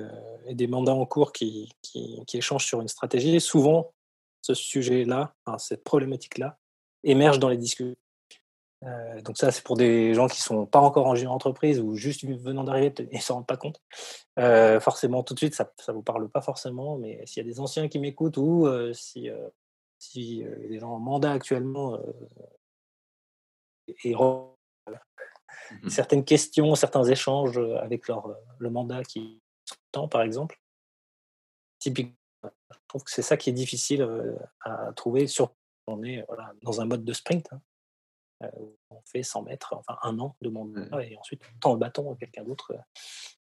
et 0.47 0.55
des 0.55 0.67
mandats 0.67 0.95
en 0.95 1.05
cours 1.05 1.31
qui, 1.31 1.71
qui, 1.83 2.23
qui, 2.25 2.37
échangent 2.37 2.65
sur 2.65 2.81
une 2.81 2.87
stratégie, 2.87 3.39
souvent 3.39 3.93
ce 4.41 4.55
sujet-là, 4.55 5.35
cette 5.59 5.83
problématique-là, 5.83 6.57
émerge 7.03 7.37
dans 7.37 7.49
les 7.49 7.57
discussions. 7.57 7.95
Euh, 8.83 9.21
donc 9.21 9.37
ça, 9.37 9.51
c'est 9.51 9.63
pour 9.63 9.77
des 9.77 10.13
gens 10.13 10.27
qui 10.27 10.41
sont 10.41 10.65
pas 10.65 10.79
encore 10.79 11.07
en 11.07 11.15
entreprise 11.25 11.79
ou 11.79 11.95
juste 11.95 12.25
venant 12.25 12.63
d'arriver 12.63 12.93
et 12.99 13.15
ne 13.17 13.21
s'en 13.21 13.35
rendent 13.35 13.47
pas 13.47 13.57
compte. 13.57 13.81
Euh, 14.39 14.79
forcément, 14.79 15.23
tout 15.23 15.33
de 15.33 15.39
suite, 15.39 15.53
ça 15.55 15.71
ne 15.87 15.93
vous 15.93 16.01
parle 16.01 16.29
pas 16.29 16.41
forcément, 16.41 16.97
mais 16.97 17.23
s'il 17.25 17.45
y 17.45 17.45
a 17.45 17.49
des 17.49 17.59
anciens 17.59 17.87
qui 17.87 17.99
m'écoutent 17.99 18.37
ou 18.37 18.65
euh, 18.65 18.91
si, 18.93 19.29
si 19.99 20.43
des 20.69 20.79
gens 20.79 20.93
en 20.93 20.99
mandat 20.99 21.31
actuellement 21.31 21.99
et, 24.03 24.15
mmh 24.15 25.89
certaines 25.89 26.25
questions, 26.25 26.75
certains 26.75 27.03
échanges 27.03 27.57
avec 27.79 28.07
leur, 28.07 28.35
le 28.57 28.69
mandat 28.69 29.03
qui 29.03 29.41
temps, 29.91 30.07
par 30.07 30.21
exemple, 30.21 30.59
typiquement, 31.79 32.15
je 32.43 32.77
trouve 32.87 33.03
que 33.03 33.11
c'est 33.11 33.21
ça 33.21 33.37
qui 33.37 33.49
est 33.49 33.53
difficile 33.53 34.05
à 34.61 34.91
trouver, 34.95 35.27
surtout 35.27 35.55
quand 35.85 35.93
on 35.93 36.03
est 36.03 36.25
voilà, 36.27 36.51
dans 36.61 36.81
un 36.81 36.85
mode 36.85 37.05
de 37.05 37.13
sprint. 37.13 37.47
Hein. 37.53 37.61
Euh, 38.43 38.47
on 38.89 39.01
fait 39.05 39.23
100 39.23 39.43
mètres, 39.43 39.73
enfin 39.73 39.97
un 40.03 40.19
an 40.19 40.35
de 40.41 40.49
mandat, 40.49 41.03
et 41.03 41.17
ensuite 41.17 41.41
on 41.55 41.59
tend 41.59 41.73
le 41.73 41.79
bâton 41.79 42.13
à 42.13 42.15
quelqu'un 42.15 42.43
d'autre 42.43 42.73
euh, 42.73 42.81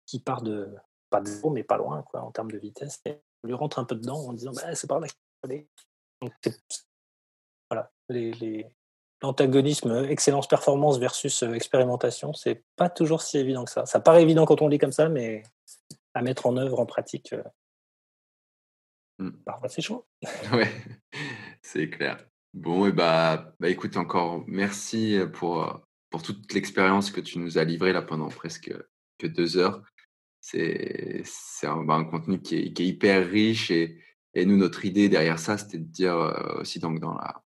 qui 0.06 0.20
part 0.20 0.42
de, 0.42 0.74
pas 1.10 1.22
de 1.22 1.28
zéro, 1.28 1.50
mais 1.50 1.64
pas 1.64 1.78
loin 1.78 2.04
quoi, 2.04 2.22
en 2.22 2.32
termes 2.32 2.52
de 2.52 2.58
vitesse. 2.58 3.02
Et 3.06 3.22
on 3.44 3.48
lui 3.48 3.54
rentre 3.54 3.80
un 3.80 3.86
peu 3.86 3.96
dedans 3.96 4.20
en 4.28 4.34
disant 4.34 4.52
bah, 4.54 4.74
c'est 4.76 4.88
par 4.88 5.00
là 5.00 5.08
Donc, 6.22 6.34
voilà, 7.70 7.92
l'antagonisme 9.22 10.06
excellence 10.10 10.48
performance 10.48 10.98
versus 11.00 11.44
euh, 11.44 11.54
expérimentation, 11.54 12.34
c'est 12.34 12.64
pas 12.76 12.90
toujours 12.90 13.22
si 13.22 13.38
évident 13.38 13.66
que 13.66 13.72
ça. 13.72 13.86
Ça 13.86 14.00
paraît 14.00 14.24
évident 14.24 14.46
quand 14.46 14.62
on 14.62 14.68
lit 14.68 14.80
comme 14.80 14.92
ça, 14.92 15.10
mais 15.10 15.44
à 16.14 16.22
mettre 16.22 16.48
en 16.48 16.58
œuvre 16.58 16.80
en 16.80 16.86
pratique, 16.86 17.36
mmh. 19.20 19.32
parfois 19.46 19.70
c'est 19.70 19.82
chaud. 19.82 20.08
Ouais, 20.52 20.72
c'est 21.62 21.90
clair. 21.90 22.18
Bon, 22.54 22.88
et 22.88 22.92
bah, 22.92 23.54
bah 23.60 23.70
écoute, 23.70 23.98
encore 23.98 24.44
merci 24.48 25.20
pour, 25.34 25.82
toute 26.24 26.52
l'expérience 26.54 27.12
que 27.12 27.22
tu 27.22 27.38
nous 27.40 27.58
as 27.58 27.64
livrée 27.64 27.94
là 27.94 28.02
pendant 28.02 28.30
presque 28.30 28.74
que 29.20 29.28
deux 29.28 29.58
heures. 29.58 29.84
C'est 30.42 31.24
un, 31.64 31.84
bah, 31.84 31.96
un, 31.96 32.06
contenu 32.06 32.42
qui 32.42 32.56
est, 32.56 32.80
hyper 32.80 33.30
riche 33.30 33.70
et, 33.72 34.02
nous, 34.36 34.58
notre 34.58 34.86
idée 34.86 35.10
derrière 35.10 35.40
ça, 35.40 35.58
c'était 35.58 35.80
de 35.80 35.84
dire 35.84 36.16
aussi 36.60 36.80
dans 36.80 36.92
la, 36.92 37.44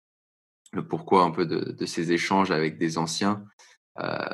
le 0.74 0.88
pourquoi 0.88 1.24
un 1.24 1.32
peu 1.32 1.46
de, 1.46 1.86
ces 1.86 2.12
échanges 2.12 2.52
avec 2.52 2.78
des 2.78 2.98
anciens. 2.98 3.46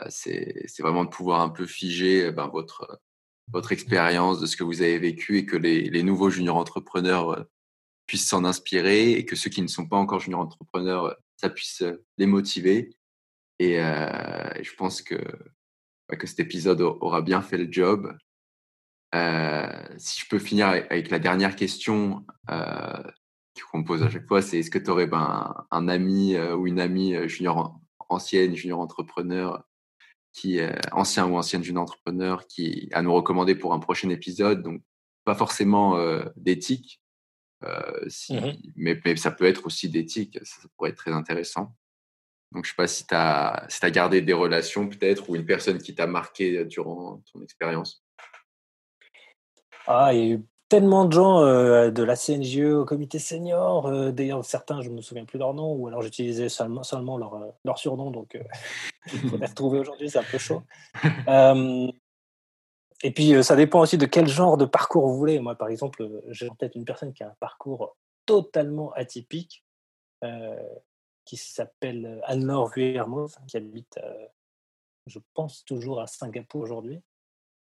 c'est 0.09 0.79
vraiment 0.79 1.05
de 1.05 1.09
pouvoir 1.09 1.41
un 1.41 1.49
peu 1.49 1.65
figer 1.65 2.31
ben, 2.31 2.47
votre, 2.47 2.99
expérience, 3.71 4.39
de 4.39 4.45
ce 4.45 4.57
que 4.57 4.63
vous 4.63 4.81
avez 4.81 4.99
vécu 4.99 5.37
et 5.37 5.45
que 5.45 5.57
les 5.57 6.03
nouveaux 6.03 6.29
juniors 6.29 6.57
entrepreneurs 6.57 7.47
puissent 8.07 8.27
s'en 8.27 8.45
inspirer 8.45 9.11
et 9.11 9.25
que 9.25 9.35
ceux 9.35 9.49
qui 9.49 9.61
ne 9.61 9.67
sont 9.67 9.87
pas 9.87 9.97
encore 9.97 10.21
juniors 10.21 10.41
entrepreneurs, 10.41 11.15
ça 11.35 11.49
puisse 11.49 11.83
les 12.17 12.25
motiver. 12.25 12.97
Et 13.59 13.75
je 13.75 14.75
pense 14.75 15.01
que, 15.01 15.17
que 16.09 16.27
cet 16.27 16.39
épisode 16.39 16.81
aura 16.81 17.21
bien 17.21 17.41
fait 17.41 17.57
le 17.57 17.67
job. 17.71 18.17
si 19.97 20.21
je 20.21 20.27
peux 20.29 20.39
finir 20.39 20.67
avec 20.67 21.09
la 21.09 21.19
dernière 21.19 21.55
question 21.55 22.25
qu'on 23.71 23.79
me 23.79 23.83
pose 23.83 24.03
à 24.03 24.09
chaque 24.09 24.27
fois, 24.27 24.41
c'est 24.41 24.59
est-ce 24.59 24.71
que 24.71 24.79
tu 24.79 24.89
aurais 24.89 25.07
ben, 25.07 25.53
un, 25.71 25.87
ami 25.87 26.37
ou 26.37 26.67
une 26.67 26.79
amie 26.79 27.27
junior 27.27 27.79
ancienne, 28.09 28.55
junior 28.55 28.79
entrepreneur, 28.79 29.63
qui 30.31 30.59
ancien 30.91 31.27
ou 31.27 31.35
ancienne 31.35 31.63
junior 31.63 31.83
entrepreneur, 31.83 32.47
qui 32.47 32.89
à 32.93 33.01
nous 33.01 33.13
recommander 33.13 33.55
pour 33.55 33.73
un 33.73 33.79
prochain 33.79 34.09
épisode, 34.09 34.63
donc 34.63 34.81
pas 35.25 35.35
forcément 35.35 35.99
d'éthique, 36.37 37.01
si, 38.07 38.35
mmh 38.35 38.57
mais, 38.75 38.99
mais, 39.03 39.15
ça 39.15 39.31
peut 39.31 39.45
être 39.45 39.65
aussi 39.65 39.89
d'éthique, 39.89 40.39
ça, 40.43 40.61
ça, 40.61 40.67
pourrait 40.75 40.91
être 40.91 40.97
très 40.97 41.11
intéressant. 41.11 41.75
Donc, 42.51 42.65
je 42.65 42.69
ne 42.69 42.73
sais 42.73 42.77
pas 42.77 42.87
si 42.87 43.05
tu 43.05 43.15
as, 43.15 43.65
si 43.67 43.85
as 43.85 43.91
gardé 43.91 44.21
des 44.21 44.33
relations 44.33 44.87
peut-être 44.87 45.29
ou 45.29 45.35
une 45.35 45.45
personne 45.45 45.79
qui 45.79 45.95
t'a 45.95 46.07
marqué 46.07 46.63
durant 46.65 47.21
ton 47.31 47.41
expérience? 47.41 48.03
Ah, 49.85 50.13
il 50.13 50.19
y 50.19 50.21
a 50.21 50.35
eu 50.35 50.45
tellement 50.69 51.05
de 51.05 51.13
gens 51.13 51.41
euh, 51.41 51.91
de 51.91 52.03
la 52.03 52.15
CNGE 52.15 52.73
au 52.73 52.85
comité 52.85 53.19
senior. 53.19 53.87
Euh, 53.87 54.11
d'ailleurs, 54.11 54.43
certains, 54.43 54.81
je 54.81 54.89
ne 54.89 54.95
me 54.95 55.01
souviens 55.01 55.25
plus 55.25 55.39
leur 55.39 55.53
nom, 55.53 55.73
ou 55.73 55.87
alors 55.87 56.01
j'utilisais 56.01 56.49
seulement, 56.49 56.83
seulement 56.83 57.17
leur, 57.17 57.35
euh, 57.35 57.51
leur 57.65 57.77
surnom. 57.77 58.11
Donc, 58.11 58.37
il 59.13 59.29
faut 59.29 59.37
les 59.37 59.45
retrouver 59.45 59.79
aujourd'hui, 59.79 60.09
c'est 60.09 60.19
un 60.19 60.23
peu 60.23 60.37
chaud. 60.37 60.63
et 63.03 63.11
puis, 63.11 63.43
ça 63.43 63.55
dépend 63.55 63.81
aussi 63.81 63.97
de 63.97 64.05
quel 64.05 64.27
genre 64.27 64.57
de 64.57 64.65
parcours 64.65 65.07
vous 65.07 65.17
voulez. 65.17 65.39
Moi, 65.39 65.55
par 65.55 65.67
exemple, 65.67 66.09
j'ai 66.29 66.47
peut-être 66.49 66.75
une 66.75 66.85
personne 66.85 67.13
qui 67.13 67.23
a 67.23 67.27
un 67.27 67.35
parcours 67.39 67.95
totalement 68.25 68.91
atypique 68.93 69.63
qui 71.25 71.37
s'appelle 71.37 72.21
Anne-Laure 72.25 72.69
Vuillermoz, 72.69 73.37
qui 73.47 73.57
habite, 73.57 73.99
je 75.05 75.19
pense, 75.35 75.63
toujours 75.63 76.01
à 76.01 76.07
Singapour 76.07 76.61
aujourd'hui. 76.61 76.99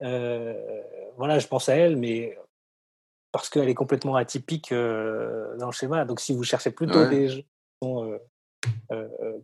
voilà, 0.00 1.38
je 1.38 1.46
pense 1.46 1.68
à 1.68 1.76
elle, 1.76 1.96
mais 1.96 2.38
parce 3.30 3.50
qu'elle 3.50 3.68
est 3.68 3.74
complètement 3.74 4.16
atypique 4.16 4.70
dans 4.70 5.66
le 5.66 5.72
schéma. 5.72 6.06
Donc, 6.06 6.20
si 6.20 6.34
vous 6.34 6.44
cherchez 6.44 6.70
plutôt 6.70 7.06
des 7.06 7.28
gens 7.28 7.42
qui 7.42 7.78
sont 7.82 8.18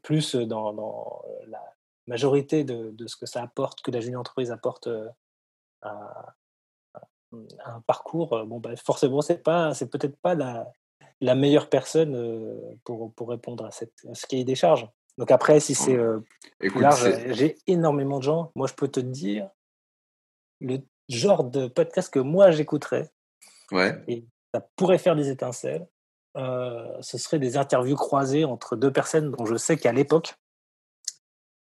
plus 0.02 0.34
dans, 0.34 1.22
la 1.46 1.62
majorité 2.06 2.64
de, 2.64 3.06
ce 3.06 3.16
que 3.16 3.26
ça 3.26 3.42
apporte, 3.42 3.82
que 3.82 3.90
la 3.90 4.00
junior 4.00 4.20
entreprise 4.20 4.50
apporte 4.50 4.88
à, 5.84 6.34
un 7.64 7.80
parcours, 7.80 8.44
bon, 8.46 8.60
bah, 8.60 8.76
forcément, 8.76 9.20
c'est 9.20 9.42
pas, 9.42 9.74
c'est 9.74 9.90
peut-être 9.90 10.16
pas 10.20 10.34
la, 10.34 10.70
la 11.20 11.34
meilleure 11.34 11.68
personne 11.68 12.76
pour, 12.84 13.12
pour 13.14 13.28
répondre 13.28 13.64
à, 13.64 13.70
cette, 13.70 13.94
ce 14.12 14.26
qui 14.26 14.40
est 14.40 14.44
des 14.44 14.54
charges. 14.54 14.88
Donc 15.18 15.30
après, 15.30 15.60
si 15.60 15.74
c'est 15.74 15.96
large, 16.60 17.32
j'ai 17.32 17.56
énormément 17.66 18.18
de 18.18 18.24
gens. 18.24 18.52
Moi, 18.54 18.66
je 18.66 18.74
peux 18.74 18.88
te 18.88 19.00
dire 19.00 19.48
le 20.60 20.78
genre 21.08 21.44
de 21.44 21.68
podcast 21.68 22.12
que 22.12 22.18
moi 22.18 22.50
j'écouterais. 22.50 23.10
Ouais. 23.70 24.02
Et 24.08 24.24
ça 24.52 24.60
pourrait 24.76 24.98
faire 24.98 25.16
des 25.16 25.28
étincelles. 25.28 25.86
ce 26.34 27.18
serait 27.18 27.38
des 27.38 27.56
interviews 27.56 27.96
croisées 27.96 28.44
entre 28.44 28.76
deux 28.76 28.92
personnes 28.92 29.30
dont 29.30 29.44
je 29.44 29.56
sais 29.56 29.76
qu'à 29.76 29.92
l'époque, 29.92 30.34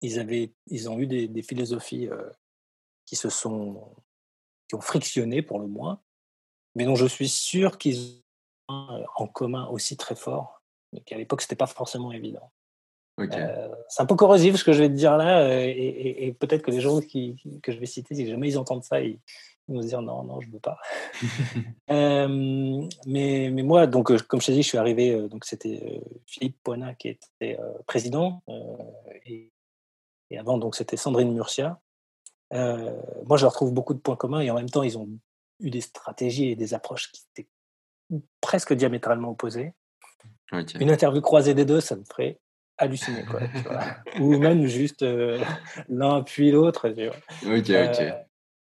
ils, 0.00 0.18
avaient, 0.18 0.52
ils 0.66 0.90
ont 0.90 0.98
eu 0.98 1.06
des, 1.06 1.28
des 1.28 1.42
philosophies 1.42 2.08
qui 3.04 3.16
se 3.16 3.28
sont 3.28 3.94
qui 4.72 4.76
ont 4.76 4.80
frictionné 4.80 5.42
pour 5.42 5.60
le 5.60 5.66
moins, 5.66 6.00
mais 6.74 6.86
dont 6.86 6.94
je 6.94 7.04
suis 7.04 7.28
sûr 7.28 7.76
qu'ils 7.76 8.22
euh, 8.70 9.04
en 9.16 9.26
commun 9.26 9.66
aussi 9.66 9.98
très 9.98 10.14
fort, 10.14 10.62
mais 10.94 11.02
qu'à 11.02 11.18
l'époque, 11.18 11.42
c'était 11.42 11.56
pas 11.56 11.66
forcément 11.66 12.10
évident. 12.10 12.50
Euh, 13.18 13.68
c'est 13.90 14.02
un 14.02 14.06
peu 14.06 14.14
corrosif 14.14 14.56
ce 14.56 14.64
que 14.64 14.72
je 14.72 14.78
vais 14.78 14.88
te 14.88 14.94
dire 14.94 15.18
là, 15.18 15.42
euh, 15.42 15.62
et, 15.66 16.34
peut-être 16.40 16.62
que 16.62 16.70
les 16.70 16.80
gens 16.80 17.02
qui, 17.02 17.36
que 17.62 17.70
je 17.70 17.78
vais 17.78 17.84
citer, 17.84 18.14
si 18.14 18.26
jamais 18.26 18.48
ils 18.48 18.56
entendent 18.56 18.82
ça, 18.82 19.02
ils, 19.02 19.18
vont 19.68 19.82
se 19.82 19.88
dire 19.88 20.00
non, 20.00 20.22
non, 20.22 20.40
je 20.40 20.50
veux 20.50 20.58
pas. 20.58 20.78
mais, 21.88 23.50
mais 23.52 23.62
moi, 23.62 23.86
donc, 23.86 24.16
comme 24.26 24.40
je 24.40 24.46
t'ai 24.46 24.52
dit, 24.52 24.62
je 24.62 24.68
suis 24.68 24.78
arrivé, 24.78 25.28
donc 25.28 25.44
c'était 25.44 26.00
Philippe 26.26 26.56
Poina 26.62 26.94
qui 26.94 27.08
était 27.08 27.58
président, 27.86 28.42
et, 29.26 29.52
et, 30.30 30.38
avant, 30.38 30.56
donc 30.56 30.76
c'était 30.76 30.96
Sandrine 30.96 31.34
Murcia. 31.34 31.78
Moi, 32.52 33.36
je 33.36 33.44
leur 33.44 33.52
trouve 33.52 33.72
beaucoup 33.72 33.94
de 33.94 33.98
points 33.98 34.16
communs, 34.16 34.40
et 34.40 34.50
en 34.50 34.54
même 34.54 34.70
temps, 34.70 34.82
ils 34.82 34.98
ont 34.98 35.08
eu 35.60 35.70
des 35.70 35.80
stratégies 35.80 36.50
et 36.50 36.56
des 36.56 36.74
approches 36.74 37.10
qui 37.12 37.22
étaient 37.32 37.48
presque 38.40 38.72
diamétralement 38.72 39.30
opposés. 39.30 39.72
Une 40.52 40.90
interview 40.90 41.20
croisée 41.22 41.54
des 41.54 41.64
deux, 41.64 41.80
ça 41.80 41.96
me 41.96 42.04
ferait 42.04 42.38
halluciner. 42.76 43.24
Quoi, 43.24 43.40
Ou 44.20 44.36
même 44.38 44.66
juste 44.66 45.02
euh, 45.02 45.42
l'un 45.88 46.22
puis 46.22 46.50
l'autre. 46.50 46.88
Ok, 46.90 47.70
euh, 47.70 48.12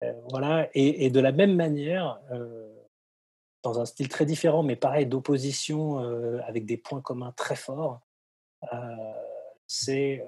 euh, 0.04 0.14
voilà. 0.30 0.70
Et, 0.74 1.10
de 1.10 1.20
la 1.20 1.32
même 1.32 1.56
manière, 1.56 2.20
dans 3.64 3.80
un 3.80 3.86
style 3.86 4.10
très 4.10 4.26
différent, 4.26 4.64
mais 4.64 4.76
pareil, 4.76 5.06
d'opposition 5.06 6.00
avec 6.46 6.66
des 6.66 6.78
points 6.78 7.02
communs 7.02 7.34
très 7.36 7.56
forts, 7.56 8.02
c'est 9.66 10.26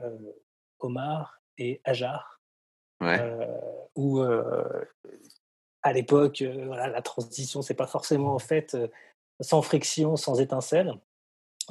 Omar 0.79 1.41
et 1.57 1.81
Ajar. 1.83 2.38
Où 3.95 4.21
à 5.81 5.93
l'époque, 5.93 6.43
voilà, 6.65 6.87
la 6.87 7.01
transition, 7.01 7.61
c'est 7.61 7.73
pas 7.73 7.87
forcément 7.87 8.33
en 8.33 8.39
fait 8.39 8.77
sans 9.39 9.61
friction, 9.61 10.15
sans 10.15 10.39
étincelle. 10.39 10.93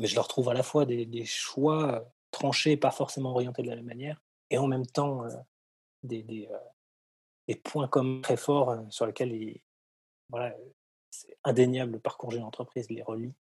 Mais 0.01 0.07
je 0.07 0.15
leur 0.15 0.29
trouve 0.29 0.49
à 0.49 0.55
la 0.55 0.63
fois 0.63 0.87
des, 0.87 1.25
choix 1.25 2.11
tranchés, 2.31 2.77
pas 2.77 2.91
forcément 2.91 3.31
orientés 3.31 3.63
de 3.63 3.69
la 3.69 3.77
même 3.77 3.87
manière, 3.87 4.23
et 4.51 4.59
en 4.59 4.67
même 4.67 4.87
temps 4.87 5.25
des, 6.03 6.23
des, 6.23 7.55
points 7.57 7.89
comme 7.89 8.21
très 8.23 8.37
forts 8.37 8.79
sur 8.91 9.07
lesquels 9.07 9.61
voilà, 10.31 10.55
c'est 11.11 11.37
indéniable 11.45 11.93
le 11.93 11.99
parcours 11.99 12.31
d'une 12.31 12.43
entreprise 12.43 12.91
les 12.91 13.03
relie 13.03 13.35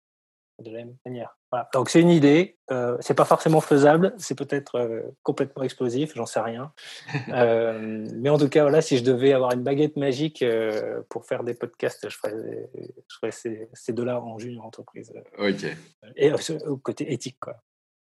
de 0.59 0.71
la 0.71 0.79
même 0.79 0.95
manière. 1.05 1.37
Donc 1.73 1.89
c'est 1.89 2.01
une 2.01 2.09
idée, 2.09 2.57
euh, 2.71 2.97
c'est 2.99 3.13
pas 3.13 3.25
forcément 3.25 3.61
faisable, 3.61 4.13
c'est 4.17 4.35
peut-être 4.35 4.75
euh, 4.75 5.01
complètement 5.23 5.63
explosif, 5.63 6.13
j'en 6.15 6.25
sais 6.25 6.39
rien. 6.39 6.73
Euh, 7.29 8.07
mais 8.15 8.29
en 8.29 8.37
tout 8.37 8.49
cas, 8.49 8.63
voilà, 8.63 8.81
si 8.81 8.97
je 8.97 9.03
devais 9.03 9.33
avoir 9.33 9.51
une 9.51 9.61
baguette 9.61 9.95
magique 9.97 10.41
euh, 10.41 11.01
pour 11.09 11.25
faire 11.25 11.43
des 11.43 11.53
podcasts, 11.53 12.09
je 12.09 12.15
ferais, 12.15 12.69
je 12.73 13.15
ferais 13.15 13.31
ces, 13.31 13.69
ces 13.73 13.93
deux-là 13.93 14.21
en 14.21 14.39
junior 14.39 14.65
entreprise. 14.65 15.13
Ok. 15.37 15.65
Et 16.15 16.31
au 16.65 16.77
côté 16.77 17.11
éthique, 17.11 17.37
quoi. 17.39 17.57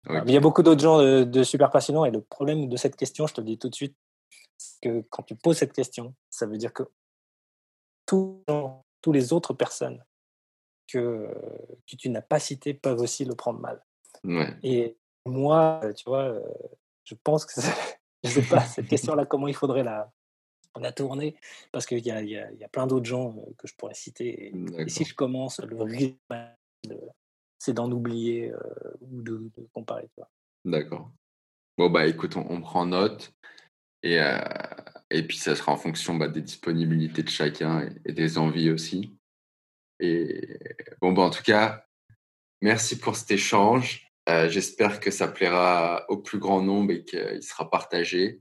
Mais 0.08 0.22
il 0.26 0.34
y 0.34 0.36
a 0.36 0.40
beaucoup 0.40 0.62
d'autres 0.62 0.82
gens 0.82 0.98
de, 0.98 1.42
super 1.42 1.70
passionnants 1.70 2.04
et 2.04 2.10
le 2.10 2.20
problème 2.20 2.68
de 2.68 2.76
cette 2.76 2.96
question, 2.96 3.26
je 3.26 3.34
te 3.34 3.40
le 3.40 3.46
dis 3.46 3.58
tout 3.58 3.70
de 3.70 3.74
suite, 3.74 3.96
c'est 4.58 4.80
que 4.82 5.04
quand 5.08 5.22
tu 5.22 5.34
poses 5.34 5.56
cette 5.56 5.72
question, 5.72 6.14
ça 6.28 6.46
veut 6.46 6.58
dire 6.58 6.72
que 6.72 6.84
tous 8.06 9.12
les 9.12 9.32
autres 9.32 9.54
personnes 9.54 10.04
que, 10.86 11.28
que 11.88 11.96
tu 11.96 12.08
n'as 12.08 12.22
pas 12.22 12.38
cité 12.38 12.74
peuvent 12.74 13.00
aussi 13.00 13.24
le 13.24 13.34
prendre 13.34 13.60
mal. 13.60 13.82
Et 14.62 14.96
moi, 15.26 15.80
tu 15.96 16.04
vois, 16.06 16.40
je 17.04 17.14
pense 17.22 17.44
que 17.44 17.60
je 18.24 18.30
sais 18.30 18.42
pas 18.42 18.60
cette 18.60 18.88
question-là 18.88 19.26
comment 19.26 19.48
il 19.48 19.54
faudrait 19.54 19.84
la, 19.84 20.10
la 20.80 20.92
tourner? 20.92 21.36
Parce 21.72 21.86
qu'il 21.86 22.04
y 22.04 22.10
a, 22.10 22.22
y, 22.22 22.36
a, 22.36 22.50
y 22.52 22.64
a, 22.64 22.68
plein 22.68 22.86
d'autres 22.86 23.06
gens 23.06 23.34
que 23.58 23.66
je 23.66 23.74
pourrais 23.74 23.94
citer. 23.94 24.52
Et, 24.78 24.88
si 24.88 25.04
je 25.04 25.14
commence, 25.14 25.60
le 25.60 25.82
risque, 25.82 26.16
c'est 27.58 27.74
d'en 27.74 27.90
oublier 27.90 28.52
ou 29.00 29.22
de, 29.22 29.50
comparer. 29.72 30.08
D'accord. 30.64 31.10
Bon, 31.76 31.90
bah 31.90 32.06
écoute, 32.06 32.36
on, 32.36 32.60
prend 32.60 32.86
note. 32.86 33.32
Et, 34.02 34.18
et 35.10 35.26
puis, 35.26 35.36
ça 35.36 35.54
sera 35.56 35.72
en 35.72 35.76
fonction 35.76 36.14
bah, 36.16 36.28
des 36.28 36.42
disponibilités 36.42 37.22
de 37.22 37.28
chacun 37.28 37.88
et 38.04 38.12
des 38.12 38.38
envies 38.38 38.70
aussi. 38.70 39.16
Et 40.00 40.58
bon, 41.00 41.12
bah, 41.12 41.22
en 41.22 41.30
tout 41.30 41.42
cas, 41.42 41.84
merci 42.60 42.98
pour 42.98 43.16
cet 43.16 43.30
échange. 43.30 44.10
Euh, 44.28 44.48
j'espère 44.48 45.00
que 45.00 45.10
ça 45.10 45.28
plaira 45.28 46.04
au 46.08 46.18
plus 46.18 46.38
grand 46.38 46.62
nombre 46.62 46.92
et 46.92 47.04
qu'il 47.04 47.42
sera 47.42 47.70
partagé. 47.70 48.40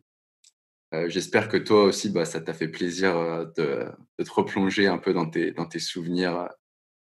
Euh, 0.94 1.10
j'espère 1.10 1.50
que 1.50 1.58
toi 1.58 1.84
aussi, 1.84 2.10
bah, 2.10 2.26
ça 2.26 2.40
t'a 2.40 2.54
fait 2.54 2.70
plaisir 2.70 3.18
euh, 3.18 3.46
de, 3.58 3.92
te 4.24 4.32
replonger 4.32 4.88
un 4.88 4.98
peu 4.98 5.14
dans 5.14 5.30
tes, 5.30 5.52
dans 5.52 5.66
tes 5.66 5.80
souvenirs 5.80 6.48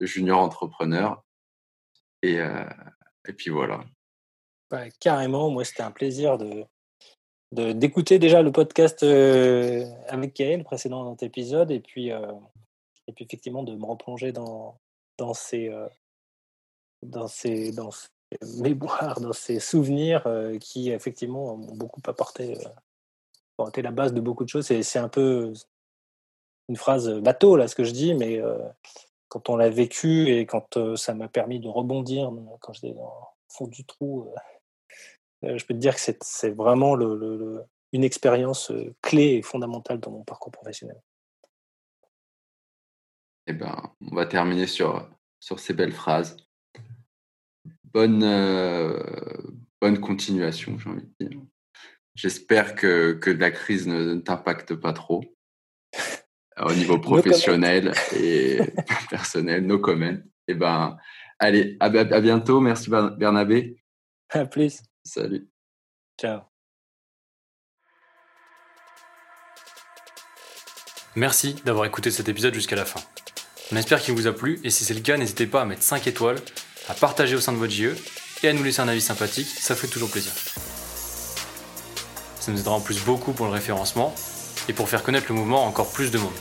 de 0.02 0.06
junior 0.06 0.40
entrepreneur. 0.40 1.24
Et, 2.22 2.38
et 2.38 3.34
puis 3.34 3.50
voilà. 3.50 3.84
carrément, 5.02 5.50
moi, 5.50 5.66
c'était 5.66 5.84
un 5.84 5.92
plaisir 5.92 6.38
de, 6.38 6.66
d'écouter 7.74 8.18
déjà 8.18 8.42
le 8.42 8.54
podcast 8.54 9.04
avec 9.04 10.34
Kael, 10.34 10.64
précédent 10.64 11.18
épisode, 11.18 11.70
et 11.70 11.82
puis 11.82 12.12
et 13.08 13.14
puis 13.14 13.26
effectivement 13.26 13.64
de 13.64 13.76
me 13.76 13.86
replonger 13.86 14.32
dans, 14.32 14.80
dans 15.18 15.34
ces, 15.34 15.70
euh, 15.70 15.88
dans 17.02 17.28
ces, 17.28 17.72
dans 17.72 17.92
ces 17.92 18.08
mémoires, 18.62 19.20
dans 19.20 19.34
ces 19.34 19.60
souvenirs 19.60 20.26
euh, 20.28 20.58
qui 20.58 20.92
effectivement 20.92 21.56
m'ont 21.56 21.76
beaucoup 21.76 22.02
apporté 22.08 22.58
euh, 23.60 23.68
été 23.68 23.82
la 23.82 23.92
base 23.92 24.14
de 24.14 24.22
beaucoup 24.22 24.44
de 24.44 24.50
choses. 24.50 24.66
C'est 24.66 25.00
un 25.00 25.10
peu 25.10 25.54
une 26.70 26.76
phrase 26.76 27.10
bateau, 27.20 27.56
là, 27.56 27.68
ce 27.68 27.76
que 27.76 27.84
je 27.84 27.92
dis, 27.92 28.14
mais 28.14 28.42
quand 29.30 29.48
on 29.50 29.56
l'a 29.56 29.70
vécu 29.70 30.30
et 30.30 30.46
quand 30.46 30.96
ça 30.96 31.14
m'a 31.14 31.28
permis 31.28 31.60
de 31.60 31.70
rebondir 31.70 32.32
quand 32.60 32.74
j'étais 32.74 32.94
dans 32.94 33.30
fond 33.48 33.68
du 33.68 33.86
trou, 33.86 34.28
je 35.44 35.64
peux 35.66 35.74
te 35.74 35.80
dire 35.80 35.96
que 35.96 36.02
c'est 36.02 36.50
vraiment 36.50 36.96
le, 36.96 37.64
une 37.94 38.04
expérience 38.04 38.72
clé 39.02 39.36
et 39.36 39.42
fondamentale 39.44 40.00
dans 40.00 40.12
mon 40.12 40.24
parcours 40.24 40.52
professionnel. 40.52 41.00
Eh 43.48 43.53
ben, 43.53 43.94
on 44.02 44.15
va 44.15 44.26
terminer 44.26 44.68
sur, 44.68 45.10
sur 45.40 45.60
ces 45.60 45.74
belles 45.74 45.91
phrases. 45.91 46.38
Bonne, 47.94 48.24
bonne 49.82 49.99
continuation, 49.99 50.80
j'ai 50.80 50.90
envie 50.90 51.02
de 51.20 51.28
dire. 51.28 51.40
J'espère 52.15 52.76
que, 52.76 53.14
que 53.14 53.30
la 53.30 53.52
crise 53.52 53.88
ne, 53.88 54.15
t'impacte 54.15 54.76
pas 54.76 54.94
trop 54.94 55.24
au 56.60 56.74
niveau 56.74 56.98
professionnel 56.99 57.94
et 58.15 58.60
personnel, 59.10 59.65
no 59.65 59.80
comment. 59.80 60.18
Eh 60.48 60.53
ben, 60.53 60.98
allez, 61.40 61.78
à, 61.80 61.86
à 61.86 62.22
bientôt. 62.22 62.60
Merci 62.60 62.90
Bernabé. 62.90 63.78
À 64.30 64.45
plus. 64.45 64.82
Salut. 65.03 65.48
Ciao. 66.20 66.41
Merci 71.15 71.56
d'avoir 71.65 71.86
écouté 71.86 72.10
cet 72.10 72.28
épisode 72.28 72.53
jusqu'à 72.53 72.76
la 72.76 72.86
fin. 72.86 72.99
On 73.74 73.76
espère 73.76 74.00
qu'il 74.04 74.14
vous 74.14 74.28
a 74.28 74.34
plu 74.34 74.60
et 74.64 74.70
si 74.70 74.86
c'est 74.86 74.94
le 74.94 75.00
cas, 75.00 75.18
n'hésitez 75.18 75.48
pas 75.48 75.64
à 75.64 75.66
mettre 75.66 75.82
5 75.82 76.06
étoiles, 76.06 76.38
à 76.90 76.94
partager 76.94 77.36
au 77.36 77.41
sein 77.41 77.54
de 77.54 77.58
votre 77.58 77.74
JE 77.74 77.95
et 78.44 78.50
à 78.50 78.54
nous 78.54 78.62
laisser 78.62 78.82
un 78.82 78.88
avis 78.88 79.02
sympathique, 79.02 79.48
ça 79.48 79.76
fait 79.76 79.88
toujours 79.88 80.12
plaisir. 80.12 80.32
Ça 82.40 82.52
nous 82.52 82.60
aidera 82.60 82.76
en 82.76 82.82
plus 82.82 83.00
beaucoup 83.00 83.34
pour 83.34 83.48
le 83.48 83.52
référencement 83.52 84.14
et 84.70 84.74
pour 84.74 84.88
faire 84.88 85.02
connaître 85.02 85.26
le 85.30 85.34
mouvement 85.34 85.66
à 85.66 85.68
encore 85.68 85.91
plus 85.91 86.12
de 86.12 86.20
monde. 86.20 86.36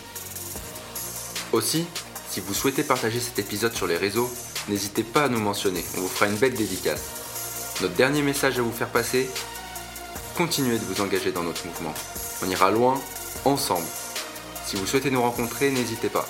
Aussi, 1.52 1.86
si 2.28 2.40
vous 2.40 2.52
souhaitez 2.52 2.82
partager 2.82 3.18
cet 3.18 3.38
épisode 3.38 3.72
sur 3.72 3.86
les 3.86 3.96
réseaux, 3.96 4.30
n'hésitez 4.68 5.02
pas 5.02 5.24
à 5.24 5.28
nous 5.30 5.40
mentionner, 5.40 5.82
on 5.96 6.02
vous 6.02 6.08
fera 6.08 6.26
une 6.26 6.36
belle 6.36 6.52
dédicace. 6.52 7.78
Notre 7.80 7.94
dernier 7.94 8.20
message 8.20 8.58
à 8.58 8.62
vous 8.62 8.72
faire 8.72 8.90
passer, 8.90 9.30
continuez 10.36 10.78
de 10.78 10.84
vous 10.84 11.00
engager 11.00 11.32
dans 11.32 11.44
notre 11.44 11.66
mouvement. 11.66 11.94
On 12.42 12.50
ira 12.50 12.70
loin, 12.70 13.00
ensemble. 13.46 13.86
Si 14.66 14.76
vous 14.76 14.86
souhaitez 14.86 15.10
nous 15.10 15.22
rencontrer, 15.22 15.70
n'hésitez 15.70 16.10
pas. 16.10 16.28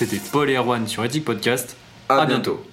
C'était 0.00 0.16
Paul 0.32 0.48
et 0.48 0.54
Erwan 0.54 0.88
sur 0.88 1.04
Ethic 1.04 1.26
Podcast. 1.26 1.76
À, 2.08 2.24
bientôt. 2.24 2.64